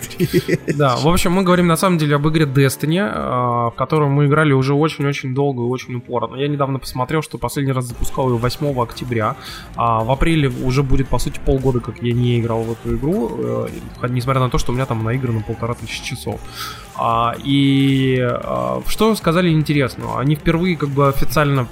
Да, 0.77 0.97
в 0.97 1.07
общем, 1.09 1.33
мы 1.33 1.43
говорим 1.43 1.67
на 1.67 1.77
самом 1.77 1.99
деле 1.99 2.17
об 2.17 2.29
игре 2.29 2.45
Destiny, 2.45 2.99
э, 2.99 3.71
в 3.71 3.75
которую 3.77 4.11
мы 4.11 4.27
играли 4.27 4.53
уже 4.53 4.75
очень-очень 4.75 5.35
долго 5.35 5.63
и 5.63 5.67
очень 5.67 5.95
упорно. 5.97 6.37
Я 6.37 6.49
недавно 6.49 6.79
посмотрел, 6.79 7.23
что 7.23 7.39
последний 7.39 7.73
раз 7.73 7.87
запускал 7.87 8.31
ее 8.31 8.37
8 8.37 8.81
октября, 8.81 9.37
а 9.77 10.05
в 10.05 10.11
апреле 10.11 10.51
уже 10.65 10.83
будет, 10.83 11.09
по 11.09 11.19
сути, 11.19 11.41
полгода, 11.45 11.81
как 11.81 12.03
я 12.03 12.13
не 12.13 12.41
играл 12.41 12.63
в 12.63 12.73
эту 12.73 12.97
игру, 12.97 13.31
э, 13.39 13.56
несмотря 14.09 14.41
на 14.41 14.51
то, 14.51 14.59
что 14.59 14.73
у 14.73 14.75
меня 14.75 14.87
там 14.87 15.05
наиграно 15.05 15.43
полтора 15.43 15.75
тысячи 15.75 16.05
часов. 16.05 16.41
А, 16.97 17.35
и 17.45 18.19
а, 18.21 18.83
что 18.87 19.15
сказали 19.15 19.51
интересного? 19.51 20.21
Они 20.21 20.35
впервые 20.35 20.77
как 20.77 20.91
бы 20.91 21.09
официально 21.09 21.67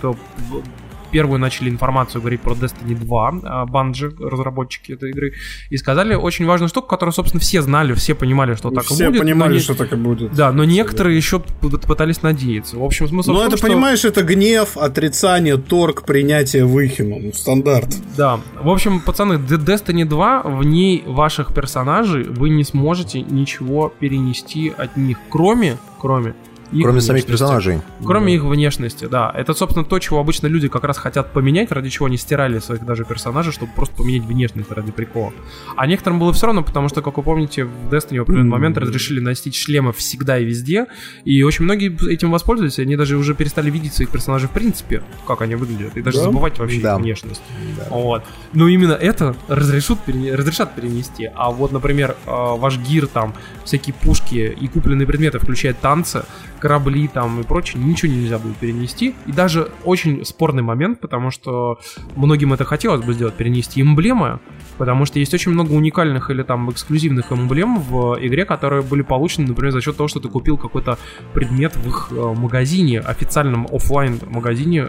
первую 1.15 1.39
начали 1.39 1.71
информацию 1.71 2.21
говорить 2.21 2.41
про 2.41 2.55
Destiny 2.55 2.97
2, 2.97 3.35
а, 3.45 3.67
Bungie, 3.67 4.12
разработчики 4.19 4.93
этой 4.93 5.11
игры, 5.11 5.33
и 5.71 5.77
сказали 5.77 6.15
очень 6.17 6.45
важную 6.45 6.69
штуку, 6.69 6.89
которую, 6.89 7.12
собственно, 7.12 7.41
все 7.41 7.62
знали, 7.62 7.93
все 7.93 8.15
понимали, 8.17 8.55
что 8.57 8.71
так 8.71 8.83
и 8.91 8.95
Все 8.95 9.07
будет. 9.07 9.15
но 9.15 9.21
понимали, 9.21 9.53
не- 9.55 9.61
что 9.61 9.75
так 9.75 9.93
и 9.93 9.97
будет. 9.97 10.33
Да, 10.35 10.51
но 10.53 10.65
некоторые 10.65 11.17
еще 11.17 11.39
п- 11.39 11.69
пытались 11.87 12.23
надеяться. 12.23 12.77
В 12.79 12.83
общем, 12.83 13.07
смысл 13.07 13.33
Ну, 13.33 13.47
это, 13.47 13.57
что- 13.57 13.67
понимаешь, 13.69 14.05
это 14.05 14.23
гнев, 14.25 14.77
отрицание, 14.77 15.57
торг, 15.57 16.05
принятие 16.05 16.65
выкину. 16.65 17.19
Ну, 17.21 17.33
стандарт. 17.33 17.95
Да. 18.17 18.41
В 18.61 18.69
общем, 18.69 19.01
пацаны, 19.01 19.35
Destiny 19.35 20.05
2, 20.05 20.43
в 20.43 20.65
ней 20.65 21.05
ваших 21.07 21.55
персонажей 21.55 22.25
вы 22.25 22.51
не 22.51 22.65
сможете 22.65 23.21
ничего 23.21 23.93
перенести 24.01 24.73
от 24.77 24.97
них, 24.97 25.19
кроме, 25.31 25.77
кроме 26.01 26.35
их 26.75 26.83
Кроме 26.83 27.01
самих 27.01 27.25
внешности. 27.25 27.31
персонажей. 27.31 27.81
Кроме 28.05 28.35
их 28.35 28.43
внешности, 28.45 29.07
да. 29.07 29.33
Это, 29.35 29.55
собственно, 29.55 29.85
то, 29.85 29.99
чего 29.99 30.18
обычно 30.20 30.47
люди 30.49 30.68
как 30.68 30.85
раз 30.85 30.99
хотят 30.99 31.33
поменять, 31.33 31.70
ради 31.72 31.89
чего 31.91 32.07
они 32.07 32.16
стирали 32.16 32.59
своих 32.59 32.85
даже 32.85 33.05
персонажей, 33.05 33.53
чтобы 33.53 33.72
просто 33.75 33.95
поменять 33.97 34.22
внешность 34.25 34.70
ради 34.70 34.93
прикола. 34.93 35.33
А 35.77 35.87
некоторым 35.87 36.18
было 36.18 36.33
все 36.33 36.47
равно, 36.47 36.62
потому 36.62 36.89
что, 36.89 37.03
как 37.03 37.16
вы 37.16 37.22
помните, 37.22 37.64
в 37.64 37.89
Destiny 37.93 38.18
в 38.18 38.22
определенный 38.22 38.43
Мгм. 38.49 38.51
момент 38.51 38.79
разрешили 38.79 39.20
носить 39.20 39.55
шлемы 39.55 39.93
всегда 39.93 40.39
и 40.39 40.45
везде, 40.45 40.87
и 41.25 41.43
очень 41.43 41.64
многие 41.64 41.97
этим 42.12 42.31
воспользовались, 42.31 42.79
они 42.79 42.97
даже 42.97 43.16
уже 43.16 43.35
перестали 43.35 43.70
видеть 43.70 43.95
своих 43.95 44.11
персонажей 44.11 44.49
в 44.49 44.53
принципе, 44.53 45.03
как 45.27 45.43
они 45.43 45.55
выглядят, 45.55 45.97
и 45.97 46.03
даже 46.03 46.18
Да? 46.18 46.25
забывать 46.25 46.59
вообще 46.59 46.81
Да. 46.81 46.95
их 46.97 47.01
внешность. 47.01 47.43
Вот. 47.91 48.25
Но 48.53 48.68
именно 48.68 48.93
это 48.93 49.37
разрешат, 49.49 49.99
перене- 50.05 50.35
разрешат 50.35 50.75
перенести. 50.75 51.31
А 51.35 51.51
вот, 51.51 51.72
например, 51.72 52.16
э, 52.27 52.31
ваш 52.31 52.79
гир, 52.79 53.07
там, 53.07 53.35
всякие 53.64 53.95
пушки 53.95 54.57
и 54.61 54.68
купленные 54.68 55.07
предметы, 55.07 55.39
включая 55.39 55.75
танцы, 55.75 56.25
корабли 56.65 57.09
там 57.09 57.41
и 57.41 57.43
прочее, 57.43 57.83
ничего 57.85 58.11
нельзя 58.11 58.39
будет 58.39 58.57
перенести. 58.57 59.15
И 59.27 59.33
даже 59.33 59.69
очень 59.85 60.25
спорный 60.25 60.62
момент, 60.62 60.99
потому 60.99 61.31
что 61.31 61.79
многим 62.17 62.55
это 62.55 62.65
хотелось 62.65 63.05
бы 63.05 63.12
сделать, 63.12 63.35
перенести 63.35 63.83
эмблемы, 63.83 64.41
потому 64.79 65.05
что 65.05 65.19
есть 65.19 65.35
очень 65.35 65.53
много 65.53 65.73
уникальных 65.73 66.31
или 66.31 66.43
там 66.43 66.71
эксклюзивных 66.71 67.31
эмблем 67.31 67.81
в 67.81 68.17
игре, 68.19 68.47
которые 68.47 68.83
были 68.83 69.03
получены, 69.03 69.49
например, 69.49 69.73
за 69.73 69.83
счет 69.83 69.95
того, 69.95 70.09
что 70.09 70.21
ты 70.21 70.29
купил 70.29 70.57
какой-то 70.57 70.97
предмет 71.35 71.77
в 71.77 71.87
их 71.87 72.09
э, 72.11 72.35
магазине, 72.35 73.01
официальном 73.01 73.67
оффлайн 73.71 74.19
магазине 74.27 74.89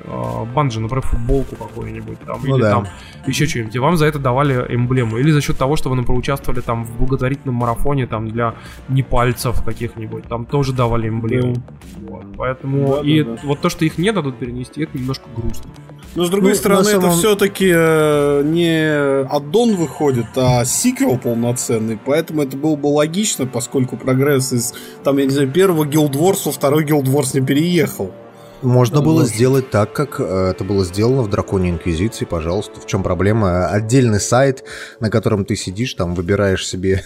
Банжи, 0.56 0.80
например, 0.80 1.02
футболку 1.02 1.58
какую-нибудь 1.58 2.20
там, 2.20 2.40
Ну 2.42 2.56
или 2.56 2.62
да. 2.62 2.72
там 2.72 2.88
еще 3.28 3.48
что-нибудь, 3.48 3.76
и 3.76 3.80
вам 3.80 3.98
за 3.98 4.06
это 4.06 4.18
давали 4.18 4.66
эмблему. 4.70 5.18
Или 5.18 5.32
за 5.32 5.42
счет 5.42 5.58
того, 5.58 5.76
что 5.76 5.90
вы, 5.90 5.98
например, 5.98 6.20
участвовали 6.20 6.62
там 6.62 6.86
в 6.86 6.98
благотворительном 6.98 7.56
марафоне 7.56 8.08
там 8.08 8.30
для 8.30 8.56
непальцев 8.88 9.62
каких-нибудь, 9.62 10.24
там 10.30 10.46
тоже 10.46 10.72
давали 10.72 11.10
эмблему. 11.10 11.65
Вот. 12.08 12.26
Поэтому 12.38 12.88
Да, 12.88 12.96
да, 13.02 13.08
и 13.10 13.24
да. 13.24 13.38
вот 13.44 13.62
то, 13.62 13.70
что 13.70 13.86
их 13.86 13.98
не 13.98 14.12
дадут 14.12 14.38
перенести, 14.38 14.84
это 14.84 14.98
немножко 14.98 15.26
грустно. 15.36 15.70
Но 16.16 16.26
с 16.26 16.30
другой 16.30 16.52
Ну, 16.52 16.56
стороны, 16.56 16.84
на 16.84 16.90
это 16.90 17.02
самом- 17.02 17.18
все-таки 17.18 17.66
не 17.66 19.26
аддон 19.30 19.76
выходит, 19.76 20.28
а 20.36 20.64
сиквел 20.66 21.18
полноценный. 21.18 22.00
Поэтому 22.06 22.42
это 22.44 22.56
было 22.58 22.76
бы 22.76 22.88
логично, 22.88 23.46
поскольку 23.46 23.98
прогресс 23.98 24.54
из, 24.54 24.74
там, 25.04 25.18
я 25.18 25.26
не 25.26 25.32
знаю, 25.32 25.52
первого 25.52 25.84
Guild 25.86 26.14
Wars 26.14 26.40
во 26.46 26.52
второй 26.52 26.86
Guild 26.86 27.06
Wars 27.06 27.38
не 27.40 27.46
переехал. 27.46 28.12
Можно 28.62 29.00
Ну, 29.00 29.06
было 29.06 29.20
вот. 29.22 29.28
сделать 29.28 29.70
так, 29.70 29.92
как 29.94 30.20
э, 30.20 30.52
это 30.52 30.64
было 30.64 30.86
сделано 30.86 31.22
в 31.22 31.30
Драконе 31.30 31.72
Инквизиции, 31.72 32.26
пожалуйста. 32.26 32.80
В 32.80 32.86
чем 32.88 33.04
проблема? 33.04 33.68
Отдельный 33.68 34.20
сайт, 34.22 34.64
на 35.02 35.10
котором 35.12 35.44
ты 35.46 35.56
сидишь, 35.58 35.94
там 35.94 36.16
выбираешь 36.16 36.66
себе 36.66 37.04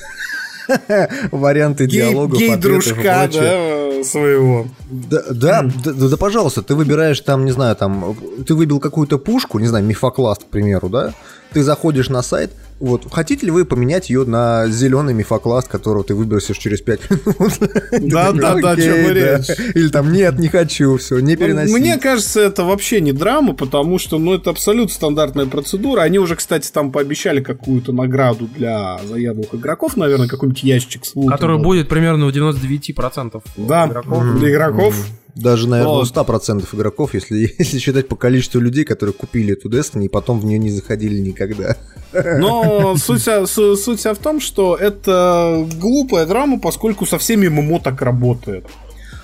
варианты 1.31 1.87
диалогов, 1.87 2.39
и 2.39 2.47
Гей-дружка, 2.47 3.29
да, 3.31 4.03
своего. 4.03 4.67
Да, 4.89 5.23
да, 5.31 5.63
да, 5.83 5.91
да, 5.93 6.17
пожалуйста, 6.17 6.61
ты 6.61 6.75
выбираешь 6.75 7.19
там, 7.21 7.45
не 7.45 7.51
знаю, 7.51 7.75
там, 7.75 8.15
ты 8.45 8.55
выбил 8.55 8.79
какую-то 8.79 9.17
пушку, 9.17 9.59
не 9.59 9.67
знаю, 9.67 9.85
мифокласт, 9.85 10.43
к 10.43 10.47
примеру, 10.47 10.89
да? 10.89 11.13
Ты 11.53 11.63
заходишь 11.63 12.09
на 12.09 12.21
сайт, 12.21 12.51
вот, 12.79 13.07
хотите 13.11 13.45
ли 13.45 13.51
вы 13.51 13.65
поменять 13.65 14.09
ее 14.09 14.23
на 14.23 14.67
зеленый 14.67 15.13
мифокласт, 15.13 15.67
которого 15.67 16.03
ты 16.03 16.15
выбросишь 16.15 16.57
через 16.57 16.81
5 16.81 17.11
минут? 17.11 17.53
Да, 18.09 18.31
да, 18.31 18.55
да, 18.55 18.75
чем 18.75 19.03
да. 19.05 19.13
речь. 19.13 19.47
Или 19.75 19.89
там, 19.89 20.11
нет, 20.13 20.39
не 20.39 20.47
хочу, 20.47 20.97
все, 20.97 21.19
не 21.19 21.35
переноси. 21.35 21.73
Мне 21.73 21.97
кажется, 21.97 22.39
это 22.39 22.63
вообще 22.63 23.01
не 23.01 23.11
драма, 23.11 23.53
потому 23.53 23.99
что, 23.99 24.17
ну, 24.17 24.33
это 24.33 24.49
абсолютно 24.51 24.93
стандартная 24.93 25.45
процедура. 25.45 26.01
Они 26.01 26.19
уже, 26.19 26.35
кстати, 26.35 26.71
там 26.71 26.91
пообещали 26.91 27.41
какую-то 27.41 27.91
награду 27.91 28.47
для 28.47 28.99
заядлых 29.07 29.53
игроков, 29.53 29.97
наверное, 29.97 30.27
какой-нибудь 30.27 30.63
ящик 30.63 31.05
с. 31.05 31.13
Который 31.29 31.59
будет 31.59 31.89
примерно 31.89 32.27
у 32.27 32.31
99% 32.31 33.41
Да, 33.57 33.87
игроков. 33.87 34.39
для 34.39 34.51
игроков. 34.51 34.95
Даже, 35.35 35.67
наверное, 35.67 35.95
Вот. 35.95 36.17
у 36.17 36.21
100% 36.21 36.65
игроков, 36.73 37.13
если, 37.13 37.53
если 37.59 37.79
считать 37.79 38.07
по 38.07 38.15
количеству 38.15 38.59
людей, 38.59 38.83
которые 38.83 39.13
купили 39.13 39.53
эту 39.53 39.69
Destiny 39.69 40.05
и 40.05 40.09
потом 40.09 40.39
в 40.39 40.45
нее 40.45 40.59
не 40.59 40.71
заходили 40.71 41.19
никогда. 41.19 41.75
Но 42.13 42.95
суть, 42.97 43.23
суть 43.47 44.05
в 44.05 44.15
том, 44.15 44.39
что 44.39 44.75
это 44.75 45.67
глупая 45.79 46.25
драма, 46.25 46.59
поскольку 46.59 47.05
со 47.05 47.17
всеми 47.17 47.47
ММО 47.47 47.79
так 47.79 48.01
работает. 48.01 48.65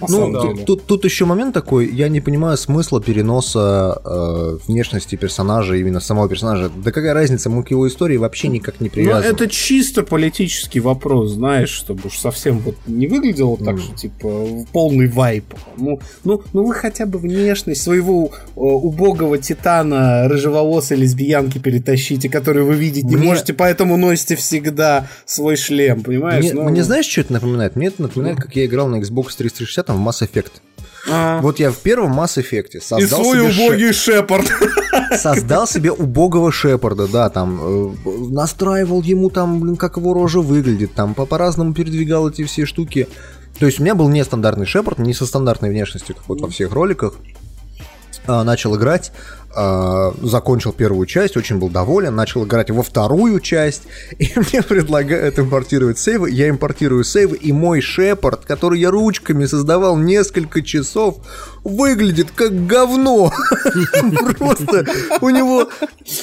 На 0.01 0.07
Ну, 0.09 0.31
тут, 0.41 0.65
тут, 0.65 0.85
тут 0.85 1.05
еще 1.05 1.25
момент 1.25 1.53
такой, 1.53 1.87
я 1.93 2.09
не 2.09 2.21
понимаю 2.21 2.57
смысла 2.57 3.01
переноса 3.01 4.01
э, 4.03 4.57
внешности 4.67 5.15
персонажа, 5.15 5.75
именно 5.75 5.99
самого 5.99 6.27
персонажа. 6.29 6.69
Да 6.83 6.91
какая 6.91 7.13
разница, 7.13 7.49
мы 7.49 7.63
к 7.63 7.71
его 7.71 7.87
истории 7.87 8.17
вообще 8.17 8.47
никак 8.47 8.81
не 8.81 8.87
Но 8.89 8.93
привязаны. 8.93 9.25
Ну, 9.27 9.33
это 9.33 9.47
чисто 9.47 10.03
политический 10.03 10.79
вопрос, 10.79 11.31
знаешь, 11.31 11.69
чтобы 11.69 12.01
уж 12.05 12.17
совсем 12.17 12.59
вот 12.59 12.75
не 12.87 13.07
выглядело 13.07 13.57
так, 13.57 13.75
Мгм. 13.75 13.79
что 13.81 13.95
типа 13.95 14.47
полный 14.71 15.07
вайп. 15.07 15.53
Ну, 15.77 15.99
ну, 16.23 16.41
ну 16.53 16.65
вы 16.65 16.73
хотя 16.73 17.05
бы 17.05 17.19
внешность 17.19 17.81
своего 17.81 18.25
э, 18.27 18.59
убогого 18.59 19.37
титана 19.37 20.27
рыжеволосой 20.27 20.97
лесбиянки 20.97 21.57
перетащите, 21.57 22.29
которую 22.29 22.65
вы 22.65 22.75
видеть 22.75 23.05
не 23.05 23.15
Мне- 23.15 23.25
можете, 23.27 23.53
поэтому 23.53 23.97
носите 23.97 24.35
всегда 24.35 25.07
свой 25.25 25.55
шлем, 25.55 26.03
понимаешь? 26.03 26.43
Мне, 26.43 26.53
Ну, 26.53 26.69
мне 26.69 26.83
знаешь, 26.83 27.05
что 27.05 27.21
это 27.21 27.33
напоминает? 27.33 27.75
Мне 27.75 27.87
это 27.87 28.01
напоминает, 28.01 28.37
как 28.37 28.55
я 28.55 28.65
играл 28.65 28.87
на 28.87 28.97
Xbox 28.97 29.35
360 29.37 29.84
в 29.93 29.99
Mass 30.07 30.21
Effect. 30.27 30.51
а. 31.09 31.39
Вот 31.41 31.59
я 31.59 31.71
в 31.71 31.77
первом 31.77 32.19
Mass 32.19 32.37
Effect 32.37 32.77
И 32.77 32.79
создал 32.79 33.23
свой 33.23 33.51
себе 33.51 33.65
убогий 33.67 33.93
шепард. 33.93 34.47
создал 35.17 35.67
себе 35.67 35.91
убогого 35.91 36.51
Шепарда, 36.51 37.07
да, 37.07 37.29
там 37.29 37.59
э, 37.61 37.93
настраивал 38.31 39.01
ему 39.01 39.29
там, 39.29 39.59
блин, 39.59 39.75
как 39.77 39.97
его 39.97 40.13
рожа 40.13 40.39
выглядит, 40.39 40.93
там 40.93 41.13
по- 41.13 41.25
по-разному 41.25 41.73
передвигал 41.73 42.29
эти 42.29 42.43
все 42.43 42.65
штуки. 42.65 43.07
То 43.59 43.65
есть 43.65 43.79
у 43.79 43.83
меня 43.83 43.95
был 43.95 44.09
нестандартный 44.09 44.65
Шепард, 44.65 44.99
не 44.99 45.13
со 45.13 45.25
стандартной 45.25 45.69
внешностью, 45.69 46.15
как 46.15 46.27
вот 46.27 46.41
во 46.41 46.49
всех 46.49 46.71
роликах. 46.73 47.15
А, 48.27 48.43
начал 48.43 48.75
играть, 48.75 49.11
а, 49.55 50.13
закончил 50.21 50.73
первую 50.73 51.05
часть, 51.05 51.37
очень 51.37 51.57
был 51.59 51.69
доволен, 51.69 52.15
начал 52.15 52.45
играть 52.45 52.71
во 52.71 52.83
вторую 52.83 53.39
часть, 53.39 53.83
и 54.19 54.31
мне 54.35 54.61
предлагают 54.61 55.37
импортировать 55.39 55.99
сейвы, 55.99 56.31
я 56.31 56.49
импортирую 56.49 57.03
сейвы, 57.03 57.37
и 57.37 57.51
мой 57.51 57.81
Шепард, 57.81 58.45
который 58.45 58.79
я 58.79 58.91
ручками 58.91 59.45
создавал 59.45 59.97
несколько 59.97 60.61
часов, 60.61 61.17
выглядит 61.63 62.31
как 62.35 62.65
говно. 62.65 63.31
Просто 64.37 64.85
у 65.21 65.29
него, 65.29 65.69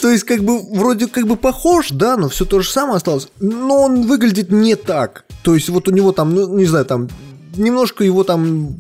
то 0.01 0.11
есть 0.11 0.25
как 0.25 0.41
бы 0.43 0.59
вроде 0.77 1.07
как 1.07 1.27
бы 1.27 1.37
похож, 1.37 1.89
да, 1.91 2.17
но 2.17 2.29
все 2.29 2.45
то 2.45 2.61
же 2.61 2.69
самое 2.71 2.97
осталось, 2.97 3.29
но 3.41 3.83
он 3.85 4.07
выглядит 4.07 4.51
не 4.51 4.75
так. 4.75 5.25
То 5.43 5.55
есть 5.55 5.69
вот 5.69 5.89
у 5.89 5.91
него 5.91 6.13
там, 6.13 6.35
ну, 6.35 6.57
не 6.57 6.67
знаю, 6.67 6.85
там 6.85 7.09
немножко 7.57 8.05
его 8.05 8.25
там 8.25 8.75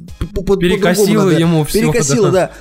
по- 0.46 0.56
Перекосило 0.56 1.30
ему 1.30 1.64
всё, 1.64 1.80
Перекосило, 1.92 2.30
да. 2.30 2.46
да. 2.48 2.52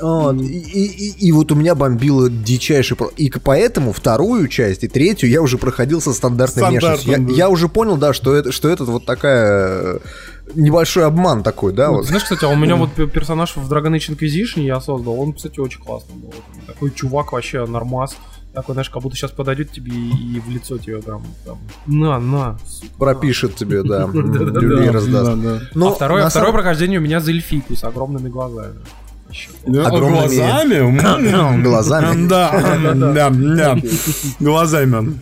Вот, 0.00 0.36
и, 0.40 0.44
и- 0.46 1.08
и- 1.08 1.26
и 1.28 1.32
вот 1.32 1.52
у 1.52 1.54
меня 1.54 1.74
бомбило 1.74 2.28
дичайший... 2.30 2.96
И 3.16 3.30
поэтому 3.30 3.92
вторую 3.92 4.48
часть 4.48 4.84
и 4.84 4.88
третью 4.88 5.28
я 5.30 5.42
уже 5.42 5.58
проходил 5.58 6.00
со 6.00 6.12
стандартной 6.12 6.62
внешностью. 6.70 7.12
да. 7.26 7.30
Я, 7.32 7.36
я 7.36 7.48
уже 7.48 7.68
понял, 7.68 7.96
да, 7.96 8.12
что 8.12 8.34
это, 8.34 8.52
что 8.52 8.68
это 8.68 8.84
вот 8.84 9.04
такая... 9.06 9.96
э, 9.96 9.98
Небольшой 10.56 11.04
обман 11.06 11.42
такой, 11.44 11.72
да, 11.72 11.90
Вот, 11.90 11.98
вот. 11.98 12.06
Знаешь, 12.06 12.24
кстати, 12.24 12.44
а 12.44 12.48
у 12.48 12.56
меня 12.56 12.74
вот 12.74 12.92
пе- 12.92 13.06
персонаж 13.06 13.54
в 13.54 13.72
Dragon 13.72 13.94
Age 13.94 14.16
Inquisition 14.16 14.62
я 14.62 14.80
создал, 14.80 15.20
он, 15.20 15.32
кстати, 15.32 15.60
очень 15.60 15.80
классный 15.80 16.16
был. 16.16 16.34
Такой 16.66 16.90
чувак 16.90 17.32
вообще 17.32 17.64
нормас. 17.66 18.16
Такой, 18.52 18.72
знаешь, 18.72 18.90
как 18.90 19.00
будто 19.00 19.14
сейчас 19.14 19.30
подойдет 19.30 19.70
тебе 19.70 19.92
и, 19.92 20.40
в 20.40 20.50
лицо 20.50 20.76
тебе 20.76 21.00
прям, 21.00 21.22
там, 21.46 21.58
на, 21.86 22.18
на. 22.18 22.58
Пропишет 22.98 23.54
тебе, 23.54 23.84
да, 23.84 24.08
люлей 24.12 24.90
раздаст. 24.90 25.30
А 25.76 25.90
второе, 26.30 26.52
прохождение 26.52 26.98
у 26.98 27.02
меня 27.02 27.20
за 27.20 27.30
эльфику 27.30 27.76
с 27.76 27.84
огромными 27.84 28.28
глазами. 28.28 28.74
Да. 29.66 29.86
Огромными- 29.86 30.34
Глазами? 30.36 31.62
Глазами. 31.62 32.28
Да, 32.28 32.94
да, 32.94 33.30
да. 33.30 33.78
Глазами. 34.40 35.20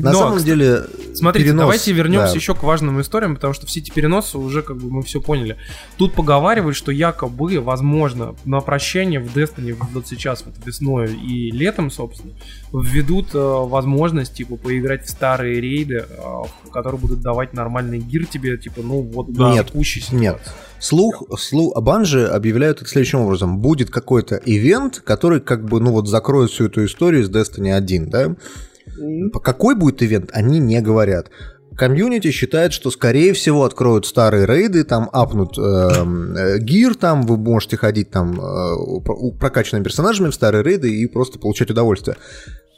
На 0.00 0.12
самом 0.12 0.38
деле, 0.38 0.84
Смотрите, 1.14 1.52
давайте 1.52 1.92
вернемся 1.92 2.32
да. 2.32 2.38
еще 2.38 2.54
к 2.54 2.62
важным 2.62 3.00
историям, 3.00 3.34
потому 3.34 3.54
что 3.54 3.66
все 3.66 3.80
эти 3.80 3.90
переносы 3.90 4.38
уже 4.38 4.62
как 4.62 4.76
бы 4.76 4.90
мы 4.90 5.02
все 5.02 5.20
поняли. 5.20 5.56
Тут 5.96 6.14
поговаривают, 6.14 6.76
что 6.76 6.92
якобы, 6.92 7.60
возможно, 7.60 8.34
на 8.44 8.60
прощание 8.60 9.20
в 9.20 9.36
Destiny 9.36 9.76
вот 9.92 10.06
сейчас, 10.06 10.44
вот 10.44 10.54
весной 10.64 11.14
и 11.14 11.50
летом, 11.50 11.90
собственно, 11.90 12.32
введут 12.72 13.34
э, 13.34 13.38
возможность, 13.38 14.34
типа, 14.34 14.56
поиграть 14.56 15.06
в 15.06 15.10
старые 15.10 15.60
рейды, 15.60 16.06
э, 16.08 16.70
которые 16.72 17.00
будут 17.00 17.20
давать 17.20 17.52
нормальный 17.52 17.98
гир 17.98 18.26
тебе, 18.26 18.56
типа, 18.56 18.80
ну, 18.82 19.02
вот 19.02 19.32
до 19.32 19.50
Нет, 19.50 19.74
нет. 20.12 20.40
Слух, 20.80 21.22
слух, 21.38 21.80
Банжи 21.80 22.26
объявляют 22.26 22.80
это 22.80 22.90
следующим 22.90 23.20
образом. 23.20 23.58
Будет 23.58 23.90
какой-то 23.90 24.40
ивент, 24.44 25.00
который 25.00 25.40
как 25.40 25.64
бы, 25.66 25.78
ну 25.78 25.92
вот, 25.92 26.08
закроет 26.08 26.50
всю 26.50 26.66
эту 26.66 26.84
историю 26.86 27.24
с 27.24 27.30
Destiny 27.30 27.72
1, 27.72 28.08
да? 28.08 28.34
По 29.32 29.40
Какой 29.40 29.76
будет 29.76 30.02
ивент, 30.02 30.30
они 30.32 30.58
не 30.58 30.80
говорят. 30.80 31.30
Комьюнити 31.76 32.30
считает, 32.30 32.72
что 32.72 32.90
скорее 32.90 33.32
всего 33.32 33.64
откроют 33.64 34.04
старые 34.04 34.44
рейды, 34.44 34.84
там 34.84 35.08
апнут 35.12 35.56
эм, 35.56 36.36
э, 36.36 36.58
gear, 36.58 36.94
там 36.94 37.22
вы 37.22 37.36
можете 37.38 37.76
ходить 37.76 38.10
там 38.10 38.38
э, 38.40 39.00
прокачанными 39.38 39.84
персонажами 39.84 40.30
в 40.30 40.34
старые 40.34 40.62
рейды 40.64 40.92
и 40.94 41.06
просто 41.06 41.38
получать 41.38 41.70
удовольствие. 41.70 42.16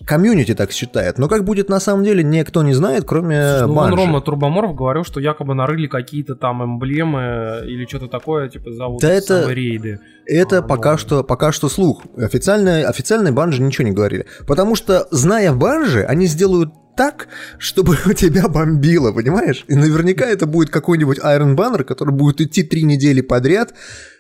Комьюнити 0.07 0.55
так 0.55 0.73
считает, 0.73 1.19
но 1.19 1.29
как 1.29 1.45
будет 1.45 1.69
на 1.69 1.81
самом 1.81 2.05
деле, 2.05 2.23
никто 2.23 2.63
не 2.63 2.75
знает, 2.75 3.05
кроме 3.05 3.59
Ну, 3.63 3.73
вон 3.75 3.93
Bungie. 3.93 3.97
Рома 3.97 4.21
Турбоморов 4.21 4.75
говорил, 4.75 5.05
что 5.05 5.21
якобы 5.21 5.55
нарыли 5.55 5.87
какие-то 5.87 6.35
там 6.35 6.63
эмблемы 6.65 7.63
или 7.67 7.87
что-то 7.87 8.09
такое, 8.09 8.49
типа, 8.49 8.73
зовут 8.73 9.01
Да 9.01 9.09
это- 9.13 9.47
рейды. 9.53 10.01
Это 10.27 10.63
пока 10.63 10.97
что, 10.97 11.25
пока 11.25 11.53
что 11.53 11.69
слух. 11.69 12.03
Официальные, 12.17 12.87
официальные 12.87 13.33
Bungie 13.33 13.63
ничего 13.63 13.87
не 13.87 13.95
говорили. 13.95 14.27
Потому 14.47 14.77
что, 14.77 15.07
зная 15.11 15.53
Bungie, 15.53 16.05
они 16.05 16.27
сделают 16.27 16.73
так, 16.97 17.29
чтобы 17.59 17.97
у 18.07 18.13
тебя 18.13 18.49
бомбило, 18.49 19.13
понимаешь? 19.13 19.65
И 19.69 19.75
наверняка 19.75 20.27
это 20.27 20.47
будет 20.47 20.71
какой-нибудь 20.71 21.19
Iron 21.19 21.57
Banner, 21.57 21.85
который 21.85 22.15
будет 22.15 22.41
идти 22.41 22.63
три 22.63 22.85
недели 22.85 23.21
подряд 23.21 23.75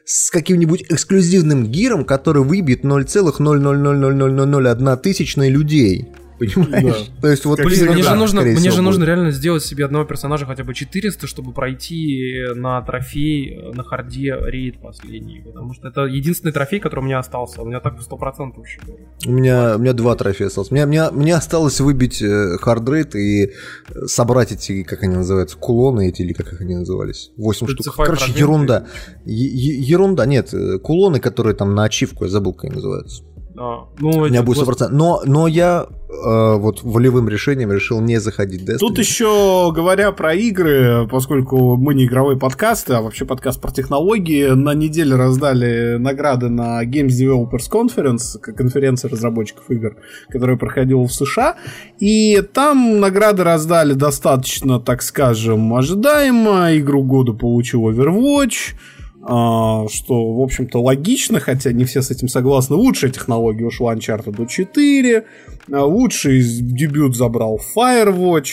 с 0.04 0.30
каким-нибудь 0.30 0.84
эксклюзивным 0.88 1.66
гиром, 1.66 2.04
который 2.04 2.42
выбьет 2.42 2.84
0,0000001 2.84 4.96
тысячной 4.96 5.48
людей. 5.48 6.12
Понимаешь? 6.46 7.10
То 7.20 7.28
есть 7.28 7.44
вот 7.44 7.60
Блин, 7.60 7.92
мне 7.92 8.02
же 8.02 8.14
нужно, 8.14 8.42
мне 8.42 8.70
же 8.70 8.82
нужно 8.82 9.04
реально 9.04 9.30
сделать 9.30 9.64
себе 9.64 9.84
одного 9.84 10.04
персонажа 10.04 10.46
хотя 10.46 10.64
бы 10.64 10.74
400, 10.74 11.26
чтобы 11.26 11.52
пройти 11.52 12.44
на 12.54 12.80
трофей 12.82 13.54
э, 13.54 13.72
на 13.72 13.84
харде 13.84 14.36
рейд 14.40 14.80
последний. 14.80 15.40
Потому 15.40 15.74
что 15.74 15.88
это 15.88 16.02
единственный 16.02 16.52
трофей, 16.52 16.80
который 16.80 17.00
у 17.00 17.04
меня 17.04 17.18
остался. 17.18 17.62
У 17.62 17.66
меня 17.66 17.80
так 17.80 17.94
100% 17.94 18.52
вообще 18.56 18.80
было. 18.86 18.96
У 19.26 19.30
меня, 19.30 19.76
у 19.76 19.78
меня 19.78 19.92
два 19.92 20.14
трофея 20.14 20.48
осталось. 20.48 20.70
Мне, 20.70 20.86
мне, 20.86 21.10
мне 21.10 21.34
осталось 21.34 21.80
выбить 21.80 22.22
э, 22.22 22.56
хардрейд 22.60 23.14
и 23.14 23.44
э, 23.44 24.06
собрать 24.06 24.52
эти, 24.52 24.82
как 24.82 25.02
они 25.02 25.16
называются, 25.16 25.56
кулоны 25.56 26.08
эти, 26.08 26.22
или 26.22 26.32
как 26.32 26.52
их 26.52 26.60
они 26.60 26.74
назывались? 26.74 27.30
8 27.36 27.66
штук. 27.66 27.70
Специфай 27.70 28.06
Короче, 28.06 28.32
ерунда. 28.32 28.86
Е- 29.24 29.48
е- 29.48 29.80
ерунда, 29.80 30.26
нет, 30.26 30.52
э, 30.52 30.78
кулоны, 30.78 31.20
которые 31.20 31.54
там 31.54 31.74
на 31.74 31.84
ачивку, 31.84 32.24
я 32.24 32.30
забыл, 32.30 32.52
как 32.52 32.64
они 32.64 32.74
называются. 32.74 33.22
А, 33.56 33.88
ну, 33.98 34.10
У 34.10 34.26
меня 34.26 34.42
будет 34.42 34.58
господи, 34.58 34.84
100%. 34.84 34.88
Но, 34.92 35.22
но 35.24 35.46
я 35.46 35.86
э, 36.08 36.56
вот 36.56 36.82
волевым 36.82 37.28
решением 37.28 37.70
решил 37.70 38.00
не 38.00 38.18
заходить 38.18 38.62
в 38.62 38.64
Destiny. 38.64 38.78
Тут 38.78 38.98
еще, 38.98 39.72
говоря 39.74 40.12
про 40.12 40.34
игры, 40.34 41.06
поскольку 41.10 41.76
мы 41.76 41.94
не 41.94 42.06
игровой 42.06 42.38
подкаст, 42.38 42.90
а 42.90 43.02
вообще 43.02 43.24
подкаст 43.24 43.60
про 43.60 43.70
технологии, 43.70 44.48
на 44.48 44.74
неделе 44.74 45.16
раздали 45.16 45.96
награды 45.98 46.48
на 46.48 46.84
Games 46.84 47.08
Developers 47.08 47.70
Conference, 47.70 48.38
конференция 48.38 49.10
разработчиков 49.10 49.70
игр, 49.70 49.96
которая 50.28 50.56
проходила 50.56 51.06
в 51.06 51.12
США. 51.12 51.56
И 51.98 52.42
там 52.52 53.00
награды 53.00 53.44
раздали 53.44 53.92
достаточно, 53.92 54.80
так 54.80 55.02
скажем, 55.02 55.74
ожидаемо. 55.74 56.76
Игру 56.76 57.02
года 57.02 57.32
получил 57.32 57.90
Overwatch. 57.90 58.74
А, 59.22 59.86
что, 59.88 60.34
в 60.34 60.40
общем-то, 60.40 60.82
логично, 60.82 61.38
хотя 61.38 61.72
не 61.72 61.84
все 61.84 62.02
с 62.02 62.10
этим 62.10 62.28
согласны. 62.28 62.76
Лучшая 62.76 63.10
технология 63.10 63.64
ушла 63.64 63.94
Uncharted 63.94 64.46
4, 64.46 65.18
а, 65.18 65.24
лучший 65.68 66.42
дебют 66.42 67.16
забрал 67.16 67.60
Firewatch, 67.76 68.50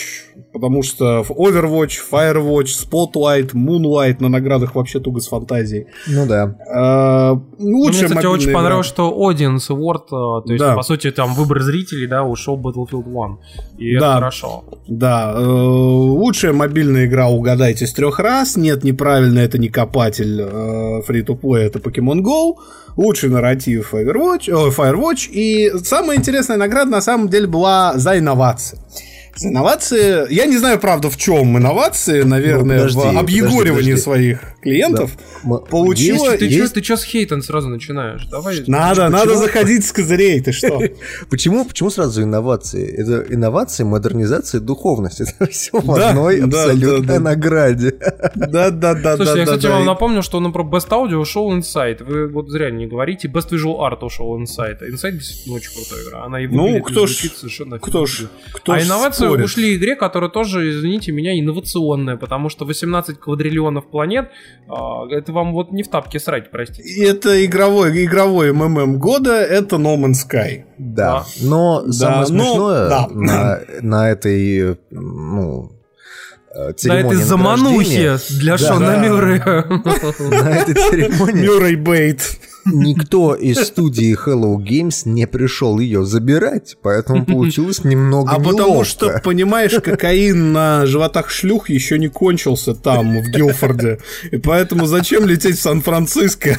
потому 0.54 0.84
что 0.84 1.24
в 1.24 1.32
Overwatch, 1.32 1.94
Firewatch, 2.12 2.68
Spotlight, 2.68 3.54
Moonlight 3.54 4.18
на 4.20 4.30
наградах 4.30 4.76
вообще 4.76 5.00
туго 5.00 5.20
с 5.20 5.28
фантазией. 5.28 5.88
Ну 6.08 6.26
да. 6.28 6.56
А, 6.72 7.34
Ну, 7.34 7.44
мне, 7.58 7.76
лучшая 7.76 8.04
кстати, 8.06 8.14
мобильная 8.16 8.34
очень 8.36 8.50
игра. 8.50 8.60
понравилось, 8.60 8.88
что 8.88 9.10
Audience 9.32 9.70
Award, 9.70 10.06
э, 10.06 10.48
то 10.48 10.54
есть, 10.54 10.60
Да. 10.64 10.76
по 10.76 10.84
сути, 10.84 11.12
там 11.12 11.34
выбор 11.34 11.62
зрителей, 11.62 12.08
да, 12.08 12.24
ушел 12.24 12.58
Battlefield 12.58 13.04
1. 13.06 13.38
И 13.78 13.94
Да. 13.98 13.98
это 14.12 14.14
хорошо. 14.16 14.64
Да, 14.88 15.34
э, 15.36 15.42
лучшая 15.44 16.54
мобильная 16.54 17.06
игра 17.06 17.28
угадайте 17.30 17.86
с 17.88 17.94
трех 17.94 18.20
раз. 18.20 18.56
Нет, 18.56 18.84
неправильно, 18.84 19.40
это 19.40 19.58
не 19.58 19.68
копатель 19.70 20.42
э, 20.42 21.02
free-to-play, 21.08 21.60
это 21.60 21.80
Pokemon 21.80 22.22
Go. 22.22 22.54
Лучший 23.00 23.30
нарратив 23.30 23.94
Overwatch, 23.94 24.76
Firewatch. 24.76 25.30
И 25.32 25.72
самая 25.84 26.18
интересная 26.18 26.58
награда 26.58 26.92
на 26.92 27.02
самом 27.02 27.30
деле 27.30 27.48
была 27.48 27.98
за 27.98 28.18
инновации. 28.18 28.78
Инновации, 29.42 30.32
я 30.34 30.46
не 30.46 30.58
знаю, 30.58 30.80
правда, 30.80 31.10
в 31.10 31.18
чем 31.18 31.58
инновации, 31.58 32.24
наверное, 32.24 32.78
Ну, 32.78 32.84
подожди, 32.90 33.00
в 33.16 33.20
объегоривании 33.20 33.70
подожди, 33.70 33.92
подожди. 33.92 34.02
своих 34.02 34.40
клиентов 34.62 35.12
М- 35.46 35.60
получила- 35.70 36.26
есть- 36.26 36.40
Ты, 36.40 36.46
есть- 36.46 36.58
чё, 36.58 36.68
ты 36.74 36.82
чё 36.82 36.98
с 36.98 37.04
хейтом 37.04 37.42
сразу 37.42 37.70
начинаешь? 37.70 38.26
Давай. 38.26 38.62
Надо, 38.68 39.04
Почему? 39.06 39.18
надо 39.18 39.36
заходить 39.38 39.86
с 39.86 39.92
козырей, 39.92 40.42
ты 40.42 40.52
что? 40.52 40.82
Почему, 41.30 41.64
почему 41.66 41.90
сразу 41.90 42.22
инновации? 42.24 42.86
Это 42.94 43.34
инновации, 43.34 43.84
модернизация, 43.84 44.60
духовность. 44.60 45.22
Это 45.40 45.46
все 45.48 45.72
в 45.80 45.96
Да, 45.96 46.10
одной 46.10 46.42
да, 46.42 46.46
абсолютной 46.64 47.02
да, 47.08 47.14
да. 47.14 47.20
награде. 47.20 47.96
Да, 48.36 48.70
да, 48.72 48.94
да, 48.94 49.16
Слушайте, 49.16 49.24
да, 49.36 49.40
я, 49.40 49.46
да, 49.46 49.46
кстати, 49.46 49.62
да. 49.64 49.70
вам 49.78 49.86
напомню, 49.86 50.22
что, 50.22 50.40
например, 50.40 50.70
Best 50.70 50.90
Audio 50.90 51.16
ушел 51.16 51.52
Insight. 51.56 52.04
Вы 52.04 52.28
вот 52.28 52.50
зря 52.50 52.70
не 52.72 52.88
говорите. 52.88 53.28
Best 53.30 53.52
Visual 53.52 53.78
Art 53.80 54.04
ушел 54.06 54.38
Insight. 54.38 54.80
Insight 54.82 55.12
действительно 55.14 55.56
очень 55.56 55.72
крутая 55.74 56.04
игра. 56.06 56.26
Она 56.26 56.42
и 56.42 56.48
Ну, 56.48 56.64
выглядит, 56.64 56.82
и 56.82 56.92
кто 56.92 57.08
ж- 57.08 57.12
звучит 57.12 57.38
совершенно 57.38 57.80
Кто 57.80 58.06
ж, 58.06 58.28
кто 58.54 58.74
а 58.74 58.80
ж 58.80 58.88
спорит? 59.30 59.46
ушли 59.46 59.76
игре, 59.76 59.96
которая 59.96 60.30
тоже, 60.30 60.70
извините 60.72 61.12
меня, 61.12 61.40
инновационная, 61.40 62.18
потому 62.18 62.50
что 62.50 62.66
18 62.66 63.20
квадриллионов 63.20 63.90
планет, 63.90 64.30
а, 64.68 65.08
это 65.10 65.32
вам 65.32 65.54
вот 65.54 65.72
не 65.72 65.84
в 65.84 65.88
тапке 65.90 66.20
срать, 66.20 66.52
простите. 66.52 67.04
Это 67.06 67.46
игровой, 67.46 68.06
игровой 68.06 68.52
МММ 68.54 69.00
года, 69.00 69.42
это 69.42 69.78
No 69.78 69.96
Man's 69.98 70.18
Sky. 70.30 70.64
Да. 70.78 71.26
Но 71.42 71.92
самое 71.92 72.20
но- 72.20 72.26
смешное 72.26 72.90
да. 72.90 73.08
на, 73.12 73.60
на 73.82 74.10
этой, 74.10 74.78
ну, 74.92 75.72
э, 76.56 76.68
На 76.68 76.74
церемонии 76.74 77.06
этой 77.06 77.24
заманухе 77.24 78.18
для 78.40 78.58
Да. 78.58 78.58
Шона 78.58 78.88
Да. 78.88 78.98
Мюррея. 79.08 79.66
На 80.20 80.50
этой 80.56 80.74
церемонии 80.76 81.44
Мюррей 81.44 81.76
Бейт. 81.76 82.22
Никто 82.74 83.36
из 83.36 83.60
студии 83.68 84.16
Hello 84.16 84.56
Games 84.58 85.02
не 85.06 85.28
пришел 85.28 85.80
ее 85.80 86.06
забирать, 86.06 86.78
поэтому 86.82 87.26
получилось 87.26 87.84
немного 87.84 88.32
А 88.32 88.36
потому 88.36 88.58
неловко. 88.58 88.86
что, 88.86 89.22
понимаешь, 89.24 89.74
кокаин 89.82 90.52
на 90.54 90.86
животах 90.86 91.30
шлюх 91.30 91.70
еще 91.70 91.98
не 92.00 92.08
кончился 92.08 92.74
там, 92.76 93.22
в 93.22 93.30
Гилфорде. 93.30 94.00
И 94.32 94.38
поэтому 94.38 94.86
зачем 94.86 95.26
лететь 95.26 95.58
в 95.58 95.62
Сан-Франциско? 95.62 96.58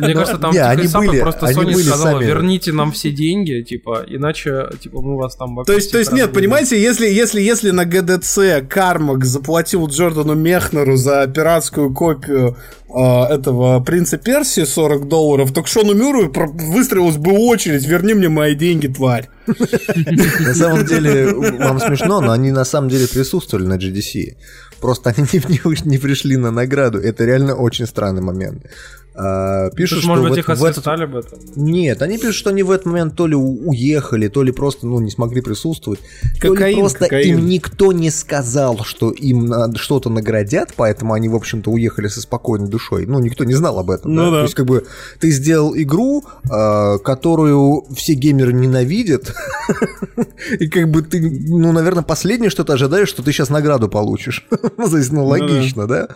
Мне 0.00 0.14
кажется, 0.14 0.38
там 0.38 0.52
они 0.56 0.88
были- 0.88 1.20
просто 1.20 1.46
Sony 1.46 1.74
сказала, 1.76 2.18
верните 2.20 2.72
нам 2.72 2.92
все 2.92 3.10
деньги, 3.10 3.62
типа, 3.62 4.04
иначе, 4.08 4.68
типа, 4.80 5.00
мы 5.00 5.16
вас 5.16 5.36
там 5.36 5.54
вообще 5.54 5.72
То 5.72 5.76
есть, 5.76 5.92
то 5.92 5.98
есть 5.98 6.12
нет, 6.12 6.26
разбудим». 6.26 6.40
понимаете, 6.42 6.80
если, 6.82 7.06
если, 7.08 7.40
если 7.40 7.70
на 7.70 7.84
ГДЦ 7.84 8.66
Кармак 8.68 9.24
заплатил 9.24 9.86
Джордану 9.86 10.34
Мехнеру 10.34 10.96
за 10.96 11.26
пиратскую 11.26 11.92
копию 11.92 12.56
этого 12.94 13.80
принца 13.80 14.18
Персии 14.18 14.64
40 14.64 15.08
долларов, 15.08 15.52
то 15.52 15.62
к 15.62 15.68
Шону 15.68 15.94
Мюру 15.94 16.30
выстроилась 16.32 17.16
бы 17.16 17.32
очередь, 17.32 17.86
верни 17.86 18.14
мне 18.14 18.28
мои 18.28 18.54
деньги, 18.54 18.86
тварь. 18.86 19.28
На 19.46 20.54
самом 20.54 20.86
деле, 20.86 21.34
вам 21.34 21.80
смешно, 21.80 22.20
но 22.20 22.32
они 22.32 22.52
на 22.52 22.64
самом 22.64 22.88
деле 22.88 23.06
присутствовали 23.08 23.66
на 23.66 23.76
GDC. 23.76 24.36
Просто 24.80 25.14
они 25.16 25.26
не 25.84 25.98
пришли 25.98 26.36
на 26.36 26.50
награду. 26.50 26.98
Это 26.98 27.24
реально 27.24 27.54
очень 27.54 27.86
странный 27.86 28.22
момент. 28.22 28.66
А, 29.14 29.68
Слушай, 29.68 29.76
пишут, 29.76 29.98
что 29.98 30.08
может 30.08 30.28
быть, 30.28 30.38
их 30.38 30.48
в 30.48 30.64
этот... 30.64 30.86
об 30.86 31.16
этом. 31.16 31.38
Нет, 31.54 32.00
они 32.00 32.16
пишут, 32.16 32.34
что 32.34 32.50
они 32.50 32.62
в 32.62 32.70
этот 32.70 32.86
момент 32.86 33.14
то 33.14 33.26
ли 33.26 33.34
уехали, 33.34 34.28
то 34.28 34.42
ли 34.42 34.52
просто 34.52 34.86
ну, 34.86 35.00
не 35.00 35.10
смогли 35.10 35.42
присутствовать. 35.42 36.00
то 36.40 36.48
ли 36.48 36.54
Кокаин, 36.54 36.78
просто 36.78 36.98
кокаин. 37.00 37.38
им 37.38 37.46
никто 37.46 37.92
не 37.92 38.10
сказал, 38.10 38.84
что 38.84 39.10
им 39.10 39.52
что-то 39.76 40.08
наградят, 40.08 40.72
поэтому 40.76 41.12
они, 41.12 41.28
в 41.28 41.34
общем-то, 41.34 41.70
уехали 41.70 42.08
со 42.08 42.22
спокойной 42.22 42.68
душой. 42.68 43.04
Ну, 43.06 43.18
никто 43.18 43.44
не 43.44 43.54
знал 43.54 43.78
об 43.78 43.90
этом. 43.90 44.14
Ну 44.14 44.30
да. 44.30 44.38
То 44.38 44.42
есть, 44.44 44.54
как 44.54 44.66
бы, 44.66 44.86
ты 45.20 45.30
сделал 45.30 45.76
игру, 45.76 46.24
а, 46.50 46.98
которую 46.98 47.84
все 47.94 48.14
геймеры 48.14 48.52
ненавидят, 48.52 49.34
и 50.58 50.68
как 50.68 50.90
бы 50.90 51.02
ты, 51.02 51.20
ну, 51.20 51.72
наверное, 51.72 52.02
последнее, 52.02 52.48
что 52.48 52.64
ты 52.64 52.72
ожидаешь, 52.72 53.08
что 53.08 53.22
ты 53.22 53.32
сейчас 53.32 53.50
награду 53.50 53.88
получишь. 53.88 54.46
Ну, 54.78 54.88
ну, 55.10 55.26
логично, 55.26 55.86
да? 55.86 56.08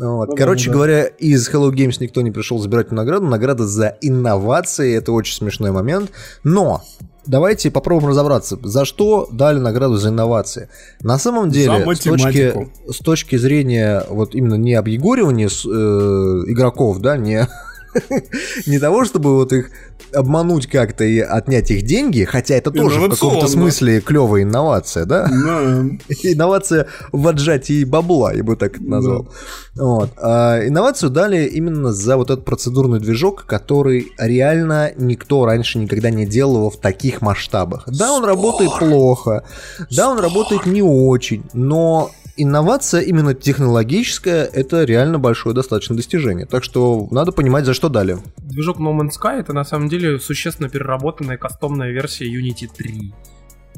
Вот. 0.00 0.30
Короче 0.36 0.68
да. 0.68 0.74
говоря, 0.74 1.04
из 1.04 1.48
Hello 1.50 1.70
Games 1.70 1.96
никто 2.00 2.22
не 2.22 2.30
пришел 2.30 2.58
забирать 2.58 2.90
награду. 2.90 3.26
Награда 3.26 3.66
за 3.66 3.98
инновации. 4.00 4.94
Это 4.94 5.12
очень 5.12 5.34
смешной 5.34 5.72
момент. 5.72 6.10
Но 6.42 6.82
давайте 7.26 7.70
попробуем 7.70 8.08
разобраться, 8.08 8.58
за 8.62 8.84
что 8.86 9.28
дали 9.30 9.58
награду 9.58 9.96
за 9.96 10.08
инновации. 10.08 10.68
На 11.02 11.18
самом 11.18 11.50
деле, 11.50 11.94
с 11.94 12.00
точки, 12.00 12.70
с 12.88 12.98
точки 12.98 13.36
зрения 13.36 14.04
вот 14.08 14.34
именно 14.34 14.54
не 14.54 14.74
объегоривания 14.74 15.48
э, 15.48 16.50
игроков, 16.50 16.98
да, 17.00 17.18
не, 17.18 17.46
не 18.66 18.78
того, 18.78 19.04
чтобы 19.04 19.34
вот 19.34 19.52
их 19.52 19.70
обмануть 20.12 20.66
как-то 20.66 21.04
и 21.04 21.18
отнять 21.18 21.70
их 21.70 21.82
деньги, 21.82 22.24
хотя 22.24 22.54
это 22.54 22.70
тоже 22.70 23.00
в 23.00 23.10
каком-то 23.10 23.48
смысле 23.48 24.00
клевая 24.00 24.42
инновация, 24.42 25.04
да? 25.04 25.28
Да. 25.28 25.84
Инновация 26.22 26.86
в 27.12 27.26
отжатии 27.28 27.84
бабла, 27.84 28.32
я 28.32 28.42
бы 28.42 28.56
так 28.56 28.76
это 28.76 28.84
назвал. 28.84 29.28
Вот. 29.76 30.10
А 30.20 30.66
инновацию 30.66 31.10
дали 31.10 31.46
именно 31.46 31.92
за 31.92 32.16
вот 32.16 32.30
этот 32.30 32.44
процедурный 32.44 33.00
движок, 33.00 33.44
который 33.46 34.12
реально 34.18 34.92
никто 34.96 35.44
раньше 35.44 35.78
никогда 35.78 36.10
не 36.10 36.26
делал 36.26 36.56
его 36.56 36.70
в 36.70 36.78
таких 36.78 37.22
масштабах. 37.22 37.84
Да, 37.86 38.12
он 38.12 38.24
работает 38.24 38.72
плохо, 38.78 39.44
да, 39.90 40.10
он 40.10 40.18
работает 40.18 40.66
не 40.66 40.82
очень, 40.82 41.44
но 41.52 42.10
инновация 42.42 43.00
именно 43.00 43.34
технологическая, 43.34 44.44
это 44.44 44.84
реально 44.84 45.18
большое 45.18 45.54
достаточно 45.54 45.96
достижение. 45.96 46.46
Так 46.46 46.64
что 46.64 47.08
надо 47.10 47.32
понимать, 47.32 47.64
за 47.64 47.74
что 47.74 47.88
дали. 47.88 48.18
Движок 48.38 48.78
No 48.78 48.98
Man's 48.98 49.12
Sky 49.20 49.40
это 49.40 49.52
на 49.52 49.64
самом 49.64 49.88
деле 49.88 50.18
существенно 50.18 50.68
переработанная 50.68 51.36
кастомная 51.36 51.90
версия 51.90 52.26
Unity 52.26 52.68
3. 52.74 53.12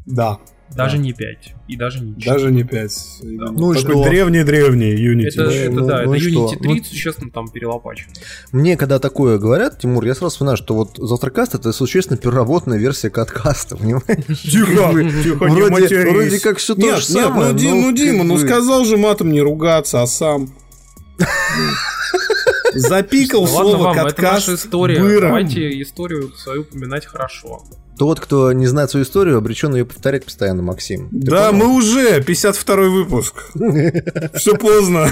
Да. 0.06 0.38
Даже 0.74 0.96
Да. 0.96 1.02
не 1.02 1.12
5. 1.12 1.54
И 1.68 1.76
даже 1.76 2.00
не 2.00 2.14
4. 2.14 2.32
Даже 2.32 2.50
не 2.50 2.62
5. 2.64 2.92
Ну 3.22 3.72
и 3.72 3.76
Такой 3.76 3.92
что? 3.94 4.04
древний-древний 4.04 4.94
Unity. 4.94 5.28
Это, 5.28 5.42
Ну, 5.44 5.50
это 5.50 5.70
ну, 5.72 5.86
да, 5.86 6.02
ну 6.04 6.14
это 6.14 6.24
Unity 6.24 6.30
что? 6.48 6.56
3 6.58 6.68
Ну- 6.78 6.84
существенно 6.84 7.30
там 7.30 7.48
перелопачено. 7.50 8.12
Мне, 8.52 8.76
когда 8.76 8.98
такое 8.98 9.38
говорят, 9.38 9.78
Тимур, 9.80 10.04
я 10.04 10.14
сразу 10.14 10.30
вспоминаю, 10.32 10.56
что 10.56 10.74
вот 10.74 10.96
Завтракаст 10.96 11.54
это 11.54 11.72
существенно 11.72 12.16
переработанная 12.16 12.78
версия 12.78 13.10
каткаста, 13.10 13.76
понимаешь? 13.78 14.04
Тихо, 14.42 14.92
тихо, 15.22 15.44
не 15.46 15.60
вроде, 15.62 15.70
матерись. 15.70 16.12
вроде 16.12 16.40
как 16.40 16.58
все 16.58 16.74
то 16.74 16.80
Нет, 16.80 16.98
же 17.00 17.14
нет, 17.14 17.24
самое. 17.24 17.52
ну, 17.52 17.80
ну, 17.82 17.92
Дима, 17.92 18.24
ну 18.24 18.38
сказал 18.38 18.84
же 18.84 18.96
матом 18.96 19.30
не 19.32 19.40
ругаться, 19.40 20.02
а 20.02 20.06
сам 20.06 20.52
запикал 22.74 23.42
Ладно 23.42 23.56
слово 23.58 23.76
вам, 23.84 23.92
это 23.96 24.04
каткаст 24.06 24.48
наша 24.48 24.54
история. 24.54 25.00
быром. 25.00 25.28
Давайте 25.28 25.82
историю 25.82 26.32
свою 26.36 26.62
упоминать 26.62 27.06
хорошо. 27.06 27.62
Тот, 28.02 28.18
кто 28.18 28.52
не 28.52 28.66
знает 28.66 28.90
свою 28.90 29.04
историю, 29.04 29.38
обречен 29.38 29.72
ее 29.76 29.84
повторять 29.84 30.24
постоянно, 30.24 30.60
Максим. 30.60 31.08
Ты 31.10 31.18
Да, 31.30 31.52
понял? 31.52 31.66
мы 31.68 31.76
уже, 31.76 32.20
52 32.20 32.76
выпуск. 32.88 33.52
Все 34.34 34.56
поздно. 34.56 35.06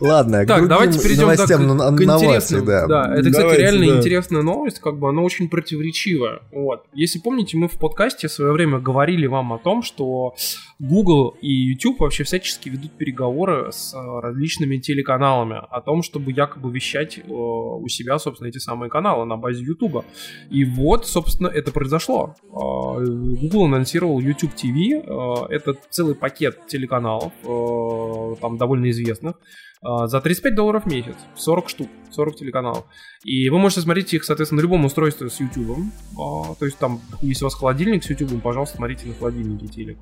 Ладно, 0.00 0.46
Так, 0.46 0.68
давайте 0.68 1.00
перейдем 1.00 1.26
да, 1.26 1.36
к, 1.36 1.58
на- 1.58 1.96
к 1.96 2.00
интересным. 2.00 2.64
да. 2.64 2.86
Да, 2.86 3.12
это, 3.14 3.22
кстати, 3.30 3.32
Давайте, 3.42 3.62
реально 3.62 3.86
да. 3.86 3.96
интересная 3.98 4.42
новость, 4.42 4.78
как 4.78 4.96
бы 4.98 5.08
она 5.08 5.22
очень 5.22 5.48
противоречивая. 5.48 6.40
Вот. 6.52 6.84
Если 6.92 7.18
помните, 7.18 7.56
мы 7.56 7.66
в 7.66 7.80
подкасте 7.80 8.28
в 8.28 8.32
свое 8.32 8.52
время 8.52 8.78
говорили 8.78 9.26
вам 9.26 9.52
о 9.54 9.58
том, 9.58 9.82
что 9.82 10.34
Google 10.78 11.34
и 11.40 11.48
YouTube 11.50 11.98
вообще 12.00 12.22
всячески 12.22 12.68
ведут 12.68 12.92
переговоры 12.92 13.72
с 13.72 13.92
э, 13.92 14.20
различными 14.20 14.76
телеканалами 14.78 15.60
о 15.68 15.80
том, 15.80 16.02
чтобы 16.04 16.30
якобы 16.30 16.70
вещать 16.70 17.18
э, 17.18 17.22
у 17.28 17.88
себя, 17.88 18.18
собственно, 18.20 18.48
эти 18.48 18.58
самые 18.58 18.88
каналы 18.88 19.24
на 19.24 19.36
базе 19.36 19.64
YouTube. 19.64 20.04
И 20.50 20.64
вот, 20.64 21.06
собственно, 21.06 21.23
это 21.46 21.72
произошло. 21.72 22.34
Э, 22.42 22.46
Google 22.48 23.64
анонсировал 23.64 24.20
YouTube 24.20 24.52
TV. 24.54 25.02
э, 25.02 25.54
Это 25.54 25.74
целый 25.90 26.14
пакет 26.14 26.66
телеканалов, 26.66 27.32
э, 27.42 28.40
там 28.40 28.56
довольно 28.58 28.90
известных, 28.90 29.36
за 29.82 30.20
35 30.20 30.54
долларов 30.54 30.84
в 30.84 30.86
месяц. 30.86 31.16
40 31.36 31.68
штук, 31.68 31.88
40 32.10 32.36
телеканалов. 32.36 32.84
И 33.24 33.48
вы 33.48 33.58
можете 33.58 33.80
смотреть 33.80 34.12
их, 34.14 34.24
соответственно, 34.24 34.60
на 34.60 34.62
любом 34.62 34.84
устройстве 34.84 35.28
с 35.28 35.40
YouTube. 35.40 35.78
А, 36.18 36.54
То 36.54 36.66
есть 36.66 36.78
там, 36.78 37.00
если 37.22 37.44
у 37.44 37.46
вас 37.46 37.54
холодильник 37.54 38.04
с 38.04 38.10
YouTube, 38.10 38.42
пожалуйста, 38.42 38.76
смотрите 38.76 39.06
на 39.06 39.14
холодильнике 39.14 39.66
телек. 39.66 39.98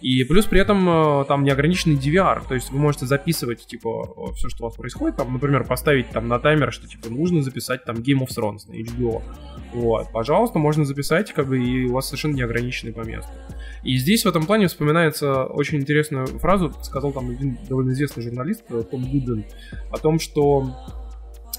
И 0.00 0.24
плюс 0.24 0.44
при 0.44 0.60
этом 0.60 0.88
э, 0.88 1.24
там 1.26 1.44
неограниченный 1.44 1.96
DVR. 1.96 2.46
То 2.46 2.54
есть 2.54 2.70
вы 2.70 2.78
можете 2.78 3.06
записывать, 3.06 3.66
типа, 3.66 4.32
все, 4.34 4.48
что 4.48 4.64
у 4.64 4.68
вас 4.68 4.76
происходит. 4.76 5.16
Там, 5.16 5.32
например, 5.32 5.64
поставить 5.64 6.10
там 6.10 6.28
на 6.28 6.38
таймер, 6.38 6.72
что, 6.72 6.86
типа, 6.86 7.08
нужно 7.08 7.42
записать 7.42 7.84
там 7.84 7.96
Game 7.96 8.20
of 8.20 8.28
Thrones 8.28 8.68
на 8.68 8.74
HBO. 8.74 9.22
Вот, 9.72 10.12
пожалуйста, 10.12 10.58
можно 10.58 10.84
записать, 10.84 11.32
как 11.32 11.48
бы, 11.48 11.62
и 11.62 11.86
у 11.86 11.92
вас 11.92 12.06
совершенно 12.06 12.34
неограниченный 12.34 12.92
по 12.92 13.00
месту. 13.00 13.30
И 13.82 13.96
здесь 13.96 14.24
в 14.24 14.28
этом 14.28 14.46
плане 14.46 14.68
вспоминается 14.68 15.44
очень 15.44 15.78
интересную 15.78 16.26
фразу, 16.26 16.72
сказал 16.82 17.12
там 17.12 17.30
один 17.30 17.58
довольно 17.68 17.92
известный 17.92 18.22
журналист, 18.22 18.64
э, 18.68 18.82
Том 18.90 19.04
Гуден, 19.26 19.44
о 19.90 19.98
том, 19.98 20.18
что 20.18 20.76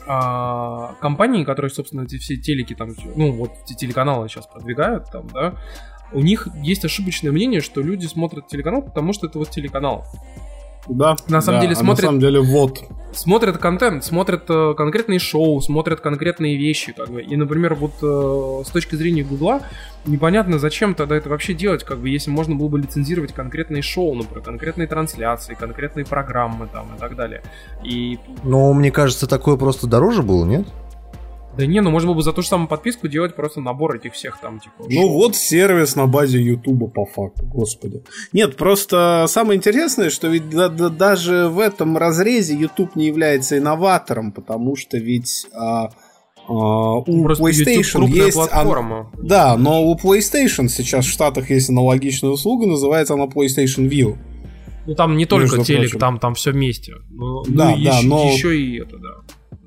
а, 0.08 0.96
компании, 1.02 1.44
которые, 1.44 1.72
собственно, 1.72 2.04
эти 2.04 2.18
все 2.18 2.38
телеки 2.38 2.74
там, 2.76 2.92
ну, 3.16 3.34
вот 3.34 3.52
телеканалы 3.66 4.30
сейчас 4.30 4.48
продвигают 4.48 5.10
там, 5.12 5.28
да, 5.28 5.56
у 6.14 6.22
них 6.22 6.48
есть 6.64 6.86
ошибочное 6.86 7.32
мнение, 7.32 7.62
что 7.62 7.82
люди 7.82 8.06
смотрят 8.06 8.48
телеканал, 8.48 8.82
потому 8.82 9.12
что 9.14 9.28
это 9.28 9.40
вот 9.40 9.50
телеканал. 9.50 10.06
Да. 10.90 11.16
На 11.28 11.42
самом 11.42 11.60
да, 11.60 11.62
деле 11.62 11.74
а 11.74 11.76
смотрят- 11.76 12.04
На 12.04 12.08
самом 12.08 12.20
деле 12.20 12.40
вот. 12.40 12.80
смотрят 13.14 13.58
контент, 13.58 14.04
смотрят 14.04 14.44
э, 14.50 14.74
конкретные 14.76 15.20
шоу, 15.20 15.60
смотрят 15.62 16.02
конкретные 16.02 16.58
вещи, 16.58 16.94
как 16.94 17.10
бы. 17.10 17.22
И, 17.22 17.36
например, 17.36 17.76
вот 17.76 17.94
э, 18.02 18.64
с 18.66 18.70
точки 18.70 18.96
зрения 18.96 19.24
Гугла, 19.24 19.62
непонятно, 20.06 20.60
зачем 20.60 20.96
тогда 20.96 21.16
это 21.16 21.30
вообще 21.30 21.54
делать, 21.54 21.84
как 21.84 22.00
бы, 22.00 22.10
если 22.10 22.30
можно 22.30 22.56
было 22.56 22.68
бы 22.68 22.80
лицензировать 22.80 23.34
конкретные 23.34 23.82
шоу, 23.82 24.14
например, 24.16 24.44
конкретные 24.44 24.88
трансляции, 24.88 25.56
конкретные 25.56 26.06
программы 26.06 26.68
там 26.72 26.96
и 26.96 27.00
так 27.00 27.16
далее. 27.16 27.42
И 27.84 28.20
Но 28.44 28.74
мне 28.74 28.92
кажется, 28.92 29.28
такое 29.28 29.58
просто 29.58 29.88
дороже 29.88 30.24
было, 30.24 30.46
нет? 30.46 30.68
Да 31.58 31.66
не, 31.66 31.82
ну 31.82 31.90
можно 31.92 32.08
было 32.10 32.16
бы 32.18 32.22
за 32.22 32.34
ту 32.34 32.42
же 32.42 32.48
самую 32.48 32.68
подписку 32.68 33.08
делать 33.08 33.36
просто 33.36 33.60
набор 33.62 33.96
этих 33.96 34.14
всех 34.14 34.40
там, 34.40 34.60
типа. 34.60 34.76
Ну 34.90 35.02
шоу. 35.02 35.10
вот 35.14 35.36
сервис 35.36 35.96
на 35.96 36.06
базе 36.08 36.40
Ютуба 36.42 36.88
по 36.88 37.06
факту, 37.06 37.46
господи. 37.46 38.04
Нет, 38.34 38.56
просто 38.56 39.26
самое 39.28 39.58
интересное, 39.58 40.10
что 40.10 40.28
ведь 40.28 40.50
да- 40.50 40.70
да- 40.70 40.90
даже 40.90 41.48
в 41.48 41.60
этом 41.60 41.98
разрезе 41.98 42.56
YouTube 42.56 42.96
не 42.96 43.08
является 43.08 43.58
инноватором, 43.58 44.32
потому 44.32 44.76
что 44.76 44.98
ведь 44.98 45.48
а, 45.54 45.90
а, 46.48 46.54
у 47.00 47.24
Просто 47.24 47.46
YouTube 47.48 47.68
PlayStation 47.68 48.08
есть... 48.08 48.38
ан- 48.38 48.48
платформа. 48.50 49.12
Да, 49.22 49.58
но 49.58 49.84
у 49.84 49.96
PlayStation 49.98 50.68
сейчас 50.70 51.06
в 51.06 51.10
Штатах 51.10 51.50
есть 51.50 51.70
аналогичная 51.70 52.30
услуга, 52.32 52.68
называется 52.68 53.16
она 53.16 53.26
PlayStation 53.26 53.90
View. 53.90 54.18
Ну 54.86 54.96
там 54.96 55.18
не 55.18 55.26
только 55.26 55.62
телек, 55.64 55.82
прочим. 55.90 56.00
там, 56.00 56.20
там 56.20 56.34
все 56.36 56.52
вместе. 56.52 56.94
Ну, 57.10 57.44
Да, 57.50 57.76
ну, 57.76 57.84
да, 57.84 57.98
еще, 57.98 58.08
но- 58.08 58.32
еще 58.32 58.58
и 58.58 58.80
это, 58.80 58.98
да. 58.98 59.10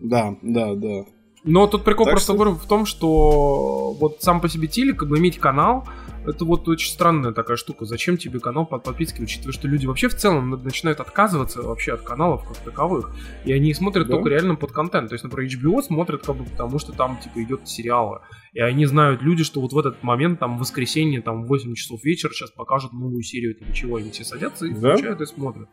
Да, 0.00 0.34
да, 0.40 0.74
да. 0.74 1.04
Но 1.44 1.66
тут 1.66 1.84
прикол 1.84 2.04
Так 2.06 2.14
просто 2.14 2.34
что- 2.34 2.52
в 2.52 2.66
том, 2.66 2.84
что 2.86 3.92
вот 3.94 4.18
сам 4.20 4.40
по 4.40 4.48
себе 4.48 4.68
телек, 4.68 4.98
как 4.98 5.08
бы 5.08 5.18
иметь 5.18 5.38
канал, 5.38 5.88
это 6.26 6.44
вот 6.44 6.68
очень 6.68 6.90
странная 6.92 7.32
такая 7.32 7.56
штука. 7.56 7.86
Зачем 7.86 8.18
тебе 8.18 8.40
канал 8.40 8.66
под 8.66 8.82
подпиской, 8.82 9.24
учитывая, 9.24 9.52
что 9.54 9.66
люди 9.66 9.86
вообще 9.86 10.08
в 10.08 10.14
целом 10.16 10.50
на- 10.50 10.56
начинают 10.58 11.00
отказываться 11.00 11.62
вообще 11.62 11.94
от 11.94 12.02
каналов 12.02 12.46
как 12.46 12.58
таковых. 12.58 13.10
И 13.46 13.52
они 13.54 13.72
смотрят 13.72 14.06
Да. 14.06 14.14
только 14.16 14.28
реально 14.28 14.54
под 14.54 14.72
контент. 14.72 15.08
То 15.08 15.14
есть, 15.14 15.24
например, 15.24 15.48
HBO 15.50 15.82
смотрят 15.82 16.26
как 16.26 16.36
бы 16.36 16.44
потому, 16.44 16.78
что 16.78 16.92
там 16.92 17.18
типа 17.18 17.42
идет 17.42 17.66
сериалы. 17.66 18.20
И 18.52 18.60
они 18.60 18.84
знают 18.84 19.22
люди, 19.22 19.42
что 19.42 19.60
вот 19.62 19.72
в 19.72 19.78
этот 19.78 20.02
момент, 20.02 20.40
там, 20.40 20.56
в 20.58 20.60
воскресенье, 20.60 21.22
там, 21.22 21.44
в 21.44 21.46
8 21.48 21.74
часов 21.74 22.04
вечера 22.04 22.32
сейчас 22.32 22.50
покажут 22.50 22.92
новую 22.92 23.22
серию 23.22 23.52
этого 23.56 23.72
чего. 23.72 23.96
Они 23.96 24.10
все 24.10 24.24
садятся 24.24 24.66
и 24.66 24.74
Да. 24.74 24.90
включают 24.92 25.20
и 25.22 25.26
смотрят. 25.26 25.68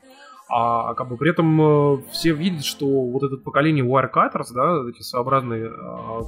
А 0.50 0.94
как 0.94 1.10
бы 1.10 1.18
при 1.18 1.32
этом 1.32 1.62
э, 1.62 1.98
все 2.12 2.32
видят, 2.32 2.64
что 2.64 2.86
вот 2.88 3.22
это 3.24 3.36
поколение 3.36 3.84
Wirecutters, 3.86 4.54
да, 4.54 4.78
эти 4.90 5.02
своеобразные 5.02 5.66
э, 5.66 5.70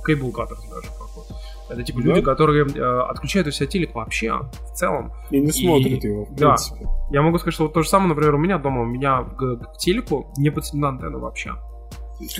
cable 0.05 0.31
cutters 0.33 0.59
даже, 0.69 0.87
как 0.89 1.07
вот, 1.15 1.25
это 1.69 1.83
типа 1.83 1.99
Да. 2.01 2.05
люди, 2.09 2.21
которые 2.21 2.65
э, 2.67 2.99
отключают 3.09 3.47
у 3.47 3.51
себя 3.51 3.67
телек 3.67 3.95
вообще 3.95 4.33
в 4.33 4.73
целом. 4.75 5.13
И 5.31 5.39
не 5.39 5.47
И- 5.47 5.51
смотрит 5.51 6.03
его, 6.03 6.25
в 6.25 6.35
да. 6.35 6.47
принципе. 6.47 6.85
Я 7.11 7.21
могу 7.21 7.37
сказать, 7.37 7.53
что 7.53 7.63
вот 7.63 7.73
то 7.73 7.81
же 7.81 7.87
самое, 7.87 8.09
например, 8.09 8.35
у 8.35 8.39
меня 8.39 8.57
дома, 8.57 8.81
у 8.81 8.85
меня 8.85 9.23
к, 9.23 9.55
к 9.55 9.77
телеку 9.77 10.33
не 10.37 10.49
подсоединена 10.49 10.89
антенна 10.89 11.17
вообще. 11.19 11.51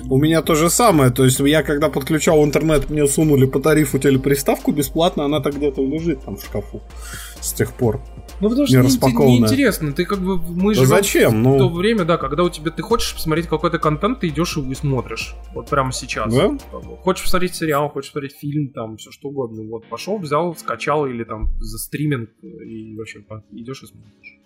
У 0.10 0.18
меня 0.18 0.42
то 0.42 0.56
же 0.56 0.70
самое, 0.70 1.10
то 1.10 1.24
есть 1.24 1.40
я 1.40 1.64
когда 1.64 1.88
подключал 1.88 2.44
интернет, 2.44 2.90
мне 2.90 3.08
сунули 3.08 3.46
по 3.46 3.62
тарифу 3.62 3.98
телеприставку 4.00 4.74
бесплатно, 4.74 5.24
она 5.24 5.40
так 5.40 5.56
где-то 5.56 5.82
лежит 5.82 6.26
там 6.26 6.36
в 6.36 6.44
шкафу 6.44 6.82
с 7.40 7.54
тех 7.54 7.72
пор. 7.72 8.02
Ну 8.40 8.50
потому 8.50 8.68
что 8.68 8.78
Не 8.82 9.40
неинтересно, 9.40 9.92
ты 9.94 10.06
как 10.06 10.20
бы, 10.20 10.38
мы 10.38 10.74
Да 10.74 10.82
живем 10.82 10.88
зачем? 10.88 11.30
в 11.42 11.58
то 11.58 11.70
Ну, 11.70 11.70
время, 11.70 12.06
да, 12.06 12.18
когда 12.18 12.44
у 12.44 12.50
тебя 12.50 12.72
ты 12.72 12.82
хочешь 12.82 13.14
посмотреть 13.14 13.48
какой-то 13.48 13.80
контент, 13.80 14.22
ты 14.22 14.28
идешь 14.30 14.58
его 14.58 14.72
и 14.72 14.76
смотришь. 14.76 15.36
Вот 15.54 15.70
прямо 15.70 15.92
сейчас. 15.92 16.34
Да? 16.34 16.50
Бы. 16.50 16.58
Хочешь 16.98 17.24
посмотреть 17.24 17.56
сериал, 17.56 17.90
хочешь 17.90 18.12
посмотреть 18.12 18.38
фильм, 18.38 18.70
там, 18.70 18.98
все 18.98 19.12
что 19.12 19.30
угодно. 19.30 19.64
Вот, 19.64 19.86
пошел, 19.88 20.18
взял, 20.18 20.56
скачал 20.56 21.06
или 21.06 21.24
там 21.24 21.50
за 21.60 21.78
стриминг 21.78 22.30
и 22.42 22.96
вообще 22.96 23.24
идешь 23.52 23.84
и 23.84 23.88
смотришь. 23.88 24.39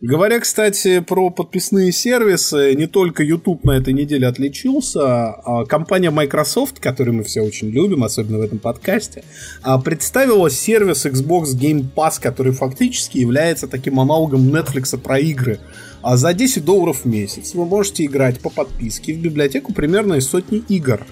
Говоря, 0.00 0.40
кстати, 0.40 1.00
про 1.00 1.30
подписные 1.30 1.92
сервисы, 1.92 2.74
не 2.74 2.86
только 2.86 3.22
YouTube 3.22 3.64
на 3.64 3.72
этой 3.72 3.92
неделе 3.92 4.26
отличился, 4.26 5.00
а 5.30 5.64
компания 5.66 6.10
Microsoft, 6.10 6.80
которую 6.80 7.16
мы 7.16 7.22
все 7.22 7.42
очень 7.42 7.70
любим, 7.70 8.02
особенно 8.02 8.38
в 8.38 8.42
этом 8.42 8.58
подкасте, 8.58 9.24
а, 9.62 9.78
представила 9.78 10.50
сервис 10.50 11.06
Xbox 11.06 11.56
Game 11.58 11.84
Pass, 11.94 12.20
который 12.20 12.52
фактически 12.52 13.18
является 13.18 13.68
таким 13.68 14.00
аналогом 14.00 14.54
Netflix 14.54 14.96
про 14.98 15.18
игры. 15.18 15.60
А 16.02 16.16
за 16.16 16.32
10 16.32 16.64
долларов 16.64 17.04
в 17.04 17.04
месяц 17.04 17.54
вы 17.54 17.64
можете 17.66 18.04
играть 18.04 18.40
по 18.40 18.48
подписке 18.50 19.14
в 19.14 19.18
библиотеку 19.18 19.72
примерно 19.72 20.14
из 20.14 20.26
сотни 20.26 20.62
игр. 20.68 21.06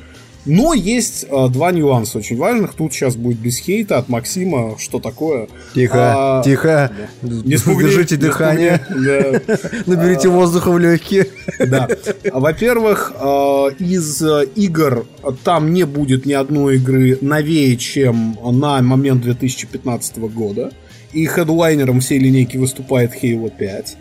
Но 0.49 0.73
есть 0.73 1.27
а, 1.31 1.49
два 1.49 1.73
нюанса 1.73 2.19
очень 2.19 2.37
важных. 2.39 2.73
Тут 2.73 2.93
сейчас 2.95 3.17
будет 3.17 3.39
без 3.39 3.59
хейта 3.59 3.99
от 3.99 4.09
Максима. 4.09 4.77
Что 4.79 4.99
такое? 4.99 5.47
Тихо, 5.75 6.39
А, 6.39 6.43
тихо. 6.43 6.91
Не 7.23 7.59
спугни, 7.59 7.83
Держите 7.91 8.17
не 8.17 8.23
дыхание. 8.23 8.81
спугни. 8.85 9.05
Да. 9.07 9.59
Наберите 9.87 10.29
воздуха 10.29 10.71
в 10.71 10.79
легкие. 10.79 11.27
Да. 11.61 11.87
А, 12.33 12.41
Во-первых, 12.41 13.13
э, 13.15 13.67
из 13.79 14.23
э, 14.23 14.47
игр 14.57 15.07
там 15.45 15.73
не 15.75 15.85
будет 15.85 16.25
ни 16.25 16.33
одной 16.33 16.77
игры 16.77 17.19
новее, 17.21 17.77
чем 17.77 18.39
на 18.43 18.81
момент 18.81 19.23
2015 19.23 20.19
года. 20.19 20.73
И 21.13 21.27
хедлайнером 21.27 22.01
всей 22.01 22.19
линейки 22.19 22.57
выступает 22.57 23.13
Halo 23.23 23.51
5. 23.57 23.97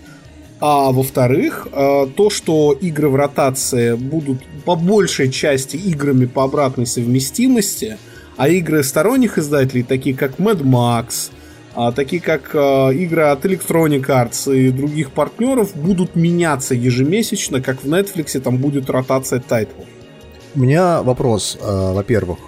А 0.60 0.92
во-вторых, 0.92 1.68
э, 1.72 2.08
то, 2.16 2.30
что 2.30 2.72
игры 2.72 3.10
в 3.10 3.16
ротации 3.16 3.94
будут 3.94 4.40
по 4.66 4.76
большей 4.76 5.32
части 5.32 5.78
играми 5.78 6.26
по 6.26 6.44
обратной 6.44 6.88
совместимости, 6.88 7.98
а 8.38 8.50
игры 8.50 8.84
сторонних 8.84 9.38
издателей, 9.38 9.84
такие 9.84 10.16
как 10.16 10.40
Mad 10.40 10.62
Max, 10.62 11.32
а, 11.76 11.92
такие 11.92 12.20
как 12.20 12.56
э, 12.56 12.94
игры 12.96 13.24
от 13.26 13.46
Electronic 13.46 14.08
Arts 14.08 14.52
и 14.56 14.72
других 14.72 15.12
партнеров, 15.12 15.76
будут 15.76 16.16
меняться 16.16 16.74
ежемесячно, 16.74 17.62
как 17.62 17.84
в 17.84 17.86
Netflix 17.86 18.40
там 18.40 18.58
будет 18.58 18.90
ротация 18.90 19.40
тайтлов. 19.40 19.86
У 20.56 20.60
меня 20.60 21.04
вопрос, 21.04 21.56
э, 21.62 21.94
во-первых. 21.94 22.40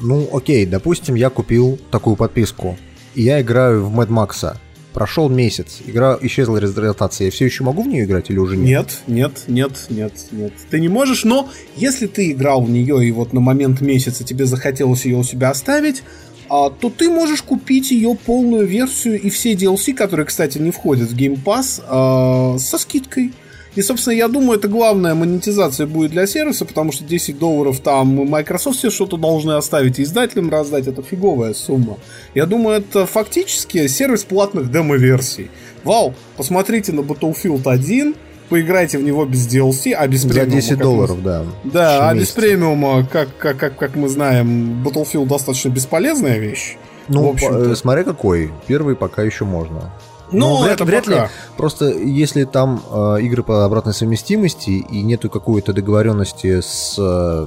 Ну, 0.00 0.26
окей, 0.32 0.64
допустим, 0.64 1.14
я 1.14 1.28
купил 1.28 1.78
такую 1.90 2.16
подписку, 2.16 2.78
и 3.14 3.20
я 3.20 3.42
играю 3.42 3.84
в 3.84 4.00
Mad 4.00 4.08
Max. 4.08 4.56
Прошел 4.92 5.28
месяц, 5.28 5.78
игра 5.86 6.18
исчезла 6.20 6.58
из 6.58 6.76
ротации. 6.76 7.26
Я 7.26 7.30
все 7.30 7.44
еще 7.44 7.62
могу 7.62 7.82
в 7.82 7.86
нее 7.86 8.04
играть 8.04 8.30
или 8.30 8.38
уже 8.38 8.56
нет? 8.56 9.00
Нет, 9.06 9.44
нет, 9.46 9.48
нет, 9.48 9.86
нет, 9.88 10.12
нет. 10.32 10.52
Ты 10.68 10.80
не 10.80 10.88
можешь, 10.88 11.24
но 11.24 11.48
если 11.76 12.06
ты 12.06 12.32
играл 12.32 12.62
в 12.62 12.70
нее 12.70 13.06
и 13.06 13.12
вот 13.12 13.32
на 13.32 13.40
момент 13.40 13.80
месяца 13.80 14.24
тебе 14.24 14.46
захотелось 14.46 15.04
ее 15.04 15.16
у 15.16 15.22
себя 15.22 15.50
оставить, 15.50 16.02
а, 16.48 16.68
то 16.68 16.90
ты 16.90 17.08
можешь 17.08 17.42
купить 17.42 17.92
ее 17.92 18.16
полную 18.16 18.66
версию 18.66 19.20
и 19.20 19.30
все 19.30 19.52
DLC, 19.52 19.94
которые, 19.94 20.26
кстати, 20.26 20.58
не 20.58 20.72
входят 20.72 21.08
в 21.08 21.16
Game 21.16 21.38
Pass, 21.42 21.80
а, 21.86 22.58
со 22.58 22.76
скидкой. 22.76 23.32
И, 23.76 23.82
собственно, 23.82 24.14
я 24.14 24.26
думаю, 24.28 24.58
это 24.58 24.66
главная 24.68 25.14
монетизация 25.14 25.86
будет 25.86 26.10
для 26.10 26.26
сервиса, 26.26 26.64
потому 26.64 26.90
что 26.90 27.04
10 27.04 27.38
долларов 27.38 27.78
там 27.80 28.08
Microsoft 28.28 28.78
все 28.78 28.90
что-то 28.90 29.16
должны 29.16 29.52
оставить 29.52 29.98
и 29.98 30.02
издателям 30.02 30.50
раздать, 30.50 30.88
это 30.88 31.02
фиговая 31.02 31.54
сумма. 31.54 31.98
Я 32.34 32.46
думаю, 32.46 32.78
это 32.78 33.06
фактически 33.06 33.86
сервис 33.86 34.24
платных 34.24 34.72
демо-версий. 34.72 35.50
Вау, 35.84 36.14
посмотрите 36.36 36.92
на 36.92 37.00
Battlefield 37.00 37.62
1, 37.64 38.14
поиграйте 38.48 38.98
в 38.98 39.04
него 39.04 39.24
без 39.24 39.46
DLC, 39.46 39.92
а 39.92 40.08
без 40.08 40.22
За 40.22 40.28
премиума, 40.30 40.52
10 40.52 40.68
как 40.70 40.78
мы- 40.78 40.84
долларов, 40.84 41.22
да. 41.22 41.44
Да, 41.64 42.08
а 42.10 42.14
без 42.14 42.30
премиума, 42.30 43.06
как, 43.06 43.28
как, 43.38 43.56
как, 43.56 43.76
как 43.78 43.94
мы 43.94 44.08
знаем, 44.08 44.82
Battlefield 44.84 45.26
достаточно 45.26 45.68
бесполезная 45.68 46.38
вещь. 46.38 46.76
Ну, 47.06 47.34
э, 47.40 47.74
смотря 47.76 48.04
какой. 48.04 48.50
Первый 48.66 48.94
пока 48.96 49.22
еще 49.22 49.44
можно. 49.44 49.92
Ну, 50.32 50.38
Но 50.58 50.62
вряд, 50.62 50.74
это 50.74 50.84
вряд 50.84 51.04
пока. 51.06 51.24
ли. 51.24 51.28
Просто 51.56 51.86
если 51.90 52.44
там 52.44 52.82
э, 52.90 53.18
игры 53.22 53.42
по 53.42 53.64
обратной 53.64 53.94
совместимости 53.94 54.70
и 54.70 55.02
нету 55.02 55.28
какой-то 55.30 55.72
договоренности 55.72 56.60
с 56.60 56.94
э, 56.98 57.46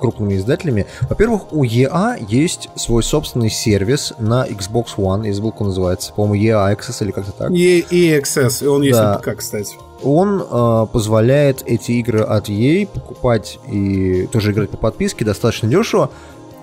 крупными 0.00 0.36
издателями, 0.36 0.86
во-первых, 1.08 1.52
у 1.52 1.64
EA 1.64 2.16
есть 2.28 2.68
свой 2.76 3.02
собственный 3.02 3.50
сервис 3.50 4.12
на 4.18 4.46
Xbox 4.46 4.96
One, 4.96 5.26
я 5.26 5.34
забыл, 5.34 5.52
как 5.52 5.62
он 5.62 5.66
называется, 5.68 6.12
по-моему, 6.12 6.44
EA 6.44 6.76
Access 6.76 7.02
или 7.04 7.10
как-то 7.10 7.32
так. 7.32 7.50
И 7.50 7.84
XS, 7.90 8.64
и 8.64 8.66
он 8.66 8.82
есть 8.82 8.98
Да. 8.98 9.12
на 9.12 9.18
ПК, 9.18 9.36
кстати. 9.38 9.74
Он 10.02 10.40
э, 10.40 10.86
позволяет 10.92 11.62
эти 11.66 11.92
игры 11.92 12.20
от 12.20 12.48
EA 12.48 12.86
покупать 12.86 13.58
и 13.70 14.26
тоже 14.32 14.52
играть 14.52 14.70
по 14.70 14.76
подписке 14.76 15.24
достаточно 15.24 15.68
дешево. 15.68 16.10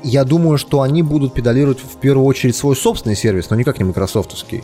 Я 0.04 0.24
думаю, 0.24 0.58
что 0.58 0.82
они 0.82 1.04
будут 1.04 1.34
педалировать 1.34 1.80
в 1.80 1.98
первую 1.98 2.26
очередь 2.26 2.56
свой 2.56 2.76
собственный 2.76 3.16
сервис, 3.16 3.50
но 3.50 3.56
никак 3.56 3.78
не 3.80 3.84
майкрософтовский. 3.84 4.64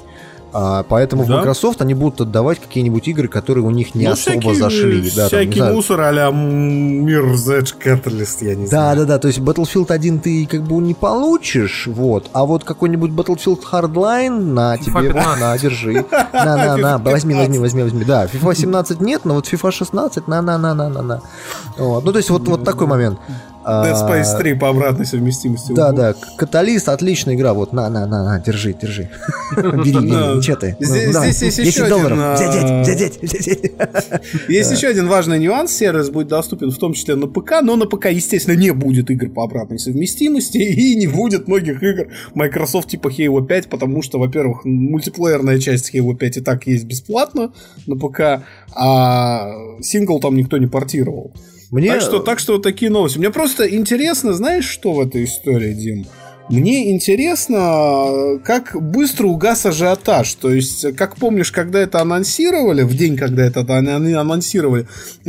А, 0.56 0.84
поэтому 0.84 1.24
в 1.24 1.28
Да? 1.28 1.38
Microsoft 1.38 1.82
они 1.82 1.94
будут 1.96 2.22
отдавать 2.22 2.60
какие-нибудь 2.60 3.08
игры, 3.08 3.28
которые 3.28 3.66
у 3.66 3.72
них 3.72 3.96
не 3.96 4.06
Ну, 4.06 4.12
особо 4.14 4.40
всякий- 4.40 4.60
зашли. 4.60 5.02
Да, 5.16 5.22
там, 5.22 5.28
всякий 5.28 5.60
знаю. 5.60 5.74
мусор 5.76 6.02
а-ля 6.02 6.30
Mirror's 6.30 7.48
Edge 7.48 7.74
Catalyst, 7.84 8.46
я 8.46 8.56
не 8.56 8.64
Да, 8.66 8.70
знаю. 8.70 8.98
да, 9.00 9.06
да, 9.06 9.20
то 9.20 9.28
есть 9.28 9.40
Battlefield 9.40 9.92
1 9.92 10.20
ты 10.20 10.46
как 10.46 10.62
бы 10.64 10.76
не 10.76 10.94
получишь, 10.94 11.88
вот, 11.88 12.30
а 12.34 12.46
вот 12.46 12.64
какой-нибудь 12.64 13.12
Battlefield 13.12 13.62
Hardline, 13.72 14.30
на 14.40 14.78
тебе, 14.78 14.92
вот, 14.94 15.02
15. 15.08 15.40
на, 15.40 15.58
держи, 15.58 15.94
на, 16.34 16.46
на, 16.56 16.78
на, 16.78 16.96
FIFA 16.98 17.12
возьми, 17.12 17.34
возьми, 17.36 17.58
15. 17.58 17.60
возьми, 17.62 17.84
возьми, 17.84 18.04
да, 18.06 18.26
FIFA 18.26 18.56
17 18.56 19.02
нет, 19.02 19.26
но 19.26 19.34
вот 19.36 19.48
FIFA 19.52 19.72
16, 19.72 20.28
на, 20.28 20.42
на, 20.42 20.58
на, 20.58 20.74
на, 20.74 20.90
на, 20.90 21.02
на, 21.02 21.22
вот, 21.78 22.06
ну, 22.06 22.12
то 22.12 22.18
есть 22.20 22.30
вот, 22.30 22.48
вот 22.48 22.64
такой 22.64 22.88
момент. 22.88 23.18
Dead 23.66 23.96
Space 23.96 24.38
3 24.38 24.54
по 24.56 24.70
обратной 24.70 25.06
совместимости. 25.06 25.74
Да, 25.74 25.92
да, 25.92 26.16
Каталист, 26.38 26.90
отличная 26.90 27.36
игра. 27.36 27.54
Вот, 27.54 27.74
на, 27.74 27.90
на, 27.90 28.06
на, 28.06 28.24
на, 28.24 28.40
держи, 28.40 28.74
держи. 28.74 29.10
Бери, 29.56 29.92
бери, 29.92 30.42
что 30.42 30.56
ты? 30.56 30.78
Здесь, 30.80 31.16
здесь 31.16 31.58
есть 31.58 31.58
еще 31.58 31.84
один... 31.84 32.82
Взять. 32.82 33.20
Есть 34.50 34.72
еще 34.72 34.88
один 34.88 35.08
важный 35.08 35.40
нюанс. 35.40 35.72
Сервис 35.72 36.10
будет 36.10 36.28
доступен 36.28 36.72
в 36.72 36.78
том 36.78 36.94
числе 36.94 37.16
на 37.16 37.28
ПК, 37.28 37.62
но 37.62 37.76
на 37.76 37.86
ПК, 37.86 38.08
естественно, 38.08 38.56
не 38.56 38.72
будет 38.72 39.10
игр 39.10 39.30
по 39.30 39.44
обратной 39.44 39.80
совместимости 39.80 40.58
и 40.58 40.96
не 40.96 41.08
будет 41.08 41.48
многих 41.48 41.82
игр 41.84 42.08
Microsoft 42.34 42.90
типа 42.90 43.10
Halo 43.10 43.46
5, 43.46 43.70
потому 43.70 44.02
что, 44.02 44.20
во-первых, 44.20 44.66
мультиплеерная 44.66 45.60
часть 45.60 45.94
Halo 45.94 46.16
5 46.16 46.38
и 46.38 46.42
так 46.42 46.68
есть 46.68 46.86
бесплатно 46.86 47.54
на 47.88 47.96
ПК, 47.96 48.46
а 48.76 49.52
сингл 49.82 50.20
там 50.20 50.36
никто 50.36 50.58
не 50.58 50.68
портировал. 50.68 51.34
Мне... 51.74 51.92
Так, 51.92 52.02
что, 52.02 52.20
так 52.20 52.38
что 52.38 52.54
вот 52.54 52.62
такие 52.62 52.92
новости. 52.92 53.18
Мне 53.18 53.32
просто 53.32 53.68
интересно, 53.68 54.34
знаешь, 54.34 54.66
что 54.66 54.94
в 54.94 55.00
этой 55.00 55.24
истории, 55.24 55.74
Дим? 55.74 56.06
Мне 56.50 56.92
интересно, 56.92 58.40
как 58.44 58.76
быстро 58.80 59.28
угас 59.28 59.66
ажиотаж. 59.66 60.34
То 60.36 60.52
есть, 60.52 60.96
как 60.96 61.16
помнишь, 61.16 61.52
когда 61.52 61.80
это 61.80 62.02
анонсировали, 62.02 62.84
в 62.84 62.96
день, 62.96 63.16
когда 63.16 63.46
это 63.46 63.62
они 63.62 64.14
анонсировали, 64.14 64.88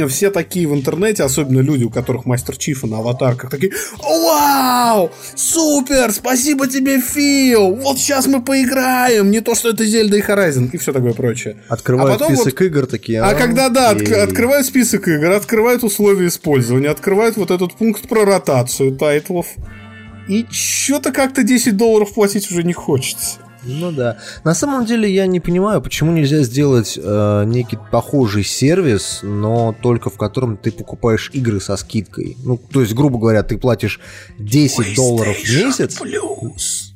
все 0.09 0.31
такие 0.31 0.67
в 0.67 0.75
интернете, 0.75 1.23
особенно 1.23 1.61
люди, 1.61 1.85
у 1.85 1.91
которых 1.91 2.27
мастер 2.27 2.57
Чифа 2.57 2.87
на 2.87 2.99
аватарках, 2.99 3.51
такие 3.51 3.73
«Вау! 3.99 5.11
Супер! 5.37 6.12
Спасибо 6.12 6.67
тебе, 6.67 7.01
Фил! 7.01 7.75
Вот 7.77 7.99
сейчас 7.99 8.27
мы 8.27 8.43
поиграем! 8.43 9.31
Не 9.31 9.41
то, 9.41 9.55
что 9.55 9.71
это 9.71 9.85
Зельда 9.85 10.17
и 10.17 10.21
Horizon!» 10.21 10.71
И 10.73 10.79
все 10.79 10.93
такое 10.93 11.12
прочее. 11.12 11.57
Открывают 11.69 12.21
а 12.21 12.25
список 12.27 12.61
вот, 12.61 12.67
игр 12.67 12.87
такие. 12.87 13.21
А, 13.21 13.31
а 13.31 13.35
когда, 13.35 13.69
да, 13.69 13.91
от, 13.91 14.03
открывают 14.11 14.67
список 14.67 15.07
игр, 15.07 15.31
открывают 15.31 15.85
условия 15.85 16.27
использования, 16.27 16.89
открывают 16.89 17.37
вот 17.37 17.51
этот 17.51 17.75
пункт 17.75 18.09
про 18.09 18.25
ротацию 18.25 18.97
тайтлов. 18.97 19.47
И 20.29 20.47
что-то 20.51 21.12
как-то 21.12 21.43
10 21.43 21.77
долларов 21.77 22.14
платить 22.14 22.51
уже 22.51 22.62
не 22.62 22.72
хочется. 22.72 23.39
Ну 23.66 23.93
да. 23.93 24.18
На 24.45 24.55
самом 24.55 24.85
деле 24.85 25.12
я 25.12 25.27
не 25.27 25.41
понимаю, 25.41 25.81
почему 25.81 26.12
нельзя 26.12 26.43
сделать 26.43 26.99
э, 27.03 27.45
некий 27.47 27.79
похожий 27.91 28.45
сервис, 28.45 29.20
но 29.22 29.75
только 29.83 30.11
в 30.11 30.16
котором 30.16 30.57
ты 30.57 30.70
покупаешь 30.70 31.31
игры 31.33 31.61
со 31.61 31.77
скидкой. 31.77 32.37
Ну, 32.45 32.59
то 32.59 32.83
есть, 32.83 32.95
грубо 32.95 33.18
говоря, 33.18 33.43
ты 33.43 33.57
платишь 33.57 34.01
10 34.39 34.95
долларов 34.95 35.37
в 35.37 35.49
месяц. 35.49 36.01
Plus. 36.01 36.93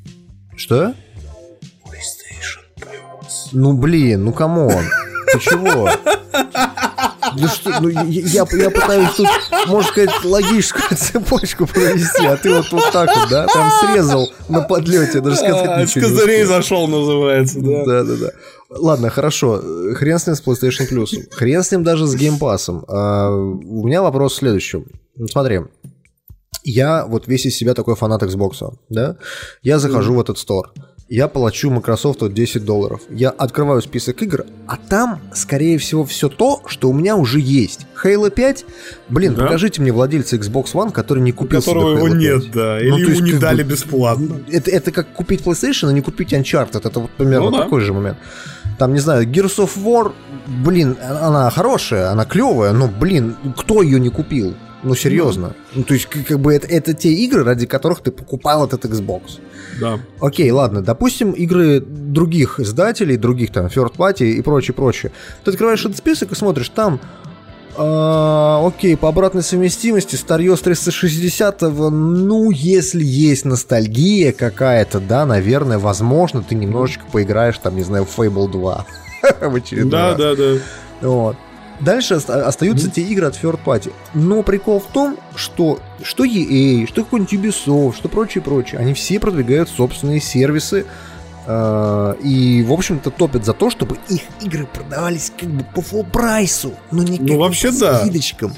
Что? 0.57 0.95
PlayStation 1.85 2.65
Plus. 2.81 3.49
Ну 3.53 3.73
блин, 3.73 4.25
ну 4.25 4.33
come 4.33 4.62
on. 4.62 4.85
Ты 5.33 5.39
чего? 5.41 5.91
Ну 7.37 7.49
что, 7.49 7.81
ну 7.81 7.89
я, 7.89 8.03
я 8.03 8.71
пытаюсь 8.71 9.11
тут, 9.17 9.29
можно 9.67 9.91
сказать, 9.91 10.11
логическую 10.25 10.97
цепочку 10.97 11.67
провести, 11.67 12.27
а 12.27 12.37
ты 12.37 12.55
вот, 12.55 12.71
вот 12.73 12.91
так 12.93 13.15
вот, 13.15 13.29
да, 13.29 13.47
там 13.47 13.71
срезал 13.81 14.31
на 14.49 14.63
подлете, 14.63 15.21
даже 15.21 15.37
сказать 15.37 15.69
а, 15.69 15.83
ничего 15.83 16.07
С 16.07 16.09
козырей 16.09 16.45
зашел, 16.45 16.89
называется, 16.89 17.61
да. 17.61 17.85
Да, 17.85 18.05
да, 18.05 18.17
да. 18.17 18.31
Ладно, 18.71 19.11
хорошо, 19.11 19.63
хрен 19.95 20.19
с 20.19 20.27
ним 20.27 20.37
с 20.37 20.43
PlayStation 20.43 20.89
Plus, 20.91 21.09
хрен 21.31 21.63
с 21.63 21.71
ним 21.71 21.85
даже 21.85 22.07
с 22.07 22.15
Game 22.15 22.39
Pass. 22.39 22.85
А, 22.89 23.31
у 23.31 23.87
меня 23.87 24.03
вопрос 24.03 24.35
в 24.35 24.37
следующем. 24.37 24.87
Ну, 25.17 25.27
смотри, 25.27 25.61
я 26.65 27.07
вот 27.07 27.27
весь 27.27 27.47
из 27.47 27.57
себя 27.57 27.75
такой 27.75 27.95
фанат 27.95 28.23
Xbox, 28.23 28.75
да, 28.89 29.17
я 29.63 29.79
захожу 29.79 30.13
mm. 30.13 30.17
в 30.17 30.21
этот 30.21 30.39
стор, 30.39 30.73
я 31.09 31.27
плачу 31.29 31.71
Microsoft 31.71 32.21
10 32.33 32.65
долларов. 32.65 33.01
Я 33.09 33.31
открываю 33.31 33.81
список 33.81 34.23
игр, 34.23 34.45
а 34.67 34.77
там, 34.77 35.21
скорее 35.33 35.79
всего, 35.79 36.05
все 36.05 36.29
то, 36.29 36.63
что 36.67 36.91
у 36.91 36.93
меня 36.93 37.17
уже 37.17 37.41
есть. 37.41 37.87
Halo 38.05 38.31
5, 38.31 38.65
блин, 39.09 39.35
да? 39.35 39.45
покажите 39.45 39.81
мне 39.81 39.91
владельца 39.91 40.37
Xbox 40.37 40.75
One, 40.75 40.93
который 40.93 41.23
не 41.23 41.33
купил 41.33 41.61
У 41.61 41.63
которого 41.63 41.97
себе 41.97 42.03
Halo 42.03 42.07
его 42.07 42.09
5. 42.09 42.19
нет, 42.19 42.53
да, 42.53 42.81
или 42.81 42.91
ну, 42.91 42.99
ему 42.99 43.11
есть, 43.11 43.23
не 43.23 43.33
дали 43.33 43.63
бы, 43.63 43.71
бесплатно. 43.73 44.41
Это, 44.51 44.71
это 44.71 44.93
как 44.93 45.13
купить 45.15 45.41
PlayStation, 45.41 45.89
а 45.89 45.93
не 45.93 46.03
купить 46.03 46.33
Uncharted, 46.33 46.87
это 46.87 47.01
вот 47.01 47.11
примерно 47.13 47.51
ну, 47.51 47.57
да. 47.57 47.65
такой 47.65 47.81
же 47.81 47.93
момент. 47.95 48.19
Там, 48.79 48.93
не 48.93 49.01
знаю, 49.01 49.27
Gears 49.27 49.57
of 49.59 49.71
War, 49.83 50.13
блин, 50.47 50.97
она 51.01 51.51
хорошая, 51.51 52.11
она 52.11 52.27
клевая, 52.27 52.73
но, 52.73 52.87
блин, 52.87 53.35
кто 53.57 53.83
ее 53.83 53.99
не 53.99 54.11
купил? 54.11 54.55
Ну, 54.83 54.95
серьезно. 54.95 55.55
Ну, 55.75 55.83
то 55.83 55.95
есть, 55.95 56.07
как 56.07 56.39
бы 56.39 56.55
это, 56.55 56.67
это 56.67 56.95
те 56.95 57.13
игры, 57.13 57.43
ради 57.43 57.67
которых 57.67 58.01
ты 58.01 58.13
покупал 58.13 58.65
этот 58.67 58.85
Xbox. 58.85 59.41
Да. 59.81 59.99
Окей, 60.21 60.51
ладно, 60.51 60.83
допустим, 60.83 61.33
игры 61.33 61.81
других 61.81 62.61
издателей, 62.61 63.17
других 63.17 63.53
там, 63.53 63.67
third 63.67 63.97
party 63.97 64.31
и 64.31 64.43
прочее, 64.43 64.75
прочее. 64.75 65.13
Ты 65.45 65.51
открываешь 65.51 65.85
этот 65.85 65.99
список 65.99 66.33
и 66.33 66.35
смотришь, 66.35 66.69
там 66.69 67.01
а, 67.81 68.67
окей, 68.67 68.97
по 68.97 69.09
обратной 69.09 69.43
совместимости 69.43 70.17
старье 70.17 70.57
с 70.57 70.61
360 70.61 71.61
ну, 71.63 72.51
если 72.51 73.05
есть 73.05 73.45
ностальгия 73.45 74.33
какая-то, 74.33 74.99
да, 74.99 75.25
наверное, 75.27 75.79
возможно, 75.79 76.43
ты 76.43 76.57
немножечко 76.57 77.05
поиграешь, 77.13 77.59
там, 77.59 77.77
не 77.77 77.83
знаю, 77.85 78.05
в 78.05 78.19
Fable 78.19 78.51
2 78.51 78.87
в 79.43 79.55
очередной 79.55 79.91
Да, 79.91 80.09
раз. 80.09 80.19
да, 80.19 80.35
да. 80.35 80.55
Вот. 81.03 81.37
Дальше 81.81 82.15
остаются 82.15 82.89
mm-hmm. 82.89 82.93
те 82.93 83.03
игры 83.03 83.27
от 83.27 83.43
third 83.43 83.61
party. 83.65 83.93
Но 84.15 84.43
прикол 84.43 84.81
в 84.81 84.87
том, 84.87 85.17
что 85.35 85.79
что 86.03 86.25
EA, 86.25 86.87
что 86.87 87.05
какой-нибудь 87.05 87.35
Ubisoft, 87.35 87.97
что 87.97 88.09
прочее, 88.09 88.43
прочее, 88.43 88.81
они 88.81 88.95
все 88.95 89.19
продвигают 89.21 89.69
собственные 89.69 90.21
сервисы 90.21 90.87
э, 91.47 92.15
и, 92.23 92.65
в 92.67 92.73
общем-то, 92.73 93.11
топят 93.11 93.45
за 93.45 93.53
то, 93.53 93.71
чтобы 93.71 93.99
их 94.09 94.23
игры 94.41 94.67
продавались 94.67 95.33
как 95.39 95.49
бы 95.49 95.65
по 95.65 95.81
full 95.81 96.09
прайсу, 96.11 96.75
но 96.91 97.03
не 97.03 97.19
ну, 97.19 97.39
вообще, 97.39 97.73
по 97.73 97.79
да. 97.79 98.01
скидочкам. 98.01 98.55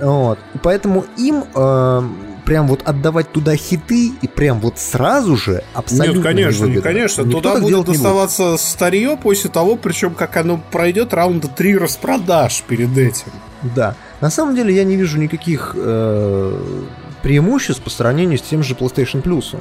Вот. 0.00 0.38
Поэтому 0.62 1.04
им 1.16 1.44
э, 1.54 2.02
прям 2.46 2.68
вот 2.68 2.82
отдавать 2.84 3.32
туда 3.32 3.56
хиты 3.56 4.12
и 4.22 4.28
прям 4.28 4.60
вот 4.60 4.78
сразу 4.78 5.36
же 5.36 5.64
абсолютно 5.74 6.18
Нет, 6.18 6.22
конечно, 6.22 6.64
невыгодно. 6.64 6.82
конечно. 6.82 7.22
Никто 7.22 7.40
туда 7.40 7.60
будет 7.60 7.84
доставаться 7.86 8.50
будет. 8.52 8.60
старье 8.60 9.18
после 9.20 9.50
того, 9.50 9.76
причем 9.76 10.14
как 10.14 10.36
оно 10.36 10.62
пройдет 10.70 11.12
раунда 11.12 11.48
три 11.48 11.76
распродаж 11.76 12.62
перед 12.62 12.96
этим. 12.96 13.32
Да. 13.74 13.96
На 14.20 14.30
самом 14.30 14.54
деле 14.54 14.74
я 14.74 14.84
не 14.84 14.96
вижу 14.96 15.18
никаких 15.18 15.72
э, 15.74 16.84
преимуществ 17.22 17.82
по 17.82 17.90
сравнению 17.90 18.38
с 18.38 18.42
тем 18.42 18.62
же 18.62 18.74
PlayStation 18.74 19.22
Plus. 19.22 19.56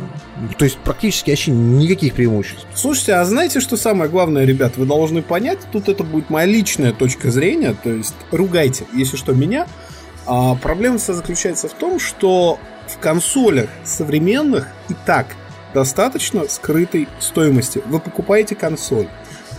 То 0.57 0.65
есть 0.65 0.77
практически 0.77 1.31
вообще 1.31 1.51
никаких 1.51 2.13
преимуществ. 2.13 2.67
Слушайте, 2.75 3.15
а 3.15 3.25
знаете, 3.25 3.61
что 3.61 3.77
самое 3.77 4.11
главное, 4.11 4.45
ребят, 4.45 4.77
вы 4.77 4.85
должны 4.85 5.23
понять, 5.23 5.59
тут 5.71 5.89
это 5.89 6.03
будет 6.03 6.29
моя 6.29 6.45
личная 6.45 6.93
точка 6.93 7.31
зрения, 7.31 7.75
то 7.83 7.89
есть 7.89 8.13
ругайте, 8.31 8.85
если 8.93 9.17
что, 9.17 9.33
меня. 9.33 9.65
А 10.27 10.55
проблема 10.55 10.97
заключается 10.97 11.67
в 11.67 11.73
том, 11.73 11.99
что 11.99 12.59
в 12.87 12.99
консолях 12.99 13.69
современных 13.83 14.67
и 14.89 14.93
так 15.05 15.27
достаточно 15.73 16.47
скрытой 16.47 17.07
стоимости. 17.19 17.81
Вы 17.85 17.99
покупаете 17.99 18.55
консоль. 18.55 19.07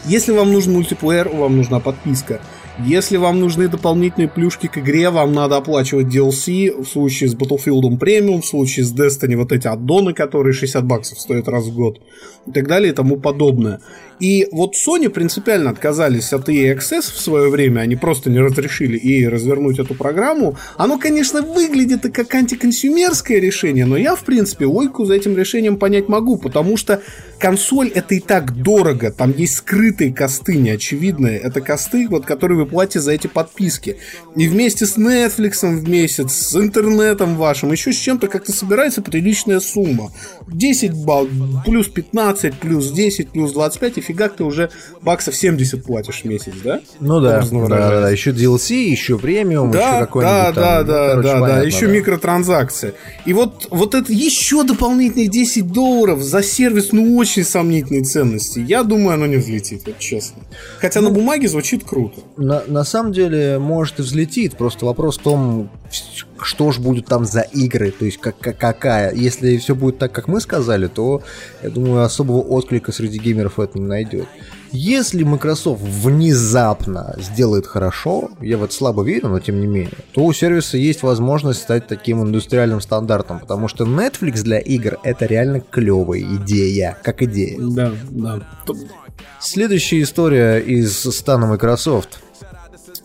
Если 0.06 0.32
вам 0.32 0.52
нужен 0.52 0.72
мультиплеер, 0.72 1.28
вам 1.28 1.56
нужна 1.56 1.80
подписка. 1.80 2.40
Если 2.78 3.16
вам 3.16 3.40
нужны 3.40 3.68
дополнительные 3.68 4.28
плюшки 4.28 4.66
к 4.66 4.78
игре, 4.78 5.08
вам 5.08 5.32
надо 5.32 5.56
оплачивать 5.56 6.14
DLC, 6.14 6.82
в 6.82 6.86
случае 6.86 7.30
с 7.30 7.34
Battlefield 7.34 7.98
Premium, 7.98 8.42
в 8.42 8.46
случае 8.46 8.84
с 8.84 8.94
Destiny 8.94 9.34
вот 9.36 9.50
эти 9.50 9.66
аддоны, 9.66 10.12
которые 10.12 10.52
60 10.52 10.84
баксов 10.84 11.18
стоят 11.18 11.48
раз 11.48 11.64
в 11.64 11.74
год, 11.74 12.00
и 12.46 12.52
так 12.52 12.68
далее 12.68 12.92
и 12.92 12.94
тому 12.94 13.16
подобное. 13.16 13.80
И 14.20 14.48
вот 14.50 14.74
Sony 14.74 15.08
принципиально 15.08 15.70
отказались 15.70 16.32
от 16.32 16.48
EA 16.48 16.76
Access 16.76 17.12
в 17.12 17.20
свое 17.20 17.50
время, 17.50 17.80
они 17.80 17.96
просто 17.96 18.30
не 18.30 18.40
разрешили 18.40 18.98
EA 18.98 19.28
развернуть 19.28 19.78
эту 19.78 19.94
программу. 19.94 20.56
Оно, 20.76 20.98
конечно, 20.98 21.42
выглядит 21.42 22.06
и 22.06 22.10
как 22.10 22.34
антиконсюмерское 22.34 23.38
решение, 23.38 23.84
но 23.84 23.96
я, 23.96 24.16
в 24.16 24.24
принципе, 24.24 24.66
логику 24.66 25.04
за 25.04 25.14
этим 25.14 25.36
решением 25.36 25.76
понять 25.76 26.08
могу, 26.08 26.38
потому 26.38 26.76
что 26.76 27.02
консоль 27.38 27.88
это 27.88 28.14
и 28.14 28.20
так 28.20 28.56
дорого, 28.56 29.10
там 29.10 29.34
есть 29.36 29.56
скрытые 29.56 30.12
косты 30.12 30.56
неочевидные, 30.56 31.38
это 31.38 31.60
косты, 31.60 32.08
вот, 32.08 32.24
которые 32.24 32.58
вы 32.58 32.66
платите 32.66 33.00
за 33.00 33.12
эти 33.12 33.26
подписки. 33.26 33.98
И 34.34 34.48
вместе 34.48 34.86
с 34.86 34.96
Netflix 34.96 35.66
в 35.66 35.88
месяц, 35.88 36.32
с 36.32 36.56
интернетом 36.56 37.36
вашим, 37.36 37.72
еще 37.72 37.92
с 37.92 37.96
чем-то 37.96 38.28
как-то 38.28 38.52
собирается 38.52 39.02
приличная 39.02 39.60
сумма. 39.60 40.12
10 40.48 40.92
балл, 40.92 41.28
плюс 41.64 41.88
15, 41.88 42.54
плюс 42.54 42.90
10, 42.90 43.30
плюс 43.30 43.52
25 43.52 43.98
и 43.98 44.00
фига 44.06 44.28
ты 44.28 44.44
уже 44.44 44.70
баксов 45.02 45.36
70 45.36 45.84
платишь 45.84 46.22
в 46.22 46.24
месяц, 46.24 46.52
да? 46.62 46.80
Ну 47.00 47.20
да, 47.20 47.42
да, 47.42 47.66
да, 47.68 48.00
да, 48.00 48.10
еще 48.10 48.30
DLC, 48.30 48.74
еще 48.84 49.18
премиум, 49.18 49.70
да, 49.70 49.78
еще 49.78 50.06
какой-нибудь 50.06 50.34
да, 50.34 50.52
там, 50.52 50.54
да, 50.54 50.80
ну, 50.80 50.86
да, 50.86 51.10
короче, 51.10 51.28
да, 51.28 51.34
понятно, 51.34 51.60
да, 51.60 51.66
еще 51.66 51.86
да. 51.86 51.92
микротранзакции. 51.92 52.94
И 53.24 53.32
вот, 53.32 53.66
вот 53.70 53.94
это 53.94 54.12
еще 54.12 54.64
дополнительные 54.64 55.28
10 55.28 55.70
долларов 55.70 56.22
за 56.22 56.42
сервис, 56.42 56.92
ну, 56.92 57.16
очень 57.16 57.44
сомнительной 57.44 58.04
ценности. 58.04 58.60
Я 58.60 58.82
думаю, 58.82 59.14
оно 59.14 59.26
не 59.26 59.36
взлетит, 59.36 59.82
вот 59.86 59.98
честно. 59.98 60.42
Хотя 60.78 61.00
ну, 61.00 61.08
на 61.08 61.14
бумаге 61.14 61.48
звучит 61.48 61.84
круто. 61.84 62.20
На, 62.36 62.62
на 62.66 62.84
самом 62.84 63.12
деле, 63.12 63.58
может 63.58 63.98
и 63.98 64.02
взлетит, 64.02 64.56
просто 64.56 64.86
вопрос 64.86 65.18
в 65.18 65.22
том, 65.22 65.70
что 66.40 66.72
ж 66.72 66.78
будет 66.78 67.06
там 67.06 67.24
за 67.24 67.40
игры, 67.40 67.90
то 67.90 68.04
есть 68.04 68.18
как, 68.18 68.38
как, 68.38 68.58
какая. 68.58 69.14
Если 69.14 69.56
все 69.56 69.74
будет 69.74 69.98
так, 69.98 70.12
как 70.12 70.28
мы 70.28 70.40
сказали, 70.40 70.86
то, 70.86 71.22
я 71.62 71.70
думаю, 71.70 72.02
особого 72.02 72.40
отклика 72.40 72.92
среди 72.92 73.18
геймеров 73.18 73.58
это 73.58 73.78
не 73.78 73.86
найдет. 73.86 74.28
Если 74.72 75.22
Microsoft 75.22 75.80
внезапно 75.82 77.14
сделает 77.18 77.66
хорошо, 77.66 78.30
я 78.40 78.58
в 78.58 78.64
это 78.64 78.74
слабо 78.74 79.02
верю, 79.04 79.28
но 79.28 79.40
тем 79.40 79.60
не 79.60 79.66
менее, 79.66 79.92
то 80.12 80.24
у 80.24 80.32
сервиса 80.32 80.76
есть 80.76 81.02
возможность 81.02 81.62
стать 81.62 81.86
таким 81.86 82.22
индустриальным 82.22 82.80
стандартом, 82.80 83.40
потому 83.40 83.68
что 83.68 83.84
Netflix 83.84 84.42
для 84.42 84.58
игр 84.58 84.98
это 85.02 85.26
реально 85.26 85.60
клевая 85.60 86.20
идея, 86.20 86.98
как 87.02 87.22
идея. 87.22 87.56
Да, 87.58 87.92
да. 88.10 88.40
Следующая 89.40 90.02
история 90.02 90.58
из 90.58 90.98
стана 90.98 91.46
Microsoft. 91.46 92.18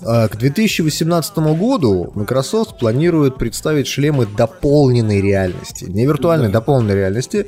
А, 0.03 0.27
К 0.27 0.37
2018 0.37 1.37
году 1.57 2.11
Microsoft 2.15 2.79
планирует 2.79 3.37
представить 3.37 3.87
шлемы 3.87 4.25
дополненной 4.25 5.21
реальности, 5.21 5.85
не 5.85 6.05
виртуальной, 6.05 6.49
дополненной 6.49 6.95
реальности. 6.95 7.47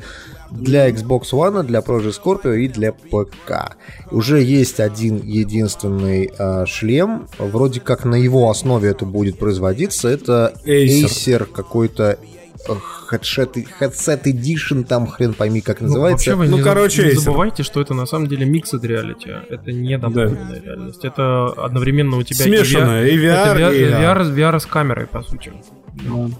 Для 0.51 0.87
Xbox 0.87 1.31
One, 1.31 1.63
для 1.63 1.79
Project 1.79 2.13
Scorpio 2.23 2.55
и 2.55 2.67
для 2.67 2.91
ПК. 2.91 3.75
Уже 4.11 4.39
есть 4.43 4.79
один 4.79 5.19
единственный 5.23 6.31
а, 6.37 6.67
шлем, 6.67 7.27
вроде 7.39 7.79
как 7.79 8.05
на 8.05 8.15
его 8.15 8.51
основе 8.51 8.89
это 8.89 9.05
будет 9.05 9.39
производиться, 9.39 10.09
это 10.09 10.53
Acer. 10.63 11.05
Acer 11.05 11.45
какой-то 11.45 12.19
э, 12.67 12.73
Headset, 13.11 13.65
headset 13.79 14.23
Edition, 14.23 14.83
там 14.83 15.07
хрен 15.07 15.33
пойми 15.33 15.61
как 15.61 15.81
Ну, 15.81 15.87
называется. 15.87 16.31
вообще 16.31 16.35
вы 16.35 16.47
Ну, 16.47 16.57
не, 16.57 16.63
короче, 16.63 17.03
не 17.05 17.11
забывайте, 17.11 17.63
что 17.63 17.81
это 17.81 17.93
на 17.93 18.05
самом 18.05 18.27
деле 18.27 18.45
mixed 18.47 18.81
reality. 18.81 19.31
Это 19.49 19.71
не 19.71 19.97
дополненная 19.97 20.61
реальность. 20.61 21.05
Это 21.05 21.47
одновременно 21.47 22.17
у 22.17 22.23
тебя 22.23 22.45
и 22.45 22.47
Смешанная, 22.47 23.07
и 23.07 23.17
VR, 23.17 23.55
это 23.55 23.71
и 23.73 23.83
VR, 23.83 24.21
AR. 24.21 24.35
VR, 24.35 24.59
с 24.59 24.65
камерой, 24.65 25.07
по 25.07 25.21
сути. 25.21 25.51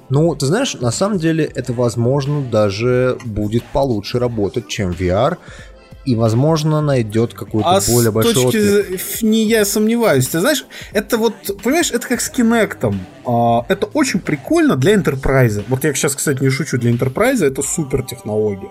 Ну, 0.10 0.36
ты 0.36 0.46
знаешь, 0.48 0.74
на 0.76 0.92
самом 0.92 1.20
деле 1.20 1.44
это, 1.44 1.74
возможно, 1.74 2.42
даже 2.42 3.18
будет 3.26 3.64
получше 3.66 4.20
работать, 4.20 4.68
чем 4.68 4.90
VR. 4.92 5.38
И, 6.06 6.16
возможно, 6.16 6.82
найдет 6.82 7.34
какой-то 7.34 7.70
А 7.70 7.82
более 7.82 8.12
с 8.12 8.14
большой 8.14 8.34
точки 8.34 8.80
отклик. 8.80 9.22
не 9.22 9.46
я 9.46 9.64
сомневаюсь. 9.64 10.28
Ты 10.28 10.42
знаешь, 10.42 10.66
это 10.92 11.18
вот, 11.18 11.34
понимаешь, 11.64 11.92
это 11.92 12.08
как 12.08 12.20
с 12.20 12.30
Kinect. 12.30 12.94
А, 13.26 13.66
это 13.70 13.86
очень 13.94 14.20
прикольно 14.20 14.76
для 14.76 14.96
Enterprise. 14.96 15.64
Вот 15.68 15.84
я 15.86 15.94
сейчас, 15.94 16.16
кстати, 16.16 16.42
не 16.44 16.50
шучу, 16.50 16.78
для 16.78 16.92
Enterprise 16.92 17.46
это 17.46 17.62
супер 17.62 18.04
технология. 18.04 18.70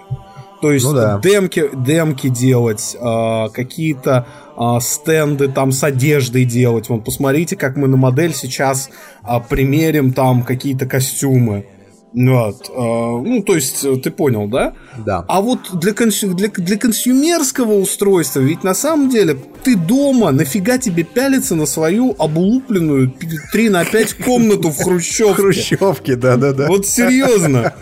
То 0.61 0.71
есть 0.73 0.85
Ну 0.87 0.93
да. 0.93 1.19
демки, 1.21 1.69
демки 1.75 2.29
делать, 2.29 2.97
а, 3.01 3.49
какие-то 3.49 4.27
а, 4.57 4.79
стенды 4.81 5.49
там 5.49 5.73
с 5.73 5.83
одеждой 5.83 6.45
делать. 6.45 6.89
Вон, 6.89 7.03
посмотрите, 7.03 7.57
как 7.57 7.77
мы 7.77 7.89
на 7.89 7.97
модель 7.97 8.35
сейчас 8.35 8.91
а, 9.23 9.41
примерим 9.41 10.13
там 10.13 10.43
какие-то 10.45 10.87
костюмы. 10.87 11.67
Вот. 12.15 12.71
а, 12.77 12.81
ну, 13.23 13.43
то 13.43 13.55
есть, 13.55 13.85
э, 13.85 13.97
ты 13.97 14.11
понял, 14.11 14.47
да? 14.47 14.75
Да. 14.99 15.25
А 15.29 15.41
вот 15.41 15.61
для, 15.73 15.93
консю- 15.93 16.35
для, 16.35 16.49
для 16.49 16.77
консюмерского 16.77 17.73
устройства, 17.75 18.41
ведь 18.41 18.63
на 18.65 18.75
самом 18.75 19.09
деле 19.09 19.39
ты 19.65 19.77
дома, 19.77 20.31
нафига 20.31 20.77
тебе 20.79 21.05
пялиться 21.05 21.55
на 21.55 21.65
свою 21.67 22.15
облупленную 22.19 23.15
3 23.53 23.69
на 23.71 23.85
5 23.85 24.15
комнату 24.25 24.71
в 24.71 24.77
хрущевке? 24.83 25.35
Хрущевки, 25.35 26.15
да-да-да. 26.15 26.67
Вот 26.69 26.87
серьезно. 26.87 27.73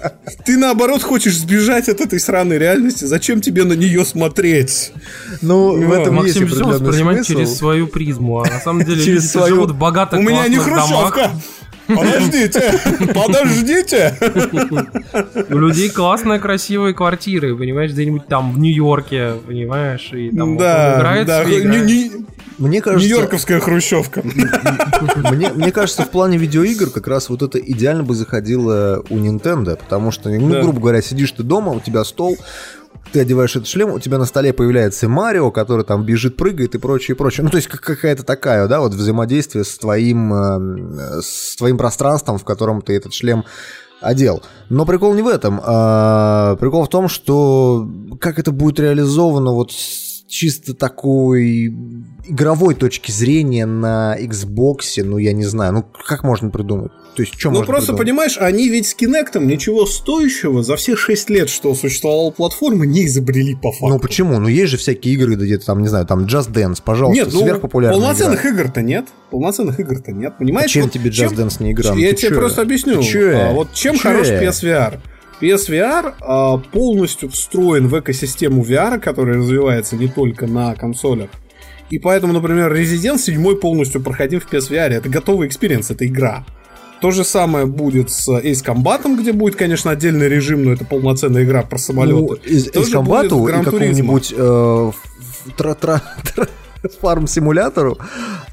Ты 0.45 0.57
наоборот 0.57 1.03
хочешь 1.03 1.37
сбежать 1.37 1.89
от 1.89 2.01
этой 2.01 2.20
сраной 2.20 2.59
реальности. 2.59 3.07
Зачем 3.07 3.41
тебе 3.41 3.64
на 3.64 3.72
нее 3.72 4.05
смотреть? 4.05 4.93
Ну, 5.43 5.72
в 5.72 5.81
Ну, 5.81 5.93
этом 5.93 6.14
есть 6.24 6.41
Максим 6.41 6.49
все 6.49 6.64
воспринимает 6.64 7.24
смысл. 7.26 7.41
через 7.41 7.57
свою 7.57 7.87
призму, 7.89 8.41
а 8.41 8.49
на 8.49 8.61
самом 8.61 8.85
деле 8.85 9.05
Через 9.05 9.31
свою- 9.31 9.66
богатых 9.66 10.20
У 10.20 10.22
меня 10.22 10.47
не 10.47 10.57
классных 10.57 10.89
домах. 11.14 11.31
Подождите, 11.97 12.72
подождите. 13.14 14.16
У 15.51 15.59
людей 15.59 15.91
классные, 15.91 16.38
красивые 16.38 16.95
квартиры, 16.95 17.57
понимаешь, 17.57 17.93
где-нибудь 17.93 18.26
там 18.26 18.53
в 18.53 18.59
Нью-Йорке, 18.59 19.34
понимаешь, 19.47 20.11
и 20.12 20.30
там 20.30 20.57
Да, 20.57 20.99
играет 20.99 21.26
да, 21.26 21.45
Мне 22.59 22.82
кажется, 22.82 23.09
Нью-Йорковская 23.09 23.61
хрущевка. 23.61 24.22
мне, 25.32 25.51
мне 25.55 25.72
кажется, 25.72 26.03
в 26.03 26.11
плане 26.11 26.36
видеоигр 26.38 26.91
как 26.91 27.09
раз 27.09 27.28
вот 27.30 27.43
это 27.43 27.59
идеально 27.59 28.03
бы 28.03 28.14
заходило 28.14 29.03
у 29.09 29.16
Nintendo, 29.16 29.76
потому 29.76 30.11
что, 30.11 30.28
ну, 30.28 30.51
Да. 30.51 30.62
грубо 30.62 30.80
говоря, 30.80 31.01
сидишь 31.03 31.32
ты 31.32 31.43
дома, 31.43 31.72
у 31.72 31.80
тебя 31.80 32.05
стол, 32.05 32.36
ты 33.12 33.20
одеваешь 33.20 33.57
этот 33.57 33.68
шлем, 33.68 33.90
у 33.92 33.98
тебя 33.98 34.18
на 34.18 34.24
столе 34.24 34.53
появляется 34.53 35.09
Марио, 35.09 35.51
который 35.51 35.84
там 35.84 36.05
бежит, 36.05 36.36
прыгает 36.36 36.74
и 36.74 36.78
прочее, 36.78 37.14
и 37.14 37.18
прочее. 37.18 37.44
Ну, 37.44 37.51
то 37.51 37.57
есть 37.57 37.68
как- 37.68 37.80
какая-то 37.80 38.22
такая, 38.22 38.68
да, 38.68 38.80
вот 38.80 38.94
взаимодействие 38.94 39.64
с 39.64 39.76
твоим, 39.78 40.32
э, 40.32 41.20
с 41.22 41.57
твоим 41.57 41.76
пространством, 41.78 42.38
в 42.38 42.44
котором 42.44 42.82
ты 42.82 42.94
этот 42.96 43.12
шлем 43.12 43.44
одел. 44.01 44.42
Но 44.68 44.86
прикол 44.86 45.14
не 45.14 45.22
в 45.22 45.28
этом. 45.28 45.61
а 45.62 46.57
прикол 46.57 46.84
в 46.84 46.88
том, 46.88 47.09
что 47.09 47.86
как 48.20 48.38
это 48.38 48.51
будет 48.53 48.80
реализовано 48.80 49.53
вот 49.53 49.72
чисто 50.31 50.74
такой 50.74 51.66
игровой 52.26 52.74
точки 52.74 53.11
зрения 53.11 53.66
на 53.66 54.16
Xbox, 54.18 55.03
ну, 55.03 55.18
я 55.18 55.33
не 55.33 55.45
знаю, 55.45 55.72
ну, 55.72 55.83
как 55.83 56.22
можно 56.22 56.51
придумать? 56.51 56.93
То 57.16 57.22
есть, 57.22 57.35
что 57.37 57.51
Ну 57.51 57.57
можно 57.57 57.66
просто, 57.66 57.87
придумать? 57.89 58.07
понимаешь, 58.07 58.39
они 58.39 58.68
ведь 58.68 58.87
с 58.87 58.95
Кинектом 58.95 59.49
ничего 59.49 59.85
стоящего 59.85 60.62
за 60.62 60.76
все 60.76 60.95
6 60.97 61.28
лет, 61.31 61.51
что 61.51 61.74
существовала 61.74 62.31
платформа, 62.31 62.87
не 62.87 63.07
изобрели 63.07 63.57
по 63.57 63.72
факту. 63.72 63.89
Ну 63.89 63.99
почему? 63.99 64.39
Ну 64.39 64.47
есть 64.47 64.70
же 64.70 64.76
всякие 64.76 65.14
игры, 65.14 65.35
где-то 65.35 65.66
там, 65.66 65.83
не 65.83 65.89
знаю, 65.89 66.07
там 66.07 66.24
Just 66.26 66.53
Dance, 66.53 66.81
пожалуйста, 66.85 67.24
Нет, 67.24 67.33
ну, 67.33 67.41
сверхпопулярная 67.41 67.99
полноценных 68.01 68.47
игр-то 68.47 68.83
нет. 68.83 69.07
Полноценных 69.31 69.81
игр-то 69.81 70.12
нет. 70.12 70.39
Понимаешь? 70.39 70.70
А 70.70 70.74
чем 70.74 70.85
вот 70.85 70.93
тебе 70.93 71.11
Just 71.11 71.35
Dance 71.35 71.61
не 71.61 71.72
игра? 71.72 71.93
Ну 71.93 71.99
Я 71.99 72.11
ты 72.11 72.16
тебе 72.16 72.28
чё? 72.28 72.35
просто 72.37 72.62
объясню. 72.62 73.03
Ты 73.03 73.09
чё? 73.09 73.37
А, 73.37 73.53
вот 73.53 73.72
чем 73.74 73.97
Чё? 73.97 74.03
хорош 74.03 74.28
PSVR? 74.28 75.01
PSVR 75.41 76.14
а, 76.20 76.59
полностью 76.59 77.30
встроен 77.30 77.88
в 77.88 77.99
экосистему 77.99 78.62
VR, 78.62 78.99
которая 78.99 79.38
развивается 79.38 79.97
не 79.97 80.09
только 80.09 80.47
на 80.47 80.74
консолях. 80.74 81.30
И 81.91 81.99
поэтому, 81.99 82.32
например, 82.32 82.72
Resident 82.72 83.18
7 83.18 83.57
полностью 83.57 84.01
проходим 84.01 84.41
в 84.41 84.47
PSVR. 84.53 84.91
Это 84.91 85.09
готовый 85.09 85.49
experience, 85.49 85.91
это 85.91 86.07
игра. 86.07 86.45
То 87.01 87.11
же 87.11 87.24
самое 87.24 87.64
будет 87.66 88.11
с 88.11 88.28
Ace 88.28 88.62
Combat, 88.64 89.01
где 89.18 89.32
будет, 89.32 89.57
конечно, 89.57 89.91
отдельный 89.91 90.28
режим, 90.28 90.64
но 90.64 90.72
это 90.72 90.84
полноценная 90.84 91.45
игра 91.45 91.62
про 91.62 91.76
Ну, 91.76 91.78
самолеты. 91.78 92.91
комбату 92.93 93.38
будет 93.38 93.55
в 93.57 93.61
и 93.61 93.64
какому-нибудь 93.64 94.34
э, 94.36 94.91
ф- 94.91 95.55
тра- 95.57 95.74
тра- 95.74 96.03
тра- 96.34 96.49
фарм-симулятору, 97.01 97.99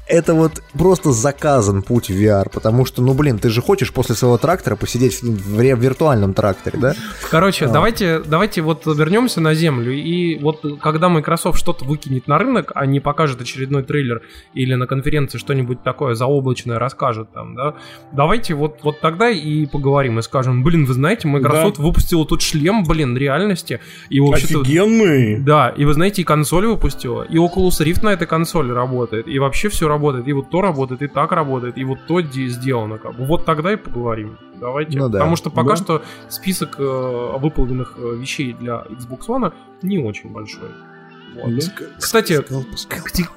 это 0.08 0.34
вот 0.34 0.62
просто 0.72 1.12
заказан 1.12 1.82
путь 1.82 2.08
в 2.08 2.14
VR, 2.14 2.48
потому 2.50 2.84
что, 2.84 3.02
ну, 3.02 3.14
блин, 3.14 3.38
ты 3.38 3.50
же 3.50 3.60
хочешь 3.60 3.92
после 3.92 4.14
своего 4.14 4.38
трактора 4.38 4.74
посидеть 4.74 5.22
в, 5.22 5.60
виртуальном 5.60 6.34
тракторе, 6.34 6.78
да? 6.78 6.94
Короче, 7.30 7.66
А. 7.66 7.68
давайте, 7.68 8.20
давайте 8.20 8.62
вот 8.62 8.86
вернемся 8.86 9.40
на 9.40 9.54
землю. 9.54 9.92
И 9.92 10.38
вот 10.38 10.64
когда 10.80 11.08
Microsoft 11.08 11.58
что-то 11.58 11.84
выкинет 11.84 12.26
на 12.26 12.38
рынок, 12.38 12.72
а 12.74 12.86
не 12.86 13.00
покажет 13.00 13.40
очередной 13.40 13.82
трейлер 13.82 14.22
или 14.54 14.74
на 14.74 14.86
конференции 14.86 15.38
что-нибудь 15.38 15.82
такое 15.82 16.14
заоблачное 16.14 16.78
расскажет 16.78 17.32
там, 17.32 17.54
да, 17.54 17.74
давайте 18.12 18.54
вот, 18.54 18.78
вот 18.82 19.00
тогда 19.00 19.28
и 19.28 19.66
поговорим 19.66 20.18
и 20.18 20.22
скажем, 20.22 20.64
блин, 20.64 20.86
вы 20.86 20.94
знаете, 20.94 21.28
Microsoft 21.28 21.78
выпустила 21.78 22.24
тут 22.26 22.40
шлем, 22.40 22.84
блин, 22.84 23.16
реальности. 23.16 23.80
И 24.08 24.20
вообще-то... 24.20 24.60
Офигенный! 24.60 25.38
Да, 25.40 25.68
и 25.68 25.84
вы 25.84 25.92
знаете, 25.92 26.22
и 26.22 26.24
консоль 26.24 26.66
выпустила, 26.66 27.22
и 27.22 27.36
Oculus 27.36 27.84
Rift 27.84 28.04
на 28.04 28.10
этой 28.10 28.26
консоли 28.26 28.72
работает, 28.72 29.28
и 29.28 29.38
вообще 29.38 29.68
все 29.68 29.86
работает, 29.86 29.97
и 30.28 30.32
вот 30.32 30.50
то 30.50 30.60
работает, 30.60 31.02
и 31.02 31.08
так 31.08 31.32
работает, 31.32 31.78
и 31.78 31.84
вот 31.84 31.98
то 32.06 32.20
де- 32.20 32.48
сделано. 32.48 32.98
Как 32.98 33.14
бы. 33.16 33.24
Вот 33.24 33.44
тогда 33.44 33.72
и 33.72 33.76
поговорим. 33.76 34.38
Давайте. 34.60 34.98
Ну 34.98 35.08
да. 35.08 35.18
Потому 35.18 35.36
что 35.36 35.50
пока 35.50 35.70
Да. 35.70 35.76
что 35.76 36.02
список 36.28 36.76
э, 36.80 37.38
выполненных 37.38 37.94
э, 37.98 38.16
вещей 38.16 38.52
для 38.52 38.84
Xbox 38.90 39.26
One 39.28 39.52
не 39.82 39.98
очень 39.98 40.30
большой. 40.32 40.70
Вот. 41.34 41.52
Кстати, 41.98 42.40
к 42.42 43.12
те- 43.12 43.24
да, 43.24 43.28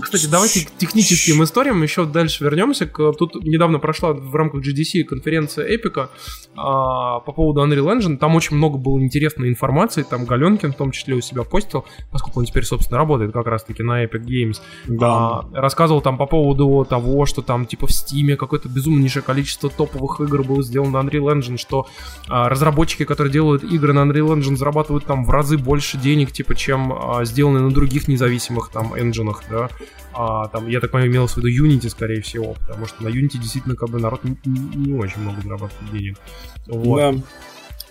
Кстати, 0.00 0.26
давайте 0.26 0.66
к 0.66 0.70
техническим 0.72 1.42
историям 1.42 1.82
еще 1.82 2.04
дальше 2.04 2.44
вернемся. 2.44 2.86
Тут 2.86 3.34
недавно 3.44 3.78
прошла 3.78 4.12
в 4.12 4.34
рамках 4.34 4.62
GDC 4.62 5.04
конференция 5.04 5.66
Эпика 5.66 6.10
по 6.54 7.32
поводу 7.34 7.64
Unreal 7.64 7.98
Engine. 7.98 8.16
Там 8.16 8.34
очень 8.36 8.56
много 8.56 8.78
было 8.78 9.00
интересной 9.00 9.48
информации. 9.48 10.02
Там 10.02 10.24
Галенкин 10.24 10.72
в 10.72 10.76
том 10.76 10.90
числе 10.90 11.14
у 11.14 11.20
себя 11.20 11.42
постил, 11.42 11.84
поскольку 12.10 12.40
он 12.40 12.46
теперь, 12.46 12.64
собственно, 12.64 12.98
работает 12.98 13.32
как 13.32 13.46
раз-таки 13.46 13.82
на 13.82 14.04
Epic 14.04 14.24
Games. 14.24 14.56
А, 15.00 15.44
рассказывал 15.52 16.00
там 16.00 16.16
по 16.16 16.26
поводу 16.26 16.86
того, 16.88 17.26
что 17.26 17.42
там 17.42 17.66
типа 17.66 17.86
в 17.86 17.90
Steam 17.90 18.36
какое-то 18.36 18.68
безумнейшее 18.68 19.22
количество 19.22 19.70
топовых 19.70 20.20
игр 20.20 20.42
было 20.44 20.62
сделано 20.62 21.02
на 21.02 21.08
Unreal 21.08 21.38
Engine, 21.38 21.56
что 21.56 21.86
а, 22.28 22.48
разработчики, 22.48 23.04
которые 23.04 23.32
делают 23.32 23.64
игры 23.64 23.92
на 23.92 24.00
Unreal 24.00 24.36
Engine, 24.36 24.56
зарабатывают 24.56 25.04
там 25.04 25.24
в 25.24 25.30
разы 25.30 25.58
больше 25.58 25.98
денег, 25.98 26.32
типа, 26.32 26.54
чем 26.54 26.92
а, 26.92 27.24
сделанные 27.24 27.62
на 27.62 27.70
других 27.70 28.08
независимых 28.08 28.70
там 28.70 28.98
энджинах, 28.98 29.42
да. 29.54 29.68
А, 30.12 30.48
там, 30.48 30.68
я 30.68 30.80
так 30.80 30.90
понимаю, 30.90 31.10
имелось 31.10 31.32
в 31.32 31.36
виду 31.38 31.48
Unity, 31.48 31.88
скорее 31.88 32.20
всего, 32.20 32.54
потому 32.54 32.86
что 32.86 33.02
на 33.02 33.08
Unity 33.08 33.38
действительно 33.38 33.76
как 33.76 33.90
бы 33.90 33.98
народ 33.98 34.22
не- 34.24 34.36
не 34.44 34.92
очень 34.92 35.20
много 35.20 35.40
зарабатывает 35.42 35.92
денег. 35.92 36.18
Вот. 36.66 36.98
Да. 36.98 37.22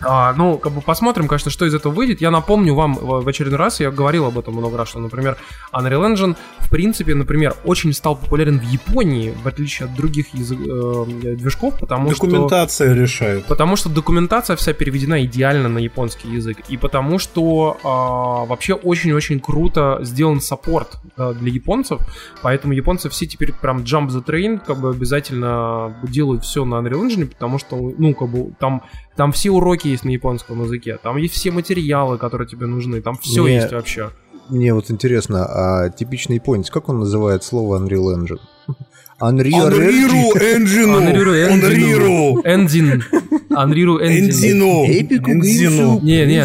А, 0.05 0.33
ну, 0.33 0.57
как 0.57 0.73
бы 0.73 0.81
посмотрим, 0.81 1.27
конечно, 1.27 1.51
что 1.51 1.65
из 1.65 1.73
этого 1.73 1.93
выйдет. 1.93 2.21
Я 2.21 2.31
напомню 2.31 2.73
вам 2.75 2.93
в, 2.95 3.23
в 3.23 3.27
очередной 3.27 3.59
раз, 3.59 3.79
я 3.79 3.91
говорил 3.91 4.25
об 4.25 4.37
этом 4.37 4.53
много 4.53 4.77
раз, 4.77 4.89
что, 4.89 4.99
например, 4.99 5.37
Unreal 5.71 6.13
Engine, 6.13 6.35
в 6.59 6.69
принципе, 6.69 7.15
например, 7.15 7.55
очень 7.65 7.93
стал 7.93 8.15
популярен 8.15 8.59
в 8.59 8.63
Японии, 8.63 9.33
в 9.43 9.47
отличие 9.47 9.87
от 9.87 9.95
других 9.95 10.33
язык, 10.33 10.59
э, 10.59 11.35
движков, 11.35 11.79
потому 11.79 12.09
Документация 12.09 12.93
что... 12.93 13.01
решает. 13.01 13.45
Потому 13.45 13.75
что 13.75 13.89
документация 13.89 14.55
вся 14.55 14.73
переведена 14.73 15.23
идеально 15.25 15.69
на 15.69 15.79
японский 15.79 16.29
язык. 16.29 16.57
И 16.69 16.77
потому 16.77 17.19
что 17.19 17.77
э, 17.79 18.47
вообще 18.49 18.73
очень-очень 18.73 19.39
круто 19.39 19.99
сделан 20.01 20.41
саппорт 20.41 20.97
э, 21.17 21.33
для 21.39 21.51
японцев, 21.51 21.99
поэтому 22.41 22.73
японцы 22.73 23.09
все 23.09 23.25
теперь 23.25 23.53
прям 23.53 23.79
jump 23.79 24.07
the 24.07 24.23
train, 24.23 24.59
как 24.65 24.79
бы 24.79 24.89
обязательно 24.89 25.95
делают 26.03 26.43
все 26.43 26.65
на 26.65 26.75
Unreal 26.75 27.07
Engine, 27.07 27.27
потому 27.27 27.59
что, 27.59 27.93
ну, 27.97 28.13
как 28.13 28.29
бы 28.29 28.53
там 28.59 28.83
там 29.15 29.31
все 29.31 29.51
уроки 29.51 29.87
есть 29.87 30.05
на 30.05 30.09
японском 30.09 30.61
языке, 30.63 30.97
там 31.01 31.17
есть 31.17 31.33
все 31.33 31.51
материалы, 31.51 32.17
которые 32.17 32.47
тебе 32.47 32.65
нужны, 32.65 33.01
там 33.01 33.15
все 33.17 33.43
Мне- 33.43 33.55
есть 33.55 33.71
вообще. 33.71 34.11
Мне 34.49 34.73
вот 34.73 34.91
интересно, 34.91 35.45
а 35.45 35.89
типичный 35.89 36.35
японец, 36.35 36.69
как 36.69 36.89
он 36.89 36.99
называет 36.99 37.43
слово 37.43 37.79
Unreal 37.79 38.15
Engine? 38.15 38.39
Unreal 39.21 39.69
Unreal 39.69 40.33
Engine! 40.35 40.93
Unreal 40.99 41.49
Engine. 41.49 42.43
Unreal! 42.43 42.43
Engine. 42.43 43.03
Unreal 43.49 44.01
Engine. 44.01 44.19
Энзину! 44.19 44.85
Эпику! 44.85 45.31
Не, 45.31 46.25
не, 46.25 46.41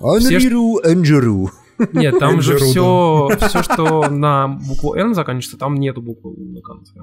Unreal 0.00 0.84
Engine. 0.84 1.50
Нет, 1.92 2.18
там 2.18 2.40
же 2.40 2.56
все, 2.58 3.28
все, 3.38 3.62
что 3.62 4.08
на 4.08 4.48
букву 4.48 4.94
N 4.94 5.14
заканчивается, 5.14 5.58
там 5.58 5.74
нету 5.76 6.00
буквы 6.02 6.32
У 6.32 6.44
на 6.54 6.60
конце. 6.60 7.00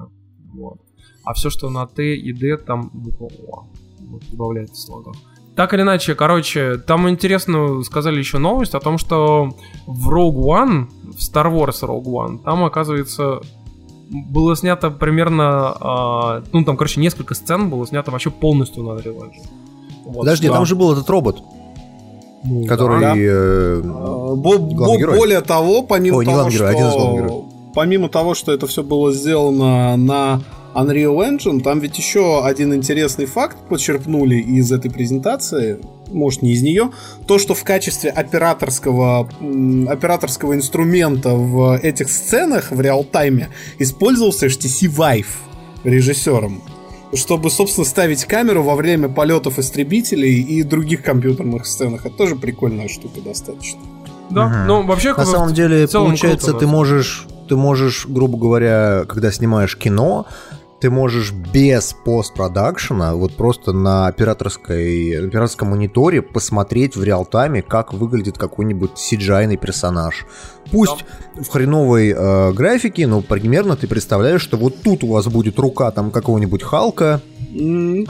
Вот. 0.52 0.78
А 1.24 1.32
все, 1.34 1.50
что 1.50 1.70
на 1.70 1.86
Т 1.86 2.14
и 2.16 2.32
Д, 2.32 2.56
там 2.58 2.90
буква 2.92 3.28
О. 3.48 3.66
Вот, 4.14 4.22
добавляется 4.30 4.80
слога. 4.82 5.12
Так 5.56 5.72
или 5.72 5.82
иначе, 5.82 6.14
короче, 6.16 6.78
там 6.78 7.08
интересно 7.08 7.82
сказали 7.84 8.18
еще 8.18 8.38
новость 8.38 8.74
о 8.74 8.80
том, 8.80 8.98
что 8.98 9.50
в 9.86 10.10
Rogue 10.10 10.34
One, 10.34 10.88
в 11.12 11.18
Star 11.20 11.46
Wars 11.52 11.80
Rogue 11.82 12.04
One, 12.06 12.38
там, 12.42 12.64
оказывается, 12.64 13.40
было 14.10 14.56
снято 14.56 14.90
примерно, 14.90 15.76
а, 15.80 16.42
ну, 16.52 16.64
там, 16.64 16.76
короче, 16.76 17.00
несколько 17.00 17.34
сцен 17.34 17.70
было 17.70 17.86
снято 17.86 18.10
вообще 18.10 18.30
полностью 18.30 18.82
на 18.82 18.90
Unreal. 18.98 19.30
Вот, 20.06 20.18
Подожди, 20.18 20.46
что- 20.46 20.54
там 20.56 20.66
же 20.66 20.74
был 20.74 20.92
этот 20.92 21.08
робот, 21.08 21.38
Ну, 22.44 22.66
который... 22.66 23.00
да. 23.00 23.14
э, 23.16 23.80
А, 23.84 24.34
бо- 24.34 24.58
Главный 24.58 24.76
бо- 24.76 24.98
герой. 24.98 25.18
Более 25.18 25.40
того, 25.40 25.82
помимо 25.82 26.16
Ой, 26.18 26.26
не 26.26 26.32
того, 26.32 26.42
главный 26.42 26.56
герой, 26.58 26.70
один 26.74 26.86
из 26.88 26.92
главных 26.94 27.26
что... 27.28 27.44
Помимо 27.74 28.08
того, 28.08 28.34
что 28.34 28.52
это 28.52 28.66
все 28.66 28.82
было 28.82 29.12
сделано 29.12 29.96
на 29.96 30.40
Unreal 30.74 31.16
Engine, 31.18 31.60
там 31.60 31.80
ведь 31.80 31.96
еще 31.98 32.44
один 32.44 32.74
интересный 32.74 33.26
факт 33.26 33.56
почерпнули 33.68 34.36
из 34.36 34.72
этой 34.72 34.90
презентации, 34.90 35.78
может 36.10 36.42
не 36.42 36.52
из 36.52 36.62
нее, 36.62 36.90
то, 37.26 37.38
что 37.38 37.54
в 37.54 37.64
качестве 37.64 38.10
операторского, 38.10 39.28
операторского 39.88 40.54
инструмента 40.54 41.30
в 41.30 41.78
этих 41.78 42.10
сценах 42.10 42.70
в 42.70 42.80
реал-тайме 42.80 43.48
использовался 43.78 44.46
HTC 44.46 44.88
Vive 44.88 45.26
режиссером 45.84 46.62
чтобы, 47.16 47.48
собственно, 47.48 47.84
ставить 47.84 48.24
камеру 48.24 48.64
во 48.64 48.74
время 48.74 49.08
полетов 49.08 49.60
истребителей 49.60 50.40
и 50.42 50.64
других 50.64 51.02
компьютерных 51.02 51.64
сценах. 51.64 52.06
Это 52.06 52.16
тоже 52.16 52.34
прикольная 52.34 52.88
штука 52.88 53.20
достаточно. 53.20 53.78
Да, 54.30 54.48
Мгм. 54.48 54.66
ну 54.66 54.82
вообще... 54.86 55.14
На 55.14 55.24
самом 55.24 55.54
деле, 55.54 55.86
получается, 55.86 56.46
круто, 56.46 56.58
ты 56.60 56.66
самом 56.66 56.76
можешь, 56.76 57.26
ты 57.48 57.56
можешь, 57.56 58.06
грубо 58.06 58.38
говоря, 58.38 59.04
когда 59.06 59.30
снимаешь 59.30 59.76
кино, 59.76 60.26
ты 60.84 60.90
можешь 60.90 61.32
без 61.32 61.94
постпродакшена, 62.04 63.14
вот 63.14 63.34
просто 63.36 63.72
на 63.72 64.06
операторской, 64.06 65.18
на 65.18 65.28
операторском 65.28 65.68
мониторе 65.68 66.20
посмотреть 66.20 66.94
в 66.94 67.02
реал-тайме, 67.02 67.62
как 67.62 67.94
выглядит 67.94 68.36
какой-нибудь 68.36 68.90
cgi 68.90 69.56
персонаж. 69.56 70.26
Пусть 70.70 71.06
в 71.36 71.48
хреновой 71.48 72.10
э, 72.10 72.52
графике, 72.52 73.06
но 73.06 73.22
примерно 73.22 73.76
ты 73.76 73.86
представляешь, 73.86 74.42
что 74.42 74.58
вот 74.58 74.82
тут 74.82 75.04
у 75.04 75.12
вас 75.12 75.26
будет 75.28 75.58
рука 75.58 75.90
там 75.90 76.10
какого-нибудь 76.10 76.62
Халка, 76.62 77.22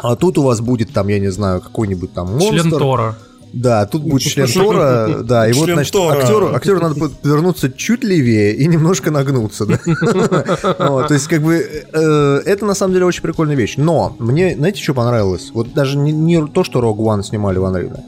а 0.02 0.16
тут 0.16 0.38
у 0.38 0.42
вас 0.42 0.60
будет 0.60 0.92
там, 0.92 1.06
я 1.06 1.20
не 1.20 1.30
знаю, 1.30 1.60
какой-нибудь 1.60 2.12
там 2.12 2.26
монстр. 2.32 2.60
Член 2.60 2.70
Тора. 2.70 3.16
Да, 3.54 3.86
тут 3.86 4.02
будет 4.02 4.22
член 4.22 4.48
Тора, 4.48 5.20
да, 5.22 5.48
и 5.48 5.52
вот, 5.52 5.68
значит, 5.70 5.94
актеру, 5.94 6.54
актеру 6.54 6.80
надо 6.80 6.96
будет 6.96 7.12
повернуться 7.18 7.70
чуть 7.70 8.02
левее 8.02 8.54
и 8.54 8.66
немножко 8.66 9.10
нагнуться, 9.10 9.64
да. 9.66 9.78
Вот, 10.78 11.08
То 11.08 11.14
есть, 11.14 11.28
как 11.28 11.40
бы, 11.40 11.54
э, 11.92 12.42
это 12.44 12.66
на 12.66 12.74
самом 12.74 12.94
деле 12.94 13.06
очень 13.06 13.22
прикольная 13.22 13.54
вещь. 13.54 13.74
Но 13.76 14.16
мне, 14.18 14.56
знаете, 14.56 14.82
что 14.82 14.94
понравилось? 14.94 15.50
Вот 15.54 15.72
даже 15.72 15.96
не, 15.96 16.10
не 16.10 16.44
то, 16.46 16.64
что 16.64 16.80
Rogue 16.80 16.98
One 16.98 17.22
снимали 17.22 17.58
в 17.58 17.64
Unreal. 17.64 18.00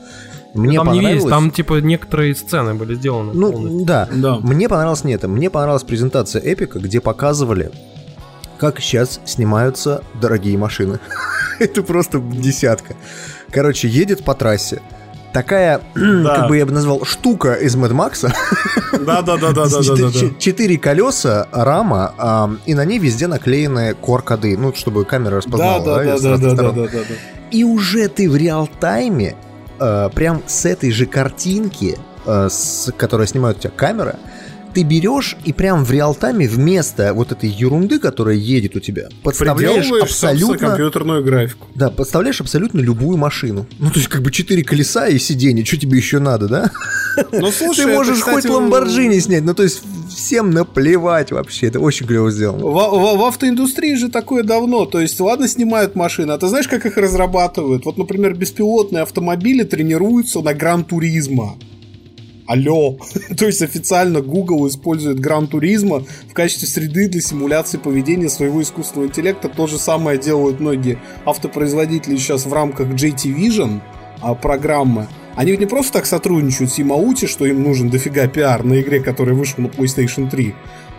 Мне 0.55 0.79
там 0.79 0.93
не 0.93 1.01
понравилось... 1.01 1.23
весь, 1.23 1.31
там 1.31 1.51
типа 1.51 1.75
некоторые 1.81 2.35
сцены 2.35 2.75
были 2.75 2.95
сделаны 2.95 3.33
Ну, 3.35 3.53
полностью. 3.53 3.87
да. 3.87 4.09
Да. 4.13 4.39
Мне 4.39 4.69
понравилось 4.69 5.05
не 5.05 5.13
это. 5.13 5.29
Мне 5.29 5.51
понравилась 5.51 5.83
презентация 5.85 6.43
Эпика, 6.43 6.79
где 6.79 7.01
показывали, 7.01 7.71
как 8.59 8.81
сейчас 8.81 9.21
снимаются 9.27 10.03
дорогие 10.21 10.57
машины. 10.59 10.99
это 11.59 11.83
просто 11.83 12.19
десятка. 12.19 12.97
Короче, 13.51 13.89
едет 13.89 14.25
по 14.25 14.35
трассе. 14.35 14.81
Такая, 15.37 15.83
как 15.95 16.49
бы 16.49 16.57
я 16.57 16.65
бы 16.65 16.73
назвал, 16.73 17.05
штука 17.05 17.53
из 17.53 17.77
Mad 17.77 17.91
Max. 17.91 18.27
Да, 19.05 19.21
да, 19.21 19.37
да, 19.37 19.53
да, 19.53 19.67
да, 19.67 19.83
да, 19.83 19.97
да, 19.97 20.09
да. 20.09 20.29
Четыре 20.39 20.79
колеса, 20.79 21.47
рама, 21.53 22.15
ам, 22.17 22.59
и 22.65 22.73
на 22.73 22.87
ней 22.87 22.99
везде 22.99 23.27
наклеены 23.27 23.95
QR-коды, 24.01 24.57
ну, 24.57 24.73
чтобы 24.75 25.05
камера 25.05 25.33
Да, 25.33 25.37
распознала. 25.37 25.85
да, 25.85 25.97
да, 25.97 26.05
да, 26.05 26.17
с 26.19 26.23
да, 26.23 26.31
разных 26.31 26.41
да, 26.41 26.57
да, 26.57 26.57
сторон. 26.57 26.75
да, 26.75 26.83
да, 26.91 26.99
да. 27.01 27.15
И 27.51 27.65
уже 27.65 28.09
ты 28.09 28.31
в 28.31 28.37
реал-тайме, 28.37 29.37
э, 29.79 30.09
прям 30.15 30.43
с 30.47 30.65
этой 30.65 30.91
же 30.91 31.05
картинки, 31.05 31.99
э, 32.25 32.49
с, 32.51 32.91
которая 32.97 33.27
снимает 33.27 33.59
у 33.59 33.61
тебя 33.61 33.73
камера, 33.77 34.17
ты 34.77 34.83
берешь 34.83 35.39
и 35.47 35.55
прям 35.55 35.87
в 35.87 35.91
реал-тайме 35.91 36.47
вместо 36.47 37.15
вот 37.15 37.33
этой 37.33 37.49
ерунды, 37.49 37.99
которая 37.99 38.35
едет 38.37 38.77
у 38.77 38.81
тебя, 38.81 39.09
подставляешь 39.23 39.91
абсолютно... 40.03 40.69
компьютерную 40.69 41.25
графику. 41.25 41.67
Да, 41.75 41.89
подставляешь 41.89 42.43
абсолютно 42.43 42.81
любую 42.81 43.17
машину. 43.17 43.67
Ну, 43.79 43.89
то 43.89 43.97
есть, 43.99 44.09
как 44.09 44.21
бы 44.21 44.31
четыре 44.31 44.63
колеса 44.63 45.09
и 45.09 45.19
сиденье, 45.19 45.65
что 45.65 45.79
тебе 45.79 45.97
еще 45.97 46.19
надо, 46.19 46.47
да? 46.47 46.71
Ну, 47.33 47.51
слушай, 47.53 47.85
Ты 47.85 47.89
это, 47.89 47.97
можешь 47.97 48.19
кстати, 48.19 48.35
хоть 48.35 48.51
Ламборджини 48.51 49.19
снять, 49.19 49.45
ну, 49.45 49.55
то 49.55 49.63
есть, 49.63 49.81
всем 50.15 50.51
наплевать 50.51 51.33
вообще, 51.33 51.69
это 51.69 51.81
очень 51.81 52.07
клево 52.07 52.31
сделано. 52.31 52.67
В, 52.67 52.73
в- 52.75 53.17
в 53.17 53.25
автоиндустрии 53.25 53.95
же 53.95 54.11
такое 54.11 54.43
давно. 54.43 54.85
То 54.85 55.01
есть, 55.01 55.19
ладно, 55.21 55.49
снимают 55.49 55.95
машины, 55.95 56.33
а 56.33 56.37
ты 56.37 56.49
знаешь, 56.49 56.69
как 56.69 56.85
их 56.85 56.99
разрабатывают? 56.99 57.87
Вот, 57.87 57.97
например, 57.97 58.35
беспилотные 58.35 59.05
автомобили 59.05 59.63
тренируются 59.63 60.43
на 60.43 60.53
Гран-туризма. 60.53 61.57
Алло. 62.47 62.97
То 63.37 63.47
есть 63.47 63.63
официально 63.63 64.21
Google 64.21 64.69
использует 64.69 65.21
Гран-туризма 65.21 66.05
в 66.29 66.33
качестве 66.33 66.69
среды 66.69 67.09
для 67.09 67.21
симуляции 67.21 67.79
поведения 67.79 68.29
своего 68.29 68.63
искусственного 68.63 69.09
интеллекта. 69.09 69.49
То 69.49 69.67
же 69.67 69.79
самое 69.79 70.19
делают 70.19 70.61
многие 70.61 70.99
автопроизводители 71.25 72.17
сейчас 72.17 72.47
в 72.47 72.53
рамках 72.53 72.89
JT 72.89 73.35
Vision 73.37 73.81
а, 74.21 74.35
программы. 74.35 75.09
Они 75.35 75.51
ведь 75.51 75.61
не 75.61 75.67
просто 75.67 75.95
так 75.95 76.07
сотрудничают 76.07 76.73
с 76.73 76.79
Ямаути, 76.79 77.27
что 77.27 77.45
им 77.45 77.63
нужен 77.63 77.91
дофига 77.91 78.27
пиар 78.27 78.65
на 78.65 78.81
игре, 78.81 79.01
которая 79.01 79.35
вышла 79.35 79.63
на 79.63 79.67
PlayStation 79.67 80.31
3. 80.31 80.55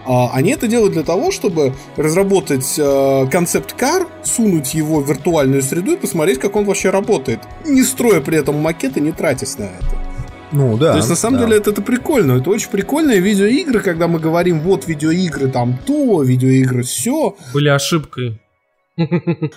А, 0.06 0.32
Они 0.34 0.52
это 0.52 0.68
делают 0.68 0.93
для 0.93 1.04
того, 1.04 1.32
чтобы 1.32 1.74
разработать 1.95 2.76
э, 2.78 3.28
концепт-кар, 3.32 4.08
сунуть 4.24 4.74
его 4.74 5.02
в 5.02 5.10
виртуальную 5.10 5.62
среду 5.62 5.93
и 5.93 5.98
посмотреть, 5.98 6.39
как 6.39 6.56
он 6.56 6.66
вообще 6.66 6.91
работает, 6.91 7.39
не 7.66 7.84
строя 7.84 8.22
при 8.22 8.38
этом 8.38 8.56
макеты, 8.56 9.02
не 9.02 9.12
тратясь 9.12 9.58
на 9.58 9.64
это. 9.64 10.07
Ну, 10.52 10.78
да. 10.78 10.91
То 10.91 10.98
есть, 10.98 11.10
на 11.10 11.16
самом 11.16 11.39
да. 11.39 11.45
деле, 11.45 11.58
это, 11.58 11.72
это 11.72 11.82
прикольно. 11.82 12.34
Это 12.34 12.50
очень 12.50 12.70
прикольные 12.70 13.20
видеоигры, 13.20 13.80
когда 13.82 14.08
мы 14.08 14.20
говорим, 14.20 14.62
вот 14.62 14.88
видеоигры 14.88 15.50
там 15.50 15.78
то, 15.86 16.24
видеоигры 16.24 16.84
все. 16.84 17.36
Были 17.54 17.70
ошибкой. 17.70 18.39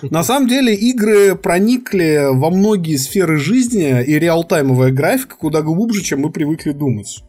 На 0.01 0.23
самом 0.23 0.47
деле, 0.47 0.75
игры 0.75 1.35
проникли 1.35 2.27
во 2.31 2.51
многие 2.51 2.97
сферы 2.97 3.37
жизни, 3.37 4.03
и 4.03 4.19
реалтаймовая 4.19 4.91
графика 4.91 5.35
куда 5.35 5.61
глубже, 5.61 6.03
чем 6.03 6.21
мы 6.21 6.31
привыкли 6.31 6.71
думать. 6.71 7.23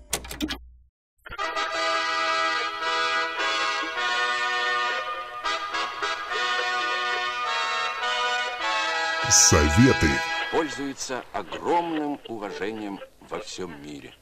Советы. 9.31 10.09
пользуется 10.53 11.23
огромным 11.33 12.19
уважением 12.29 13.01
во 13.31 13.39
всем 13.39 13.71
мире. 13.85 14.13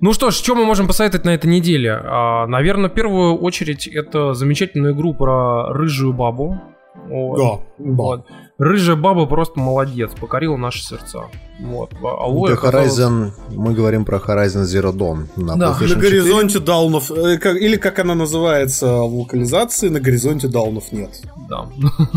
Ну 0.00 0.12
что 0.12 0.30
ж, 0.30 0.34
что 0.34 0.54
мы 0.54 0.64
можем 0.64 0.86
посоветовать 0.86 1.24
на 1.24 1.34
этой 1.34 1.46
неделе? 1.46 1.92
А, 1.92 2.46
наверное, 2.46 2.90
в 2.90 2.94
первую 2.94 3.36
очередь 3.36 3.86
это 3.86 4.34
замечательную 4.34 4.94
игру 4.94 5.14
про 5.14 5.72
рыжую 5.72 6.12
бабу. 6.12 6.60
Вот. 7.08 7.36
Да, 7.36 7.84
да. 7.84 8.02
Вот. 8.02 8.26
Рыжая 8.58 8.96
баба 8.96 9.26
просто 9.26 9.60
молодец, 9.60 10.10
покорила 10.18 10.56
наши 10.56 10.82
сердца. 10.82 11.24
Вот. 11.60 11.92
А 12.02 12.24
Алоэ 12.24 12.54
Это 12.54 12.66
Horizon, 12.66 13.30
мы 13.50 13.72
говорим 13.72 14.04
про 14.04 14.18
Horizon 14.18 14.62
Zero 14.62 14.92
Dawn 14.92 15.28
на 15.36 15.56
Да. 15.56 15.70
На 15.70 15.78
4. 15.78 16.00
горизонте 16.00 16.58
даунов, 16.58 17.10
э, 17.10 17.38
или 17.58 17.76
как 17.76 17.98
она 17.98 18.14
называется 18.14 18.86
в 18.86 19.14
локализации, 19.20 19.88
на 19.88 20.00
горизонте 20.00 20.48
даунов 20.48 20.92
нет. 20.92 21.20
Да. 21.48 21.68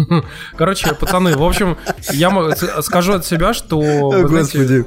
Короче, 0.58 0.94
пацаны, 0.96 1.38
в 1.38 1.44
общем, 1.44 1.78
я 2.12 2.32
скажу 2.82 3.14
от 3.14 3.26
себя, 3.26 3.54
что... 3.54 3.80
Вы 3.80 4.28
знаете, 4.28 4.60
Господи. 4.60 4.86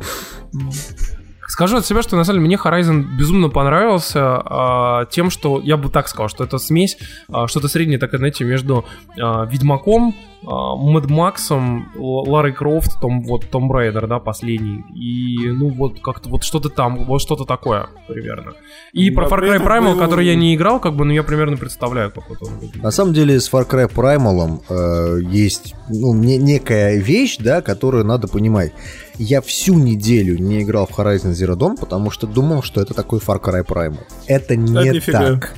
Скажу 1.55 1.77
от 1.77 1.87
себя, 1.87 2.03
что 2.03 2.17
на 2.17 2.25
самом 2.25 2.41
деле 2.41 2.47
мне 2.49 2.57
Horizon 2.57 3.05
безумно 3.17 3.49
понравился 3.49 4.43
а, 4.45 5.05
тем, 5.07 5.31
что 5.31 5.61
я 5.61 5.77
бы 5.77 5.89
так 5.89 6.09
сказал, 6.09 6.29
что 6.29 6.43
это 6.43 6.59
смесь, 6.59 6.99
а, 7.29 7.47
что-то 7.47 7.69
среднее, 7.69 8.01
так 8.01 8.11
знаете, 8.13 8.43
между 8.43 8.85
а, 9.17 9.45
Ведьмаком, 9.47 10.17
а, 10.45 10.75
Мэд 10.75 11.09
Максом, 11.09 11.93
Ларой 11.95 12.53
Крофт, 12.53 13.01
Том, 13.01 13.23
вот 13.23 13.49
Том 13.49 13.69
Брайдер, 13.69 14.09
да, 14.09 14.19
последний. 14.19 14.83
И, 14.97 15.47
ну, 15.47 15.69
вот 15.69 16.01
как-то 16.01 16.29
вот 16.29 16.43
что-то 16.43 16.71
там, 16.71 17.05
вот 17.05 17.23
что-то 17.23 17.45
такое 17.45 17.87
примерно. 18.09 18.55
И 18.93 19.11
Да, 19.11 19.23
про 19.23 19.29
Far 19.29 19.39
при 19.39 19.51
Cry 19.51 19.65
Primal, 19.65 19.93
был- 19.93 19.99
который 20.01 20.27
я 20.27 20.35
не 20.35 20.57
играл, 20.57 20.81
как 20.81 20.97
бы, 20.97 21.05
но 21.05 21.13
я 21.13 21.23
примерно 21.23 21.57
представляю, 21.57 22.11
как 22.11 22.31
вот 22.31 22.39
он 22.43 22.55
выглядит. 22.55 22.83
На 22.83 22.91
самом 22.91 23.13
деле 23.15 23.39
с 23.39 23.49
Far 23.49 23.65
Cry 23.71 23.89
Primal 23.89 24.61
э, 24.69 25.21
есть 25.31 25.77
ну, 25.89 26.15
не- 26.15 26.39
некая 26.39 26.97
вещь, 26.97 27.37
да, 27.39 27.63
которую 27.63 28.05
надо 28.05 28.27
понимать. 28.27 28.73
Я 29.19 29.41
всю 29.41 29.75
неделю 29.75 30.39
не 30.39 30.63
играл 30.63 30.87
в 30.87 30.99
Horizon 30.99 31.33
Zero 31.33 31.57
Dawn, 31.57 31.77
потому 31.79 32.11
что 32.11 32.27
думал, 32.27 32.63
что 32.63 32.81
это 32.81 32.95
такой 32.95 33.21
Far 33.21 33.41
Cry 33.41 33.65
Primal. 33.65 34.01
Это 34.27 34.57
не 34.57 35.01
так. 35.01 35.55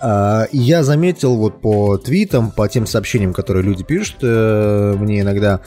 А, 0.00 0.44
и 0.52 0.58
я 0.58 0.82
заметил 0.84 1.36
вот 1.36 1.60
по 1.60 1.96
твитам, 1.98 2.50
по 2.50 2.68
тем 2.68 2.86
сообщениям, 2.86 3.32
которые 3.32 3.64
люди 3.64 3.82
пишут 3.82 4.16
э, 4.22 4.94
мне 4.96 5.20
иногда, 5.20 5.60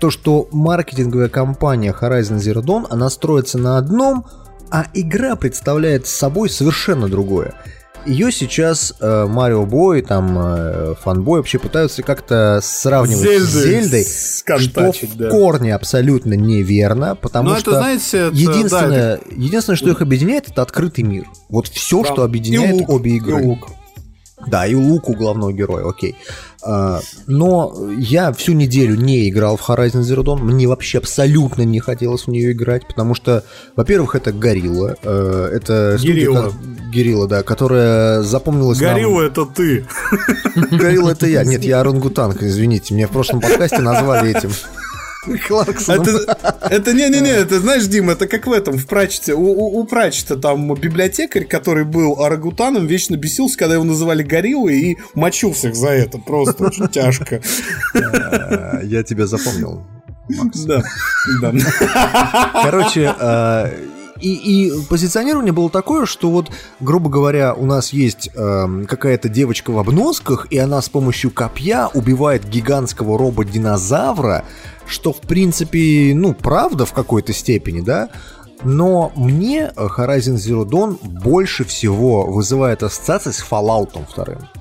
то, 0.00 0.10
что 0.10 0.48
маркетинговая 0.52 1.28
компания 1.28 1.94
Horizon 1.98 2.36
Zero 2.36 2.62
Dawn, 2.62 2.86
она 2.88 3.10
строится 3.10 3.58
на 3.58 3.78
одном, 3.78 4.26
а 4.70 4.86
игра 4.94 5.36
представляет 5.36 6.06
собой 6.06 6.48
совершенно 6.50 7.08
другое. 7.08 7.54
Ее 8.06 8.32
сейчас 8.32 8.94
э, 9.00 9.26
Марио 9.26 9.66
Бой, 9.66 10.02
там, 10.02 10.38
э, 10.38 10.94
фанбой 11.02 11.40
вообще 11.40 11.58
пытаются 11.58 12.02
как-то 12.02 12.60
сравнивать 12.62 13.42
с 13.42 13.52
Зельдой, 13.52 14.04
что 14.60 14.92
в 14.92 15.16
да. 15.16 15.28
корне 15.30 15.74
абсолютно 15.74 16.32
неверно, 16.34 17.14
потому 17.16 17.48
Ну, 17.50 17.54
это, 17.54 17.60
что 17.60 17.70
знаете, 17.72 18.18
это- 18.28 18.36
единственное, 18.36 19.16
да, 19.18 19.22
единственное, 19.36 19.76
что 19.76 19.90
их 19.90 20.00
объединяет, 20.00 20.48
это 20.48 20.62
открытый 20.62 21.04
мир. 21.04 21.26
Вот 21.50 21.68
все, 21.68 22.02
Да. 22.02 22.12
что 22.12 22.22
объединяет 22.22 22.70
И 22.76 22.78
лук, 22.80 22.88
обе 22.88 23.10
и 23.12 23.16
игры. 23.16 23.42
лук. 23.44 23.68
Да, 24.46 24.66
и 24.66 24.74
лук 24.74 25.08
у 25.08 25.14
главного 25.14 25.52
героя, 25.52 25.86
окей. 25.88 26.14
А, 26.14 26.22
но 27.26 27.74
я 27.96 28.32
всю 28.32 28.52
неделю 28.52 28.96
не 28.96 29.28
играл 29.28 29.56
в 29.56 29.68
Horizon 29.68 30.00
Zero 30.02 30.22
Dawn. 30.24 30.38
Мне 30.42 30.66
вообще 30.66 30.98
абсолютно 30.98 31.62
не 31.62 31.80
хотелось 31.80 32.24
в 32.24 32.28
нее 32.28 32.52
играть, 32.52 32.86
потому 32.86 33.14
что, 33.14 33.44
во-первых, 33.76 34.14
это 34.16 34.32
Горилла. 34.32 34.96
э, 35.02 35.50
это 35.54 35.96
ко- 36.50 36.52
Герилла, 36.92 37.28
да, 37.28 37.42
которая 37.42 38.22
запомнилась 38.22 38.80
нам- 38.80 38.94
Горилла 38.94 39.22
это 39.22 39.44
ты. 39.46 39.86
Горилла 40.72 41.10
это 41.10 41.26
я. 41.26 41.44
Нет, 41.44 41.62
я 41.64 41.80
орангутанг, 41.80 42.42
извините. 42.42 42.94
Меня 42.94 43.06
в 43.08 43.10
прошлом 43.10 43.40
подкасте 43.40 43.78
назвали 43.80 44.36
этим. 44.36 44.50
Кларксоном. 45.48 46.06
Это, 46.62 46.92
не-не-не, 46.92 47.30
это 47.30 47.60
знаешь, 47.60 47.86
Дим, 47.86 48.10
это 48.10 48.26
как 48.26 48.46
в 48.46 48.52
этом, 48.52 48.78
в 48.78 48.86
Прачете. 48.86 49.34
У, 49.34 49.44
у, 49.44 49.80
у 49.80 49.84
Прачета 49.84 50.36
там 50.36 50.72
библиотекарь, 50.74 51.44
который 51.44 51.84
был 51.84 52.22
орангутаном, 52.22 52.86
вечно 52.86 53.16
бесился, 53.16 53.58
когда 53.58 53.74
его 53.74 53.84
называли 53.84 54.22
гориллой 54.22 54.78
и 54.78 54.98
мочил 55.14 55.52
всех 55.52 55.74
за 55.74 55.88
это. 55.88 56.18
Просто 56.18 56.66
очень 56.66 56.88
тяжко. 56.92 57.40
А, 57.94 58.80
Я 58.82 59.02
тебя 59.02 59.26
запомнил. 59.26 59.86
Да, 60.66 60.82
да. 61.40 61.52
Короче, 62.62 63.14
э, 63.18 63.87
и, 64.20 64.34
и 64.34 64.82
позиционирование 64.88 65.52
было 65.52 65.70
такое, 65.70 66.06
что 66.06 66.30
вот, 66.30 66.50
грубо 66.80 67.08
говоря, 67.10 67.54
у 67.54 67.64
нас 67.66 67.92
есть 67.92 68.30
эм, 68.34 68.86
какая-то 68.86 69.28
девочка 69.28 69.70
в 69.70 69.78
обносках, 69.78 70.46
и 70.50 70.58
она 70.58 70.82
с 70.82 70.88
помощью 70.88 71.30
копья 71.30 71.88
убивает 71.92 72.48
гигантского 72.48 73.18
робот-динозавра, 73.18 74.44
что, 74.86 75.12
в 75.12 75.20
принципе, 75.20 76.12
ну, 76.14 76.34
правда 76.34 76.86
в 76.86 76.92
какой-то 76.92 77.32
степени, 77.32 77.80
да? 77.80 78.08
Но 78.64 79.12
мне 79.14 79.72
э, 79.74 79.86
Horizon 79.96 80.34
Zero 80.34 80.64
Dawn 80.64 80.98
больше 81.02 81.64
всего 81.64 82.26
вызывает 82.26 82.82
ассоциации 82.82 83.30
с 83.30 83.44
Fallout 83.48 83.92
2. 83.92 84.57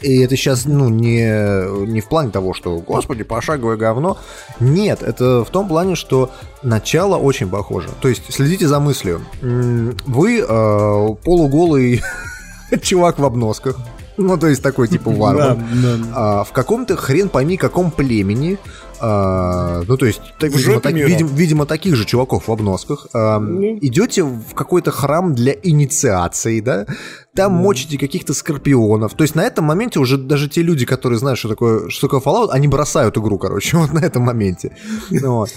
И 0.00 0.20
это 0.20 0.36
сейчас, 0.36 0.64
ну, 0.66 0.88
не, 0.88 1.86
не 1.86 2.00
в 2.00 2.08
плане 2.08 2.30
того, 2.30 2.54
что, 2.54 2.78
господи, 2.78 3.24
пошаговое 3.24 3.76
говно. 3.76 4.18
Нет, 4.60 5.02
это 5.02 5.44
в 5.44 5.50
том 5.50 5.68
плане, 5.68 5.94
что 5.94 6.30
начало 6.62 7.16
очень 7.16 7.48
похоже. 7.48 7.88
То 8.00 8.08
есть, 8.08 8.22
следите 8.32 8.68
за 8.68 8.80
мыслью. 8.80 9.22
Вы 9.40 10.40
э, 10.40 11.08
полуголый 11.24 12.02
чувак 12.82 13.18
в 13.18 13.24
обносках. 13.24 13.76
Ну, 14.16 14.38
то 14.38 14.46
есть 14.46 14.62
такой 14.62 14.88
типа 14.88 15.10
варвар. 15.14 15.56
Да, 15.56 15.64
да. 15.82 15.98
А, 16.14 16.44
в 16.44 16.52
каком-то 16.52 16.96
хрен 16.96 17.28
пойми 17.28 17.56
каком 17.56 17.90
племени, 17.90 18.58
а, 19.00 19.82
ну 19.86 19.96
то 19.96 20.06
есть, 20.06 20.20
так, 20.38 20.50
видимо, 20.52 20.80
так- 20.80 20.94
видим- 20.94 21.26
видимо, 21.28 21.66
таких 21.66 21.96
же 21.96 22.04
чуваков 22.04 22.48
в 22.48 22.52
обносках, 22.52 23.06
а, 23.14 23.38
Ну. 23.38 23.78
идете 23.80 24.22
в 24.22 24.54
какой-то 24.54 24.90
храм 24.90 25.34
для 25.34 25.54
инициации, 25.62 26.60
да, 26.60 26.86
там 27.34 27.52
мочите 27.52 27.98
каких-то 27.98 28.32
скорпионов, 28.34 29.14
то 29.14 29.22
есть 29.22 29.34
на 29.34 29.42
этом 29.42 29.66
моменте 29.66 29.98
уже 30.00 30.16
даже 30.16 30.48
те 30.48 30.62
люди, 30.62 30.86
которые 30.86 31.18
знают, 31.18 31.38
что 31.38 31.48
такое, 31.48 31.88
что 31.90 32.08
такое 32.08 32.20
Fallout, 32.20 32.48
они 32.50 32.66
бросают 32.68 33.16
игру, 33.18 33.38
короче, 33.38 33.76
вот 33.76 33.92
на 33.92 34.00
этом 34.00 34.22
моменте. 34.22 34.76
Вот. 35.10 35.50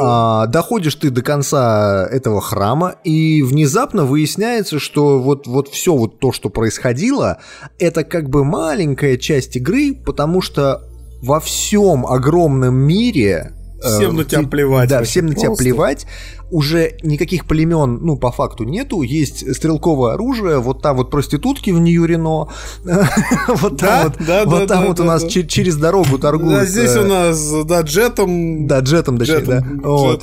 А, 0.00 0.46
доходишь 0.46 0.94
ты 0.94 1.10
до 1.10 1.22
конца 1.22 2.06
этого 2.10 2.40
храма, 2.40 2.94
и 3.04 3.42
внезапно 3.42 4.04
выясняется, 4.04 4.78
что 4.78 5.18
вот, 5.20 5.46
вот 5.46 5.68
все 5.68 5.94
вот 5.94 6.20
то, 6.20 6.32
что 6.32 6.50
происходило, 6.50 7.38
это 7.78 8.04
как 8.04 8.30
бы 8.30 8.44
маленькая 8.44 9.16
часть 9.16 9.56
игры, 9.56 9.94
потому 9.94 10.40
что 10.40 10.82
во 11.24 11.40
всем 11.40 12.06
огромном 12.06 12.74
мире... 12.74 13.52
э, 13.82 13.96
Всем 13.98 14.16
на 14.16 14.24
тебя 14.24 14.42
ты- 14.42 14.46
плевать 14.48 14.88
Да, 14.88 15.02
всем 15.02 15.26
на 15.26 15.34
тебя 15.34 15.46
просто. 15.48 15.64
плевать. 15.64 16.06
Уже 16.50 16.98
никаких 17.02 17.46
племен, 17.46 17.98
ну, 18.02 18.16
по 18.16 18.30
факту 18.30 18.64
нету. 18.64 19.02
Есть 19.02 19.56
стрелковое 19.56 20.12
оружие, 20.14 20.58
вот 20.60 20.82
там 20.82 20.96
вот 20.98 21.10
проститутки 21.10 21.70
в 21.70 21.80
Нью-Рено. 21.80 22.48
Вот 23.48 23.78
там 23.78 24.12
вот, 24.46 24.68
там 24.68 24.86
у 24.90 25.02
нас 25.02 25.24
через 25.26 25.76
дорогу 25.76 26.18
торгуют. 26.18 26.60
Да, 26.60 26.64
здесь 26.66 26.94
э, 26.94 27.00
у 27.00 27.06
нас, 27.06 27.64
да, 27.64 27.80
джетом. 27.80 28.66
да, 28.66 28.80
джетом, 28.80 29.18
точнее, 29.18 29.40
да. 29.40 29.64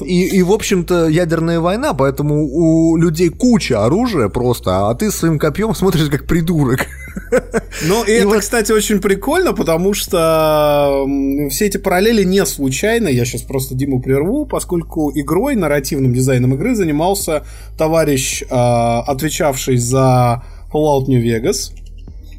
И, 0.06 0.42
в 0.44 0.52
общем-то, 0.52 1.08
ядерная 1.08 1.60
война, 1.60 1.94
поэтому 1.94 2.46
у 2.48 2.96
людей 2.98 3.30
куча 3.30 3.84
оружия 3.84 4.30
просто, 4.30 4.90
а 4.90 4.96
ты 4.96 5.12
своим 5.12 5.38
копьем 5.40 5.74
смотришь 5.76 6.10
как 6.10 6.28
придурок. 6.28 6.86
Ну, 7.88 8.04
и, 8.04 8.12
И 8.12 8.14
это, 8.14 8.28
вот- 8.28 8.40
кстати, 8.40 8.72
очень 8.72 9.00
прикольно, 9.00 9.54
потому 9.54 9.94
что 9.94 11.06
все 11.50 11.66
эти 11.66 11.78
параллели 11.78 12.24
не 12.24 12.46
случайны. 12.46 13.10
Я 13.10 13.26
сейчас 13.26 13.42
просто 13.42 13.74
Диму 13.76 14.02
прерву, 14.02 14.46
поскольку 14.46 15.12
игрой, 15.16 15.56
нарративным 15.56 16.14
дизайном 16.14 16.54
игры 16.56 16.76
занимался 16.76 17.44
товарищ, 17.78 18.44
а, 18.50 19.02
отвечавший 19.02 19.78
за 19.78 20.44
Fallout 20.72 21.06
New 21.08 21.22
Vegas. 21.24 21.72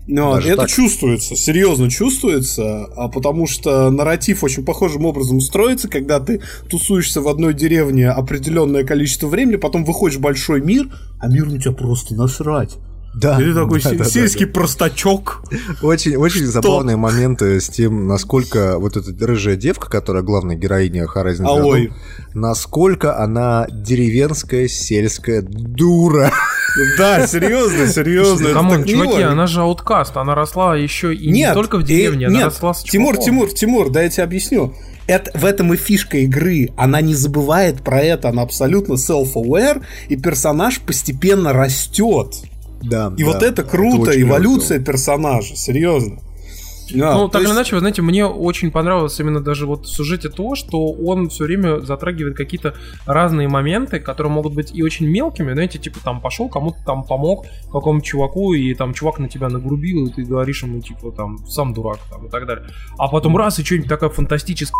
Ну, 0.09 0.35
Даже 0.35 0.49
это 0.49 0.63
так? 0.63 0.71
чувствуется, 0.71 1.37
серьезно 1.37 1.89
чувствуется, 1.89 2.87
а 2.97 3.09
потому 3.09 3.47
что 3.47 3.89
нарратив 3.91 4.43
очень 4.43 4.65
похожим 4.65 5.07
образом 5.07 5.41
строится, 5.41 5.89
когда 5.89 6.19
ты 6.19 6.41
тусуешься 6.69 7.21
в 7.21 7.29
одной 7.29 7.55
деревне 7.55 8.11
определенное 8.11 8.83
количество 8.85 9.29
времени, 9.29 9.57
потом 9.57 9.85
выходишь 9.85 10.19
в 10.19 10.21
большой 10.21 10.61
мир, 10.61 10.89
а 11.21 11.29
мир 11.29 11.47
на 11.47 11.59
тебя 11.61 11.73
просто 11.73 12.17
насрать. 12.17 12.79
Да. 13.15 13.41
И 13.41 13.45
ты 13.45 13.55
такой 13.55 13.81
да, 13.83 13.91
да, 13.93 13.97
да, 13.99 14.05
сельский 14.05 14.47
простачок. 14.47 15.43
Очень, 15.83 16.17
очень 16.17 16.47
забавные 16.47 16.97
моменты 16.97 17.61
с 17.61 17.69
тем, 17.69 18.07
насколько 18.07 18.79
вот 18.79 18.97
эта 18.97 19.27
рыжая 19.27 19.57
девка, 19.57 19.91
которая 19.91 20.23
главная 20.23 20.57
героиня 20.57 21.05
Horizon 21.05 21.45
Zero 21.45 21.93
насколько 22.35 23.19
она 23.19 23.67
деревенская 23.71 24.69
сельская 24.69 25.43
дура. 25.43 26.33
Да, 26.97 27.27
серьезно, 27.27 27.87
серьезно. 27.87 28.53
так 28.55 28.87
чуваки, 28.87 29.19
мило. 29.19 29.33
она 29.33 29.47
же 29.47 29.61
ауткаст, 29.61 30.17
она 30.17 30.35
росла 30.35 30.77
еще 30.77 31.15
и 31.15 31.31
Нет, 31.31 31.51
не 31.51 31.55
только 31.55 31.77
в 31.77 31.83
и- 31.83 31.85
деревне, 31.85 32.29
она 32.29 32.37
нет, 32.37 32.45
росла 32.47 32.73
с 32.73 32.83
Тимур. 32.83 33.19
Тимур, 33.19 33.53
Тимур, 33.53 33.91
да 33.91 34.03
я 34.03 34.09
тебе 34.09 34.25
объясню. 34.25 34.75
Это, 35.07 35.37
в 35.37 35.45
этом 35.45 35.75
и 35.75 35.77
фишка 35.77 36.19
игры. 36.19 36.71
Она 36.77 37.01
не 37.01 37.15
забывает 37.15 37.83
про 37.83 38.01
это, 38.01 38.29
она 38.29 38.43
абсолютно 38.43 38.95
self-aware, 38.95 39.83
и 40.09 40.17
персонаж 40.17 40.81
постепенно 40.81 41.53
растет. 41.53 42.37
Да. 42.83 43.13
И 43.17 43.25
вот 43.25 43.43
это 43.43 43.63
круто, 43.63 44.11
очень 44.11 44.23
эволюция 44.23 44.79
круто. 44.79 44.93
персонажа, 44.93 45.57
серьезно. 45.57 46.19
Да, 46.95 47.15
ну, 47.15 47.29
так 47.29 47.41
или 47.41 47.49
есть- 47.49 47.57
иначе, 47.57 47.75
вы 47.75 47.81
знаете, 47.81 48.03
мне 48.03 48.27
очень 48.27 48.71
понравилось 48.71 49.19
именно 49.21 49.41
даже 49.41 49.67
вот 49.67 49.87
в 49.87 49.89
сюжете 49.89 50.29
то, 50.29 50.55
что 50.55 50.87
он 50.93 51.29
все 51.29 51.45
время 51.45 51.81
затрагивает 51.81 52.37
какие-то 52.37 52.75
разные 53.07 53.49
моменты, 53.49 54.01
которые 54.01 54.33
могут 54.33 54.55
быть 54.55 54.71
и 54.75 54.83
очень 54.83 55.07
мелкими, 55.09 55.53
знаете, 55.53 55.79
типа 55.79 55.99
там 56.03 56.21
пошел, 56.21 56.49
кому-то 56.49 56.79
там 56.85 57.05
помог, 57.05 57.47
какому-то 57.71 58.05
чуваку, 58.05 58.55
и 58.55 58.75
там 58.75 58.95
чувак 58.95 59.19
на 59.19 59.29
тебя 59.29 59.49
нагрубил, 59.49 60.07
и 60.07 60.13
ты 60.13 60.23
говоришь 60.23 60.63
ему, 60.63 60.81
типа, 60.81 61.13
там, 61.13 61.39
сам 61.47 61.75
дурак, 61.75 61.99
там, 62.11 62.27
и 62.27 62.31
так 62.31 62.47
далее. 62.47 62.67
А 62.99 63.09
потом 63.09 63.37
раз, 63.37 63.59
и 63.59 63.65
что-нибудь 63.65 63.89
такая 63.89 64.11
фантастическая 64.11 64.73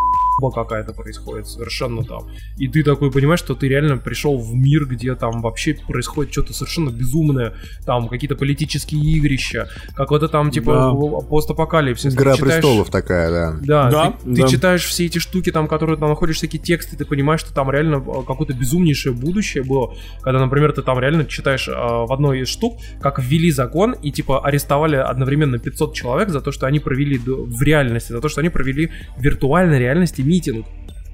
какая-то 0.55 0.93
происходит 0.93 1.47
совершенно 1.47 2.03
там. 2.05 2.23
И 2.57 2.67
ты 2.67 2.83
такой 2.83 3.11
понимаешь, 3.13 3.39
что 3.39 3.55
ты 3.55 3.69
реально 3.69 3.99
пришел 3.99 4.39
в 4.39 4.55
мир, 4.55 4.87
где 4.87 5.15
там 5.15 5.41
вообще 5.43 5.75
происходит 5.75 6.33
что-то 6.33 6.53
совершенно 6.53 6.91
безумное, 6.91 7.55
там 7.85 8.09
какие-то 8.09 8.35
политические 8.35 9.03
игрища, 9.03 9.69
какой-то 9.95 10.29
там 10.29 10.51
типа 10.51 11.21
постапокалипсис. 11.29 12.02
Игра 12.09 12.33
Ты 12.33 12.39
читаешь- 12.39 12.55
престолов 12.55 12.91
такая, 12.91 13.31
да. 13.31 13.57
Да, 13.61 13.91
Да, 13.91 14.11
ты, 14.25 14.35
ты 14.35 14.43
да. 14.43 14.49
читаешь 14.49 14.85
все 14.85 15.07
эти 15.07 15.19
штуки, 15.19 15.51
там, 15.51 15.69
которые 15.69 15.99
там 15.99 16.09
находишь 16.09 16.37
всякие 16.37 16.61
тексты, 16.61 16.97
ты 16.97 17.05
понимаешь, 17.05 17.41
что 17.41 17.53
там 17.55 17.71
реально 17.71 17.97
э, 17.97 18.23
какое-то 18.27 18.53
безумнейшее 18.55 19.13
будущее 19.13 19.63
было, 19.65 19.95
когда, 20.23 20.41
например, 20.41 20.73
ты 20.73 20.83
там 20.83 20.99
реально 20.99 21.25
читаешь 21.27 21.69
э, 21.69 21.73
в 21.73 22.13
одной 22.13 22.41
из 22.41 22.49
штук, 22.49 22.79
как 23.01 23.19
ввели 23.19 23.51
закон 23.51 23.93
и 23.93 24.11
типа 24.11 24.45
арестовали 24.45 24.97
одновременно 24.97 25.59
500 25.59 25.95
человек 25.95 26.29
за 26.31 26.41
то, 26.41 26.53
что 26.53 26.67
они 26.67 26.79
провели 26.79 27.19
в 27.19 27.63
реальности, 27.63 28.13
за 28.13 28.21
то, 28.21 28.29
что 28.29 28.41
они 28.41 28.49
провели 28.49 28.91
в 29.17 29.23
виртуальной 29.23 29.79
реальности 29.79 30.23
митинг. 30.23 30.67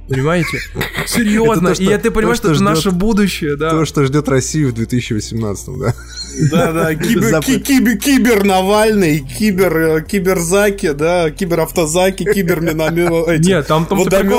Понимаете? 0.09 0.59
Серьезно. 1.07 1.69
И 1.69 1.99
ты 1.99 2.11
понимаешь, 2.11 2.41
то, 2.41 2.55
что 2.55 2.55
это 2.55 2.63
наше 2.63 2.91
будущее, 2.91 3.57
да. 3.57 3.71
То, 3.71 3.85
что 3.85 4.05
ждет 4.05 4.29
Россию 4.29 4.71
в 4.71 4.73
2018, 4.75 5.69
да. 5.79 5.95
Да, 6.51 6.73
да, 6.73 6.95
кибер, 6.95 7.43
кибер, 7.43 7.99
кибер 7.99 8.45
Навальный, 8.45 9.21
кибер, 9.21 9.77
э, 9.77 10.05
киберзаки, 10.05 10.93
да, 10.93 11.31
киберавтозаки, 11.31 12.25
эти 13.29 13.49
Нет, 13.49 13.67
там 13.67 13.87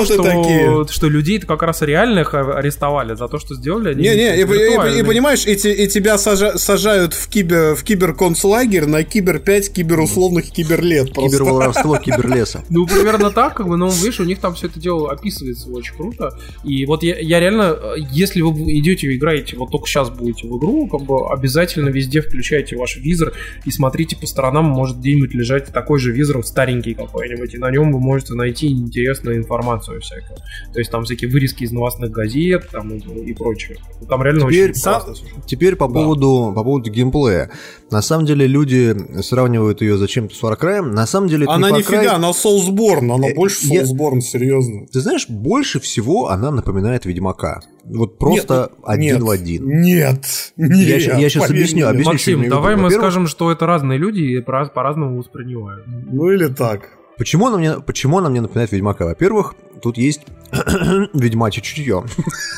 что, 0.04 0.22
такие. 0.22 0.86
что 0.90 1.08
людей 1.08 1.40
как 1.40 1.62
раз 1.62 1.82
реальных 1.82 2.34
а- 2.34 2.54
арестовали 2.58 3.14
за 3.14 3.28
то, 3.28 3.38
что 3.38 3.54
сделали 3.54 3.90
они 3.90 4.02
Не, 4.02 4.14
не, 4.14 4.40
и, 4.40 5.02
понимаешь, 5.02 5.46
и, 5.46 5.56
те- 5.56 5.74
и 5.74 5.88
тебя 5.88 6.14
сажа- 6.16 6.56
сажают 6.58 7.14
в, 7.14 7.28
кибер, 7.28 7.74
в 7.74 7.82
киберконцлагерь 7.84 8.86
на 8.86 9.04
кибер 9.04 9.38
5 9.38 9.72
киберусловных 9.72 10.50
киберлет. 10.50 11.12
Просто. 11.12 11.36
Киберворовство, 11.36 11.98
киберлеса. 11.98 12.64
Ну, 12.70 12.86
примерно 12.86 13.30
так, 13.30 13.54
как 13.56 13.68
бы, 13.68 13.76
но, 13.76 13.88
видишь, 13.88 14.20
у 14.20 14.24
них 14.24 14.40
там 14.40 14.54
все 14.54 14.66
это 14.68 14.80
дело 14.80 15.12
описывается 15.12 15.59
очень 15.68 15.94
круто. 15.96 16.38
И 16.64 16.86
вот 16.86 17.02
я, 17.02 17.18
я 17.18 17.40
реально, 17.40 17.76
если 18.10 18.40
вы 18.40 18.50
идете 18.78 19.08
и 19.08 19.16
играете, 19.16 19.56
вот 19.56 19.70
только 19.70 19.86
сейчас 19.86 20.10
будете 20.10 20.46
в 20.46 20.58
игру, 20.58 20.86
как 20.88 21.02
бы 21.02 21.30
обязательно 21.30 21.88
везде 21.88 22.20
включайте 22.20 22.76
ваш 22.76 22.96
визор 22.96 23.32
и 23.64 23.70
смотрите 23.70 24.16
по 24.16 24.26
сторонам, 24.26 24.64
может 24.64 24.98
где-нибудь 24.98 25.34
лежать 25.34 25.72
такой 25.72 25.98
же 25.98 26.12
визор 26.12 26.44
старенький 26.44 26.94
какой-нибудь, 26.94 27.54
и 27.54 27.58
на 27.58 27.70
нем 27.70 27.92
вы 27.92 28.00
можете 28.00 28.34
найти 28.34 28.68
интересную 28.68 29.36
информацию 29.36 30.00
всякую. 30.00 30.38
То 30.72 30.78
есть 30.78 30.90
там 30.90 31.04
всякие 31.04 31.30
вырезки 31.30 31.64
из 31.64 31.72
новостных 31.72 32.10
газет 32.10 32.68
там, 32.70 32.96
и, 32.96 33.30
и 33.30 33.34
прочее. 33.34 33.78
Там 34.08 34.22
реально 34.22 34.46
Теперь 34.46 34.70
очень 34.70 34.80
сам-. 34.80 35.14
Теперь 35.46 35.76
по 35.76 35.88
поводу, 35.88 36.52
по 36.54 36.64
поводу 36.64 36.90
геймплея. 36.90 37.50
На 37.90 38.02
самом 38.02 38.24
деле 38.26 38.46
люди 38.46 38.94
сравнивают 39.22 39.80
ее 39.82 39.96
зачем-то 39.96 40.34
с 40.34 40.42
Far 40.42 40.58
Cry. 40.58 40.80
На 40.80 41.06
самом 41.06 41.28
деле 41.28 41.44
это 41.44 41.52
Она 41.54 41.70
не 41.70 41.76
Far 41.76 41.78
нифига, 41.78 42.02
Cry. 42.04 42.06
она 42.08 42.30
Soulsborne, 42.30 43.14
она 43.14 43.28
Э, 43.28 43.34
больше 43.34 43.66
я- 43.66 43.82
Soulsborne, 43.82 44.20
серьезно. 44.20 44.86
Ты 44.92 45.00
знаешь, 45.00 45.26
больше 45.28 45.80
всего 45.80 46.28
она 46.28 46.50
напоминает 46.50 47.04
Ведьмака. 47.04 47.60
Вот 47.84 48.18
просто 48.18 48.54
Нет, 48.54 48.78
один 48.84 49.14
нет, 49.14 49.22
в 49.22 49.30
один. 49.30 49.80
Нет, 49.80 50.24
нет. 50.56 50.88
Я 50.88 51.00
ща- 51.00 51.18
я 51.18 51.28
поверь 51.40 51.50
объясню, 51.62 51.88
объясню. 51.88 52.12
Максим, 52.12 52.48
давай 52.48 52.76
мы 52.76 52.90
скажем, 52.90 53.26
что 53.26 53.50
это 53.50 53.66
разные 53.66 53.98
люди 53.98 54.20
и 54.20 54.40
по- 54.40 54.66
по-разному 54.66 55.18
воспринимают. 55.18 55.84
Ну 55.86 56.30
или 56.30 56.46
так. 56.46 56.90
Почему 57.20 57.48
она 57.48 57.58
мне, 57.58 57.74
почему 57.74 58.16
она 58.16 58.30
мне 58.30 58.40
напоминает 58.40 58.72
Ведьмака? 58.72 59.04
Во-первых, 59.04 59.54
тут 59.82 59.98
есть 59.98 60.22
ведьмачье 61.12 61.62
чутье. 61.62 62.02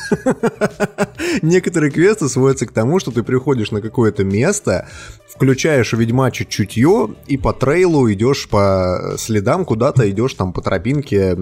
Некоторые 1.41 1.91
квесты 1.91 2.29
сводятся 2.29 2.65
к 2.65 2.71
тому, 2.71 3.01
что 3.01 3.11
ты 3.11 3.23
приходишь 3.23 3.71
на 3.71 3.81
какое-то 3.81 4.23
место, 4.23 4.87
включаешь 5.27 5.91
ведьмачье 5.91 6.45
чутье 6.45 7.13
и 7.27 7.35
по 7.35 7.51
трейлу 7.51 8.09
идешь 8.13 8.47
по 8.47 9.15
следам 9.17 9.65
куда-то, 9.65 10.09
идешь 10.09 10.33
там 10.35 10.53
по 10.53 10.61
тропинке, 10.61 11.37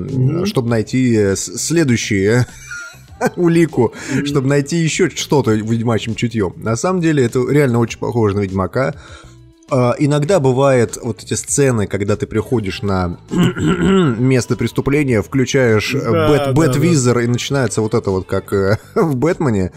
чтобы 0.46 0.70
найти 0.70 1.16
э, 1.16 1.36
следующие 1.36 2.48
улику, 3.36 3.94
чтобы 4.26 4.48
найти 4.48 4.78
еще 4.78 5.12
что-то 5.12 5.52
ведьмачьим 5.52 6.16
чутьем. 6.16 6.54
На 6.56 6.76
самом 6.76 7.02
деле 7.02 7.24
это 7.24 7.48
реально 7.48 7.78
очень 7.78 8.00
похоже 8.00 8.36
на 8.36 8.40
Ведьмака. 8.40 8.96
А, 9.72 9.96
Иногда 9.98 10.40
бывает 10.40 10.98
вот 11.02 11.24
эти 11.24 11.34
сцены, 11.34 11.88
когда 11.88 12.16
ты 12.18 12.28
приходишь 12.28 12.82
на 12.82 13.18
место 13.32 14.56
преступления, 14.58 15.22
включаешь 15.22 15.96
э, 15.96 16.12
Да, 16.12 16.28
бэт, 16.28 16.42
да, 16.48 16.52
бэт-визор, 16.54 17.20
и 17.20 17.28
начинается 17.28 17.82
вот 17.82 17.94
это 17.94 18.12
вот, 18.12 18.26
как 18.28 18.52
э, 18.54 18.78
в 18.96 19.16
Бэтмене. 19.16 19.72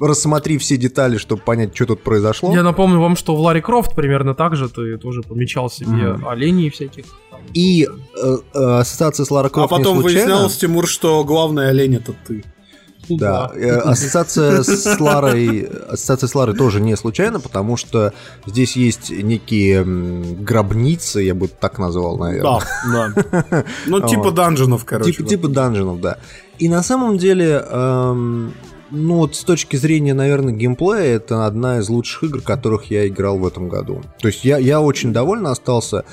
Рассмотри 0.00 0.58
все 0.58 0.76
детали, 0.76 1.16
чтобы 1.16 1.40
понять, 1.42 1.74
что 1.74 1.86
тут 1.86 2.02
произошло. 2.02 2.52
Я 2.52 2.62
напомню 2.62 3.00
вам, 3.00 3.16
что 3.16 3.34
в 3.34 3.40
Лара 3.40 3.60
Крофт 3.62 3.94
примерно 3.94 4.34
так 4.34 4.56
же 4.56 4.68
ты 4.68 4.98
тоже 4.98 5.22
помечал 5.22 5.70
себе 5.70 5.88
Мгм. 6.12 6.28
оленей 6.28 6.68
всяких. 6.70 7.04
там. 7.30 7.40
И 7.54 7.86
э, 7.86 8.36
э, 8.54 8.58
ассоциация 8.80 9.24
с 9.24 9.30
Лара 9.30 9.46
А 9.46 9.50
Крофт 9.50 9.72
не 9.72 9.78
потом 9.78 10.02
выяснялось, 10.02 10.56
Тимур, 10.58 10.86
что 10.86 11.24
главный 11.24 11.68
олень 11.70 11.94
это 11.94 12.12
ты. 12.26 12.44
Да, 13.08 13.50
э, 13.54 13.76
ассоциация 13.76 14.62
с 14.62 15.00
Ларой, 15.00 15.68
ассоциация 15.88 16.28
с 16.28 16.34
Ларой 16.34 16.56
тоже 16.56 16.80
не 16.80 16.96
случайно, 16.96 17.40
потому 17.40 17.76
что 17.76 18.12
здесь 18.46 18.76
есть 18.76 19.10
некие 19.10 19.84
гробницы, 19.84 21.20
я 21.20 21.34
бы 21.34 21.48
так 21.48 21.78
назвал, 21.78 22.18
наверное. 22.18 22.60
Да, 22.92 23.12
да. 23.50 23.64
Ну, 23.86 24.00
типа 24.08 24.32
данженов, 24.32 24.84
короче. 24.84 25.12
Типа, 25.12 25.28
типа 25.28 25.48
данженов, 25.48 26.00
да. 26.00 26.18
И 26.58 26.68
на 26.68 26.82
самом 26.82 27.18
деле, 27.18 27.64
эм, 27.68 28.54
ну 28.90 29.16
вот 29.16 29.34
с 29.34 29.44
точки 29.44 29.76
зрения, 29.76 30.14
наверное, 30.14 30.54
геймплея, 30.54 31.16
это 31.16 31.46
одна 31.46 31.78
из 31.78 31.88
лучших 31.88 32.24
игр, 32.24 32.40
которых 32.40 32.90
я 32.90 33.06
играл 33.06 33.38
в 33.38 33.46
этом 33.46 33.68
году. 33.68 34.02
То 34.20 34.28
есть 34.28 34.44
я, 34.44 34.58
я 34.58 34.80
очень 34.80 35.12
доволен 35.12 35.46
остался. 35.46 36.04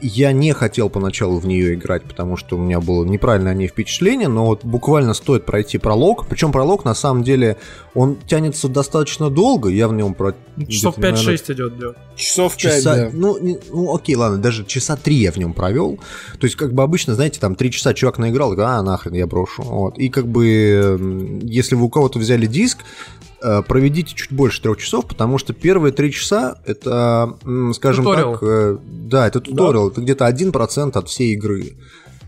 Я 0.00 0.32
не 0.32 0.52
хотел 0.52 0.90
поначалу 0.90 1.38
в 1.38 1.46
нее 1.46 1.74
играть, 1.74 2.02
потому 2.02 2.36
что 2.36 2.56
у 2.56 2.60
меня 2.60 2.80
было 2.80 3.04
неправильное 3.04 3.52
о 3.52 3.54
ней 3.54 3.68
впечатление, 3.68 4.28
но 4.28 4.44
вот 4.46 4.64
буквально 4.64 5.14
стоит 5.14 5.46
пройти 5.46 5.78
пролог. 5.78 6.26
Причем 6.28 6.52
пролог, 6.52 6.84
на 6.84 6.94
самом 6.94 7.22
деле, 7.22 7.56
он 7.94 8.16
тянется 8.26 8.68
достаточно 8.68 9.30
долго. 9.30 9.68
Я 9.70 9.88
в 9.88 9.94
нем 9.94 10.14
про... 10.14 10.34
Часов 10.68 10.98
где-то, 10.98 11.12
наверное, 11.12 11.34
5-6 11.36 11.52
идет, 11.54 11.78
да. 11.78 11.86
Часов 12.16 12.56
пять, 12.56 12.74
Часа, 12.74 12.96
да. 12.96 13.10
ну, 13.12 13.38
не- 13.38 13.58
ну, 13.70 13.94
окей, 13.94 14.14
ладно, 14.16 14.38
даже 14.38 14.64
часа 14.64 14.96
три 14.96 15.16
я 15.16 15.32
в 15.32 15.36
нем 15.36 15.54
провел. 15.54 15.98
То 16.38 16.44
есть, 16.46 16.56
как 16.56 16.74
бы 16.74 16.82
обычно, 16.82 17.14
знаете, 17.14 17.40
там 17.40 17.54
три 17.54 17.70
часа 17.70 17.94
чувак 17.94 18.18
наиграл, 18.18 18.54
а, 18.60 18.82
нахрен, 18.82 19.14
я 19.14 19.26
брошу. 19.26 19.62
Вот. 19.62 19.98
И 19.98 20.08
как 20.10 20.26
бы, 20.26 21.40
если 21.42 21.76
вы 21.76 21.84
у 21.84 21.88
кого-то 21.88 22.18
взяли 22.18 22.46
диск, 22.46 22.78
проведите 23.66 24.14
чуть 24.14 24.32
больше 24.32 24.62
трех 24.62 24.78
часов, 24.78 25.06
потому 25.06 25.38
что 25.38 25.52
первые 25.52 25.92
три 25.92 26.12
часа 26.12 26.58
это, 26.64 27.36
скажем 27.74 28.04
Туториал. 28.04 28.32
так, 28.32 28.42
э, 28.42 28.78
да, 28.82 29.26
это 29.26 29.40
туториал, 29.40 29.88
это 29.90 30.00
где-то 30.00 30.26
1% 30.26 30.96
от 30.96 31.08
всей 31.08 31.34
игры. 31.34 31.76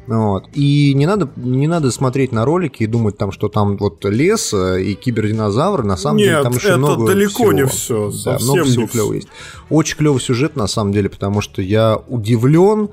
Вот. 0.07 0.45
И 0.53 0.95
не 0.95 1.07
надо, 1.07 1.29
не 1.37 1.67
надо 1.67 1.91
смотреть 1.91 2.31
на 2.31 2.45
ролики 2.45 2.85
и 2.85 2.87
думать 2.87 3.19
там, 3.19 3.33
что 3.33 3.49
там 3.49 3.77
вот 3.77 4.05
лес 4.05 4.55
э, 4.55 4.83
и 4.83 4.95
кибердинозавры, 4.95 5.83
на 5.83 5.97
самом 5.97 6.19
деле 6.19 6.33
Нет, 6.33 6.43
там 6.43 6.53
еще 6.53 6.69
это 6.69 6.79
много 6.79 7.07
далеко 7.07 7.33
всего. 7.33 7.53
не 7.53 7.67
все. 7.67 8.13
Да, 8.25 8.39
много 8.41 8.65
всего 8.65 8.87
клевого 8.87 9.15
есть. 9.15 9.29
Очень 9.69 9.97
клевый 9.97 10.21
сюжет, 10.21 10.55
на 10.55 10.69
самом 10.69 10.93
деле, 10.93 11.09
потому 11.09 11.41
что 11.41 11.61
я 11.61 12.01
удивлен, 12.09 12.85
э, 12.85 12.89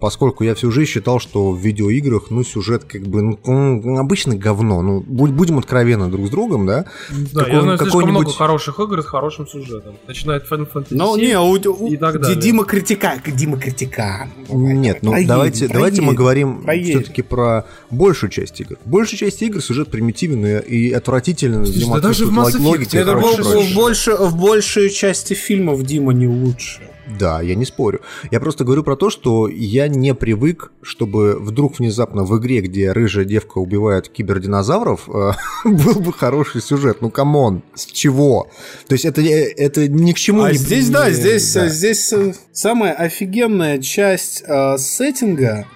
поскольку 0.00 0.44
я 0.44 0.54
всю 0.54 0.70
жизнь 0.70 0.90
считал, 0.90 1.20
что 1.20 1.52
в 1.52 1.58
видеоиграх, 1.58 2.30
ну, 2.30 2.42
сюжет 2.42 2.84
как 2.84 3.02
бы, 3.02 3.38
ну, 3.44 3.98
обычно 3.98 4.34
говно. 4.36 4.82
Ну, 4.82 5.00
будь- 5.06 5.30
будем 5.30 5.58
откровенны 5.58 6.08
друг 6.08 6.26
с 6.26 6.30
другом, 6.30 6.66
да? 6.66 6.84
Да, 7.10 7.40
я 7.42 7.44
Какой- 7.46 7.60
знаю 7.60 7.78
слишком 7.78 7.86
какой-нибудь- 8.00 8.22
много 8.24 8.32
хороших 8.32 8.80
игр 8.80 9.02
с 9.02 9.06
хорошим 9.06 9.46
сюжетом. 9.46 9.94
Начиная 10.06 10.38
от 10.38 10.50
Final 10.50 10.68
Fantasy 10.72 10.86
Ну, 10.90 11.16
7. 11.16 11.24
не, 11.26 11.38
у, 11.38 11.50
у- 11.52 11.88
и 11.92 11.96
так 11.96 12.20
далее. 12.20 12.36
Дима 12.40 12.64
Критикан. 12.64 13.18
Дима 13.26 13.58
Критикан. 13.58 14.28
Нет, 14.48 14.98
ну 15.02 15.10
Проедем, 15.12 15.28
давайте, 15.28 15.68
давайте 15.68 16.00
мы 16.02 16.06
проедем, 16.08 16.16
говорим 16.16 16.62
проедем. 16.62 17.00
все-таки 17.00 17.22
про 17.22 17.64
большую 17.90 18.30
часть 18.30 18.60
игр. 18.60 18.76
Большую 18.84 19.18
часть 19.18 19.40
игр 19.42 19.60
сюжет 19.62 19.90
примитивен 19.90 20.44
и, 20.44 20.90
отвратительно 20.90 21.64
Слушай, 21.64 21.88
да 21.94 22.00
даже 22.00 22.26
в 22.26 22.30
Mass 22.36 22.44
лог- 22.46 22.54
Effect 22.56 22.64
логику 22.64 22.96
и 22.96 22.98
Это 23.00 23.14
был 23.14 23.34
прочее. 23.36 23.74
больше, 23.74 24.16
в 24.16 24.36
большей 24.36 24.90
части 24.90 25.34
фильмов 25.34 25.82
Дима 25.84 26.12
не 26.12 26.26
лучше. 26.26 26.80
Да, 27.18 27.40
я 27.40 27.54
не 27.54 27.64
спорю. 27.64 28.00
Я 28.30 28.40
просто 28.40 28.64
говорю 28.64 28.82
про 28.82 28.96
то, 28.96 29.10
что 29.10 29.48
я 29.48 29.88
не 29.88 30.14
привык, 30.14 30.72
чтобы 30.82 31.38
вдруг 31.38 31.78
внезапно 31.78 32.24
в 32.24 32.38
игре, 32.38 32.60
где 32.60 32.92
рыжая 32.92 33.24
девка 33.24 33.58
убивает 33.58 34.08
кибердинозавров, 34.08 35.08
э, 35.08 35.32
был 35.64 36.00
бы 36.00 36.12
хороший 36.12 36.60
сюжет. 36.60 36.98
Ну, 37.00 37.10
come 37.10 37.40
on, 37.40 37.62
с 37.74 37.86
чего? 37.86 38.48
То 38.86 38.94
есть 38.94 39.04
это, 39.04 39.22
э, 39.22 39.52
это 39.56 39.88
ни 39.88 40.12
к 40.12 40.16
чему 40.16 40.42
А 40.42 40.52
не... 40.52 40.58
здесь, 40.58 40.88
да, 40.90 41.10
здесь, 41.10 41.52
да. 41.54 41.68
здесь 41.68 42.12
э, 42.12 42.34
самая 42.52 42.92
офигенная 42.92 43.78
часть 43.78 44.42
э, 44.46 44.76
сеттинга 44.78 45.66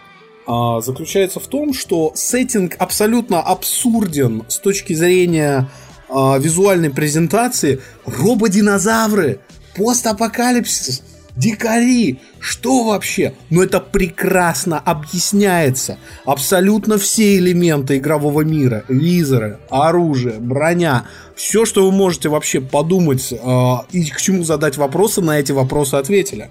а, 0.47 0.81
заключается 0.81 1.41
в 1.41 1.47
том, 1.47 1.73
что 1.73 2.13
сеттинг 2.15 2.75
абсолютно 2.79 3.41
абсурден 3.41 4.45
с 4.49 4.59
точки 4.59 4.93
зрения 4.93 5.69
а, 6.09 6.37
визуальной 6.39 6.91
презентации. 6.91 7.81
Рободинозавры, 8.05 9.41
постапокалипсис. 9.77 11.03
Дикари! 11.37 12.19
Что 12.41 12.85
вообще? 12.85 13.35
Но 13.49 13.63
это 13.63 13.81
прекрасно 13.81 14.79
объясняется. 14.79 15.97
Абсолютно 16.25 16.99
все 16.99 17.39
элементы 17.39 17.97
игрового 17.97 18.43
мира. 18.43 18.85
Визоры, 18.89 19.59
оружие, 19.71 20.39
броня. 20.39 21.07
Все, 21.35 21.65
что 21.65 21.85
вы 21.85 21.93
можете 21.93 22.29
вообще 22.29 22.61
подумать 22.61 23.33
э, 23.33 23.75
и 23.93 24.05
к 24.11 24.21
чему 24.21 24.45
задать 24.45 24.77
вопросы, 24.77 25.23
на 25.23 25.39
эти 25.39 25.53
вопросы 25.53 25.95
ответили. 25.95 26.51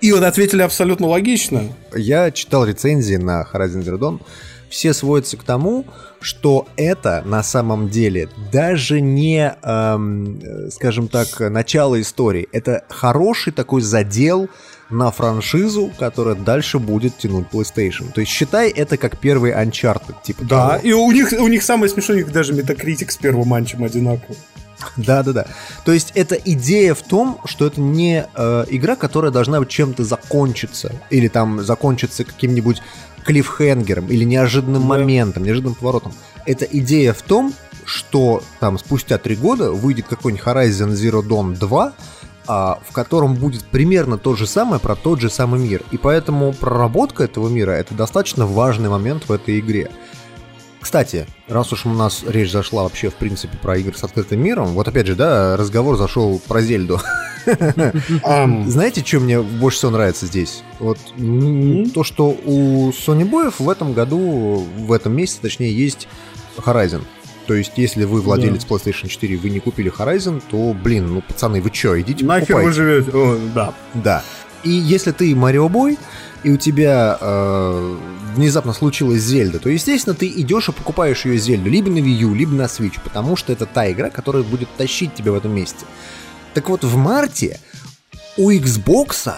И 0.00 0.12
вот 0.12 0.22
ответили 0.22 0.60
абсолютно 0.60 1.06
логично. 1.06 1.62
Я 1.96 2.30
читал 2.30 2.66
рецензии 2.66 3.16
на 3.16 3.48
Horizon 3.50 3.82
Zero 3.82 3.98
Dawn. 3.98 4.20
Все 4.74 4.92
сводятся 4.92 5.36
к 5.36 5.44
тому, 5.44 5.84
что 6.20 6.66
это 6.76 7.22
на 7.24 7.44
самом 7.44 7.90
деле 7.90 8.28
даже 8.50 9.00
не, 9.00 9.54
эм, 9.62 10.40
скажем 10.72 11.06
так, 11.06 11.28
начало 11.38 12.00
истории. 12.00 12.48
Это 12.50 12.82
хороший 12.88 13.52
такой 13.52 13.82
задел 13.82 14.48
на 14.90 15.12
франшизу, 15.12 15.92
которая 15.96 16.34
дальше 16.34 16.80
будет 16.80 17.16
тянуть 17.16 17.46
PlayStation. 17.52 18.12
То 18.12 18.20
есть 18.20 18.32
считай 18.32 18.68
это 18.68 18.96
как 18.96 19.16
первый 19.20 19.52
Uncharted, 19.52 20.16
типа 20.24 20.44
Да, 20.44 20.70
того. 20.70 20.80
и 20.82 20.92
у 20.92 21.12
них, 21.12 21.32
у 21.38 21.46
них 21.46 21.62
самое 21.62 21.88
смешное, 21.88 22.16
у 22.16 22.18
них 22.18 22.32
даже 22.32 22.52
Metacritic 22.52 23.10
с 23.10 23.16
первым 23.16 23.46
матчем 23.46 23.84
одинаковый. 23.84 24.36
Да, 24.96 25.22
да, 25.22 25.32
да. 25.32 25.46
То 25.84 25.92
есть 25.92 26.12
это 26.14 26.34
идея 26.34 26.94
в 26.94 27.02
том, 27.02 27.40
что 27.44 27.66
это 27.66 27.80
не 27.80 28.26
э, 28.34 28.64
игра, 28.68 28.96
которая 28.96 29.30
должна 29.30 29.64
чем-то 29.64 30.04
закончиться. 30.04 30.92
Или 31.10 31.28
там 31.28 31.62
закончиться 31.62 32.24
каким-нибудь 32.24 32.82
клиффхенгером 33.24 34.08
или 34.08 34.24
неожиданным 34.24 34.82
Да. 34.82 34.88
моментом, 34.88 35.44
неожиданным 35.44 35.74
поворотом. 35.74 36.12
Эта 36.46 36.64
идея 36.64 37.12
в 37.12 37.22
том, 37.22 37.54
что 37.84 38.42
там 38.60 38.78
спустя 38.78 39.18
три 39.18 39.36
года 39.36 39.70
выйдет 39.72 40.06
какой-нибудь 40.08 40.44
Horizon 40.46 40.90
Zero 40.90 41.22
Dawn 41.22 41.56
2, 41.56 41.92
а, 42.46 42.78
в 42.86 42.92
котором 42.92 43.34
будет 43.34 43.64
примерно 43.64 44.18
то 44.18 44.36
же 44.36 44.46
самое 44.46 44.80
про 44.80 44.94
тот 44.96 45.20
же 45.20 45.30
самый 45.30 45.60
мир. 45.60 45.82
И 45.90 45.96
поэтому 45.96 46.52
проработка 46.52 47.24
этого 47.24 47.48
мира 47.48 47.70
это 47.72 47.94
достаточно 47.94 48.46
важный 48.46 48.90
момент 48.90 49.28
в 49.28 49.32
этой 49.32 49.58
игре. 49.60 49.90
Кстати, 50.84 51.26
раз 51.48 51.72
уж 51.72 51.86
у 51.86 51.88
нас 51.88 52.22
речь 52.26 52.52
зашла 52.52 52.82
вообще, 52.82 53.08
в 53.08 53.14
принципе, 53.14 53.56
про 53.56 53.78
игры 53.78 53.94
с 53.96 54.04
открытым 54.04 54.38
миром, 54.40 54.66
вот 54.74 54.86
опять 54.86 55.06
же, 55.06 55.14
да, 55.14 55.56
разговор 55.56 55.96
зашел 55.96 56.38
про 56.46 56.60
Зельду. 56.60 57.00
Знаете, 57.46 59.02
что 59.02 59.20
мне 59.20 59.40
больше 59.40 59.78
всего 59.78 59.92
нравится 59.92 60.26
здесь? 60.26 60.62
Вот 60.80 60.98
то, 61.94 62.04
что 62.04 62.36
у 62.44 62.90
Sony 62.90 63.26
Boy 63.26 63.52
в 63.58 63.70
этом 63.70 63.94
году, 63.94 64.66
в 64.76 64.92
этом 64.92 65.16
месяце, 65.16 65.40
точнее, 65.40 65.74
есть 65.74 66.06
Horizon. 66.58 67.00
То 67.46 67.54
есть, 67.54 67.72
если 67.76 68.04
вы 68.04 68.20
владелец 68.20 68.66
PlayStation 68.66 69.08
4 69.08 69.34
и 69.34 69.36
вы 69.38 69.48
не 69.48 69.60
купили 69.60 69.90
Horizon, 69.90 70.42
то, 70.50 70.74
блин, 70.74 71.14
ну, 71.14 71.22
пацаны, 71.22 71.62
вы 71.62 71.70
чё, 71.70 71.98
идите 71.98 72.26
Нахер 72.26 72.56
вы 72.56 72.62
покупайте. 72.64 72.72
живете? 72.72 73.10
О, 73.14 73.38
да. 73.54 73.74
Да. 73.94 74.22
И 74.64 74.70
если 74.70 75.12
ты 75.12 75.34
Марио 75.34 75.70
Бой, 75.70 75.98
и 76.44 76.50
у 76.50 76.58
тебя 76.58 77.16
э, 77.20 77.96
внезапно 78.34 78.74
случилась 78.74 79.22
Зельда, 79.22 79.58
то, 79.58 79.70
естественно, 79.70 80.14
ты 80.14 80.28
идешь 80.28 80.68
и 80.68 80.72
покупаешь 80.72 81.24
ее 81.24 81.38
Зельду 81.38 81.70
либо 81.70 81.88
на 81.90 81.98
Wii 81.98 82.12
U, 82.20 82.34
либо 82.34 82.52
на 82.52 82.64
Switch, 82.64 82.98
потому 83.02 83.34
что 83.34 83.52
это 83.52 83.64
та 83.64 83.90
игра, 83.90 84.10
которая 84.10 84.42
будет 84.42 84.68
тащить 84.76 85.14
тебя 85.14 85.32
в 85.32 85.36
этом 85.36 85.52
месяце. 85.52 85.86
Так 86.52 86.68
вот, 86.68 86.84
в 86.84 86.96
марте 86.96 87.58
у 88.36 88.50
Xbox 88.50 89.32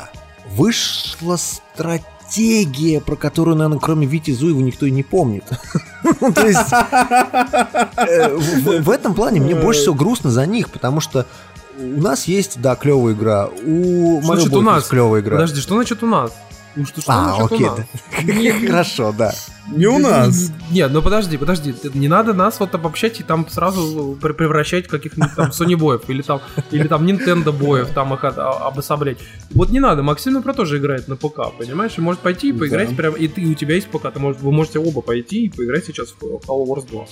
вышла 0.51 1.37
стратегия, 1.37 3.01
про 3.01 3.15
которую, 3.15 3.57
наверное, 3.57 3.79
кроме 3.79 4.07
Вити 4.07 4.33
Зуева 4.33 4.61
никто 4.61 4.85
и 4.87 4.91
не 4.91 5.05
помнит. 5.05 5.45
То 6.35 6.47
есть, 6.47 6.73
э, 7.99 8.37
в 8.37 8.91
этом 8.91 9.15
плане 9.15 9.41
мне 9.41 9.55
больше 9.55 9.83
всего 9.83 9.95
грустно 9.95 10.31
за 10.31 10.45
них, 10.45 10.71
потому 10.71 11.01
что 11.01 11.25
у 11.79 12.01
нас 12.01 12.25
есть, 12.25 12.61
да, 12.61 12.75
клевая 12.75 13.15
игра, 13.15 13.47
у 13.47 14.21
значит 14.23 14.53
у 14.53 14.61
нас? 14.61 14.89
клевая 14.89 15.21
игра. 15.21 15.37
Подожди, 15.37 15.61
что 15.61 15.77
значит 15.77 16.03
у 16.03 16.07
нас? 16.07 16.33
Ну 16.77 16.85
что, 16.85 17.01
что 17.01 17.11
А, 17.13 17.45
окей, 17.45 17.65
у 17.67 17.71
нас? 17.71 17.79
да. 17.79 18.67
Хорошо, 18.67 19.15
да. 19.17 19.33
Не 19.73 19.87
у 19.87 19.99
нас. 19.99 20.51
Нет, 20.71 20.91
ну 20.93 21.01
подожди, 21.03 21.37
подожди, 21.39 21.75
не 21.95 22.07
надо 22.09 22.35
нас 22.35 22.61
вот 22.61 22.75
обобщать 22.75 23.19
и 23.19 23.23
там 23.23 23.49
сразу 23.49 24.17
пр- 24.21 24.35
превращать 24.35 24.87
в 24.87 24.91
каких-нибудь 24.91 25.35
там 25.35 25.49
Sony 25.51 25.77
боев 25.77 26.03
или 26.09 26.23
там, 26.23 26.41
или 26.71 26.87
там 26.87 27.05
Nintendo 27.07 27.51
боев, 27.51 27.89
там 27.95 28.13
их 28.15 28.23
а- 28.25 28.69
обособлять. 28.69 29.19
Вот 29.53 29.71
не 29.71 29.81
надо, 29.81 30.03
Максим, 30.03 30.35
например, 30.35 30.55
тоже 30.55 30.77
играет 30.79 31.09
на 31.09 31.17
ПК, 31.17 31.51
понимаешь? 31.59 31.93
И 31.97 32.01
может 32.01 32.21
пойти 32.21 32.51
и 32.51 32.53
поиграть 32.53 32.91
Да. 32.91 32.95
прям, 32.97 33.15
и 33.15 33.27
ты, 33.27 33.41
и 33.41 33.47
у 33.51 33.55
тебя 33.55 33.75
есть 33.75 33.89
ПК, 33.89 34.13
ты 34.13 34.21
можешь, 34.21 34.41
вы 34.43 34.53
можете 34.53 34.79
оба 34.79 35.01
пойти 35.01 35.47
и 35.47 35.49
поиграть 35.51 35.87
сейчас 35.87 36.09
в 36.11 36.23
Halo 36.23 36.67
Wars 36.67 36.87
2. 36.89 37.05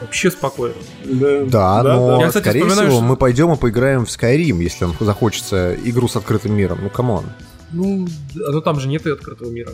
Вообще 0.00 0.30
спокойно. 0.32 0.74
Да, 1.04 1.82
но, 1.84 2.20
Я, 2.20 2.26
кстати, 2.28 2.44
скорее 2.44 2.64
всего, 2.68 2.90
что- 2.90 3.00
мы 3.02 3.16
пойдем 3.16 3.52
и 3.52 3.56
поиграем 3.56 4.04
в 4.06 4.08
Skyrim, 4.08 4.60
если 4.62 4.86
нам 4.86 4.96
захочется 4.98 5.76
игру 5.84 6.08
с 6.08 6.16
открытым 6.16 6.54
миром. 6.56 6.78
Ну, 6.82 6.90
come 6.90 7.09
on. 7.09 7.24
Ну, 7.72 8.06
а 8.36 8.50
ну 8.52 8.60
там 8.60 8.80
же 8.80 8.88
нет 8.88 9.06
и 9.06 9.10
открытого 9.10 9.50
мира. 9.50 9.72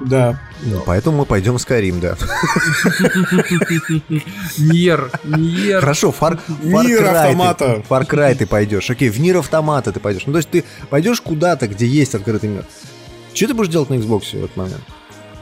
Да. 0.00 0.38
Ну, 0.62 0.82
поэтому 0.84 1.18
мы 1.18 1.24
пойдем 1.24 1.56
Skyrim, 1.56 2.00
да. 2.00 2.16
Nier, 4.58 5.10
Nier. 5.24 5.80
Хорошо, 5.80 6.14
Far, 6.18 6.38
Far 6.48 6.84
Мир 6.84 7.02
Cry 7.02 7.08
автомата. 7.08 7.74
Ты, 7.76 7.94
Far 7.94 8.06
Cry 8.06 8.34
ты 8.34 8.46
пойдешь. 8.46 8.90
Окей, 8.90 9.08
в 9.08 9.18
мир 9.20 9.38
автомата 9.38 9.92
ты 9.92 10.00
пойдешь. 10.00 10.26
Ну, 10.26 10.32
то 10.32 10.38
есть 10.38 10.50
ты 10.50 10.64
пойдешь 10.90 11.20
куда-то, 11.20 11.66
где 11.66 11.86
есть 11.86 12.14
открытый 12.14 12.50
мир. 12.50 12.66
Что 13.32 13.48
ты 13.48 13.54
будешь 13.54 13.70
делать 13.70 13.88
на 13.88 13.94
Xbox 13.94 14.32
в 14.32 14.34
этот 14.34 14.56
момент? 14.56 14.82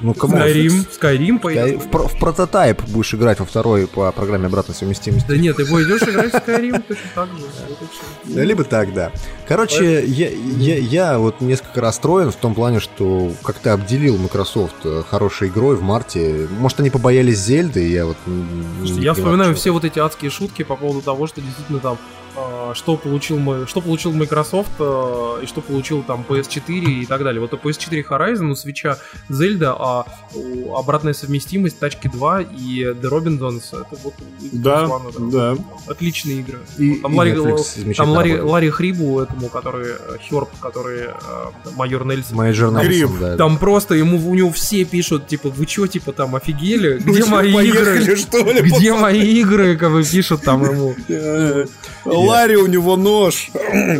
Ну, 0.01 0.12
come 0.15 0.28
on. 0.28 0.39
Skyrim, 0.39 0.87
Skyrim 1.01 1.37
Sky- 1.37 1.39
поедешь. 1.39 1.81
В, 1.83 2.09
в 2.09 2.19
прототайп 2.19 2.83
будешь 2.89 3.15
играть 3.15 3.39
во 3.41 3.47
второй 3.47 3.87
по 3.87 4.11
программе 4.12 4.47
обратной 4.47 4.75
совместимости. 4.75 5.27
Да 5.29 5.37
нет, 5.37 5.57
ты 5.57 5.66
пойдешь 5.66 6.03
играть 6.03 6.33
в 6.33 6.37
Skyrim 6.37 6.83
точно 6.87 7.11
так 7.15 7.29
же. 7.29 8.45
Либо 8.45 8.65
так, 8.65 8.93
да. 8.93 9.12
Короче, 9.47 10.05
я, 10.05 11.19
вот 11.19 11.41
несколько 11.41 11.81
расстроен 11.81 12.31
в 12.31 12.37
том 12.37 12.55
плане, 12.55 12.81
что 12.81 13.33
как 13.43 13.59
ты 13.59 13.71
обделил 13.71 14.16
Microsoft 14.19 14.77
э, 14.85 15.03
хорошей 15.09 15.49
игрой 15.49 15.77
в 15.77 15.83
марте. 15.83 16.49
Может, 16.59 16.81
они 16.81 16.91
побоялись 16.91 17.39
Зельды, 17.39 17.89
я 17.89 18.07
вот... 18.07 18.16
я 18.83 19.15
вспоминаю 19.15 19.55
все 19.55 19.71
вот 19.71 19.85
эти 19.85 19.99
адские 19.99 20.31
шутки 20.31 20.62
по 20.65 20.77
поводу 20.77 21.03
того, 21.03 21.27
что 21.27 21.41
действительно 21.41 21.79
там 21.79 21.99
что 22.74 22.97
получил 22.97 23.39
мы, 23.39 23.66
что 23.66 23.81
получил 23.81 24.12
Microsoft 24.12 24.70
э, 24.78 25.40
и 25.43 25.47
что 25.47 25.61
получил 25.61 26.02
там 26.02 26.24
PS4 26.28 26.69
и 26.69 27.06
так 27.06 27.23
далее. 27.23 27.40
Вот 27.40 27.55
у 27.55 27.56
PS4 27.56 28.05
Horizon, 28.09 28.51
у 28.51 28.55
Switch 28.55 28.97
Zelda, 29.31 29.77
а 29.78 30.05
у 30.35 30.74
обратная 30.77 31.12
совместимость 31.12 31.78
тачки 31.78 32.09
2 32.09 32.43
и 32.43 32.85
The 32.85 33.02
Robinsons 33.02 33.62
это 33.73 34.01
вот 34.02 34.15
Да, 34.52 34.85
One, 34.85 35.31
да. 35.31 35.56
Отличные 35.86 36.40
игры. 36.40 36.59
И, 36.78 36.97
Там 36.97 37.12
и 37.12 37.16
Ларри, 37.16 37.32
Netflix 37.32 37.94
там 37.94 38.11
Ларри. 38.11 38.40
Ларри 38.40 38.70
Хрибу, 38.70 39.20
этому, 39.20 39.48
который 39.48 39.89
э, 39.90 40.16
Херб, 40.20 40.48
который 40.61 41.02
э, 41.05 41.12
майор 41.77 42.05
Нельсон. 42.05 42.36
Major 42.36 42.73
Nelson, 42.73 42.89
Гриб. 42.89 43.11
да. 43.20 43.36
Там 43.36 43.59
просто 43.59 43.94
ему 43.94 44.19
у 44.28 44.35
него 44.35 44.51
все 44.51 44.85
пишут, 44.85 45.28
типа, 45.28 45.51
вы 45.51 45.66
чё, 45.66 45.86
типа, 45.86 46.12
там 46.12 46.35
офигели? 46.35 46.98
Где 46.98 47.24
мои 47.24 47.52
игры? 47.69 48.16
что 48.16 48.39
ли? 48.39 48.61
Где 48.62 48.94
мои 48.94 49.40
игры, 49.40 49.77
как 49.77 49.90
вы 49.90 50.05
пишут 50.05 50.43
там 50.43 50.65
ему? 50.65 50.94
Э, 52.25 52.29
Ларри, 52.29 52.57
у 52.57 52.67
него 52.67 52.97
нож. 52.97 53.51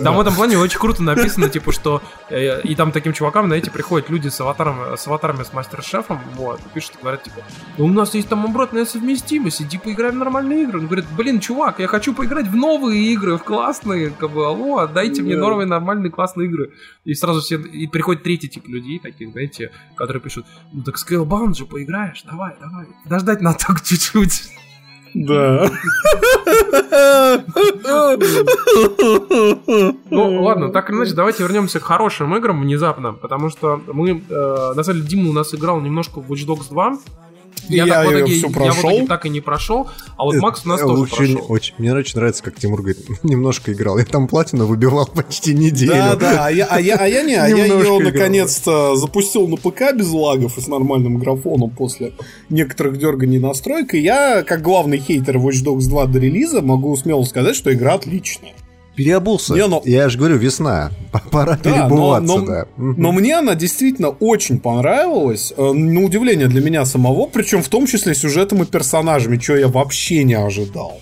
Там 0.03 0.17
в 0.17 0.21
этом 0.21 0.35
плане 0.35 0.59
очень 0.59 0.79
круто 0.79 1.03
написано, 1.03 1.49
типа, 1.49 1.73
что 1.73 2.03
э, 2.31 2.63
и 2.63 2.75
там 2.75 2.93
таким 2.93 3.13
чувакам, 3.13 3.47
знаете, 3.47 3.71
приходят 3.71 4.11
люди 4.11 4.29
с 4.29 4.41
аватаром, 4.41 4.97
с 4.97 5.07
аватарами 5.07 5.43
с 5.43 5.53
мастер-шефом, 5.53 6.21
вот, 6.35 6.61
пишут, 6.73 6.93
говорят, 7.01 7.23
типа, 7.23 7.43
«Ну, 7.79 7.87
у 7.87 7.89
нас 7.89 8.15
есть 8.15 8.29
там 8.29 8.45
обратная 8.45 8.85
совместимость, 8.85 9.63
иди 9.63 9.79
поиграй 9.79 10.11
в 10.11 10.17
нормальные 10.17 10.63
игры. 10.63 10.81
Он 10.81 10.87
говорит, 10.87 11.07
блин, 11.17 11.41
чувак, 11.41 11.81
я 11.81 11.87
хочу 11.87 12.15
поиграть 12.15 12.47
в 12.47 12.57
новые 12.57 13.13
игры, 13.13 13.37
в 13.37 13.45
классные, 13.45 14.11
как 14.11 14.31
бы, 14.31 14.47
алло, 14.47 14.79
отдайте 14.79 15.23
мне 15.23 15.37
новые 15.37 15.67
нормальные 15.67 16.11
классные 16.11 16.49
игры. 16.49 16.73
И 17.05 17.15
сразу 17.15 17.41
все, 17.41 17.57
и 17.57 17.87
приходит 17.87 18.23
третий 18.23 18.49
тип 18.49 18.69
людей, 18.69 18.99
таких, 18.99 19.33
знаете, 19.33 19.71
которые 19.95 20.23
пишут, 20.23 20.47
ну 20.73 20.83
так 20.83 20.97
Scalebound 20.97 21.55
же 21.55 21.67
поиграешь, 21.67 22.23
давай, 22.23 22.55
давай. 22.61 22.87
Подождать 23.05 23.41
надо 23.41 23.59
так 23.59 23.83
чуть-чуть. 23.83 24.64
Да. 25.15 25.71
Ну, 30.11 30.43
ладно, 30.43 30.71
так 30.71 30.91
или 30.91 30.97
иначе, 30.97 31.15
давайте 31.15 31.43
вернемся 31.43 31.81
к 31.81 31.85
хорошим 31.85 32.35
играм 32.37 32.61
внезапно, 32.61 33.13
потому 33.13 33.49
что 33.49 33.81
мы, 33.93 34.23
э, 34.29 34.73
на 34.75 34.83
самом 34.83 34.99
деле, 35.01 35.09
Дима 35.09 35.31
у 35.31 35.33
нас 35.33 35.55
играл 35.55 35.81
немножко 35.81 36.21
в 36.21 36.31
Watch 36.31 36.47
Dogs 36.47 36.69
2. 36.71 36.99
Я 37.69 37.87
так 37.87 38.07
в 38.07 38.11
её 38.11 38.19
итоге- 38.21 38.35
всё 38.35 38.47
я 38.65 38.73
в 38.73 38.81
итоге 38.81 39.07
так 39.07 39.27
и 39.27 39.29
не 39.29 39.41
прошел, 39.41 39.89
а 40.17 40.25
вот 40.25 40.37
Макс 40.37 40.65
у 40.65 40.69
нас 40.69 40.81
Э, 40.81 40.85
тоже 40.85 41.03
очень, 41.03 41.17
прошел. 41.35 41.47
очень- 41.49 41.75
Мне 41.79 41.93
очень 41.95 42.17
нравится, 42.17 42.43
как 42.43 42.57
Тимур 42.57 42.81
говорит, 42.81 42.99
немножко 43.23 43.73
играл. 43.73 43.99
Я 43.99 44.05
там 44.05 44.29
платину 44.29 44.67
выбивал 44.67 45.07
почти 45.15 45.55
неделю. 45.55 45.93
Да, 45.93 46.17
да, 46.17 46.47
а 46.47 46.51
я, 46.51 46.67
а 46.67 46.81
я, 46.81 46.97
а 46.97 47.07
я 47.07 47.23
не, 47.23 47.35
а 47.35 47.49
я 47.49 47.65
ее 47.67 47.99
наконец-то 47.99 48.97
запустил 48.97 49.47
на 49.49 49.57
ПК 49.57 49.93
без 49.95 50.11
лагов 50.11 50.59
и 50.59 50.61
с 50.61 50.69
нормальным 50.69 51.19
графоном 51.19 51.71
после 51.71 52.13
некоторых 52.51 52.99
дерганий 52.99 53.39
настроек. 53.39 53.95
И 53.95 53.99
я, 54.01 54.43
как 54.43 54.63
главный 54.63 54.99
хейтер 54.99 55.37
Watch 55.39 55.65
Dogs 55.65 55.89
2 55.89 56.07
до 56.07 56.19
релиза, 56.19 56.63
могу 56.63 56.97
смело 56.97 57.25
сказать, 57.25 57.57
что 57.57 57.73
игра 57.73 57.95
отличная. 57.95 58.53
Переобулся. 58.97 59.55
Не, 59.55 59.67
ну- 59.67 59.83
Я 59.85 60.09
же 60.09 60.19
говорю, 60.19 60.37
весна. 60.37 60.91
Пора 61.31 61.59
Да, 61.63 61.71
перебываться, 61.89 62.27
но- 62.39 62.47
да. 62.47 62.67
Мгм. 62.77 62.95
Но 63.03 63.13
мне 63.13 63.39
она 63.39 63.55
действительно 63.55 64.09
очень 64.11 64.59
понравилась. 64.61 65.53
э, 65.57 65.73
На 65.73 66.03
удивление 66.05 66.47
для 66.49 66.61
меня 66.63 66.85
самого, 66.85 67.27
причем 67.27 67.63
в 67.63 67.69
том 67.69 67.87
числе 67.87 68.15
сюжетом 68.15 68.63
и 68.63 68.67
персонажами, 68.67 69.37
чего 69.37 69.57
я 69.57 69.69
вообще 69.69 70.25
не 70.25 70.35
ожидал. 70.35 71.01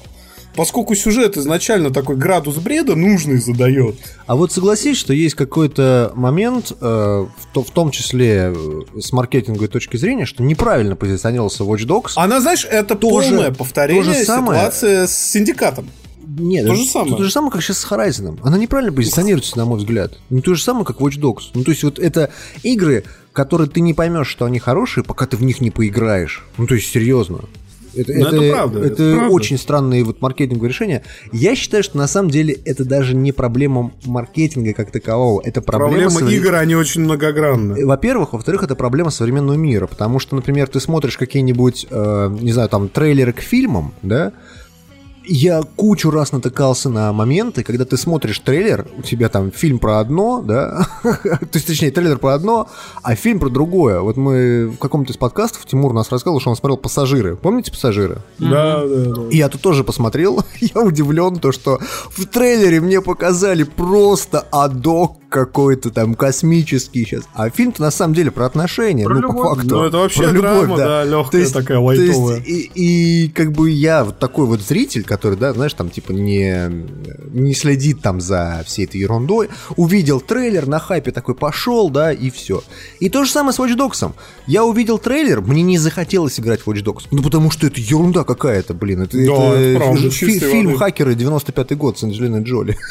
поскольку 0.54 0.94
сюжет 0.94 1.38
изначально 1.38 1.90
такой 1.90 2.14
градус 2.16 2.56
бреда 2.56 2.94
нужный 2.94 3.38
задает. 3.38 3.94
А 4.26 4.36
вот 4.36 4.52
согласись, 4.52 4.98
что 4.98 5.14
есть 5.14 5.34
какой-то 5.34 6.12
момент, 6.14 6.72
э, 6.78 6.84
в, 7.54 7.62
в 7.62 7.70
том 7.70 7.90
числе 7.90 8.52
э, 8.54 9.00
с 9.00 9.12
маркетинговой 9.14 9.68
точки 9.68 9.96
зрения, 9.96 10.26
что 10.26 10.42
неправильно 10.42 10.94
позиционировался 10.94 11.64
Watch 11.64 11.86
Dogs. 11.86 12.12
Она, 12.16 12.42
знаешь, 12.42 12.66
это 12.70 12.94
Тоже- 12.96 13.30
полное 13.30 13.50
повторение 13.50 14.04
то 14.04 14.12
же 14.12 14.24
самое. 14.26 14.60
ситуации 14.60 15.06
с 15.06 15.16
синдикатом. 15.32 15.88
Нет, 16.38 16.66
то 16.66 16.72
это- 16.72 16.82
же 16.82 16.88
самое. 16.88 17.16
То 17.16 17.24
же 17.24 17.30
самое, 17.30 17.52
как 17.52 17.62
сейчас 17.62 17.78
с 17.78 17.86
Horizon. 17.90 18.38
Она 18.42 18.58
неправильно 18.58 18.92
позиционируется, 18.92 19.56
на 19.58 19.64
мой 19.64 19.78
взгляд. 19.78 20.18
Ну, 20.30 20.40
то 20.40 20.54
же 20.54 20.62
самое, 20.62 20.84
как 20.84 20.98
Watch 21.00 21.18
Dogs. 21.20 21.50
Ну, 21.54 21.64
то 21.64 21.70
есть, 21.70 21.82
вот 21.84 21.98
это 21.98 22.30
игры, 22.62 23.04
которые 23.32 23.68
ты 23.68 23.80
не 23.80 23.94
поймешь, 23.94 24.28
что 24.28 24.44
они 24.44 24.58
хорошие, 24.58 25.04
пока 25.04 25.26
ты 25.26 25.36
в 25.36 25.42
них 25.42 25.60
не 25.60 25.70
поиграешь. 25.70 26.44
Ну, 26.58 26.66
то 26.66 26.74
есть, 26.74 26.90
серьезно. 26.90 27.40
Это, 27.94 28.10
Ну, 28.14 28.26
это 28.26 28.50
правда, 28.50 28.78
это 28.78 28.86
это 29.02 29.16
правда. 29.18 29.34
очень 29.34 29.58
странные 29.58 30.02
вот 30.02 30.22
маркетинговые 30.22 30.70
решения. 30.70 31.02
Я 31.30 31.54
считаю, 31.54 31.82
что 31.82 31.98
на 31.98 32.06
самом 32.08 32.30
деле 32.30 32.54
это 32.64 32.86
даже 32.86 33.14
не 33.14 33.32
проблема 33.32 33.92
маркетинга 34.06 34.72
как 34.72 34.90
такового. 34.90 35.42
Это 35.44 35.60
проблема, 35.60 36.08
Проблема 36.10 36.20
совре- 36.30 36.36
игр, 36.38 36.54
они 36.54 36.74
очень 36.74 37.02
многогранны. 37.02 37.84
во-первых, 37.84 38.32
во-вторых, 38.32 38.62
это 38.62 38.76
проблема 38.76 39.10
современного 39.10 39.56
мира, 39.58 39.86
потому 39.86 40.20
что, 40.20 40.34
например, 40.36 40.68
ты 40.68 40.80
смотришь 40.80 41.18
какие-нибудь, 41.18 41.86
э, 41.90 42.36
не 42.40 42.52
знаю, 42.52 42.70
там 42.70 42.88
трейлеры 42.88 43.34
к 43.34 43.40
фильмам, 43.40 43.92
да? 44.00 44.32
Я 45.24 45.62
кучу 45.62 46.10
раз 46.10 46.32
натыкался 46.32 46.88
на 46.88 47.12
моменты, 47.12 47.62
когда 47.62 47.84
ты 47.84 47.96
смотришь 47.96 48.38
трейлер, 48.40 48.86
у 48.96 49.02
тебя 49.02 49.28
там 49.28 49.50
фильм 49.50 49.78
про 49.78 49.98
одно, 50.00 50.42
да, 50.42 50.86
то 51.02 51.48
есть, 51.54 51.66
точнее, 51.66 51.90
трейлер 51.90 52.18
про 52.18 52.34
одно, 52.34 52.68
а 53.02 53.14
фильм 53.14 53.38
про 53.38 53.48
другое. 53.48 54.00
Вот 54.00 54.16
мы 54.16 54.68
в 54.68 54.78
каком-то 54.78 55.12
из 55.12 55.16
подкастов 55.16 55.64
Тимур 55.66 55.92
нас 55.92 56.10
рассказывал, 56.10 56.40
что 56.40 56.50
он 56.50 56.56
смотрел 56.56 56.76
«Пассажиры». 56.76 57.36
Помните 57.36 57.70
«Пассажиры»? 57.70 58.18
Да, 58.38 58.84
да, 58.84 59.14
да. 59.14 59.22
И 59.30 59.36
Я 59.36 59.48
тут 59.48 59.60
тоже 59.60 59.84
посмотрел, 59.84 60.44
я 60.60 60.80
удивлен, 60.80 61.36
то 61.36 61.52
что 61.52 61.78
в 62.10 62.26
трейлере 62.26 62.80
мне 62.80 63.00
показали 63.00 63.62
просто 63.62 64.40
адок 64.50 65.22
какой-то 65.32 65.90
там 65.90 66.14
космический 66.14 67.04
сейчас. 67.04 67.24
А 67.34 67.48
фильм-то 67.48 67.80
на 67.80 67.90
самом 67.90 68.14
деле 68.14 68.30
про 68.30 68.46
отношения, 68.46 69.04
Про 69.04 69.14
ну 69.14 69.20
любовь. 69.22 69.36
по 69.36 69.54
факту. 69.54 69.76
Ну, 69.76 69.84
это 69.84 69.96
вообще 69.96 70.22
Про 70.24 70.32
драма, 70.32 70.76
да, 70.76 71.04
легкая 71.04 71.46
такая, 71.48 71.78
лайтовая. 71.78 72.36
То 72.36 72.48
есть, 72.48 72.76
и, 72.76 73.24
и 73.24 73.28
как 73.30 73.52
бы 73.52 73.70
я 73.70 74.04
вот 74.04 74.18
такой 74.18 74.46
вот 74.46 74.60
зритель, 74.60 75.04
который, 75.12 75.36
да, 75.36 75.52
знаешь, 75.52 75.74
там 75.74 75.90
типа 75.90 76.12
не, 76.12 76.86
не 77.32 77.52
следит 77.52 78.00
там 78.00 78.18
за 78.18 78.62
всей 78.64 78.86
этой 78.86 78.98
ерундой, 78.98 79.50
увидел 79.76 80.22
трейлер, 80.22 80.66
на 80.66 80.78
хайпе 80.78 81.10
такой 81.10 81.34
пошел, 81.34 81.90
да, 81.90 82.14
и 82.14 82.30
все. 82.30 82.62
И 82.98 83.10
то 83.10 83.24
же 83.24 83.30
самое 83.30 83.52
с 83.52 83.58
Watch 83.58 83.76
Dogs. 83.76 84.10
Я 84.46 84.64
увидел 84.64 84.98
трейлер, 84.98 85.42
мне 85.42 85.62
не 85.62 85.76
захотелось 85.76 86.40
играть 86.40 86.62
в 86.62 86.66
Watch 86.68 86.82
Dogs. 86.82 87.02
Ну, 87.10 87.22
потому 87.22 87.50
что 87.50 87.66
это 87.66 87.78
ерунда 87.78 88.24
какая-то, 88.24 88.72
блин. 88.72 89.02
Это, 89.02 89.18
Да, 89.18 89.54
это 89.54 89.78
правда, 89.78 90.10
фи- 90.10 90.38
фильм 90.38 90.66
воды. 90.68 90.78
«Хакеры» 90.78 91.14
95-й 91.14 91.74
год 91.76 91.98
с 91.98 92.04
Анджелиной 92.04 92.42
Джоли. 92.42 92.78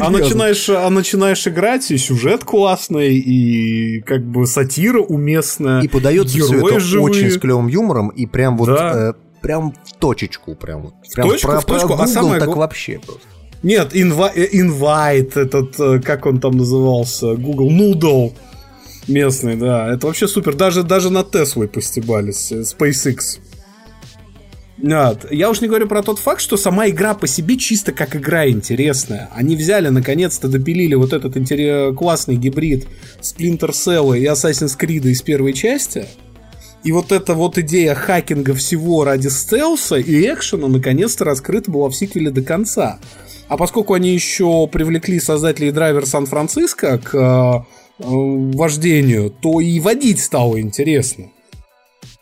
А 0.00 0.08
начинаешь, 0.08 0.68
а 0.70 0.88
начинаешь 0.88 1.46
играть, 1.46 1.90
и 1.90 1.98
сюжет 1.98 2.44
классный, 2.44 3.16
и 3.16 4.00
как 4.00 4.24
бы 4.24 4.46
сатира 4.46 5.00
уместная. 5.00 5.82
И 5.82 5.88
подается 5.88 6.38
все 6.38 6.66
это 6.66 6.80
живые. 6.80 7.04
очень 7.04 7.30
с 7.30 7.38
клевым 7.38 7.66
юмором, 7.66 8.08
и 8.08 8.24
прям 8.24 8.56
вот... 8.56 8.68
Да. 8.68 9.10
э, 9.10 9.29
Прям 9.42 9.72
в 9.72 9.96
точечку, 9.98 10.54
прям, 10.54 10.82
вот. 10.82 10.94
прям 11.14 11.28
точку, 11.28 11.48
про, 11.48 11.60
в 11.60 11.64
точку, 11.64 11.88
про 11.88 12.02
а 12.02 12.06
самое 12.06 12.40
так 12.40 12.54
вообще 12.56 12.98
просто. 12.98 13.26
Нет, 13.62 13.94
инва- 13.94 14.32
э, 14.34 14.48
инвайт, 14.52 15.36
этот, 15.36 15.78
э, 15.78 16.00
как 16.00 16.26
он 16.26 16.40
там 16.40 16.56
назывался, 16.56 17.34
Google 17.34 17.70
Noodle 17.70 18.32
местный, 19.08 19.56
да. 19.56 19.92
Это 19.92 20.06
вообще 20.06 20.28
супер. 20.28 20.54
Даже, 20.54 20.82
даже 20.82 21.10
на 21.10 21.24
Теслой 21.24 21.68
постебались, 21.68 22.52
э, 22.52 22.60
SpaceX. 22.60 23.40
Нет, 24.82 25.26
я 25.30 25.50
уж 25.50 25.60
не 25.60 25.68
говорю 25.68 25.88
про 25.88 26.02
тот 26.02 26.18
факт, 26.18 26.40
что 26.40 26.56
сама 26.56 26.88
игра 26.88 27.12
по 27.12 27.26
себе 27.26 27.58
чисто 27.58 27.92
как 27.92 28.16
игра 28.16 28.48
интересная. 28.48 29.28
Они 29.34 29.54
взяли, 29.54 29.88
наконец-то 29.88 30.48
допилили 30.48 30.94
вот 30.94 31.12
этот 31.12 31.36
интере- 31.36 31.92
классный 31.92 32.36
гибрид 32.36 32.86
Splinter 33.20 33.72
Cell 33.72 34.18
и 34.18 34.24
Assassin's 34.24 34.78
Creed 34.78 35.06
из 35.06 35.20
первой 35.20 35.52
части. 35.52 36.06
И 36.82 36.92
вот 36.92 37.12
эта 37.12 37.34
вот 37.34 37.58
идея 37.58 37.94
хакинга 37.94 38.54
всего 38.54 39.04
ради 39.04 39.28
стелса 39.28 39.96
и 39.96 40.22
экшена 40.32 40.68
наконец-то 40.68 41.24
раскрыта 41.24 41.70
была 41.70 41.90
в 41.90 41.94
сиквеле 41.94 42.30
до 42.30 42.42
конца. 42.42 42.98
А 43.48 43.56
поскольку 43.56 43.94
они 43.94 44.14
еще 44.14 44.66
привлекли 44.66 45.20
создателей 45.20 45.72
драйвер 45.72 46.06
Сан-Франциско 46.06 46.98
к 46.98 47.14
э, 47.14 48.02
э, 48.02 48.04
вождению, 48.04 49.30
то 49.30 49.60
и 49.60 49.78
водить 49.80 50.20
стало 50.20 50.60
интересно. 50.60 51.26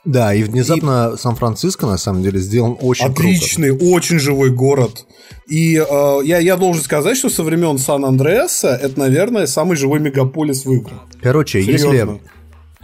Да, 0.05 0.33
и 0.33 0.43
внезапно 0.43 1.17
Сан-Франциско 1.19 1.87
на 1.87 1.99
самом 1.99 2.23
деле 2.23 2.41
сделан 2.41 2.79
очень 2.81 3.05
круто. 3.05 3.21
Отличный, 3.21 3.71
очень 3.71 4.19
живой 4.19 4.51
город. 4.51 5.05
И 5.47 5.77
э, 5.77 6.19
я, 6.25 6.39
я 6.39 6.57
должен 6.57 6.83
сказать, 6.83 7.17
что 7.17 7.29
со 7.29 7.43
времен 7.43 7.79
Сан-Андреаса 7.79 8.69
это, 8.69 8.99
наверное, 8.99 9.47
самый 9.47 9.77
живой 9.77 10.01
мегаполис 10.01 10.65
в 10.65 10.73
играх. 10.73 11.03
Короче, 11.23 11.63
Серьезно. 11.63 11.93
если... 11.93 12.21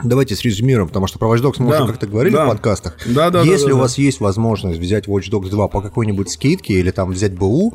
Давайте 0.02 0.34
резюмируем, 0.34 0.88
потому 0.88 1.06
что 1.06 1.18
про 1.18 1.28
Watch 1.28 1.42
Dogs 1.42 1.56
мы 1.58 1.70
Да, 1.70 1.82
уже 1.84 1.92
как-то 1.92 2.06
говорили 2.06 2.34
да. 2.34 2.46
в 2.46 2.48
подкастах. 2.48 2.96
Да, 3.06 3.30
да, 3.30 3.42
если 3.42 3.66
да, 3.66 3.68
да, 3.68 3.74
у 3.74 3.76
да. 3.76 3.82
вас 3.82 3.98
есть 3.98 4.20
возможность 4.20 4.80
взять 4.80 5.06
Watch 5.06 5.30
Dogs 5.30 5.50
2 5.50 5.68
по 5.68 5.80
какой-нибудь 5.80 6.30
скидке 6.30 6.74
или 6.74 6.90
там 6.90 7.12
взять 7.12 7.32
БУ, 7.34 7.74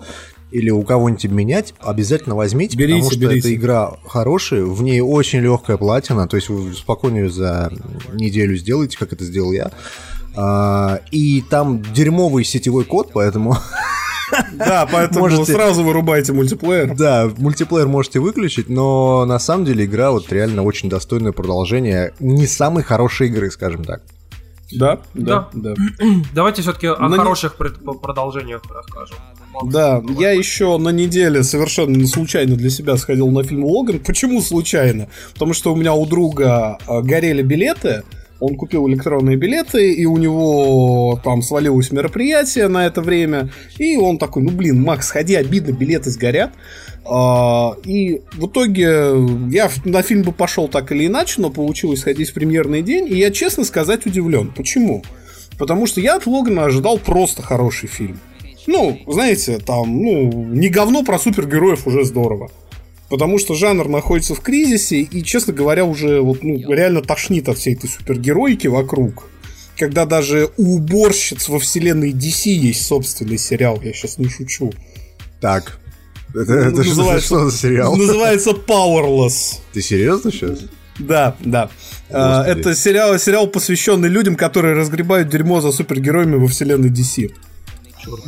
или 0.51 0.69
у 0.69 0.81
кого-нибудь 0.83 1.25
обменять, 1.25 1.73
обязательно 1.79 2.35
возьмите, 2.35 2.75
Берите, 2.75 2.95
потому 2.99 3.11
что 3.11 3.19
берите. 3.21 3.39
эта 3.49 3.55
игра 3.55 3.91
хорошая, 4.05 4.63
в 4.65 4.81
ней 4.83 4.99
очень 4.99 5.39
легкая 5.39 5.77
платина, 5.77 6.27
то 6.27 6.35
есть 6.35 6.49
вы 6.49 6.73
спокойно 6.73 7.17
её 7.17 7.29
за 7.29 7.71
неделю 8.13 8.57
сделаете, 8.57 8.97
как 8.97 9.13
это 9.13 9.23
сделал 9.23 9.51
я. 9.53 9.71
А, 10.35 10.99
и 11.11 11.41
там 11.41 11.81
дерьмовый 11.93 12.43
сетевой 12.43 12.83
код, 12.83 13.11
поэтому 13.13 13.55
Да, 14.53 14.87
поэтому 14.91 15.21
Можете- 15.21 15.53
сразу 15.53 15.83
вырубайте 15.83 16.33
мультиплеер. 16.33 16.95
Да, 16.95 17.29
мультиплеер 17.37 17.87
можете 17.87 18.19
выключить, 18.19 18.69
но 18.69 19.25
на 19.25 19.39
самом 19.39 19.65
деле 19.65 19.85
игра 19.85 20.11
вот 20.11 20.31
реально 20.31 20.63
очень 20.63 20.89
достойное 20.89 21.31
продолжение 21.31 22.13
не 22.19 22.47
самой 22.47 22.83
хорошей 22.83 23.27
игры, 23.27 23.49
скажем 23.51 23.83
так. 23.83 24.01
Да, 24.71 24.99
да, 25.15 25.49
да. 25.53 25.73
Давайте 26.33 26.61
все-таки 26.61 26.87
о 26.87 27.07
не- 27.09 27.15
хороших 27.17 27.55
пред- 27.55 27.79
продолжениях 28.01 28.61
расскажем. 28.73 29.17
Да, 29.63 30.01
я 30.19 30.31
еще 30.31 30.77
на 30.77 30.89
неделе 30.89 31.43
совершенно 31.43 32.05
случайно 32.05 32.55
для 32.55 32.69
себя 32.69 32.95
сходил 32.97 33.29
на 33.29 33.43
фильм 33.43 33.65
Логан. 33.65 33.99
Почему 33.99 34.41
случайно? 34.41 35.07
Потому 35.33 35.53
что 35.53 35.73
у 35.73 35.75
меня 35.75 35.93
у 35.93 36.05
друга 36.05 36.77
а, 36.87 37.01
горели 37.01 37.41
билеты. 37.41 38.03
Он 38.39 38.55
купил 38.55 38.87
электронные 38.87 39.35
билеты, 39.35 39.93
и 39.93 40.05
у 40.05 40.17
него 40.17 41.19
там 41.23 41.41
свалилось 41.41 41.91
мероприятие 41.91 42.67
на 42.67 42.85
это 42.85 43.01
время. 43.01 43.49
И 43.77 43.97
он 43.97 44.17
такой, 44.17 44.43
ну 44.43 44.51
блин, 44.51 44.81
Макс, 44.81 45.07
сходи, 45.07 45.35
обидно, 45.35 45.73
билеты 45.73 46.09
сгорят. 46.09 46.51
А, 47.05 47.75
И 47.85 48.21
в 48.33 48.47
итоге 48.47 49.13
я 49.49 49.69
на 49.83 50.01
фильм 50.01 50.21
бы 50.23 50.31
пошел 50.31 50.67
так 50.67 50.91
или 50.91 51.07
иначе, 51.07 51.41
но 51.41 51.49
получилось 51.49 51.99
сходить 51.99 52.29
в 52.29 52.33
премьерный 52.33 52.81
день. 52.81 53.07
И 53.07 53.17
я, 53.17 53.31
честно 53.31 53.63
сказать, 53.63 54.05
удивлен. 54.05 54.53
Почему? 54.55 55.03
Потому 55.57 55.85
что 55.87 55.99
я 55.99 56.15
от 56.15 56.25
Логана 56.25 56.65
ожидал 56.65 56.97
просто 56.97 57.41
хороший 57.41 57.89
фильм. 57.89 58.19
Ну, 58.67 58.99
знаете, 59.07 59.57
там, 59.57 60.01
ну, 60.01 60.31
не 60.31 60.69
говно 60.69 61.03
про 61.03 61.17
супергероев 61.17 61.87
уже 61.87 62.05
здорово. 62.05 62.51
Потому 63.09 63.39
что 63.39 63.55
жанр 63.55 63.87
находится 63.87 64.35
в 64.35 64.41
кризисе, 64.41 64.99
и, 65.01 65.23
честно 65.23 65.51
говоря, 65.53 65.83
уже 65.85 66.21
вот, 66.21 66.43
ну, 66.43 66.71
реально 66.71 67.01
тошнит 67.01 67.49
от 67.49 67.57
всей 67.57 67.73
этой 67.75 67.89
супергеройки 67.89 68.67
вокруг. 68.67 69.27
Когда 69.77 70.05
даже 70.05 70.49
у 70.57 70.75
уборщиц 70.75 71.49
во 71.49 71.57
вселенной 71.59 72.11
DC 72.11 72.49
есть 72.49 72.85
собственный 72.85 73.37
сериал, 73.37 73.79
я 73.83 73.93
сейчас 73.93 74.17
не 74.19 74.27
шучу. 74.29 74.71
Так, 75.41 75.79
это, 76.35 76.53
это 76.53 76.83
что, 76.83 76.93
за- 76.93 76.99
Называется- 77.01 77.25
что 77.25 77.49
за 77.49 77.57
сериал? 77.57 77.95
Называется 77.95 78.51
Powerless. 78.51 79.59
Ты 79.73 79.81
серьезно 79.81 80.31
сейчас? 80.31 80.59
Да, 80.99 81.35
да. 81.39 81.69
А, 82.11 82.43
Господи. 82.43 82.59
Это 82.59 82.75
сериал, 82.75 83.17
сериал, 83.17 83.47
посвященный 83.47 84.09
людям, 84.09 84.35
которые 84.35 84.75
разгребают 84.75 85.29
дерьмо 85.29 85.61
за 85.61 85.71
супергероями 85.71 86.35
во 86.35 86.47
вселенной 86.47 86.89
DC. 86.89 87.31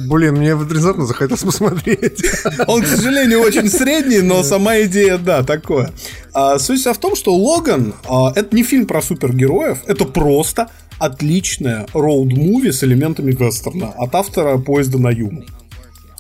Блин, 0.08 0.36
мне 0.36 0.56
внезапно 0.56 1.06
захотелось 1.06 1.44
посмотреть. 1.44 2.24
Он, 2.68 2.82
к 2.82 2.88
сожалению, 2.88 3.42
очень 3.42 3.70
средний, 3.70 4.22
но 4.22 4.44
сама 4.44 4.82
идея, 4.82 5.18
да, 5.18 5.44
такое. 5.44 5.92
А, 6.34 6.60
суть 6.60 6.80
вся 6.80 6.94
в 6.94 6.98
том, 6.98 7.16
что 7.16 7.36
Логан 7.36 7.94
а, 8.08 8.32
это 8.36 8.56
не 8.56 8.64
фильм 8.64 8.86
про 8.86 9.02
супергероев, 9.02 9.80
это 9.88 10.06
просто 10.06 10.70
отличная 11.00 11.88
роуд-муви 11.94 12.72
с 12.72 12.84
элементами 12.84 13.32
вестерна 13.32 13.90
от 13.98 14.14
автора 14.16 14.58
поезда 14.58 15.00
на 15.00 15.10
Юму. 15.10 15.44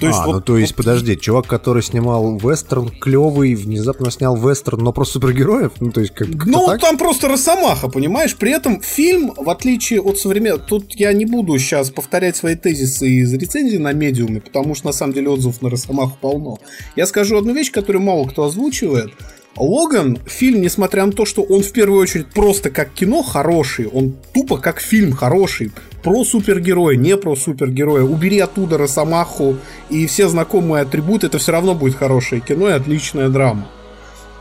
То 0.01 0.07
есть, 0.07 0.19
а, 0.19 0.25
вот- 0.25 0.33
ну 0.33 0.41
то 0.41 0.57
есть, 0.57 0.75
подожди, 0.75 1.15
чувак, 1.15 1.47
который 1.47 1.83
снимал 1.83 2.37
вестерн 2.37 2.89
клевый, 2.89 3.55
внезапно 3.55 4.09
снял 4.11 4.35
вестерн, 4.35 4.83
но 4.83 4.91
про 4.91 5.05
супергероев? 5.05 5.73
Ну, 5.79 5.91
то 5.91 6.01
есть, 6.01 6.13
как 6.13 6.27
Ну, 6.45 6.65
так? 6.65 6.81
там 6.81 6.97
просто 6.97 7.27
росомаха, 7.27 7.87
понимаешь? 7.87 8.35
При 8.35 8.51
этом 8.51 8.81
фильм, 8.81 9.31
в 9.37 9.49
отличие 9.49 10.01
от 10.01 10.17
современного... 10.17 10.61
Тут 10.61 10.95
я 10.95 11.13
не 11.13 11.25
буду 11.25 11.57
сейчас 11.59 11.91
повторять 11.91 12.35
свои 12.35 12.55
тезисы 12.55 13.07
из 13.07 13.33
рецензий 13.33 13.77
на 13.77 13.93
медиуме, 13.93 14.41
потому 14.41 14.75
что, 14.75 14.87
на 14.87 14.93
самом 14.93 15.13
деле, 15.13 15.29
отзывов 15.29 15.61
на 15.61 15.69
росомаху 15.69 16.17
полно. 16.19 16.57
Я 16.95 17.05
скажу 17.05 17.37
одну 17.37 17.53
вещь, 17.53 17.71
которую 17.71 18.01
мало 18.01 18.27
кто 18.27 18.43
озвучивает. 18.45 19.11
Логан, 19.57 20.17
фильм, 20.25 20.61
несмотря 20.61 21.05
на 21.05 21.11
то, 21.11 21.25
что 21.25 21.41
он 21.43 21.61
в 21.61 21.71
первую 21.71 22.01
очередь 22.01 22.27
просто 22.27 22.69
как 22.69 22.91
кино 22.93 23.21
хороший, 23.21 23.87
он 23.87 24.15
тупо 24.33 24.57
как 24.57 24.79
фильм 24.79 25.11
хороший, 25.11 25.71
про 26.03 26.23
супергероя, 26.23 26.95
не 26.95 27.17
про 27.17 27.35
супергероя. 27.35 28.03
Убери 28.03 28.39
оттуда 28.39 28.77
Росомаху 28.77 29.57
и 29.89 30.07
все 30.07 30.29
знакомые 30.29 30.83
атрибуты, 30.83 31.27
это 31.27 31.37
все 31.37 31.51
равно 31.51 31.75
будет 31.75 31.95
хорошее 31.95 32.41
кино 32.41 32.69
и 32.69 32.73
отличная 32.73 33.29
драма. 33.29 33.67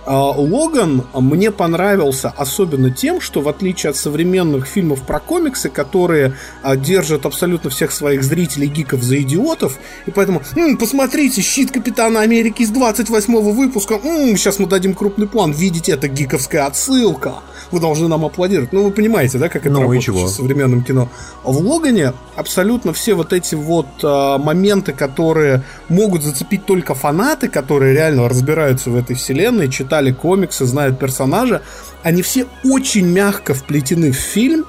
А, 0.07 0.31
Логан 0.31 1.05
мне 1.15 1.51
понравился 1.51 2.33
особенно 2.37 2.91
тем, 2.91 3.21
что 3.21 3.41
в 3.41 3.49
отличие 3.49 3.91
от 3.91 3.97
современных 3.97 4.67
фильмов 4.67 5.03
про 5.03 5.21
комиксы, 5.21 5.69
которые 5.69 6.35
а, 6.63 6.77
держат 6.77 7.27
абсолютно 7.27 7.71
всех 7.71 7.93
своих 7.93 8.23
зрителей 8.25 8.67
гиков 8.69 9.03
за 9.03 9.21
идиотов, 9.21 9.79
и 10.07 10.11
поэтому, 10.11 10.43
«М, 10.57 10.77
посмотрите, 10.77 11.43
щит 11.43 11.71
Капитана 11.71 12.21
Америки 12.21 12.63
из 12.63 12.71
28 12.71 13.53
выпуска, 13.53 13.95
М, 13.95 14.37
сейчас 14.37 14.59
мы 14.59 14.67
дадим 14.67 14.95
крупный 14.95 15.27
план, 15.27 15.53
видите, 15.53 15.93
это 15.93 16.09
гиковская 16.09 16.67
отсылка, 16.67 17.35
вы 17.71 17.81
должны 17.81 18.09
нам 18.09 18.25
аплодировать. 18.25 18.73
Ну, 18.73 18.85
вы 18.85 18.91
понимаете, 18.91 19.39
да, 19.39 19.49
как 19.49 19.63
это 19.67 19.71
Ну, 19.71 19.83
работает 19.83 20.09
в 20.09 20.29
современном 20.29 20.83
кино. 20.83 21.09
В 21.45 21.59
Логане 21.59 22.15
абсолютно 22.37 22.93
все 22.93 23.15
вот 23.15 23.33
эти 23.33 23.55
вот 23.55 23.87
а, 24.03 24.39
моменты, 24.39 24.93
которые 24.93 25.63
могут 25.89 26.23
зацепить 26.23 26.67
только 26.67 26.95
фанаты, 26.95 27.49
которые 27.49 27.95
реально 27.95 28.29
разбираются 28.29 28.91
в 28.91 28.97
этой 28.97 29.15
вселенной, 29.15 29.71
читали 29.91 30.13
комиксы, 30.13 30.67
знают 30.67 30.99
персонажа, 31.01 31.63
они 32.05 32.23
все 32.23 32.47
очень 32.65 33.07
мягко 33.07 33.55
вплетены 33.55 34.13
в 34.13 34.17
фильм. 34.17 34.65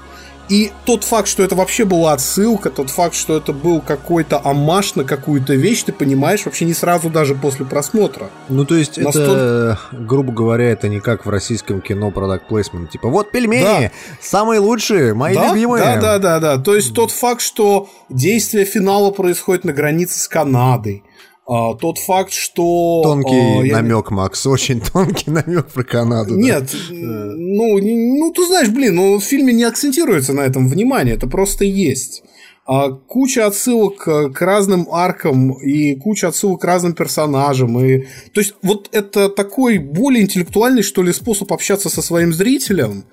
И 0.49 0.71
тот 0.83 1.05
факт, 1.05 1.29
что 1.29 1.43
это 1.43 1.55
вообще 1.55 1.85
была 1.85 2.11
отсылка, 2.11 2.69
тот 2.71 2.89
факт, 2.89 3.15
что 3.15 3.37
это 3.37 3.53
был 3.53 3.79
какой-то 3.79 4.41
амаш 4.43 4.95
на 4.95 5.05
какую-то 5.05 5.53
вещь, 5.53 5.83
ты 5.83 5.93
понимаешь 5.93 6.43
вообще 6.43 6.65
не 6.65 6.73
сразу 6.73 7.09
даже 7.09 7.35
после 7.35 7.65
просмотра. 7.65 8.29
Ну, 8.49 8.65
то 8.65 8.75
есть, 8.75 8.97
Настолько- 8.97 9.31
это, 9.31 9.79
грубо 9.93 10.33
говоря, 10.33 10.69
это 10.71 10.89
не 10.89 10.99
как 10.99 11.25
в 11.25 11.29
российском 11.29 11.79
кино 11.79 12.11
продакт 12.11 12.47
плейсмент. 12.49 12.89
Типа, 12.89 13.07
вот 13.07 13.31
пельмени, 13.31 13.63
Да. 13.63 13.91
самые 14.19 14.59
лучшие, 14.59 15.13
мои 15.13 15.35
да, 15.35 15.49
любимые. 15.53 15.85
Да, 15.85 16.01
да, 16.01 16.17
да, 16.19 16.39
да. 16.39 16.57
То 16.57 16.75
есть 16.75 16.93
тот 16.93 17.11
факт, 17.11 17.39
что 17.41 17.87
действие 18.09 18.65
финала 18.65 19.11
происходит 19.11 19.63
на 19.63 19.71
границе 19.71 20.19
с 20.19 20.27
Канадой. 20.27 21.03
А, 21.53 21.73
тот 21.73 21.97
факт, 21.97 22.31
что... 22.31 23.01
Тонкий 23.03 23.59
а, 23.59 23.65
я- 23.65 23.73
намек, 23.73 24.09
Макс, 24.09 24.47
очень 24.47 24.79
тонкий 24.93 25.29
намек 25.29 25.67
про 25.67 25.83
Канаду. 25.83 26.35
да. 26.35 26.41
Нет, 26.41 26.73
ну, 26.89 27.77
не- 27.77 28.19
ну, 28.19 28.31
ты 28.31 28.45
знаешь, 28.45 28.69
блин, 28.69 28.95
ну, 28.95 29.19
в 29.19 29.23
фильме 29.23 29.51
не 29.51 29.65
акцентируется 29.65 30.31
на 30.31 30.41
этом 30.41 30.69
внимание, 30.69 31.15
это 31.15 31.27
просто 31.27 31.65
есть. 31.65 32.23
А, 32.65 32.91
куча 32.91 33.45
отсылок 33.45 33.97
к 33.97 34.39
разным 34.39 34.87
аркам 34.89 35.51
и 35.51 35.95
куча 35.95 36.29
отсылок 36.29 36.61
к 36.61 36.63
разным 36.63 36.93
персонажам. 36.93 37.77
И... 37.83 38.05
То 38.33 38.39
есть, 38.39 38.53
вот 38.61 38.87
это 38.93 39.27
такой 39.27 39.77
более 39.77 40.23
интеллектуальный, 40.23 40.83
что 40.83 41.03
ли, 41.03 41.11
способ 41.11 41.51
общаться 41.51 41.89
со 41.89 42.01
своим 42.01 42.31
зрителем. 42.31 43.03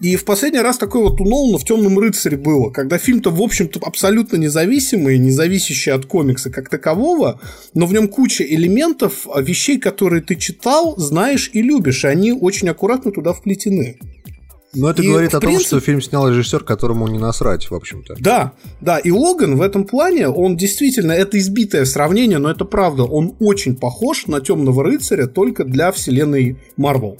И 0.00 0.14
в 0.14 0.24
последний 0.24 0.60
раз 0.60 0.78
такой 0.78 1.02
вот 1.02 1.20
у 1.20 1.24
Нолана 1.24 1.58
в 1.58 1.64
Темном 1.64 1.98
рыцаре 1.98 2.36
было, 2.36 2.70
когда 2.70 2.98
фильм-то, 2.98 3.30
в 3.30 3.42
общем-то, 3.42 3.80
абсолютно 3.82 4.36
независимый, 4.36 5.18
не 5.18 5.32
зависящий 5.32 5.90
от 5.90 6.06
комикса 6.06 6.50
как 6.50 6.68
такового, 6.68 7.40
но 7.74 7.86
в 7.86 7.92
нем 7.92 8.06
куча 8.06 8.44
элементов, 8.44 9.26
а, 9.32 9.40
вещей, 9.40 9.78
которые 9.78 10.22
ты 10.22 10.36
читал, 10.36 10.96
знаешь 10.96 11.50
и 11.52 11.62
любишь, 11.62 12.04
и 12.04 12.08
они 12.08 12.32
очень 12.32 12.68
аккуратно 12.68 13.10
туда 13.10 13.32
вплетены. 13.32 13.98
Но 14.74 14.90
это 14.90 15.02
И, 15.02 15.08
говорит 15.08 15.30
о 15.34 15.40
том, 15.40 15.48
принципе- 15.48 15.66
что 15.66 15.80
фильм 15.80 16.00
снял 16.00 16.28
режиссер, 16.28 16.62
которому 16.62 17.08
не 17.08 17.18
насрать, 17.18 17.68
в 17.70 17.74
общем-то. 17.74 18.14
Да, 18.20 18.52
да, 18.80 18.98
и 18.98 19.10
Логан 19.10 19.56
в 19.56 19.62
этом 19.62 19.84
плане, 19.84 20.28
он 20.28 20.56
действительно, 20.56 21.12
это 21.12 21.38
избитое 21.38 21.84
сравнение, 21.86 22.38
но 22.38 22.50
это 22.50 22.64
правда, 22.64 23.04
он 23.04 23.34
очень 23.40 23.74
похож 23.74 24.26
на 24.26 24.40
Темного 24.40 24.84
рыцаря 24.84 25.26
только 25.26 25.64
для 25.64 25.90
вселенной 25.90 26.58
Марвел. 26.76 27.18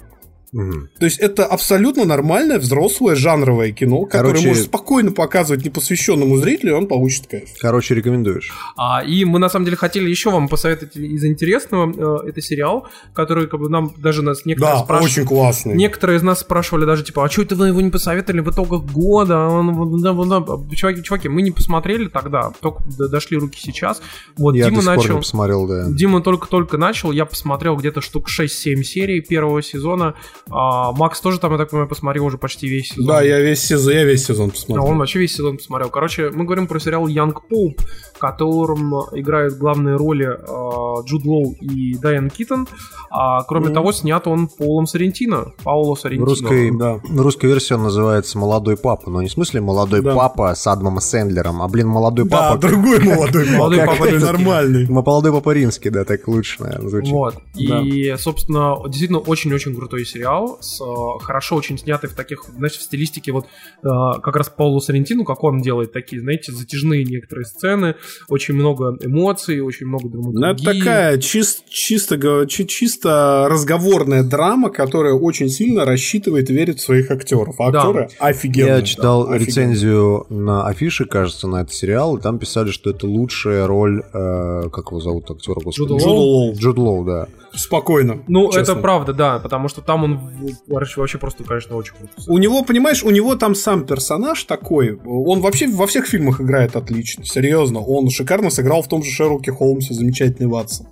То 0.52 1.04
есть 1.04 1.18
это 1.18 1.44
абсолютно 1.44 2.04
нормальное 2.04 2.58
взрослое 2.58 3.14
жанровое 3.14 3.72
кино, 3.72 4.02
которое 4.04 4.40
может 4.46 4.64
спокойно 4.64 5.12
показывать 5.12 5.64
непосвященному 5.64 6.36
зрителю, 6.38 6.70
и 6.70 6.74
он 6.74 6.86
получит 6.86 7.26
кайф. 7.26 7.50
Короче, 7.60 7.94
рекомендуешь. 7.94 8.50
А, 8.76 9.02
и 9.04 9.24
мы 9.24 9.38
на 9.38 9.48
самом 9.48 9.64
деле 9.66 9.76
хотели 9.76 10.08
еще 10.08 10.30
вам 10.30 10.48
посоветовать 10.48 10.96
из 10.96 11.24
интересного. 11.24 12.22
э, 12.24 12.28
это 12.30 12.40
сериал, 12.40 12.86
который 13.12 13.46
как 13.46 13.60
бы 13.60 13.68
нам 13.68 13.92
даже 13.98 14.22
нас 14.22 14.44
некоторые 14.44 14.76
Да, 14.78 14.84
спрашивали. 14.84 15.10
очень 15.10 15.24
классный. 15.26 15.74
Некоторые 15.74 16.18
из 16.18 16.22
нас 16.22 16.40
спрашивали 16.40 16.84
даже, 16.84 17.04
типа, 17.04 17.24
а 17.24 17.30
что 17.30 17.42
это 17.42 17.54
вы 17.54 17.68
его 17.68 17.80
не 17.80 17.90
посоветовали 17.90 18.40
в 18.40 18.50
итогах 18.50 18.82
года? 18.84 19.46
А 19.46 19.48
Он, 19.48 20.00
да, 20.00 20.12
вот, 20.12 20.28
да. 20.28 20.76
чуваки, 20.76 21.02
чуваки, 21.02 21.28
мы 21.28 21.42
не 21.42 21.50
посмотрели 21.50 22.08
тогда, 22.08 22.52
только 22.60 22.82
дошли 22.86 23.36
руки 23.36 23.58
сейчас. 23.60 24.00
Вот 24.36 24.54
Я 24.54 24.66
Дима 24.70 24.76
до 24.76 24.82
сих 24.82 24.86
пор 24.86 24.96
не 24.96 25.02
начал. 25.08 25.18
посмотрел, 25.18 25.66
да. 25.66 25.86
Дима 25.90 26.22
только-только 26.22 26.78
начал, 26.78 27.12
я 27.12 27.26
посмотрел 27.26 27.76
где-то 27.76 28.00
штук 28.00 28.28
6-7 28.28 28.82
серий 28.82 29.20
первого 29.20 29.62
сезона. 29.62 30.14
А, 30.50 30.92
Макс 30.92 31.20
тоже 31.20 31.38
там, 31.38 31.52
я 31.52 31.58
так 31.58 31.70
понимаю, 31.70 31.88
посмотрел 31.88 32.24
уже 32.26 32.38
почти 32.38 32.68
весь 32.68 32.88
сезон. 32.90 33.06
Да, 33.06 33.22
я 33.22 33.40
весь 33.40 33.60
сезон, 33.62 33.92
я 33.92 34.04
весь 34.04 34.24
сезон 34.24 34.48
А 34.48 34.52
посмотрел. 34.52 34.86
он 34.86 34.98
вообще 34.98 35.18
весь 35.18 35.34
сезон 35.34 35.56
посмотрел. 35.58 35.90
Короче, 35.90 36.30
мы 36.30 36.44
говорим 36.44 36.66
про 36.66 36.78
сериал 36.80 37.06
Young 37.08 37.34
Pope, 37.50 37.80
в 38.18 38.20
котором 38.20 38.92
играют 39.12 39.54
главные 39.58 39.94
роли 39.94 40.26
э, 40.26 41.04
Джуд 41.06 41.24
Лоу 41.24 41.52
и 41.60 41.94
Дайан 41.98 42.30
Китон. 42.30 42.66
А, 43.10 43.44
кроме 43.44 43.66
Мгм. 43.66 43.74
того, 43.74 43.92
снят 43.92 44.26
он 44.26 44.48
Полом 44.48 44.86
Соррентино. 44.88 45.52
Пауло 45.62 45.94
В 45.94 46.00
Соррентино. 46.00 46.26
русской, 46.26 46.76
да. 46.76 46.94
в 47.08 47.20
русской 47.20 47.46
версии 47.46 47.74
он 47.74 47.84
называется 47.84 48.36
«Молодой 48.38 48.76
папа», 48.76 49.08
но 49.08 49.22
не 49.22 49.28
в 49.28 49.32
смысле 49.32 49.60
«Молодой 49.60 50.02
Да. 50.02 50.14
папа» 50.16 50.54
с 50.54 50.66
Адамом 50.66 51.00
Сэндлером, 51.00 51.62
а, 51.62 51.68
блин, 51.68 51.86
«Молодой 51.88 52.28
Да, 52.28 52.50
папа». 52.50 52.58
другой 52.68 52.98
молодой 52.98 53.48
Молодой 53.56 53.78
папа, 53.78 53.92
папа 53.92 53.96
какой 53.98 54.10
римский. 54.10 54.26
нормальный. 54.32 54.88
Молодой 54.88 55.32
папа 55.32 55.50
римский, 55.52 55.90
да, 55.90 56.04
так 56.04 56.26
лучше, 56.28 56.62
наверное, 56.64 56.88
звучит. 56.90 57.12
Вот. 57.12 57.34
Да. 57.54 57.80
И, 57.82 58.16
собственно, 58.18 58.76
действительно 58.88 59.20
очень-очень 59.20 59.74
крутой 59.76 60.04
сериал, 60.04 60.58
с, 60.60 60.80
э, 60.80 60.84
хорошо 61.22 61.54
очень 61.56 61.78
снятый 61.78 62.10
в 62.10 62.14
таких, 62.14 62.44
знаешь, 62.56 62.76
в 62.76 62.82
стилистике 62.82 63.32
вот 63.32 63.46
э, 63.82 63.88
как 64.22 64.34
раз 64.36 64.48
Паулу 64.48 64.80
Соррентину, 64.80 65.24
как 65.24 65.42
он 65.44 65.60
делает 65.62 65.92
такие, 65.92 66.20
знаете, 66.20 66.52
затяжные 66.52 67.04
некоторые 67.04 67.44
сцены, 67.46 67.94
очень 68.28 68.54
много 68.54 68.96
эмоций, 69.00 69.60
очень 69.60 69.86
много 69.86 70.08
драматургии. 70.08 70.40
Ну, 70.40 70.46
это 70.46 70.64
такая 70.64 71.16
чис- 71.18 71.62
чисто, 71.68 72.46
чисто 72.48 73.46
разговорная 73.50 74.22
драма, 74.22 74.70
которая 74.70 75.14
очень 75.14 75.48
сильно 75.48 75.84
рассчитывает 75.84 76.50
и 76.50 76.52
верит 76.54 76.78
в 76.78 76.82
своих 76.82 77.10
актеров. 77.10 77.56
А 77.58 77.70
Да. 77.70 77.80
актеры 77.82 78.08
офигенные. 78.18 78.76
Я 78.76 78.82
читал 78.82 79.26
да, 79.26 79.34
офигенные. 79.34 79.46
рецензию 79.46 80.26
на 80.28 80.66
афише, 80.66 81.04
кажется, 81.04 81.46
на 81.48 81.62
этот 81.62 81.72
сериал, 81.74 82.16
и 82.16 82.20
там 82.20 82.38
писали, 82.38 82.70
что 82.70 82.90
это 82.90 83.06
лучшая 83.06 83.66
роль, 83.66 84.02
э, 84.12 84.68
как 84.72 84.86
его 84.88 85.00
зовут 85.00 85.30
актера, 85.30 85.60
господи? 85.62 85.88
Джуда 85.88 86.04
Лоу. 86.04 86.54
Джуд 86.54 86.78
Лоу, 86.78 87.04
да. 87.04 87.28
Спокойно. 87.54 88.22
Ну, 88.28 88.52
честно. 88.52 88.72
это 88.72 88.76
правда, 88.76 89.12
да, 89.12 89.38
потому 89.38 89.68
что 89.68 89.80
там 89.80 90.04
он 90.04 90.20
вообще 90.66 91.18
просто, 91.18 91.44
конечно, 91.44 91.76
очень 91.76 91.94
круто. 91.94 92.12
У 92.26 92.38
него, 92.38 92.62
понимаешь, 92.62 93.02
у 93.02 93.10
него 93.10 93.34
там 93.36 93.54
сам 93.54 93.86
персонаж 93.86 94.44
такой. 94.44 94.98
Он 95.04 95.40
вообще 95.40 95.66
во 95.68 95.86
всех 95.86 96.06
фильмах 96.06 96.40
играет 96.40 96.76
отлично. 96.76 97.24
Серьезно. 97.24 97.80
Он 97.80 98.10
шикарно 98.10 98.50
сыграл 98.50 98.82
в 98.82 98.88
том 98.88 99.02
же 99.02 99.10
Шерлоке 99.10 99.52
Холмсе, 99.52 99.94
замечательный 99.94 100.48
Ватсон. 100.48 100.88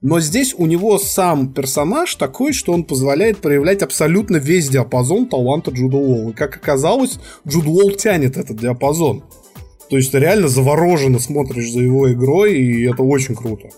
Но 0.00 0.20
здесь 0.20 0.54
у 0.56 0.66
него 0.66 0.98
сам 0.98 1.52
персонаж 1.52 2.14
такой, 2.14 2.52
что 2.52 2.72
он 2.72 2.84
позволяет 2.84 3.38
проявлять 3.38 3.82
абсолютно 3.82 4.36
весь 4.36 4.68
диапазон 4.68 5.26
таланта 5.26 5.72
Джуда 5.72 5.96
Уолл. 5.96 6.30
И 6.30 6.32
как 6.32 6.56
оказалось, 6.56 7.18
Джуд 7.46 7.66
Уолл 7.66 7.90
тянет 7.92 8.36
этот 8.36 8.56
диапазон. 8.58 9.24
То 9.90 9.96
есть 9.96 10.12
ты 10.12 10.18
реально 10.18 10.48
завороженно 10.48 11.18
смотришь 11.18 11.72
за 11.72 11.80
его 11.80 12.12
игрой, 12.12 12.54
и 12.58 12.84
это 12.84 13.02
очень 13.02 13.34
круто. 13.34 13.70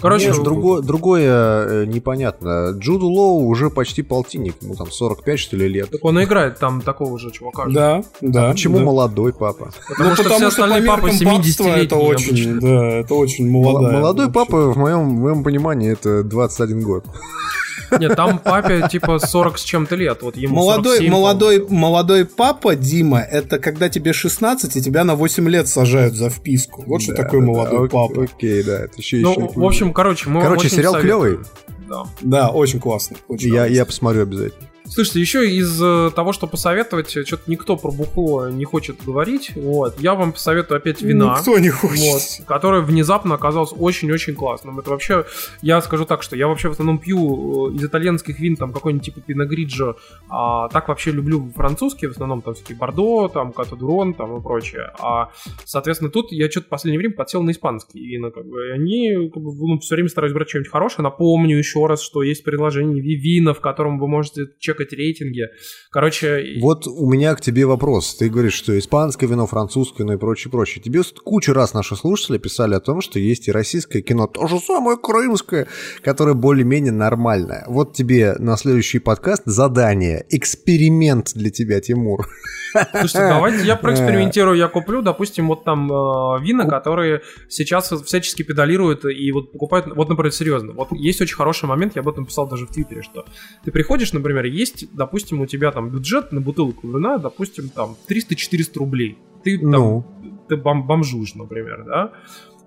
Короче, 0.00 0.28
Нет, 0.28 0.42
другое, 0.42 0.82
другое 0.82 1.22
э, 1.66 1.84
непонятно. 1.86 2.70
Джуду 2.76 3.06
Лоу 3.08 3.46
уже 3.46 3.70
почти 3.70 4.02
полтинник, 4.02 4.54
ему 4.60 4.74
там 4.74 4.90
45, 4.90 5.38
что 5.38 5.56
ли, 5.56 5.68
лет. 5.68 5.90
так 5.90 6.04
он 6.04 6.18
и 6.18 6.24
играет 6.24 6.58
там 6.58 6.80
такого 6.80 7.18
же 7.18 7.30
чувака. 7.30 7.66
Да, 7.66 8.02
да. 8.20 8.50
Почему 8.50 8.78
да. 8.78 8.84
молодой 8.84 9.32
папа? 9.32 9.70
Потому 9.88 10.10
Ну, 10.10 10.14
что 10.14 10.24
потому 10.24 10.40
все 10.40 10.50
что 10.50 10.56
по 10.62 10.64
остальные 10.64 10.88
папы 10.88 11.02
меркам 11.02 11.18
70 11.18 11.58
папства 11.58 11.76
это 11.80 11.96
очень, 11.96 12.60
да, 12.60 12.88
это 12.98 13.14
очень 13.14 13.50
молодая. 13.50 13.98
молодой 14.00 14.26
вообще. 14.26 14.40
папа, 14.40 14.70
в 14.72 14.76
моем, 14.76 15.16
в 15.16 15.20
моем 15.20 15.44
понимании, 15.44 15.92
это 15.92 16.22
21 16.22 16.82
год. 16.82 17.04
Нет, 17.98 18.16
там 18.16 18.38
папе 18.38 18.86
типа 18.90 19.18
40 19.18 19.58
с 19.58 19.62
чем-то 19.62 19.96
лет. 19.96 20.22
Вот 20.22 20.36
ему 20.36 20.54
Молодой, 20.56 20.96
47, 20.98 21.10
молодой, 21.12 21.66
молодой 21.68 22.24
папа, 22.26 22.74
Дима, 22.76 23.20
это 23.20 23.58
когда 23.58 23.88
тебе 23.88 24.12
16, 24.12 24.76
и 24.76 24.82
тебя 24.82 25.04
на 25.04 25.14
8 25.14 25.48
лет 25.48 25.68
сажают 25.68 26.14
за 26.14 26.30
вписку. 26.30 26.84
Вот 26.86 27.02
что 27.02 27.14
Да, 27.14 27.22
такое 27.24 27.40
да, 27.40 27.46
молодой 27.46 27.88
да, 27.88 27.92
папа. 27.92 28.20
ок- 28.20 28.30
Окей, 28.34 28.62
да, 28.62 28.80
это 28.84 28.94
еще 28.96 29.18
Ну, 29.18 29.50
в 29.54 29.64
общем, 29.64 29.92
короче, 29.92 30.28
мы 30.28 30.40
Короче, 30.42 30.66
очень 30.66 30.76
сериал 30.76 30.92
советуем. 30.94 31.22
клевый. 31.34 31.46
Да. 31.88 32.04
Да, 32.22 32.48
очень 32.50 32.80
классно. 32.80 33.16
очень 33.28 33.48
Я, 33.48 33.54
классно. 33.60 33.74
я 33.74 33.84
посмотрю 33.86 34.22
обязательно. 34.22 34.68
Слушайте, 34.94 35.20
еще 35.20 35.50
из 35.50 35.82
э, 35.82 36.10
того, 36.14 36.34
что 36.34 36.46
посоветовать, 36.46 37.16
э, 37.16 37.24
что-то 37.24 37.50
никто 37.50 37.78
про 37.78 37.90
бухло 37.90 38.50
не 38.50 38.66
хочет 38.66 39.02
говорить. 39.02 39.52
Вот. 39.56 39.98
Я 39.98 40.14
вам 40.14 40.32
посоветую 40.32 40.76
опять 40.76 41.00
вина. 41.00 41.36
Никто 41.38 41.58
не 41.58 41.70
хочет. 41.70 41.98
Вот, 41.98 42.46
которое 42.46 42.82
внезапно 42.82 43.36
оказалось 43.36 43.72
очень-очень 43.74 44.34
классным. 44.34 44.78
Это 44.78 44.90
вообще, 44.90 45.24
я 45.62 45.80
скажу 45.80 46.04
так, 46.04 46.22
что 46.22 46.36
я 46.36 46.46
вообще 46.46 46.68
в 46.68 46.72
основном 46.72 46.98
пью 46.98 47.70
э, 47.70 47.74
из 47.76 47.84
итальянских 47.84 48.38
вин 48.38 48.56
там 48.56 48.74
какой-нибудь 48.74 49.06
типа 49.06 49.22
Пиногриджо, 49.22 49.96
а 50.28 50.68
так 50.68 50.88
вообще 50.88 51.10
люблю 51.10 51.50
французские, 51.56 52.10
в 52.10 52.12
основном 52.12 52.42
там 52.42 52.52
всякие 52.52 52.76
Бордо, 52.76 53.28
там 53.28 53.52
Катадурон 53.52 54.12
там 54.12 54.36
и 54.36 54.42
прочее. 54.42 54.92
А, 54.98 55.30
соответственно, 55.64 56.10
тут 56.10 56.32
я 56.32 56.50
что-то 56.50 56.66
в 56.66 56.68
последнее 56.68 56.98
время 56.98 57.14
подсел 57.14 57.42
на 57.42 57.52
испанские 57.52 58.04
вина, 58.04 58.30
как 58.30 58.44
бы, 58.44 58.68
и 58.68 58.70
они 58.72 59.30
как 59.32 59.42
бы, 59.42 59.54
ну, 59.54 59.78
все 59.78 59.94
время 59.94 60.10
стараюсь 60.10 60.34
брать 60.34 60.50
что-нибудь 60.50 60.70
хорошее. 60.70 61.02
Напомню 61.04 61.56
еще 61.56 61.86
раз, 61.86 62.02
что 62.02 62.22
есть 62.22 62.44
приложение 62.44 63.02
Vivino, 63.02 63.54
в 63.54 63.60
котором 63.60 63.98
вы 63.98 64.06
можете 64.06 64.48
чекать 64.58 64.81
рейтинги. 64.90 65.42
Короче... 65.90 66.58
Вот 66.60 66.86
у 66.86 67.10
меня 67.10 67.34
к 67.34 67.40
тебе 67.40 67.66
вопрос. 67.66 68.16
Ты 68.16 68.28
говоришь, 68.28 68.54
что 68.54 68.78
испанское 68.78 69.28
вино, 69.28 69.46
французское 69.46 70.04
вино 70.04 70.14
и 70.14 70.18
прочее, 70.18 70.50
прочее. 70.50 70.82
Тебе 70.82 71.02
кучу 71.24 71.52
раз 71.52 71.74
наши 71.74 71.96
слушатели 71.96 72.38
писали 72.38 72.74
о 72.74 72.80
том, 72.80 73.00
что 73.00 73.18
есть 73.18 73.48
и 73.48 73.52
российское 73.52 74.02
кино, 74.02 74.26
то 74.26 74.46
же 74.46 74.58
самое 74.58 74.96
крымское, 74.96 75.68
которое 76.02 76.34
более-менее 76.34 76.92
нормальное. 76.92 77.64
Вот 77.68 77.94
тебе 77.94 78.34
на 78.38 78.56
следующий 78.56 78.98
подкаст 78.98 79.42
задание, 79.44 80.24
эксперимент 80.30 81.32
для 81.34 81.50
тебя, 81.50 81.80
Тимур. 81.80 82.26
Слушайте, 82.90 83.28
давайте 83.28 83.66
я 83.66 83.76
проэкспериментирую, 83.82 84.56
я 84.56 84.68
куплю, 84.68 85.02
допустим, 85.02 85.48
вот 85.48 85.64
там 85.64 85.90
э, 85.92 86.42
вина, 86.42 86.66
которые 86.66 87.22
сейчас 87.48 87.92
всячески 88.04 88.42
педалируют 88.42 89.04
и 89.04 89.30
вот 89.32 89.52
покупают, 89.52 89.86
вот, 89.94 90.08
например, 90.08 90.32
серьезно, 90.32 90.72
вот 90.72 90.88
есть 90.92 91.20
очень 91.20 91.36
хороший 91.36 91.66
момент, 91.66 91.96
я 91.96 92.00
об 92.00 92.08
этом 92.08 92.24
писал 92.24 92.48
даже 92.48 92.66
в 92.66 92.70
Твиттере, 92.70 93.02
что 93.02 93.26
ты 93.64 93.70
приходишь, 93.70 94.12
например, 94.12 94.44
есть, 94.46 94.71
допустим, 94.92 95.40
у 95.40 95.46
тебя 95.46 95.70
там 95.72 95.90
бюджет 95.90 96.32
на 96.32 96.40
бутылку 96.40 96.88
вина, 96.88 97.18
допустим, 97.18 97.68
там 97.68 97.96
300-400 98.08 98.78
рублей. 98.78 99.18
Ты 99.44 99.58
там, 99.58 99.70
Ну. 99.70 100.04
ты 100.48 100.56
бом- 100.56 100.86
бомжуешь, 100.86 101.34
например, 101.34 101.84
да? 101.84 102.12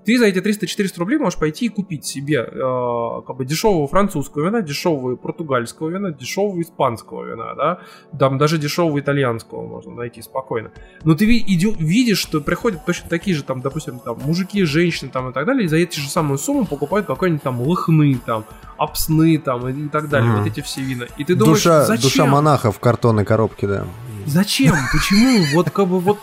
Ты 0.05 0.19
за 0.19 0.25
эти 0.25 0.37
300-400 0.39 0.99
рублей 0.99 1.17
можешь 1.17 1.39
пойти 1.39 1.65
и 1.65 1.69
купить 1.69 2.05
себе 2.05 2.47
э, 2.49 3.21
как 3.25 3.35
бы 3.37 3.45
дешевого 3.45 3.87
французского 3.87 4.45
вина, 4.45 4.61
дешевого 4.61 5.15
португальского 5.15 5.89
вина, 5.89 6.11
дешевого 6.11 6.61
испанского 6.61 7.25
вина, 7.25 7.55
да, 7.55 7.79
там 8.19 8.37
даже 8.37 8.57
дешевого 8.57 8.99
итальянского 8.99 9.65
можно 9.67 9.93
найти 9.95 10.21
спокойно. 10.21 10.71
Но 11.03 11.15
ты 11.15 11.25
идё- 11.39 11.73
видишь, 11.77 12.19
что 12.19 12.39
приходят 12.41 12.85
точно 12.85 13.09
такие 13.09 13.35
же, 13.35 13.43
там, 13.43 13.61
допустим, 13.61 13.99
там, 13.99 14.17
мужики, 14.23 14.63
женщины 14.63 15.09
там 15.11 15.29
и 15.29 15.33
так 15.33 15.45
далее, 15.45 15.65
и 15.65 15.67
за 15.67 15.77
эти 15.77 15.99
же 15.99 16.07
самую 16.09 16.37
сумму 16.37 16.65
покупают 16.65 17.07
какой-нибудь 17.07 17.41
там 17.43 17.59
лохны, 17.61 18.19
там, 18.25 18.45
апсны, 18.77 19.37
там, 19.39 19.67
и, 19.67 19.85
и 19.85 19.89
так 19.89 20.09
далее, 20.09 20.29
Мгм. 20.31 20.43
вот 20.43 20.47
эти 20.51 20.61
все 20.61 20.81
вина. 20.81 21.05
И 21.17 21.23
ты 21.23 21.35
думаешь, 21.35 21.57
Душа, 21.59 21.85
зачем? 21.85 22.03
душа 22.03 22.25
монаха 22.25 22.71
в 22.71 22.79
картонной 22.79 23.25
коробке, 23.25 23.67
да. 23.67 23.85
Зачем? 24.25 24.75
Почему? 24.91 25.45
Вот 25.53 25.69
как 25.69 25.87
бы 25.87 25.99
вот 25.99 26.19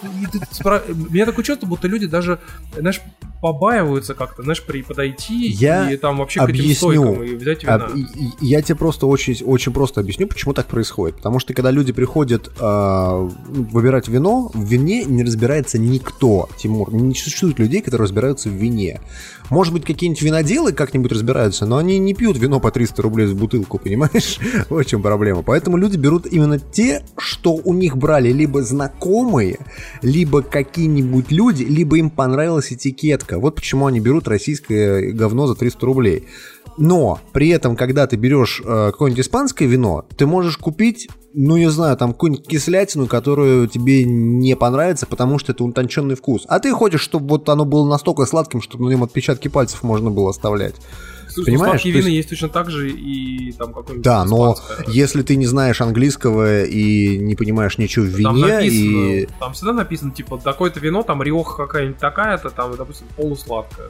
спра- 0.52 0.82
меня 1.10 1.26
такое 1.26 1.44
чувство, 1.44 1.66
будто 1.66 1.88
люди 1.88 2.06
даже, 2.06 2.38
знаешь, 2.76 3.00
побаиваются 3.40 4.14
как-то, 4.14 4.42
знаешь, 4.42 4.62
при 4.62 4.82
подойти 4.82 5.48
Я 5.48 5.90
и 5.90 5.96
там 5.96 6.18
вообще 6.18 6.40
к 6.40 6.44
этим 6.44 6.50
объясню. 6.60 6.74
стойкам 6.74 7.22
и 7.24 7.34
взять 7.34 7.62
вина. 7.64 7.88
И- 7.94 8.06
Я 8.46 8.62
тебе 8.62 8.76
просто 8.76 9.06
очень, 9.06 9.42
очень 9.44 9.72
просто 9.72 10.00
объясню, 10.00 10.26
почему 10.28 10.54
так 10.54 10.66
происходит. 10.66 11.16
Потому 11.16 11.38
что 11.40 11.52
когда 11.54 11.70
люди 11.70 11.92
приходят 11.92 12.50
ну, 12.60 13.32
выбирать 13.48 14.08
вино, 14.08 14.50
в 14.54 14.62
вине 14.64 15.04
не 15.04 15.22
разбирается 15.24 15.78
никто, 15.78 16.48
Тимур. 16.56 16.92
Не 16.94 17.14
существует 17.14 17.58
людей, 17.58 17.80
которые 17.82 18.04
разбираются 18.04 18.48
в 18.48 18.52
вине. 18.52 19.00
Может 19.50 19.72
быть, 19.74 19.84
какие-нибудь 19.84 20.22
виноделы 20.22 20.72
как-нибудь 20.72 21.12
разбираются, 21.12 21.66
но 21.66 21.76
они 21.76 21.98
не 21.98 22.14
пьют 22.14 22.38
вино 22.38 22.58
по 22.60 22.70
300 22.70 23.02
рублей 23.02 23.26
за 23.26 23.34
бутылку, 23.34 23.78
понимаешь? 23.82 24.38
В 24.70 24.84
чем 24.84 25.02
проблема. 25.02 25.42
Поэтому 25.42 25.76
люди 25.76 25.96
берут 25.96 26.26
именно 26.26 26.58
те, 26.58 27.04
что 27.18 27.54
у 27.54 27.74
них 27.74 27.91
брали 27.96 28.32
либо 28.32 28.62
знакомые, 28.62 29.58
либо 30.02 30.42
какие-нибудь 30.42 31.30
люди, 31.30 31.64
либо 31.64 31.98
им 31.98 32.10
понравилась 32.10 32.72
этикетка. 32.72 33.38
Вот 33.38 33.56
почему 33.56 33.86
они 33.86 34.00
берут 34.00 34.28
российское 34.28 35.12
говно 35.12 35.46
за 35.46 35.54
300 35.54 35.86
рублей. 35.86 36.24
Но 36.78 37.20
при 37.32 37.48
этом, 37.50 37.76
когда 37.76 38.06
ты 38.06 38.16
берешь 38.16 38.62
э, 38.64 38.90
какое-нибудь 38.92 39.24
испанское 39.24 39.68
вино, 39.68 40.04
ты 40.16 40.26
можешь 40.26 40.56
купить, 40.56 41.08
ну 41.34 41.56
не 41.56 41.70
знаю, 41.70 41.96
там 41.96 42.12
какую-нибудь 42.12 42.46
кислятину, 42.46 43.06
которую 43.06 43.68
тебе 43.68 44.04
не 44.04 44.56
понравится, 44.56 45.06
потому 45.06 45.38
что 45.38 45.52
это 45.52 45.64
утонченный 45.64 46.14
вкус. 46.14 46.44
А 46.48 46.60
ты 46.60 46.72
хочешь, 46.72 47.02
чтобы 47.02 47.28
вот 47.28 47.48
оно 47.48 47.64
было 47.64 47.88
настолько 47.88 48.24
сладким, 48.24 48.62
чтобы 48.62 48.86
на 48.86 48.90
нем 48.90 49.02
отпечатки 49.02 49.48
пальцев 49.48 49.82
можно 49.82 50.10
было 50.10 50.30
оставлять. 50.30 50.76
Слушай, 51.34 51.46
понимаешь, 51.46 51.70
сладкие 51.72 51.94
вина 51.94 52.06
есть- 52.08 52.16
есть 52.16 52.28
точно 52.30 52.48
так 52.48 52.70
же 52.70 52.90
и 52.90 53.52
там 53.52 53.72
какой-нибудь 53.72 54.04
Да, 54.04 54.24
но 54.24 54.56
если 54.86 55.22
ты 55.22 55.36
не 55.36 55.46
знаешь 55.46 55.80
английского 55.80 56.64
и 56.64 57.18
не 57.18 57.34
понимаешь 57.34 57.78
ничего 57.78 58.04
в 58.06 58.22
Там 58.22 58.36
вине, 58.36 58.46
написано, 58.54 59.12
и 59.12 59.28
там 59.38 59.52
всегда 59.52 59.72
написано, 59.72 60.10
типа, 60.12 60.38
такое-то 60.38 60.80
вино, 60.80 61.02
там 61.02 61.22
риоха 61.22 61.66
какая-нибудь 61.66 61.98
такая-то, 61.98 62.50
там, 62.50 62.76
допустим, 62.76 63.06
полусладкая. 63.16 63.88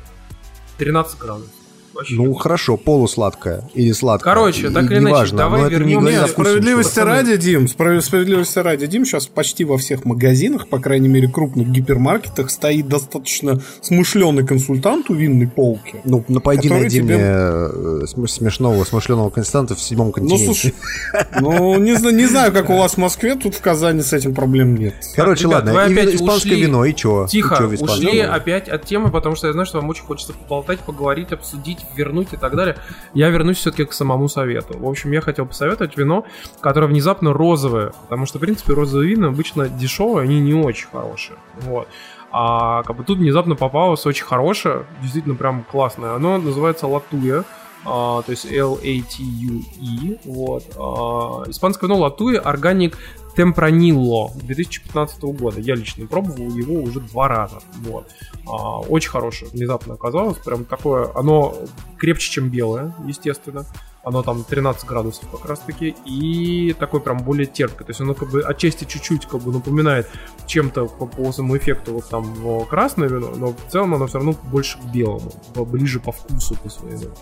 13 0.78 1.19
градусов. 1.19 1.51
Вообще. 1.94 2.14
ну 2.14 2.32
хорошо, 2.35 2.77
полусладкое 2.77 3.69
или 3.74 3.93
сладкое. 3.93 4.32
Короче, 4.35 4.70
так 4.70 4.85
И- 4.85 4.86
или 4.86 4.94
иначе, 4.98 5.09
неважно, 5.10 5.39
давай 5.39 5.62
не 5.64 5.70
вернемся- 5.70 6.01
говорит 6.01 6.20
Нет, 6.20 6.31
справедливости 6.31 6.90
ничего. 6.98 7.05
ради, 7.06 7.36
Дим, 7.36 7.69
справ- 7.69 8.05
справедливости 8.05 8.59
ради, 8.59 8.86
Дим, 8.86 9.05
сейчас 9.05 9.27
почти 9.27 9.64
во 9.64 9.77
всех 9.78 10.05
магазинах, 10.05 10.69
по 10.69 10.78
крайней 10.78 11.09
мере, 11.09 11.28
крупных 11.28 11.69
гипермаркетах 11.69 12.51
стоит 12.51 12.89
достаточно 12.89 13.60
смышленый 13.81 14.47
консультант 14.47 15.10
у 15.10 15.14
винной 15.14 15.48
полки. 15.48 16.01
Ну, 16.05 16.24
ну 16.28 16.40
пойди 16.40 16.69
найди 16.70 16.98
тебе- 16.98 17.16
мне 17.16 17.24
э, 17.24 18.06
см- 18.06 18.28
смешного, 18.28 18.85
смышленого 18.85 19.31
константа 19.31 19.74
в 19.74 19.81
седьмом 19.81 20.09
Ну, 20.09 20.12
континенте. 20.12 20.44
слушай, 20.47 20.74
ну, 21.40 21.78
не, 21.78 21.94
знаю- 21.94 22.16
не 22.16 22.27
знаю, 22.27 22.52
как 22.52 22.70
у 22.70 22.77
вас 22.77 22.94
в 22.94 22.98
Москве, 22.98 23.35
тут 23.35 23.55
в 23.55 23.60
Казани 23.60 24.02
с 24.02 24.12
этим 24.12 24.35
проблем 24.35 24.77
нет. 24.77 24.94
Короче, 25.14 25.44
Ребят, 25.44 25.64
ладно, 25.66 25.73
вы 25.74 25.82
опять 25.82 26.14
испанское 26.14 26.52
ушли. 26.55 26.62
вино, 26.62 26.85
и 26.85 26.94
чё? 26.94 27.27
Тихо, 27.28 27.55
И 27.73 27.77
чё 27.77 27.85
ушли 27.85 28.20
опять 28.20 28.69
от 28.69 28.85
темы, 28.85 29.10
потому 29.10 29.36
что 29.36 29.47
я 29.48 29.52
знаю, 29.52 29.66
что 29.66 29.78
вам 29.81 29.89
очень 29.90 30.05
хочется 30.05 30.32
поболтать, 30.32 30.81
поговорить, 30.81 31.32
обсудить, 31.32 31.78
вернуть 31.94 32.32
и 32.32 32.36
так 32.36 32.54
далее. 32.56 32.76
Я 33.14 33.30
вернусь 33.30 33.59
все-таки 33.59 33.84
к 33.84 33.92
самому 33.92 34.28
совету. 34.28 34.78
В 34.78 34.88
общем, 34.88 35.12
я 35.12 35.20
хотел 35.20 35.46
посоветовать 35.46 35.96
вино, 35.96 36.24
которое 36.60 36.86
внезапно 36.86 37.32
розовое, 37.32 37.92
потому 38.02 38.26
что, 38.26 38.38
в 38.38 38.40
принципе, 38.40 38.72
розовые 38.72 39.10
вина 39.10 39.28
обычно 39.28 39.68
дешевые, 39.68 40.24
они 40.24 40.40
не 40.40 40.54
очень 40.54 40.88
хорошие. 40.88 41.38
Вот. 41.60 41.88
А 42.30 42.82
как 42.84 42.96
бы 42.96 43.04
тут 43.04 43.18
внезапно 43.18 43.56
попалось 43.56 44.06
очень 44.06 44.24
хорошее, 44.24 44.86
действительно 45.02 45.34
прям 45.34 45.64
классное. 45.64 46.14
Оно 46.14 46.38
называется 46.38 46.86
Латуя. 46.86 47.44
а, 47.84 48.22
то 48.22 48.30
есть 48.30 48.46
L-A-T-U-E, 48.50 50.18
вот. 50.24 50.64
А, 50.76 51.50
испанское 51.50 51.88
вино 51.88 52.00
Латуя, 52.00 52.40
органик 52.40 52.96
Темпранилло 53.36 54.30
2015 54.34 55.22
года. 55.22 55.60
Я 55.60 55.74
лично 55.74 56.06
пробовал 56.06 56.50
его 56.50 56.82
уже 56.82 57.00
два 57.00 57.28
раза. 57.28 57.60
Вот. 57.80 58.09
А, 58.46 58.80
очень 58.80 59.10
хорошее, 59.10 59.50
внезапно 59.50 59.94
оказалось. 59.94 60.38
Прям 60.38 60.64
такое, 60.64 61.10
оно 61.14 61.54
крепче, 61.96 62.30
чем 62.30 62.48
белое, 62.50 62.94
естественно. 63.06 63.64
Оно 64.04 64.22
там 64.22 64.42
13 64.42 64.84
градусов 64.84 65.30
как 65.30 65.48
раз 65.48 65.60
таки. 65.60 65.94
И 66.04 66.74
такой 66.78 67.00
прям 67.00 67.18
более 67.18 67.46
терпкое. 67.46 67.86
То 67.86 67.90
есть 67.90 68.00
оно 68.00 68.14
как 68.14 68.30
бы 68.30 68.42
отчасти 68.42 68.84
чуть-чуть 68.84 69.26
как 69.26 69.40
бы 69.40 69.52
напоминает 69.52 70.09
чем-то 70.46 70.86
по, 70.86 71.06
по 71.06 71.32
самому 71.32 71.56
эффекту 71.56 71.94
вот 71.94 72.09
там 72.09 72.34
о, 72.44 72.64
красное 72.64 73.09
вино, 73.09 73.32
но 73.36 73.48
в 73.52 73.70
целом 73.70 73.94
оно 73.94 74.06
все 74.06 74.18
равно 74.18 74.34
больше 74.50 74.78
к 74.78 74.84
белому, 74.92 75.32
ближе 75.54 76.00
по 76.00 76.12
вкусу 76.12 76.56
по 76.56 76.68
своему. 76.68 77.14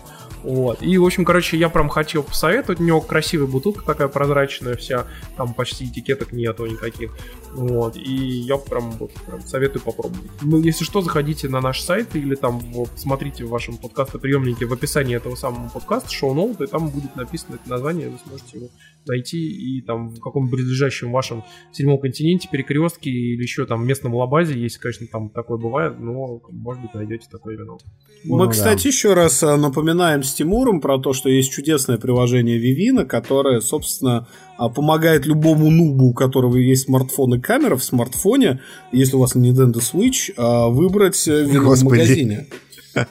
Вот. 0.43 0.81
И, 0.81 0.97
в 0.97 1.05
общем, 1.05 1.25
короче, 1.25 1.57
я 1.57 1.69
прям 1.69 1.89
хотел 1.89 2.23
посоветовать. 2.23 2.79
У 2.79 2.83
него 2.83 3.01
красивая 3.01 3.47
бутылка 3.47 3.85
такая 3.85 4.07
прозрачная 4.07 4.75
вся. 4.75 5.05
Там 5.37 5.53
почти 5.53 5.85
этикеток 5.85 6.31
нету 6.31 6.65
никаких. 6.65 7.15
Вот. 7.53 7.95
И 7.95 8.13
я 8.13 8.57
прям, 8.57 8.91
вот, 8.91 9.11
прям 9.27 9.41
советую 9.41 9.81
попробовать. 9.83 10.29
Ну, 10.41 10.59
если 10.61 10.83
что, 10.83 11.01
заходите 11.01 11.47
на 11.49 11.61
наш 11.61 11.81
сайт 11.81 12.15
или 12.15 12.35
там 12.35 12.59
вот, 12.59 12.89
смотрите 12.95 13.45
в 13.45 13.49
вашем 13.49 13.77
подкастоприемнике 13.77 14.65
в 14.65 14.73
описании 14.73 15.15
этого 15.15 15.35
самого 15.35 15.69
подкаста 15.69 16.09
шоу-ноут, 16.09 16.61
и 16.61 16.67
там 16.67 16.89
будет 16.89 17.15
написано 17.15 17.55
это 17.55 17.69
название, 17.69 18.09
вы 18.09 18.17
сможете 18.25 18.57
его 18.57 18.69
найти 19.05 19.37
и 19.37 19.81
там 19.81 20.09
в 20.09 20.19
каком 20.19 20.49
ближайшем 20.49 21.11
вашем 21.11 21.43
седьмом 21.71 21.99
континенте, 21.99 22.47
перекрестке 22.51 23.09
или 23.09 23.41
еще 23.41 23.65
там 23.65 23.85
местном 23.85 24.15
лабазе, 24.15 24.59
если, 24.59 24.79
конечно, 24.79 25.07
там 25.07 25.29
такое 25.29 25.57
бывает, 25.57 25.99
но, 25.99 26.41
может 26.49 26.81
быть, 26.81 26.93
найдете 26.93 27.27
такое 27.29 27.57
вино. 27.57 27.77
Мы, 28.23 28.37
Ну 28.37 28.45
да. 28.45 28.51
кстати, 28.51 28.87
еще 28.87 29.13
раз 29.13 29.41
а, 29.43 29.57
напоминаем 29.57 30.23
с 30.31 30.33
Тимуром 30.35 30.81
про 30.81 30.97
то, 30.99 31.13
что 31.13 31.29
есть 31.29 31.51
чудесное 31.51 31.97
приложение 31.97 32.57
Vivino, 32.59 33.05
которое, 33.05 33.61
собственно, 33.61 34.27
а, 34.57 34.69
помогает 34.69 35.25
любому 35.25 35.69
нубу, 35.69 36.09
у 36.09 36.13
которого 36.13 36.57
есть 36.57 36.85
смартфон 36.85 37.35
и 37.35 37.39
камера 37.39 37.75
в 37.75 37.83
смартфоне, 37.83 38.59
если 38.91 39.15
у 39.15 39.19
вас 39.19 39.35
Nintendo 39.35 39.75
Switch, 39.75 40.33
а, 40.37 40.69
выбрать 40.69 41.27
э, 41.27 41.43
вино 41.43 41.75
в 41.75 41.83
магазине. 41.83 42.47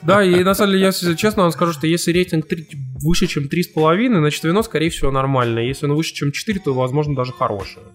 Да, 0.03 0.23
и 0.23 0.43
на 0.43 0.53
самом 0.53 0.71
деле, 0.73 0.81
я 0.81 0.87
если 0.87 1.15
честно 1.15 1.41
вам 1.43 1.51
скажу, 1.51 1.73
что 1.73 1.87
если 1.87 2.11
рейтинг 2.11 2.47
три- 2.47 2.67
выше, 3.01 3.25
чем 3.27 3.47
3,5, 3.47 4.19
значит 4.19 4.43
вино, 4.43 4.61
скорее 4.61 4.89
всего, 4.91 5.09
нормальное. 5.11 5.63
Если 5.63 5.85
оно 5.87 5.95
выше, 5.95 6.13
чем 6.13 6.31
4, 6.31 6.59
то, 6.59 6.73
возможно, 6.73 7.15
даже 7.15 7.31
хорошее. 7.33 7.85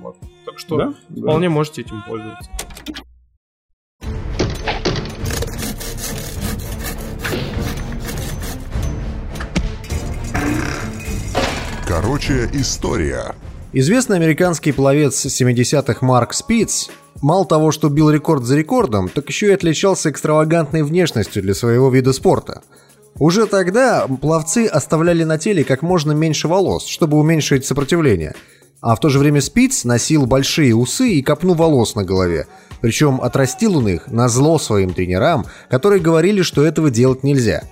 Вот. 0.00 0.16
Так 0.46 0.58
что 0.60 0.76
Да? 0.76 0.94
вполне 1.10 1.48
можете 1.48 1.80
этим 1.82 2.02
пользоваться. 2.06 2.48
Короче, 11.94 12.50
история. 12.52 13.36
Известный 13.72 14.16
американский 14.16 14.72
пловец 14.72 15.24
70-х 15.26 16.04
Марк 16.04 16.34
Спиц 16.34 16.90
мало 17.22 17.46
того, 17.46 17.70
что 17.70 17.88
бил 17.88 18.10
рекорд 18.10 18.42
за 18.42 18.56
рекордом, 18.56 19.08
так 19.08 19.28
еще 19.28 19.46
и 19.46 19.52
отличался 19.52 20.10
экстравагантной 20.10 20.82
внешностью 20.82 21.40
для 21.40 21.54
своего 21.54 21.90
вида 21.90 22.12
спорта. 22.12 22.62
Уже 23.20 23.46
тогда 23.46 24.08
пловцы 24.08 24.66
оставляли 24.66 25.22
на 25.22 25.38
теле 25.38 25.62
как 25.62 25.82
можно 25.82 26.10
меньше 26.10 26.48
волос, 26.48 26.84
чтобы 26.86 27.16
уменьшить 27.16 27.64
сопротивление. 27.64 28.34
А 28.80 28.96
в 28.96 29.00
то 29.00 29.08
же 29.08 29.20
время 29.20 29.40
Спиц 29.40 29.84
носил 29.84 30.26
большие 30.26 30.74
усы 30.74 31.10
и 31.10 31.22
копну 31.22 31.54
волос 31.54 31.94
на 31.94 32.02
голове. 32.02 32.48
Причем 32.80 33.20
отрастил 33.20 33.78
он 33.78 33.86
их 33.86 34.08
на 34.08 34.28
зло 34.28 34.58
своим 34.58 34.92
тренерам, 34.92 35.46
которые 35.70 36.02
говорили, 36.02 36.42
что 36.42 36.66
этого 36.66 36.90
делать 36.90 37.22
нельзя. 37.22 37.62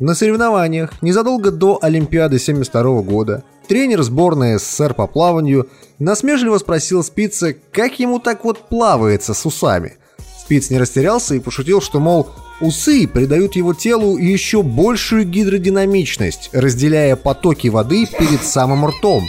На 0.00 0.14
соревнованиях 0.14 1.02
незадолго 1.02 1.50
до 1.50 1.78
Олимпиады 1.82 2.38
72 2.38 3.02
года 3.02 3.44
тренер 3.68 4.02
сборной 4.02 4.58
СССР 4.58 4.94
по 4.94 5.06
плаванию 5.06 5.68
насмешливо 5.98 6.56
спросил 6.56 7.04
Спица, 7.04 7.52
как 7.70 8.00
ему 8.00 8.18
так 8.18 8.42
вот 8.44 8.70
плавается 8.70 9.34
с 9.34 9.44
усами. 9.44 9.98
Спиц 10.40 10.70
не 10.70 10.78
растерялся 10.78 11.34
и 11.34 11.38
пошутил, 11.38 11.82
что, 11.82 12.00
мол, 12.00 12.30
усы 12.62 13.06
придают 13.06 13.56
его 13.56 13.74
телу 13.74 14.16
еще 14.16 14.62
большую 14.62 15.26
гидродинамичность, 15.26 16.48
разделяя 16.54 17.14
потоки 17.14 17.68
воды 17.68 18.06
перед 18.06 18.42
самым 18.42 18.86
ртом. 18.86 19.26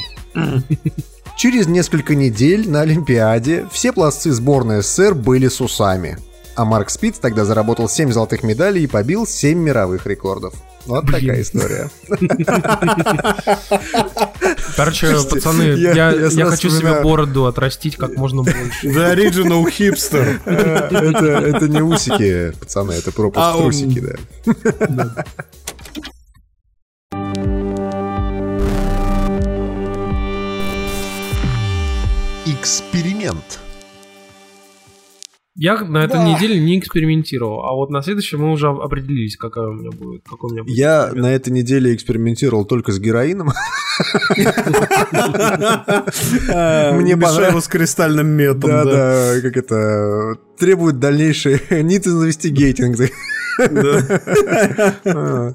Через 1.35 1.67
несколько 1.67 2.15
недель 2.15 2.69
на 2.69 2.81
Олимпиаде 2.81 3.67
все 3.73 3.91
пловцы 3.91 4.31
сборной 4.31 4.83
СССР 4.83 5.15
были 5.15 5.49
с 5.49 5.59
усами. 5.59 6.17
А 6.55 6.65
Марк 6.65 6.89
Спиц 6.89 7.17
тогда 7.17 7.45
заработал 7.45 7.87
7 7.87 8.11
золотых 8.11 8.43
медалей 8.43 8.83
и 8.83 8.87
побил 8.87 9.25
7 9.25 9.57
мировых 9.57 10.05
рекордов. 10.05 10.53
Вот 10.85 11.05
Блин. 11.05 11.21
такая 11.21 11.41
история. 11.43 11.89
Короче, 14.75 15.15
пацаны, 15.29 15.61
я- 15.61 15.75
я, 15.75 15.93
я 15.93 16.11
я, 16.11 16.29
сразу 16.31 16.51
хочу 16.51 16.69
себе 16.69 17.01
бороду 17.01 17.45
отрастить 17.45 17.95
как 17.95 18.15
можно 18.17 18.41
больше. 18.43 18.87
The 18.87 19.15
original 19.15 19.63
hipster. 19.65 20.39
Это, 20.45 21.25
это 21.25 21.67
не 21.67 21.81
усики, 21.81 22.51
пацаны, 22.59 22.93
это 22.93 23.11
пропуск 23.11 23.39
А, 23.45 23.53
трусики, 23.57 23.99
да. 23.99 25.23
Эксперимент. 32.45 33.59
Я 35.55 35.83
на 35.83 36.05
этой 36.05 36.13
Да. 36.13 36.23
неделе 36.23 36.57
не 36.61 36.79
экспериментировал, 36.79 37.65
а 37.65 37.73
вот 37.73 37.89
на 37.89 38.01
следующем 38.01 38.39
мы 38.39 38.51
уже 38.51 38.69
определились, 38.69 39.35
какая 39.35 39.67
у 39.67 39.73
меня 39.73 39.89
будет, 39.91 40.23
какой 40.23 40.49
у 40.49 40.53
меня 40.53 40.63
будет. 40.63 40.77
Я 40.77 41.11
на 41.13 41.33
этой 41.33 41.51
неделе 41.51 41.93
экспериментировал 41.93 42.63
только 42.63 42.93
с 42.93 42.99
героином. 42.99 43.51
Мне 44.37 44.45
Мне 47.01 47.17
понравилось. 47.17 47.49
его 47.49 47.59
с 47.61 47.67
кристальным 47.67 48.27
метом. 48.27 48.69
Да, 48.69 48.85
да. 48.85 49.41
как 49.41 49.57
это 49.57 50.37
требует 50.57 50.99
дальнейший 50.99 51.55
need 51.69 52.05
investigating. 52.05 53.11
А. 55.05 55.53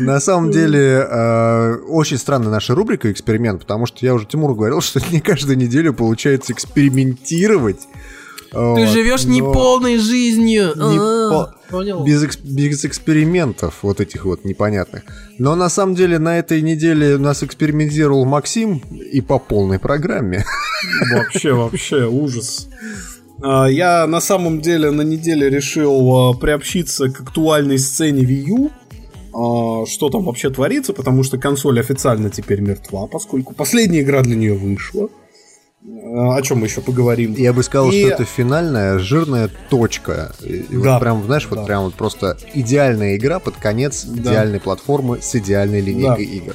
На 0.00 0.20
самом 0.20 0.50
деле, 0.50 1.06
э, 1.10 1.74
очень 1.88 2.18
странная 2.18 2.50
наша 2.50 2.74
рубрика 2.74 3.10
«Эксперимент», 3.10 3.62
потому 3.62 3.86
что 3.86 4.04
я 4.04 4.12
уже 4.14 4.26
Тимуру 4.26 4.54
говорил, 4.54 4.80
что 4.82 5.00
не 5.10 5.20
каждую 5.20 5.56
неделю 5.56 5.94
получается 5.94 6.52
экспериментировать. 6.52 7.80
Ты 8.56 8.84
Вот, 8.86 8.88
живешь 8.88 9.24
но 9.24 9.32
неполной 9.32 9.98
жизнью. 9.98 10.72
не 10.76 10.98
А, 10.98 11.52
Понял? 11.70 12.04
Без, 12.04 12.22
экс- 12.22 12.38
без 12.38 12.84
экспериментов 12.84 13.80
вот 13.82 14.00
этих 14.00 14.24
вот 14.24 14.44
непонятных. 14.44 15.02
Но 15.38 15.54
на 15.56 15.68
самом 15.68 15.94
деле 15.94 16.18
на 16.18 16.38
этой 16.38 16.62
неделе 16.62 17.18
нас 17.18 17.42
экспериментировал 17.42 18.24
Максим 18.24 18.80
и 19.12 19.20
по 19.20 19.38
полной 19.38 19.78
программе. 19.78 20.44
Вообще, 21.12 21.52
вообще, 21.52 22.06
ужас. 22.06 22.68
А, 23.42 23.66
Я 23.66 24.06
на 24.06 24.20
самом 24.20 24.60
деле 24.60 24.90
на 24.90 25.02
неделе 25.02 25.50
решил 25.50 26.16
а, 26.16 26.34
приобщиться 26.34 27.08
к 27.10 27.20
актуальной 27.20 27.78
сцене 27.78 28.22
Wii 28.22 28.44
U. 28.48 28.70
А, 29.34 29.86
Что 29.86 30.08
там 30.08 30.24
вообще 30.24 30.50
творится, 30.50 30.92
потому 30.92 31.22
что 31.24 31.36
консоль 31.38 31.80
официально 31.80 32.30
теперь 32.30 32.60
мертва, 32.60 33.06
поскольку 33.06 33.54
последняя 33.54 34.00
игра 34.02 34.22
для 34.22 34.36
нее 34.36 34.54
вышла. 34.54 35.08
О 35.84 36.40
чем 36.42 36.58
мы 36.60 36.66
еще 36.66 36.80
поговорим? 36.80 37.34
Я 37.34 37.52
бы 37.52 37.62
сказал, 37.62 37.90
И- 37.90 38.00
что 38.00 38.14
это 38.14 38.24
финальная 38.24 38.98
жирная 38.98 39.50
точка. 39.70 40.32
И- 40.42 40.66
и 40.70 40.76
вот 40.76 40.84
Да. 40.84 40.98
прям, 40.98 41.24
знаешь, 41.24 41.46
вот 41.48 41.60
Да. 41.60 41.64
прям 41.64 41.84
вот 41.84 41.94
просто 41.94 42.36
идеальная 42.54 43.16
игра 43.16 43.38
под 43.38 43.56
конец 43.56 44.04
Да. 44.04 44.30
идеальной 44.32 44.58
платформы 44.60 45.20
с 45.20 45.34
идеальной 45.34 45.80
линейкой 45.80 46.24
игр. 46.24 46.54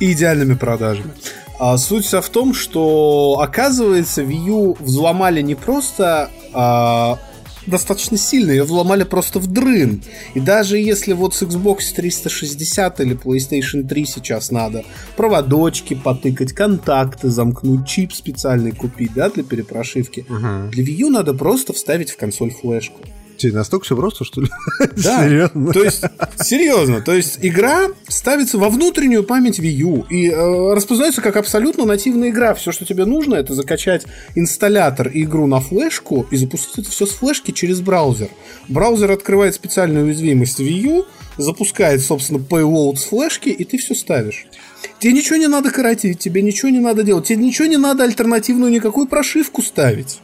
и 0.00 0.12
идеальными 0.12 0.54
продажами. 0.54 1.10
А 1.58 1.76
суть 1.76 2.06
вся 2.06 2.22
в 2.22 2.28
том, 2.30 2.54
что 2.54 3.38
оказывается 3.42 4.22
Wii 4.22 4.46
U 4.48 4.76
взломали 4.80 5.42
не 5.42 5.54
просто 5.54 6.30
а, 6.54 7.18
достаточно 7.66 8.16
сильно, 8.16 8.50
ее 8.50 8.64
взломали 8.64 9.04
просто 9.04 9.38
в 9.38 9.46
дрын. 9.46 10.02
И 10.34 10.40
даже 10.40 10.78
если 10.78 11.12
вот 11.12 11.34
с 11.34 11.42
Xbox 11.42 11.92
360 11.94 13.00
или 13.00 13.16
PlayStation 13.16 13.86
3 13.86 14.06
сейчас 14.06 14.50
надо 14.50 14.84
проводочки 15.16 15.94
потыкать, 15.94 16.52
контакты 16.52 17.28
замкнуть, 17.28 17.86
чип 17.86 18.12
специальный 18.12 18.72
купить, 18.72 19.12
да, 19.14 19.30
для 19.30 19.42
перепрошивки. 19.42 20.24
Для 20.70 20.84
Wii 20.84 20.96
U 21.02 21.10
надо 21.10 21.34
просто 21.34 21.72
вставить 21.72 22.10
в 22.10 22.16
консоль 22.16 22.50
флешку. 22.50 23.00
Тебе 23.40 23.54
настолько 23.54 23.86
все 23.86 23.96
просто, 23.96 24.24
что 24.24 24.42
ли? 24.42 24.48
Да. 24.96 25.24
Серьезно? 25.24 25.72
То 25.72 25.82
есть, 25.82 26.04
серьезно, 26.40 27.00
то 27.00 27.14
есть 27.14 27.38
игра 27.40 27.88
ставится 28.06 28.58
во 28.58 28.68
внутреннюю 28.68 29.24
память 29.24 29.58
Wii 29.58 29.70
U 29.70 30.06
и 30.10 30.28
э, 30.28 30.74
распознается 30.74 31.22
как 31.22 31.36
абсолютно 31.36 31.86
нативная 31.86 32.28
игра. 32.28 32.54
Все, 32.54 32.70
что 32.70 32.84
тебе 32.84 33.06
нужно, 33.06 33.36
это 33.36 33.54
закачать 33.54 34.04
инсталлятор 34.34 35.08
и 35.08 35.22
игру 35.22 35.46
на 35.46 35.60
флешку 35.60 36.26
и 36.30 36.36
запустить 36.36 36.78
это 36.78 36.90
все 36.90 37.06
с 37.06 37.10
флешки 37.10 37.50
через 37.50 37.80
браузер. 37.80 38.28
Браузер 38.68 39.10
открывает 39.10 39.54
специальную 39.54 40.04
уязвимость 40.04 40.60
Wii 40.60 40.80
U, 40.82 41.06
запускает, 41.38 42.02
собственно, 42.02 42.38
payload 42.38 42.96
с 42.96 43.04
флешки, 43.04 43.48
и 43.48 43.64
ты 43.64 43.78
все 43.78 43.94
ставишь. 43.94 44.46
Тебе 44.98 45.14
ничего 45.14 45.36
не 45.36 45.46
надо 45.46 45.70
коротить, 45.70 46.18
тебе 46.18 46.42
ничего 46.42 46.68
не 46.68 46.80
надо 46.80 47.04
делать, 47.04 47.26
тебе 47.26 47.42
ничего 47.42 47.68
не 47.68 47.78
надо 47.78 48.04
альтернативную 48.04 48.70
никакую 48.70 49.06
прошивку 49.06 49.62
ставить. 49.62 50.20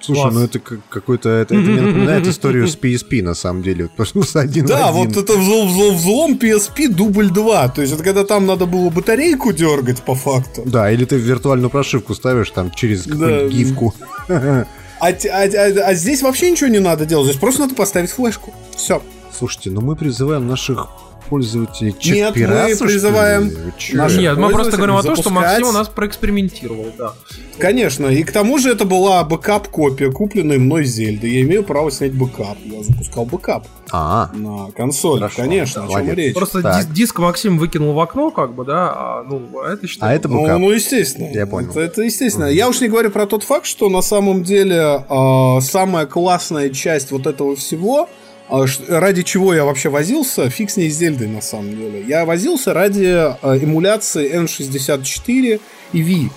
Слушай, 0.00 0.22
Класс. 0.22 0.34
ну 0.34 0.40
это 0.44 0.58
как- 0.58 0.88
какой-то... 0.88 1.28
Это, 1.30 1.54
это 1.54 1.62
мне 1.62 1.80
напоминает 1.80 2.26
историю 2.28 2.68
с 2.68 2.76
PSP, 2.76 3.22
на 3.22 3.34
самом 3.34 3.62
деле. 3.62 3.88
Просто 3.96 4.40
один 4.40 4.66
в 4.66 4.68
Да, 4.68 4.88
один. 4.90 5.08
вот 5.08 5.16
это 5.16 5.32
взлом, 5.36 5.68
взлом, 5.68 5.96
взлом 5.96 6.34
PSP 6.34 6.88
дубль 6.88 7.30
2. 7.30 7.68
То 7.70 7.80
есть 7.82 7.94
это 7.94 8.04
когда 8.04 8.24
там 8.24 8.46
надо 8.46 8.66
было 8.66 8.90
батарейку 8.90 9.52
дергать 9.52 10.02
по 10.02 10.14
факту. 10.14 10.62
Да, 10.66 10.90
или 10.92 11.04
ты 11.04 11.16
виртуальную 11.16 11.70
прошивку 11.70 12.14
ставишь 12.14 12.50
там 12.50 12.70
через 12.70 13.02
какую-нибудь 13.04 13.50
Да. 13.50 13.56
гифку. 13.56 13.94
А, 14.28 14.64
а- 15.00 15.08
а- 15.08 15.88
а 15.88 15.94
здесь 15.94 16.22
вообще 16.22 16.50
ничего 16.50 16.68
не 16.70 16.78
надо 16.78 17.04
делать. 17.06 17.26
Здесь 17.26 17.38
просто 17.40 17.62
надо 17.62 17.74
поставить 17.74 18.10
флешку. 18.10 18.54
Все. 18.76 19.02
Слушайте, 19.36 19.70
ну 19.70 19.80
мы 19.80 19.96
призываем 19.96 20.46
наших 20.46 20.86
пользователей 21.28 21.94
Нет, 22.04 22.34
мы 22.36 22.86
призываем 22.86 23.50
наших- 23.92 24.20
Нет, 24.20 24.36
мы 24.36 24.50
просто 24.50 24.76
говорим 24.76 24.96
о 24.96 25.02
том, 25.02 25.16
что. 25.16 25.30
Максим 25.30 25.68
у 25.68 25.72
нас 25.72 25.88
проэкспериментировал, 25.88 26.86
да. 26.96 27.12
Конечно. 27.58 28.06
И 28.08 28.22
к 28.22 28.32
тому 28.32 28.58
же 28.58 28.70
это 28.70 28.84
была 28.84 29.24
бэкап-копия, 29.24 30.10
купленная 30.10 30.58
мной 30.58 30.84
Зельды. 30.84 31.26
Я 31.28 31.40
имею 31.42 31.62
право 31.64 31.90
снять 31.90 32.12
бэкап. 32.12 32.58
Я 32.64 32.82
запускал 32.82 33.24
бэкап 33.24 33.66
А, 33.90 34.30
на 34.34 34.70
консоль. 34.72 35.20
Хорошо. 35.20 35.36
Конечно, 35.42 35.84
о 35.84 35.88
чем 35.88 36.12
речь. 36.12 36.34
Просто 36.34 36.58
дис- 36.60 36.92
диск 36.92 37.18
Максим 37.18 37.56
выкинул 37.58 37.94
в 37.94 38.00
окно, 38.00 38.30
как 38.30 38.54
бы, 38.54 38.64
да, 38.64 38.92
а, 38.94 39.24
ну, 39.28 39.42
а 39.64 39.72
это 39.72 39.86
что? 39.88 40.04
а 40.06 40.12
это 40.12 40.28
Ну, 40.28 40.42
бэкап. 40.42 40.58
ну, 40.58 40.70
естественно. 40.70 41.30
Я 41.32 41.46
понял. 41.46 41.70
Это, 41.70 41.80
это 41.80 42.02
естественно. 42.02 42.44
Я 42.46 42.68
уж 42.68 42.80
не 42.80 42.88
говорю 42.88 43.10
про 43.10 43.26
тот 43.26 43.42
факт, 43.42 43.64
что 43.66 43.88
на 43.88 44.02
самом 44.02 44.42
деле 44.42 45.04
э, 45.08 45.60
самая 45.62 46.04
классная 46.06 46.68
часть 46.70 47.10
вот 47.10 47.26
этого 47.26 47.56
всего, 47.56 48.08
ради 48.48 49.22
чего 49.22 49.54
я 49.54 49.64
вообще 49.64 49.88
возился, 49.88 50.48
фиг 50.50 50.70
с 50.70 50.76
ней 50.76 50.90
с 50.90 50.96
Зельдой 50.96 51.28
на 51.28 51.40
самом 51.40 51.76
деле. 51.76 52.04
Я 52.06 52.24
возился 52.24 52.72
ради 52.72 53.04
э, 53.04 53.58
эмуляции 53.62 54.32
N64 54.34 55.60
и 55.92 56.02
Wii. 56.02 56.30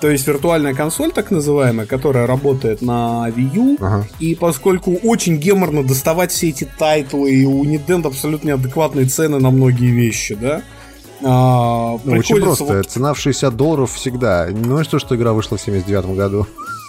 То 0.00 0.08
есть 0.08 0.26
виртуальная 0.28 0.74
консоль, 0.74 1.10
так 1.10 1.30
называемая, 1.30 1.86
которая 1.86 2.26
работает 2.26 2.82
на 2.82 3.28
Wii 3.30 3.56
U. 3.56 3.76
Ага. 3.80 4.06
И 4.20 4.36
поскольку 4.36 4.94
очень 4.94 5.38
геморно 5.38 5.82
доставать 5.82 6.30
все 6.30 6.50
эти 6.50 6.68
тайтлы, 6.78 7.32
и 7.32 7.44
у 7.44 7.64
Nintendo 7.64 8.06
абсолютно 8.06 8.48
неадекватные 8.48 9.06
цены 9.06 9.40
на 9.40 9.50
многие 9.50 9.90
вещи, 9.90 10.34
да, 10.34 10.62
а, 11.22 11.98
Ну, 12.04 12.18
очень 12.18 12.40
просто. 12.40 12.64
вот 12.64 12.86
Цена 12.86 13.14
в 13.14 13.18
60 13.18 13.56
долларов 13.56 13.92
всегда. 13.94 14.48
Ну 14.50 14.80
и 14.80 14.84
что, 14.84 14.98
что 14.98 15.16
игра 15.16 15.32
вышла 15.32 15.56
в 15.56 15.60
79 15.60 16.06
году? 16.16 16.46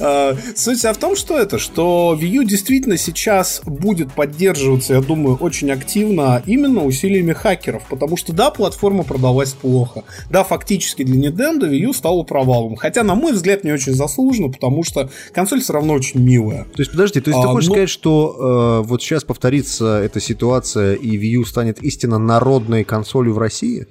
А, 0.00 0.36
Суть 0.56 0.78
вся 0.78 0.92
в 0.92 0.96
том, 0.96 1.16
что 1.16 1.38
это, 1.38 1.58
что 1.58 2.16
Wii 2.20 2.26
U 2.26 2.44
действительно 2.44 2.96
сейчас 2.96 3.60
будет 3.64 4.12
поддерживаться, 4.12 4.94
я 4.94 5.00
думаю, 5.00 5.36
очень 5.36 5.70
активно 5.70 6.42
именно 6.46 6.84
усилиями 6.84 7.32
хакеров, 7.32 7.82
потому 7.88 8.16
что 8.16 8.32
да, 8.32 8.50
платформа 8.50 9.04
продалась 9.04 9.52
плохо, 9.52 10.04
да, 10.30 10.44
фактически 10.44 11.02
для 11.02 11.28
Nintendo 11.28 11.68
Wii 11.70 11.76
U 11.88 11.92
стала 11.92 12.22
провалом, 12.22 12.76
хотя, 12.76 13.02
на 13.02 13.14
мой 13.14 13.32
взгляд, 13.32 13.64
не 13.64 13.72
очень 13.72 13.92
заслуженно, 13.92 14.48
потому 14.50 14.82
что 14.84 15.10
консоль 15.32 15.60
все 15.60 15.72
равно 15.74 15.94
очень 15.94 16.20
милая. 16.20 16.64
То 16.74 16.80
есть, 16.80 16.90
подожди, 16.92 17.20
то 17.20 17.30
есть 17.30 17.40
ты 17.42 17.46
А, 17.48 17.52
хочешь 17.52 17.68
ну- 17.68 17.74
сказать, 17.74 17.90
что 17.90 18.80
э, 18.82 18.86
вот 18.88 19.02
сейчас 19.02 19.24
повторится 19.24 20.00
эта 20.02 20.20
ситуация, 20.20 20.94
и 20.94 21.16
Wii 21.24 21.40
U 21.40 21.44
станет 21.44 21.82
истинно 21.82 22.18
народной 22.18 22.84
консолью 22.84 23.34
в 23.34 23.38
России? 23.38 23.86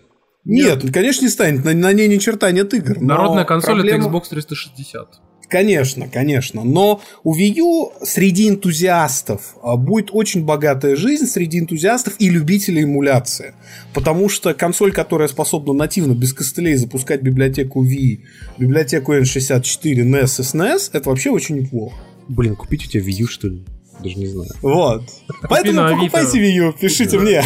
Нет, 0.45 0.83
конечно, 0.91 1.23
не 1.25 1.29
станет. 1.31 1.63
На, 1.63 1.73
на 1.73 1.93
ней 1.93 2.07
ни 2.07 2.17
черта 2.17 2.51
нет 2.51 2.73
игр. 2.73 3.01
Народная 3.01 3.45
консоль 3.45 3.75
проблема- 3.75 4.07
это 4.07 4.09
Xbox 4.09 4.29
360. 4.29 5.07
Конечно, 5.49 6.09
конечно. 6.09 6.63
Но 6.63 7.01
у 7.23 7.37
Wii 7.37 7.53
U 7.57 7.91
среди 8.01 8.49
энтузиастов 8.49 9.55
а, 9.61 9.77
будет 9.77 10.09
очень 10.11 10.43
богатая 10.43 10.95
жизнь 10.95 11.27
среди 11.27 11.59
энтузиастов 11.59 12.15
и 12.17 12.29
любителей 12.29 12.83
эмуляции. 12.83 13.53
Потому 13.93 14.29
что 14.29 14.53
консоль, 14.55 14.91
которая 14.91 15.27
способна 15.27 15.73
нативно, 15.73 16.13
без 16.13 16.33
костылей 16.33 16.75
запускать 16.75 17.21
библиотеку 17.21 17.85
Wii, 17.85 18.19
библиотеку 18.57 19.13
N64, 19.13 19.83
NES 19.83 20.39
и 20.39 20.43
SNES, 20.43 20.89
это 20.93 21.09
вообще 21.09 21.29
очень 21.29 21.59
неплохо. 21.59 21.97
Блин, 22.27 22.55
купить 22.55 22.85
у 22.87 22.89
тебя 22.89 23.03
Wii 23.03 23.21
U, 23.21 23.27
что 23.27 23.47
ли? 23.47 23.63
Даже 24.03 24.15
не 24.17 24.27
знаю. 24.27 24.49
Вот. 24.61 25.03
Поэтому 25.49 25.87
покупайте 25.89 26.39
Wii 26.39 26.67
U, 26.67 26.73
пишите 26.73 27.17
мне. 27.19 27.43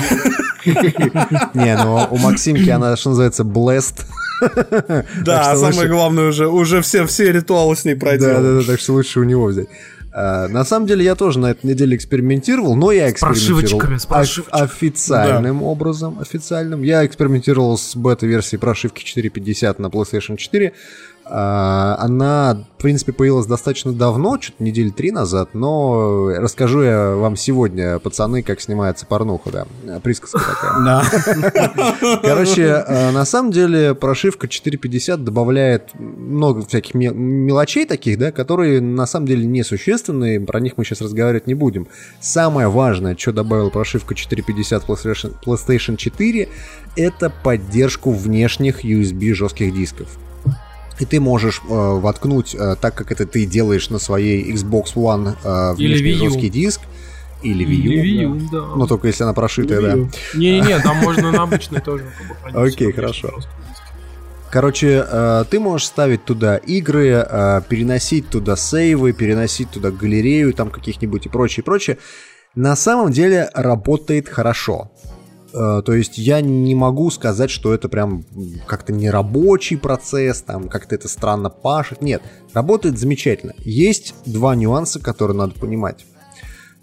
Не, 1.53 1.77
ну 1.77 2.07
у 2.11 2.17
Максимки 2.17 2.69
она, 2.69 2.95
что 2.97 3.09
называется, 3.09 3.43
blessed. 3.43 4.01
Да, 5.25 5.55
самое 5.55 5.89
главное, 5.89 6.27
уже, 6.29 6.47
уже 6.47 6.81
все, 6.81 7.05
все 7.07 7.31
ритуалы 7.31 7.75
с 7.75 7.85
ней 7.85 7.95
Да, 7.95 7.99
проделал. 7.99 8.41
да, 8.43 8.59
да, 8.59 8.63
так 8.63 8.79
что 8.79 8.93
лучше 8.93 9.19
у 9.19 9.23
него 9.23 9.45
взять. 9.45 9.67
А, 10.13 10.47
на 10.47 10.63
самом 10.65 10.87
деле 10.87 11.03
я 11.05 11.15
тоже 11.15 11.39
на 11.39 11.47
этой 11.51 11.65
неделе 11.67 11.95
экспериментировал, 11.95 12.75
но 12.75 12.91
я 12.91 13.09
экспериментировал 13.09 13.79
прошивочками, 13.79 13.97
с 13.97 14.05
оф- 14.39 14.47
официальным 14.51 15.63
образом, 15.63 16.19
официальным. 16.19 16.81
Я 16.83 17.05
экспериментировал 17.05 17.77
с 17.77 17.95
бета-версией 17.95 18.59
прошивки 18.59 19.03
450 19.03 19.79
на 19.79 19.87
PlayStation 19.87 20.37
4. 20.37 20.73
А, 21.29 21.97
она, 21.99 22.65
в 22.77 22.81
принципе, 22.81 23.11
появилась 23.11 23.45
достаточно 23.45 23.91
давно, 23.91 24.39
что-то 24.39 24.63
недели 24.63 24.89
три 24.89 25.11
назад, 25.11 25.49
но 25.53 26.29
расскажу 26.37 26.81
я 26.81 27.15
вам 27.15 27.35
сегодня, 27.35 27.99
пацаны, 27.99 28.43
как 28.43 28.61
снимается 28.61 29.05
порнуха, 29.05 29.51
да, 29.51 29.99
присказка 29.99 30.39
такая. 30.39 30.79
Короче, 32.21 32.63
э, 32.63 33.11
на 33.11 33.25
самом 33.25 33.51
деле 33.51 33.93
прошивка 33.93 34.47
450 34.47 35.23
добавляет 35.23 35.89
много 35.95 36.65
всяких 36.65 36.93
ме- 36.93 37.13
мелочей 37.13 37.85
таких, 37.85 38.17
да, 38.17 38.31
которые 38.31 38.79
на 38.79 39.05
самом 39.05 39.27
деле 39.27 39.45
несущественные, 39.45 40.39
про 40.39 40.59
них 40.59 40.73
мы 40.77 40.85
сейчас 40.85 41.01
разговаривать 41.01 41.47
не 41.47 41.55
будем. 41.55 41.87
Самое 42.21 42.67
важное, 42.67 43.15
что 43.17 43.33
добавила 43.33 43.69
прошивка 43.69 44.15
450 44.15 44.85
PlayStation, 44.85 45.33
PlayStation 45.45 45.97
4, 45.97 46.47
это 46.95 47.31
поддержку 47.43 48.11
внешних 48.11 48.85
USB 48.85 49.33
жестких 49.33 49.73
дисков. 49.73 50.07
И 50.99 51.05
ты 51.05 51.19
можешь 51.19 51.61
э, 51.63 51.67
воткнуть, 51.69 52.55
э, 52.55 52.75
так 52.79 52.95
как 52.95 53.11
это 53.11 53.25
ты 53.25 53.45
делаешь 53.45 53.89
на 53.89 53.99
своей 53.99 54.51
Xbox 54.51 54.95
One, 54.95 55.35
э, 55.43 55.73
внешний 55.75 56.13
жесткий 56.13 56.49
диск, 56.49 56.81
или 57.43 57.65
Wii 57.65 57.75
U, 57.75 57.91
Или 57.91 58.17
да. 58.17 58.23
Wii 58.23 58.25
U, 58.25 58.49
да. 58.51 58.75
но 58.75 58.87
только 58.87 59.07
если 59.07 59.23
она 59.23 59.33
прошитая, 59.33 59.81
да. 59.81 59.95
Не-не-не, 60.33 60.79
там 60.79 60.97
можно 60.97 61.31
на 61.31 61.43
обычный 61.43 61.81
тоже. 61.81 62.05
Окей, 62.53 62.91
хорошо. 62.91 63.39
Короче, 64.49 65.05
э, 65.07 65.45
ты 65.49 65.59
можешь 65.59 65.87
ставить 65.87 66.23
туда 66.23 66.57
игры, 66.57 67.09
э, 67.09 67.61
переносить 67.67 68.29
туда 68.29 68.55
сейвы, 68.55 69.11
переносить 69.11 69.69
туда 69.69 69.91
галерею 69.91 70.53
там 70.53 70.69
каких-нибудь 70.69 71.25
и 71.25 71.29
прочее, 71.29 71.63
прочее. 71.63 71.97
На 72.55 72.75
самом 72.75 73.11
деле 73.11 73.49
работает 73.53 74.29
хорошо. 74.29 74.89
Э, 75.53 75.81
То 75.85 75.93
есть 75.93 76.17
я 76.17 76.41
не 76.41 76.75
могу 76.75 77.09
сказать, 77.11 77.49
что 77.49 77.73
это 77.73 77.89
прям 77.89 78.25
как-то 78.65 78.93
нерабочий 78.93 79.77
процесс, 79.77 80.41
там 80.41 80.69
как-то 80.69 80.95
это 80.95 81.07
странно 81.07 81.49
пашет. 81.49 82.01
Нет, 82.01 82.21
работает 82.53 82.97
замечательно. 82.99 83.53
Есть 83.59 84.15
два 84.25 84.55
нюанса, 84.55 84.99
которые 84.99 85.37
надо 85.37 85.53
понимать. 85.59 86.05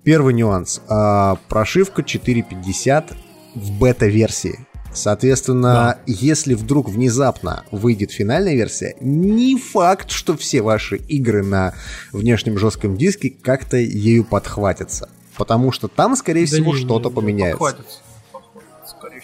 Первый 0.02 0.34
нюанс. 0.34 0.82
а, 0.88 1.36
Прошивка 1.48 2.02
450 2.02 3.12
в 3.54 3.78
бета-версии. 3.78 4.66
Соответственно, 4.92 5.98
если 6.06 6.54
вдруг 6.54 6.88
внезапно 6.88 7.64
выйдет 7.72 8.12
финальная 8.12 8.54
версия, 8.54 8.94
не 9.00 9.58
факт, 9.58 10.10
что 10.10 10.36
все 10.36 10.62
ваши 10.62 10.96
игры 10.96 11.42
на 11.42 11.74
внешнем 12.12 12.58
жестком 12.58 12.96
диске 12.96 13.30
как-то 13.30 13.76
ею 13.76 14.24
подхватятся. 14.24 15.08
Потому 15.36 15.72
что 15.72 15.88
там, 15.88 16.14
скорее 16.14 16.42
Да 16.42 16.46
всего, 16.46 16.72
не, 16.72 16.78
что-то 16.78 17.08
не, 17.08 17.14
поменяется. 17.14 17.58
Похватится, 17.58 17.98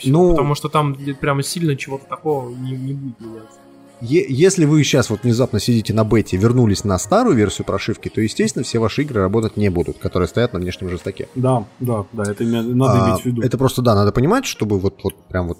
всего. 0.00 0.18
Ну- 0.28 0.30
Потому 0.30 0.54
что 0.54 0.68
там 0.68 0.96
прямо 1.20 1.42
сильно 1.42 1.76
чего-то 1.76 2.06
такого 2.06 2.50
не, 2.50 2.72
не 2.72 2.92
будет 2.94 3.20
меняться. 3.20 3.58
Е- 4.00 4.26
если 4.28 4.64
вы 4.64 4.82
сейчас 4.82 5.10
вот 5.10 5.24
внезапно 5.24 5.60
сидите 5.60 5.92
на 5.92 6.04
бете, 6.04 6.36
вернулись 6.38 6.84
на 6.84 6.98
старую 6.98 7.36
версию 7.36 7.66
прошивки, 7.66 8.08
то, 8.08 8.20
естественно, 8.20 8.64
все 8.64 8.78
ваши 8.78 9.02
игры 9.02 9.20
работать 9.20 9.56
не 9.58 9.68
будут, 9.68 9.98
которые 9.98 10.26
стоят 10.26 10.52
на 10.54 10.58
внешнем 10.58 10.88
жестоке. 10.88 11.28
Да, 11.34 11.64
да, 11.80 12.04
да, 12.12 12.22
это 12.32 12.42
надо 12.44 13.04
А, 13.04 13.10
иметь 13.10 13.22
в 13.22 13.26
виду. 13.26 13.42
Это 13.42 13.58
просто, 13.58 13.82
да, 13.82 13.94
надо 13.94 14.10
понимать, 14.12 14.46
чтобы 14.46 14.78
вот, 14.78 15.00
вот 15.04 15.14
прям 15.28 15.48
вот 15.48 15.58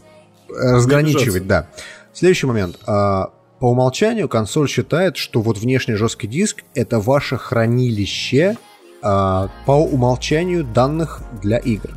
э, 0.48 0.52
разграничивать, 0.72 1.46
да. 1.46 1.68
Следующий 2.14 2.46
момент. 2.46 2.78
А, 2.86 3.30
По 3.60 3.66
умолчанию 3.66 4.26
консоль 4.26 4.70
считает, 4.70 5.18
что 5.18 5.42
вот 5.42 5.58
внешний 5.58 5.94
жесткий 5.94 6.26
диск 6.26 6.64
это 6.74 6.98
ваше 6.98 7.36
хранилище 7.36 8.56
а, 9.02 9.50
по 9.66 9.72
умолчанию 9.72 10.64
данных 10.64 11.20
для 11.42 11.58
игр. 11.58 11.90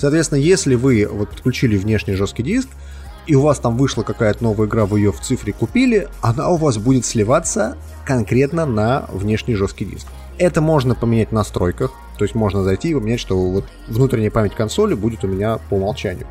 Соответственно, 0.00 0.38
если 0.38 0.76
вы 0.76 1.06
вот 1.10 1.28
подключили 1.28 1.76
внешний 1.76 2.14
жесткий 2.14 2.42
диск, 2.42 2.68
и 3.26 3.34
у 3.34 3.42
вас 3.42 3.58
там 3.58 3.76
вышла 3.76 4.02
какая-то 4.02 4.42
новая 4.42 4.66
игра, 4.66 4.86
вы 4.86 5.00
ее 5.00 5.12
в 5.12 5.20
цифре 5.20 5.52
купили, 5.52 6.08
она 6.22 6.48
у 6.48 6.56
вас 6.56 6.78
будет 6.78 7.04
сливаться 7.04 7.76
конкретно 8.06 8.64
на 8.64 9.04
внешний 9.12 9.54
жесткий 9.54 9.84
диск. 9.84 10.06
Это 10.38 10.62
можно 10.62 10.94
поменять 10.94 11.28
в 11.28 11.32
настройках, 11.32 11.92
то 12.16 12.24
есть 12.24 12.34
можно 12.34 12.64
зайти 12.64 12.90
и 12.90 12.94
поменять, 12.94 13.20
что 13.20 13.38
вот 13.38 13.66
внутренняя 13.88 14.30
память 14.30 14.54
консоли 14.54 14.94
будет 14.94 15.22
у 15.22 15.28
меня 15.28 15.58
по 15.68 15.74
умолчанию. 15.74 16.26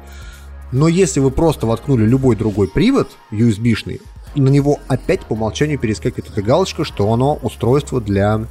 Но 0.72 0.88
если 0.88 1.20
вы 1.20 1.30
просто 1.30 1.68
воткнули 1.68 2.06
любой 2.06 2.36
другой 2.36 2.68
привод 2.68 3.12
USB-шный, 3.32 4.02
на 4.36 4.50
него 4.50 4.80
опять 4.88 5.22
по 5.22 5.34
умолчанию 5.34 5.78
перескакивает 5.78 6.32
эта 6.32 6.42
галочка, 6.42 6.84
что 6.84 7.12
оно 7.14 7.36
устройство 7.36 8.02
для 8.02 8.42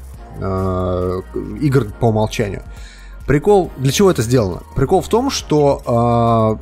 э, 0.40 1.23
игр 1.61 1.86
по 1.99 2.07
умолчанию. 2.07 2.62
Прикол, 3.29 3.71
для 3.77 3.93
чего 3.93 4.11
это 4.11 4.23
сделано? 4.23 4.63
Прикол 4.75 5.03
в 5.03 5.09
том, 5.09 5.29
что 5.31 6.59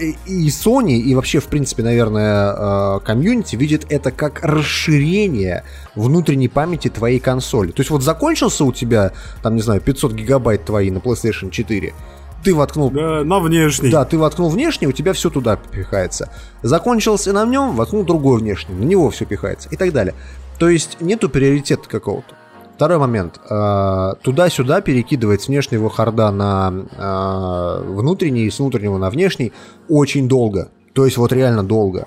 и 0.26 0.48
Sony, 0.48 0.96
и 0.96 1.14
вообще, 1.14 1.38
в 1.38 1.46
принципе, 1.46 1.84
наверное, 1.84 2.52
э, 2.52 3.00
комьюнити 3.04 3.56
видит 3.56 3.86
это 3.88 4.10
как 4.10 4.42
расширение 4.42 5.64
внутренней 5.94 6.48
памяти 6.48 6.88
твоей 6.88 7.20
консоли. 7.20 7.70
То 7.70 7.80
есть 7.80 7.90
вот 7.90 8.02
закончился 8.02 8.64
у 8.64 8.72
тебя, 8.72 9.12
там, 9.42 9.54
не 9.54 9.62
знаю, 9.62 9.80
500 9.80 10.12
гигабайт 10.12 10.64
твои 10.64 10.90
на 10.90 10.98
PlayStation 10.98 11.50
4, 11.50 11.94
ты 12.42 12.54
воткнул 12.54 12.90
Да, 12.90 13.24
на 13.24 13.38
внешний. 13.40 13.90
да, 13.90 14.04
ты 14.04 14.18
воткнул 14.18 14.50
внешний, 14.50 14.86
у 14.86 14.92
тебя 14.92 15.12
все 15.12 15.30
туда 15.30 15.56
пихается. 15.56 16.30
Закончился 16.62 17.32
на 17.32 17.44
нем, 17.46 17.74
воткнул 17.76 18.04
другой 18.04 18.40
внешний, 18.40 18.74
на 18.74 18.84
него 18.84 19.10
все 19.10 19.24
пихается 19.24 19.68
и 19.70 19.76
так 19.76 19.92
далее. 19.92 20.14
То 20.58 20.68
есть 20.68 21.00
нету 21.00 21.28
приоритета 21.28 21.88
какого-то. 21.88 22.35
Второй 22.76 22.98
момент. 22.98 23.40
Э, 23.48 24.12
Туда-сюда 24.22 24.82
перекидывать 24.82 25.40
с 25.40 25.48
внешнего 25.48 25.88
харда 25.88 26.30
на 26.30 26.72
э, 26.92 27.84
внутренний, 27.90 28.50
с 28.50 28.58
внутреннего 28.58 28.98
на 28.98 29.08
внешний 29.08 29.52
очень 29.88 30.28
долго. 30.28 30.70
То 30.92 31.06
есть 31.06 31.16
вот 31.16 31.32
реально 31.32 31.62
долго. 31.62 32.06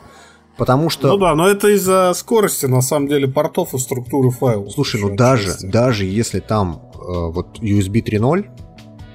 Потому 0.57 0.89
что... 0.91 1.07
Ну 1.07 1.17
да, 1.17 1.33
но 1.33 1.47
это 1.47 1.69
из-за 1.69 2.13
скорости, 2.13 2.67
на 2.67 2.81
самом 2.81 3.07
деле, 3.07 3.27
портов 3.27 3.73
и 3.73 3.79
структуры 3.79 4.29
файлов. 4.29 4.71
Слушай, 4.71 5.01
ну 5.01 5.15
даже, 5.15 5.55
даже 5.63 6.05
если 6.05 6.39
там 6.39 6.81
э, 6.93 6.97
вот 6.97 7.59
USB 7.59 8.03
3.0, 8.03 8.45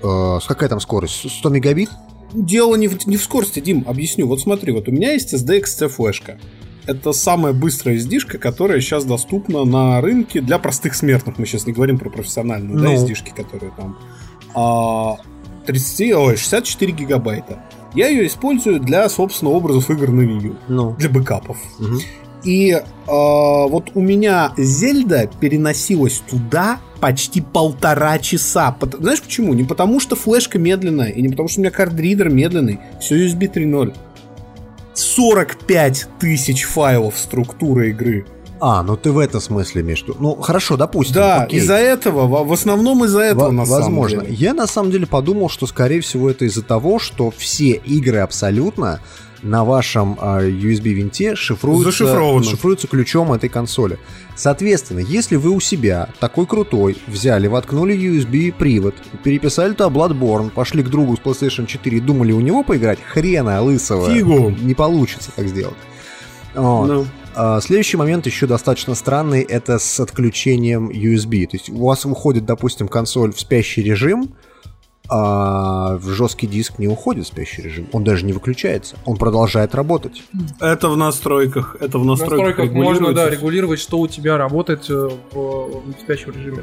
э, 0.02 0.38
какая 0.48 0.68
там 0.68 0.80
скорость? 0.80 1.30
100 1.30 1.48
мегабит? 1.50 1.90
Дело 2.32 2.74
не 2.74 2.88
в, 2.88 3.06
не 3.06 3.16
в 3.16 3.22
скорости, 3.22 3.60
Дим, 3.60 3.84
объясню. 3.86 4.26
Вот 4.26 4.40
смотри, 4.40 4.72
вот 4.72 4.88
у 4.88 4.90
меня 4.90 5.12
есть 5.12 5.32
SDXC 5.34 5.86
флешка. 5.88 6.38
Это 6.86 7.12
самая 7.12 7.52
быстрая 7.52 7.96
SD-шка, 7.96 8.38
которая 8.38 8.80
сейчас 8.80 9.04
доступна 9.04 9.64
на 9.64 10.00
рынке 10.00 10.40
для 10.40 10.58
простых 10.58 10.94
смертных. 10.94 11.38
Мы 11.38 11.46
сейчас 11.46 11.66
не 11.66 11.72
говорим 11.72 11.98
про 11.98 12.10
профессиональные, 12.10 12.76
да, 12.76 12.82
Ну. 12.90 12.94
SD-шки, 12.94 13.34
которые 13.34 13.72
там 13.76 13.96
а, 14.54 15.16
30, 15.66 16.12
ой, 16.12 16.36
64 16.36 16.92
гигабайта. 16.92 17.62
Я 17.94 18.08
ее 18.08 18.26
использую 18.26 18.80
для, 18.80 19.08
собственно, 19.08 19.50
образов 19.52 19.88
игр 19.90 20.10
на 20.10 20.22
Wii 20.22 20.42
U, 20.46 20.56
Ну. 20.68 20.94
для 20.98 21.08
бэкапов. 21.08 21.56
Мгм. 21.78 22.00
И 22.44 22.72
а, 22.72 22.82
вот 23.66 23.92
у 23.94 24.00
меня 24.00 24.52
Зельда 24.58 25.30
переносилась 25.40 26.22
туда 26.28 26.80
почти 27.00 27.40
полтора 27.40 28.18
часа. 28.18 28.76
Знаешь 29.00 29.22
почему? 29.22 29.54
Не 29.54 29.64
потому 29.64 30.00
что 30.00 30.16
флешка 30.16 30.58
медленная, 30.58 31.08
и 31.10 31.22
не 31.22 31.28
потому 31.30 31.48
что 31.48 31.60
у 31.60 31.62
меня 31.62 31.70
кардридер 31.70 32.28
медленный. 32.28 32.80
Все 33.00 33.16
USB 33.26 33.50
3.0. 33.52 33.94
45 35.14 36.08
тысяч 36.18 36.64
файлов 36.64 37.16
структуры 37.16 37.90
игры. 37.90 38.26
А, 38.60 38.82
ну 38.82 38.96
ты 38.96 39.12
в 39.12 39.18
этом 39.18 39.40
смысле 39.40 39.82
в 39.82 39.86
виду. 40.08 40.16
Ну, 40.18 40.34
хорошо, 40.36 40.76
допустим. 40.76 41.14
Да, 41.14 41.42
окей. 41.42 41.58
из-за 41.60 41.74
этого, 41.74 42.44
в 42.44 42.52
основном 42.52 43.04
из-за 43.04 43.20
этого, 43.20 43.46
Во- 43.46 43.52
на 43.52 43.64
Возможно. 43.64 44.18
самом 44.18 44.24
деле. 44.32 44.36
Я 44.36 44.54
на 44.54 44.66
самом 44.66 44.90
деле 44.90 45.06
подумал, 45.06 45.48
что 45.48 45.66
скорее 45.66 46.00
всего 46.00 46.30
это 46.30 46.46
из-за 46.46 46.62
того, 46.62 46.98
что 46.98 47.30
все 47.36 47.72
игры 47.72 48.18
абсолютно 48.18 49.00
на 49.44 49.64
вашем 49.64 50.16
а, 50.20 50.42
USB-винте 50.42 51.36
шифруется, 51.36 51.90
Зашифровано. 51.90 52.44
шифруется 52.44 52.88
ключом 52.88 53.32
этой 53.32 53.48
консоли. 53.48 53.98
Соответственно, 54.34 54.98
если 54.98 55.36
вы 55.36 55.50
у 55.50 55.60
себя 55.60 56.08
такой 56.18 56.46
крутой 56.46 56.96
взяли, 57.06 57.46
воткнули 57.46 57.94
USB-привод, 57.96 58.94
переписали 59.22 59.74
туда 59.74 59.88
Bloodborne, 59.90 60.50
пошли 60.50 60.82
к 60.82 60.88
другу 60.88 61.16
с 61.16 61.20
PlayStation 61.20 61.66
4 61.66 61.98
и 61.98 62.00
думали 62.00 62.32
у 62.32 62.40
него 62.40 62.64
поиграть, 62.64 62.98
хрена 63.00 63.62
лысого. 63.62 64.12
Фигу. 64.12 64.50
Не 64.50 64.74
получится 64.74 65.30
так 65.36 65.46
сделать. 65.46 65.76
Вот. 66.54 66.86
Ну. 66.86 67.06
А, 67.36 67.60
Следующий 67.60 67.96
момент 67.96 68.26
еще 68.26 68.46
достаточно 68.46 68.94
странный, 68.94 69.42
это 69.42 69.78
с 69.78 70.00
отключением 70.00 70.88
USB. 70.90 71.46
То 71.46 71.56
есть 71.56 71.68
у 71.68 71.86
вас 71.86 72.04
выходит, 72.04 72.44
допустим, 72.46 72.88
консоль 72.88 73.32
в 73.32 73.40
спящий 73.40 73.82
режим, 73.82 74.34
а 75.08 75.96
в 75.96 76.08
жесткий 76.10 76.46
диск 76.46 76.78
не 76.78 76.88
уходит 76.88 77.24
в 77.24 77.28
спящий 77.28 77.62
режим. 77.62 77.86
Он 77.92 78.04
даже 78.04 78.24
не 78.24 78.32
выключается. 78.32 78.96
Он 79.04 79.16
продолжает 79.16 79.74
работать. 79.74 80.22
Это 80.60 80.88
в 80.88 80.96
настройках. 80.96 81.76
Это 81.80 81.98
в 81.98 82.02
В 82.02 82.06
настройках, 82.06 82.58
настройках 82.58 82.72
можно, 82.74 83.12
да, 83.12 83.28
регулировать, 83.28 83.80
что 83.80 83.98
у 83.98 84.08
тебя 84.08 84.38
работает 84.38 84.88
э, 84.88 85.10
в, 85.32 85.34
в 85.36 85.82
спящем 86.02 86.32
режиме. 86.32 86.62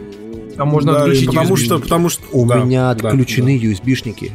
Там 0.57 0.67
можно 0.69 0.93
Да, 0.93 0.99
отключить 1.03 1.27
потому 1.27 1.53
USB. 1.55 1.57
что, 1.57 1.79
потому 1.79 2.09
что 2.09 2.23
У 2.31 2.47
да, 2.47 2.63
меня 2.63 2.93
да, 2.95 3.09
отключены 3.09 3.57
USB-шники 3.57 4.31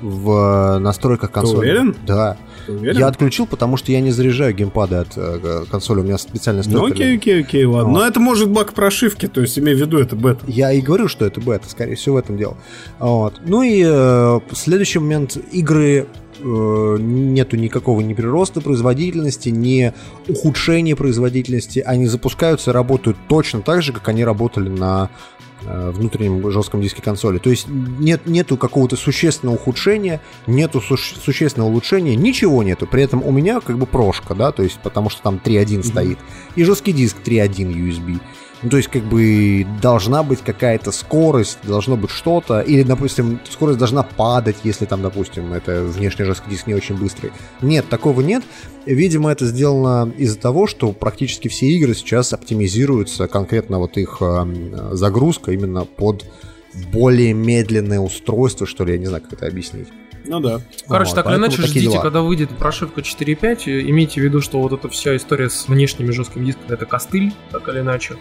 в 0.00 0.78
настройках 0.78 1.30
консоли. 1.30 1.58
уверен? 1.58 1.96
Да. 2.06 2.36
Ты 2.66 2.72
уверен? 2.72 2.98
Я 2.98 3.06
отключил, 3.06 3.46
потому 3.46 3.76
что 3.76 3.92
я 3.92 4.00
не 4.00 4.10
заряжаю 4.10 4.54
геймпады 4.54 4.96
от 4.96 5.08
э, 5.16 5.64
консоли. 5.70 6.00
У 6.00 6.02
меня 6.02 6.18
специальная 6.18 6.64
Ну 6.66 6.86
окей, 6.86 7.16
окей, 7.16 7.42
окей, 7.42 7.64
ладно. 7.64 7.90
Вот. 7.90 7.98
Но 7.98 8.06
это 8.06 8.20
может 8.20 8.50
баг 8.50 8.72
прошивки, 8.72 9.26
то 9.26 9.40
есть 9.40 9.58
имей 9.58 9.74
в 9.74 9.78
виду, 9.78 9.98
это 9.98 10.16
бета. 10.16 10.44
Я 10.46 10.72
и 10.72 10.80
говорю, 10.80 11.08
что 11.08 11.24
это 11.24 11.40
бета, 11.40 11.68
скорее 11.68 11.94
всего, 11.96 12.16
в 12.16 12.18
этом 12.18 12.36
дело. 12.36 12.56
Вот. 12.98 13.40
Ну 13.44 13.62
и 13.62 13.82
э, 13.86 14.40
следующий 14.52 14.98
момент. 14.98 15.36
Игры 15.52 16.06
э, 16.40 16.96
нету 17.00 17.56
никакого 17.56 18.00
ни 18.00 18.14
прироста 18.14 18.60
производительности, 18.60 19.48
ни 19.48 19.92
ухудшения 20.28 20.96
производительности. 20.96 21.80
Они 21.80 22.06
запускаются 22.06 22.70
и 22.70 22.74
работают 22.74 23.16
точно 23.28 23.62
так 23.62 23.82
же, 23.82 23.92
как 23.92 24.08
они 24.08 24.24
работали 24.24 24.68
на 24.68 25.10
э, 25.10 25.36
внутреннем 25.66 26.50
жестком 26.50 26.80
диске 26.80 27.02
консоли. 27.02 27.38
То 27.38 27.50
есть 27.50 27.66
нет, 27.68 28.26
нету 28.26 28.56
какого-то 28.56 28.96
существенного 28.96 29.56
ухудшения, 29.56 30.20
нету 30.46 30.80
суще- 30.80 31.16
существенного 31.18 31.68
улучшения, 31.70 32.16
ничего 32.16 32.62
нету. 32.62 32.86
При 32.86 33.02
этом 33.02 33.22
у 33.24 33.30
меня 33.32 33.60
как 33.60 33.78
бы 33.78 33.86
прошка, 33.86 34.34
да, 34.34 34.52
то 34.52 34.62
есть 34.62 34.78
потому 34.82 35.10
что 35.10 35.22
там 35.22 35.40
3.1 35.42 35.82
стоит. 35.82 36.18
И 36.54 36.64
жесткий 36.64 36.92
диск 36.92 37.16
3.1 37.24 37.72
USB. 37.72 38.20
Ну, 38.62 38.70
то 38.70 38.78
есть, 38.78 38.88
как 38.88 39.02
бы 39.02 39.66
должна 39.82 40.22
быть 40.22 40.40
какая-то 40.40 40.90
скорость, 40.90 41.58
должно 41.62 41.96
быть 41.96 42.10
что-то. 42.10 42.60
Или, 42.60 42.82
допустим, 42.82 43.38
скорость 43.50 43.78
должна 43.78 44.02
падать, 44.02 44.56
если 44.64 44.86
там, 44.86 45.02
допустим, 45.02 45.52
это 45.52 45.82
внешний 45.82 46.24
жесткий 46.24 46.50
диск 46.50 46.66
не 46.66 46.74
очень 46.74 46.96
быстрый. 46.96 47.32
Нет, 47.60 47.88
такого 47.88 48.22
нет. 48.22 48.42
Видимо, 48.86 49.30
это 49.30 49.46
сделано 49.46 50.10
из-за 50.16 50.38
того, 50.38 50.66
что 50.66 50.92
практически 50.92 51.48
все 51.48 51.66
игры 51.66 51.94
сейчас 51.94 52.32
оптимизируются, 52.32 53.28
конкретно 53.28 53.78
вот 53.78 53.98
их 53.98 54.18
э, 54.20 54.92
загрузка 54.92 55.52
именно 55.52 55.84
под 55.84 56.24
более 56.92 57.34
медленное 57.34 58.00
устройство, 58.00 58.66
что 58.66 58.84
ли, 58.84 58.92
я 58.94 58.98
не 58.98 59.06
знаю, 59.06 59.22
как 59.22 59.34
это 59.34 59.46
объяснить. 59.46 59.88
Ну 60.28 60.40
да. 60.40 60.60
Короче, 60.88 61.10
Вот, 61.10 61.14
так 61.16 61.26
или 61.28 61.36
иначе, 61.36 61.62
ждите, 61.62 61.80
дела. 61.90 62.02
когда 62.02 62.20
выйдет 62.22 62.50
прошивка 62.50 63.00
4.5, 63.00 63.64
и 63.66 63.90
имейте 63.90 64.20
в 64.20 64.24
виду, 64.24 64.40
что 64.40 64.58
вот 64.60 64.72
эта 64.72 64.88
вся 64.88 65.16
история 65.16 65.48
с 65.50 65.68
внешними 65.68 66.10
жесткими 66.10 66.46
дисками 66.46 66.72
это 66.72 66.86
костыль, 66.86 67.32
так 67.52 67.68
или 67.68 67.80
иначе. 67.80 68.16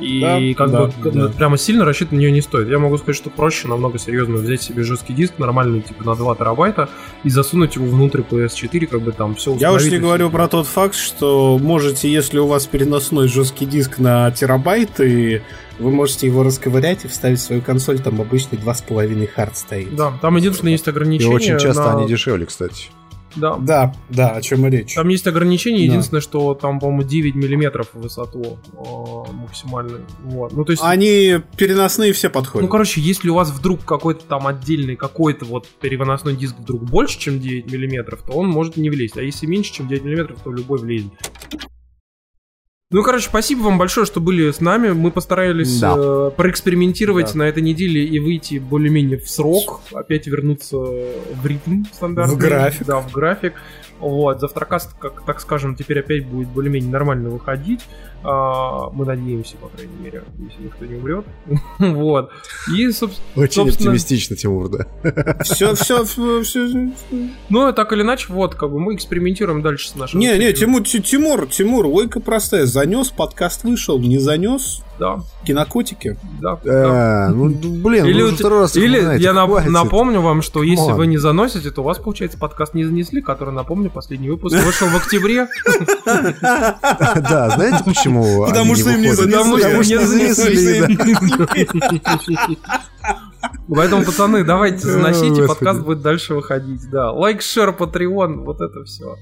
И 0.00 0.20
Да, 0.20 0.38
как 0.64 0.70
да, 0.72 0.86
бы 0.86 0.92
да. 1.10 1.28
к- 1.28 1.36
прямо 1.36 1.58
сильно 1.58 1.84
рассчитывать 1.84 2.12
на 2.12 2.16
нее 2.18 2.32
не 2.32 2.40
стоит. 2.40 2.68
Я 2.68 2.78
могу 2.78 2.96
сказать, 2.98 3.16
что 3.16 3.30
проще 3.30 3.68
намного 3.68 3.98
серьезно 3.98 4.36
взять 4.36 4.62
себе 4.62 4.82
жесткий 4.82 5.12
диск, 5.12 5.34
нормальный, 5.38 5.80
типа 5.82 6.04
на 6.04 6.14
2 6.14 6.36
терабайта, 6.36 6.88
и 7.24 7.30
засунуть 7.30 7.76
его 7.76 7.86
внутрь 7.86 8.20
PS4, 8.20 8.86
как 8.86 9.02
бы 9.02 9.12
там 9.12 9.34
все 9.34 9.54
Я 9.56 9.72
уж 9.72 9.84
не 9.84 9.98
говорю 9.98 10.30
про 10.30 10.48
тот 10.48 10.66
факт, 10.66 10.94
что 10.94 11.58
можете, 11.60 12.10
если 12.10 12.38
у 12.38 12.46
вас 12.46 12.66
переносной 12.66 13.28
жесткий 13.28 13.66
диск 13.66 13.98
на 13.98 14.30
терабайт, 14.30 15.00
и 15.00 15.42
вы 15.80 15.90
можете 15.90 16.26
его 16.26 16.42
расковырять 16.42 17.04
и 17.04 17.08
вставить 17.08 17.38
в 17.38 17.42
свою 17.42 17.62
консоль, 17.62 17.98
там 18.00 18.20
обычный 18.20 18.58
2,5 18.58 19.26
хард 19.26 19.56
стоит. 19.56 19.94
Да, 19.96 20.12
там 20.20 20.36
единственное 20.36 20.72
есть 20.72 20.86
И 20.86 20.90
ограничение. 20.90 21.34
очень 21.34 21.58
часто 21.58 21.82
на- 21.82 21.98
они 21.98 22.06
дешевле, 22.08 22.46
кстати. 22.46 22.86
Да, 23.36 23.56
Да, 23.58 23.94
да, 24.08 24.30
о 24.30 24.42
чем 24.42 24.66
и 24.66 24.70
речь. 24.70 24.94
Там 24.96 25.06
есть 25.08 25.24
ограничение, 25.28 25.86
Да. 25.86 25.92
единственное, 25.92 26.20
что 26.20 26.52
там, 26.54 26.80
по-моему, 26.80 27.04
9 27.04 27.36
миллиметров 27.36 27.90
в 27.94 28.00
высоту 28.00 28.58
э, 28.72 29.32
максимальный. 29.32 30.00
Вот. 30.24 30.52
Ну, 30.52 30.64
то 30.64 30.72
есть, 30.72 30.82
Они 30.84 31.36
переносные 31.56 32.12
все 32.12 32.28
подходят. 32.28 32.62
ну, 32.62 32.68
короче, 32.68 33.00
если 33.00 33.28
у 33.28 33.34
вас 33.34 33.50
вдруг 33.50 33.84
какой-то 33.84 34.24
там 34.24 34.48
отдельный, 34.48 34.96
какой-то 34.96 35.44
вот 35.44 35.68
переносной 35.80 36.34
диск 36.34 36.56
вдруг 36.58 36.82
больше, 36.82 37.20
чем 37.20 37.38
9 37.38 37.70
миллиметров, 37.70 38.20
то 38.26 38.32
он 38.32 38.48
может 38.48 38.76
не 38.76 38.90
влезть. 38.90 39.16
А 39.16 39.22
если 39.22 39.46
меньше, 39.46 39.74
чем 39.74 39.86
9 39.86 40.02
миллиметров, 40.04 40.40
то 40.42 40.50
любой 40.50 40.80
влезет. 40.80 41.12
Ну, 42.92 43.04
короче, 43.04 43.26
спасибо 43.26 43.60
вам 43.62 43.78
большое, 43.78 44.04
что 44.04 44.18
были 44.20 44.50
с 44.50 44.60
нами. 44.60 44.90
Мы 44.90 45.12
постарались 45.12 45.78
Да. 45.78 45.94
э, 45.96 46.30
проэкспериментировать 46.36 47.32
Да. 47.34 47.38
на 47.38 47.42
этой 47.44 47.62
неделе 47.62 48.04
и 48.04 48.18
выйти 48.18 48.58
более-менее 48.58 49.16
в 49.18 49.30
срок, 49.30 49.80
опять 49.92 50.26
вернуться 50.26 50.76
в 50.76 51.46
ритм 51.46 51.84
стандартный. 51.92 52.34
В 52.34 52.38
график. 52.38 52.86
Да, 52.88 52.98
в 52.98 53.12
график. 53.12 53.52
Вот, 54.00 54.40
завтракаст, 54.40 54.94
как 54.98 55.24
так 55.26 55.40
скажем, 55.40 55.76
теперь 55.76 56.00
опять 56.00 56.26
будет 56.26 56.48
более-менее 56.48 56.90
нормально 56.90 57.28
выходить. 57.28 57.80
А, 58.22 58.90
мы 58.90 59.04
надеемся, 59.06 59.56
по 59.56 59.68
крайней 59.68 59.96
мере, 60.02 60.22
если 60.38 60.64
никто 60.64 60.84
не 60.86 60.94
умрет. 60.96 61.24
вот. 61.78 62.30
И, 62.74 62.90
собственно, 62.90 63.26
Очень 63.36 63.52
Собственно- 63.64 63.90
оптимистично, 63.90 64.36
Тимур, 64.36 64.68
да. 64.68 64.86
Все, 65.42 65.74
все, 65.74 66.04
все. 66.04 66.92
ну, 67.48 67.72
так 67.72 67.92
или 67.92 68.02
иначе, 68.02 68.26
вот, 68.32 68.54
как 68.54 68.70
бы 68.70 68.78
мы 68.80 68.94
экспериментируем 68.94 69.62
дальше 69.62 69.88
с 69.90 69.94
нашим... 69.94 70.20
Не, 70.20 70.38
не. 70.38 70.52
Тимур, 70.52 70.82
Ти- 70.82 71.02
Тимур, 71.02 71.46
Тимур, 71.46 71.86
логика 71.86 72.20
простая. 72.20 72.66
Занес, 72.66 73.10
подкаст 73.10 73.64
вышел, 73.64 73.98
не 73.98 74.18
занес, 74.18 74.82
Да, 75.00 75.20
кинокотики. 75.46 76.18
да. 76.42 76.58
да. 76.62 77.28
Э, 77.28 77.28
Ну, 77.30 77.48
блин, 77.48 78.04
Или, 78.04 78.20
уже 78.22 78.36
второй 78.36 78.60
раз 78.60 78.76
или 78.76 78.98
я 79.18 79.32
нап- 79.32 79.46
хватит. 79.46 79.70
напомню 79.70 80.20
вам, 80.20 80.42
что 80.42 80.62
если 80.62 80.84
Come 80.84 80.91
on. 80.91 80.96
вы 80.98 81.06
не 81.06 81.16
заносите, 81.16 81.70
то 81.70 81.80
у 81.80 81.84
вас, 81.84 81.96
получается, 81.98 82.36
подкаст 82.38 82.74
не 82.74 82.84
занесли, 82.84 83.22
который, 83.22 83.54
напомню, 83.54 83.88
последний 83.88 84.28
выпуск 84.28 84.54
вышел 84.62 84.88
в 84.88 84.96
октябре. 84.96 85.48
Да, 86.44 87.50
знаете 87.56 87.82
почему? 87.84 88.44
Потому 88.46 88.76
что 88.76 88.90
им 88.90 89.00
не 89.00 89.12
занесли. 89.12 89.36
Потому 89.38 89.82
что 89.82 89.94
не 89.94 90.04
занесли, 90.04 90.80
да. 90.80 92.56
Поэтому, 93.74 94.04
пацаны, 94.04 94.44
давайте 94.44 94.86
заносите, 94.86 95.46
подкаст 95.46 95.80
будет 95.80 96.02
дальше 96.02 96.34
выходить. 96.34 96.90
Да, 96.90 97.10
лайк, 97.12 97.40
share, 97.40 97.72
Patreon, 97.72 98.44
вот 98.44 98.60
это 98.60 98.84
все. 98.84 99.16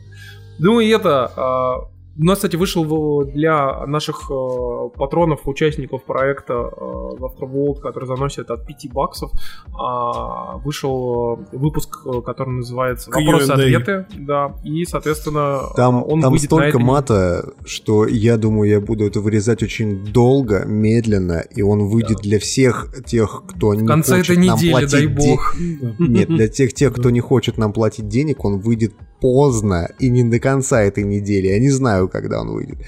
Ну 0.59 0.81
и 0.81 0.89
это, 0.89 1.31
а, 1.37 1.75
у 2.19 2.25
нас, 2.25 2.39
кстати, 2.39 2.57
вышел 2.57 3.25
для 3.25 3.87
наших 3.87 4.31
э, 4.31 4.89
патронов, 4.97 5.47
участников 5.47 6.05
проекта 6.05 6.55
э, 6.55 6.99
Завтра 7.21 7.47
World, 7.47 7.81
который 7.81 8.07
заносит 8.07 8.51
от 8.51 8.67
5 8.67 8.93
баксов, 8.93 9.31
а, 9.79 10.57
вышел 10.59 11.39
э, 11.53 11.57
выпуск, 11.57 12.01
э, 12.07 12.21
который 12.23 12.55
называется. 12.55 13.11
«Вопросы-ответы», 13.11 14.07
да, 14.19 14.55
и, 14.65 14.85
соответственно, 14.85 15.61
Там, 15.77 16.05
он 16.05 16.21
там 16.21 16.37
столько 16.39 16.79
мата, 16.81 17.53
что 17.65 18.07
я 18.07 18.37
думаю, 18.37 18.71
я 18.71 18.81
буду 18.81 19.07
это 19.07 19.21
вырезать 19.21 19.63
очень 19.63 20.05
долго, 20.05 20.65
медленно, 20.67 21.45
и 21.55 21.63
он 21.63 21.89
выйдет 21.89 22.19
для 22.19 22.41
всех 22.41 22.93
тех, 23.07 23.45
кто 23.47 23.75
не 23.75 23.85
В 23.85 23.87
конце 23.87 24.17
хочет 24.17 24.39
этой 24.39 24.47
нам 24.47 24.57
недели, 24.57 24.71
платить 24.73 24.91
дай 24.91 25.07
де- 25.07 25.09
бог. 25.09 25.55
Нет, 25.99 26.29
для 26.29 26.49
тех, 26.49 26.75
тех, 26.75 26.93
кто 26.95 27.11
не 27.11 27.21
хочет 27.21 27.59
нам 27.59 27.73
платить 27.73 28.09
денег, 28.09 28.45
он 28.45 28.59
выйдет 28.59 28.93
поздно 29.21 29.91
и 29.99 30.09
не 30.09 30.25
до 30.25 30.39
конца 30.39 30.83
этой 30.83 31.05
недели. 31.05 31.49
Я 31.49 31.59
не 31.59 31.71
знаю, 31.71 32.08
когда 32.09 32.41
он 32.41 32.51
выйдет. 32.51 32.79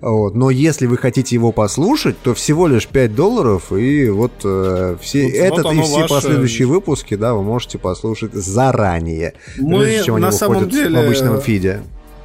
Вот. 0.00 0.34
Но 0.34 0.50
если 0.50 0.86
вы 0.86 0.96
хотите 0.96 1.34
его 1.34 1.52
послушать, 1.52 2.16
то 2.22 2.34
всего 2.34 2.66
лишь 2.66 2.86
5 2.86 3.14
долларов, 3.14 3.72
и 3.72 4.08
вот 4.08 4.32
э, 4.44 4.96
все, 5.00 5.22
Вот- 5.24 5.32
этот 5.34 5.64
вот 5.64 5.74
и 5.74 5.80
все 5.82 6.00
ваше. 6.02 6.08
последующие 6.14 6.66
выпуски, 6.68 7.14
да, 7.14 7.34
вы 7.34 7.42
можете 7.42 7.78
послушать 7.78 8.32
заранее. 8.34 9.34
Мы 9.58 9.80
прежде 9.84 10.04
чем 10.04 10.14
они 10.16 10.24
на 10.24 10.32
самом 10.32 10.68
деле 10.68 11.00
в 11.00 11.04
обычном 11.04 11.40
фиде. 11.40 11.82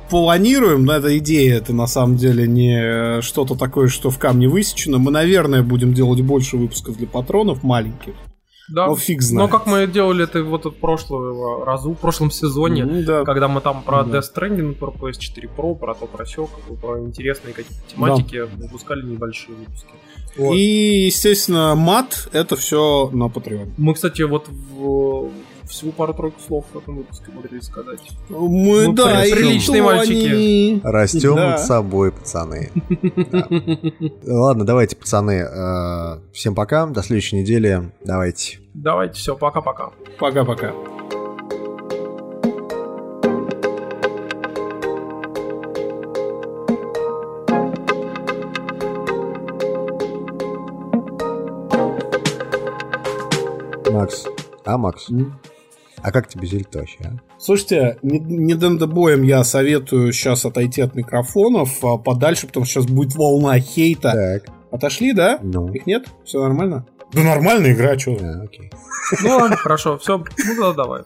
планируем, 0.09 0.85
но 0.85 0.93
эта 0.93 1.17
идея, 1.17 1.57
это 1.57 1.73
на 1.73 1.87
самом 1.87 2.15
деле 2.17 2.47
не 2.47 3.21
что-то 3.21 3.55
такое, 3.55 3.87
что 3.87 4.09
в 4.09 4.17
камне 4.19 4.47
высечено. 4.47 4.97
Мы, 4.99 5.11
наверное, 5.11 5.63
будем 5.63 5.93
делать 5.93 6.21
больше 6.21 6.57
выпусков 6.57 6.97
для 6.97 7.07
патронов 7.07 7.63
маленьких. 7.63 8.13
Да. 8.69 8.87
Ну, 8.87 8.95
фиг 8.95 9.19
Но 9.21 9.25
знает. 9.27 9.51
как 9.51 9.65
мы 9.67 9.85
делали 9.87 10.23
это 10.23 10.43
вот 10.43 10.65
в 10.65 10.71
прошлого 10.71 11.65
разу, 11.65 11.91
в 11.93 11.97
прошлом 11.97 12.31
сезоне, 12.31 12.85
Ну, 12.85 13.03
да. 13.03 13.23
когда 13.23 13.47
мы 13.47 13.61
там 13.61 13.83
про 13.83 14.03
Да. 14.03 14.17
Death 14.19 14.23
Stranding, 14.35 14.73
про 14.73 14.91
PS4 14.91 15.49
Pro, 15.55 15.75
про 15.75 15.93
то, 15.93 16.07
про 16.07 16.25
сё, 16.25 16.49
про 16.81 16.99
интересные 16.99 17.53
какие-то 17.53 17.83
тематики 17.93 18.37
выпускали 18.57 19.03
небольшие 19.05 19.55
выпуски. 19.55 19.89
Вот. 20.37 20.53
И, 20.55 21.05
естественно, 21.05 21.75
мат 21.75 22.27
это 22.33 22.55
все 22.55 23.09
на 23.13 23.25
Patreon. 23.27 23.71
Мы, 23.77 23.93
кстати, 23.93 24.23
вот 24.23 24.47
в- 24.49 25.29
всего 25.67 25.91
пару-тройку 25.91 26.39
слов 26.39 26.65
в 26.73 26.77
этом 26.77 26.97
выпуске 26.97 27.31
могли 27.31 27.61
сказать. 27.61 27.99
Мы, 28.29 28.87
Мы 28.87 28.93
да, 28.93 29.21
приличные 29.21 29.81
мальчики. 29.81 30.27
Они... 30.27 30.81
Растем 30.83 31.35
да. 31.35 31.51
над 31.51 31.59
собой, 31.61 32.11
пацаны. 32.11 32.71
Ладно, 34.25 34.65
давайте, 34.65 34.95
пацаны. 34.95 35.41
Э, 35.43 36.19
всем 36.33 36.55
пока, 36.55 36.85
до 36.87 37.01
следующей 37.01 37.37
недели. 37.37 37.91
Давайте. 38.03 38.59
Давайте, 38.73 39.15
все, 39.15 39.35
пока-пока. 39.35 39.91
Пока-пока. 40.19 40.73
Макс. 53.91 54.25
А, 54.65 54.77
Макс? 54.77 55.09
Mm. 55.09 55.31
А 56.05 56.11
как 56.11 56.27
тебе 56.27 56.45
Зельд 56.45 56.75
вообще, 56.75 56.97
а? 57.03 57.39
Слушайте, 57.39 57.97
не, 58.03 58.19
не 58.19 58.53
дендебоем 58.53 59.23
я 59.23 59.43
советую 59.43 60.13
сейчас 60.13 60.45
отойти 60.45 60.81
от 60.81 60.93
микрофонов 60.93 61.83
а 61.83 61.97
подальше, 61.97 62.45
потому 62.45 62.65
что 62.65 62.81
сейчас 62.81 62.91
будет 62.91 63.15
волна 63.15 63.59
хейта. 63.59 64.11
Так, 64.11 64.53
Отошли, 64.69 65.13
да? 65.13 65.39
ну. 65.41 65.71
Их 65.73 65.87
нет? 65.87 66.05
Все 66.23 66.41
нормально? 66.43 66.85
Да 67.11 67.23
нормальная 67.23 67.73
игра, 67.73 67.97
что? 67.97 68.17
А, 68.21 68.43
окей. 68.43 68.71
Ну 69.23 69.29
ладно, 69.29 69.55
хорошо, 69.55 69.97
все, 69.97 70.17
ну 70.17 70.61
да, 70.61 70.73
давай. 70.73 71.01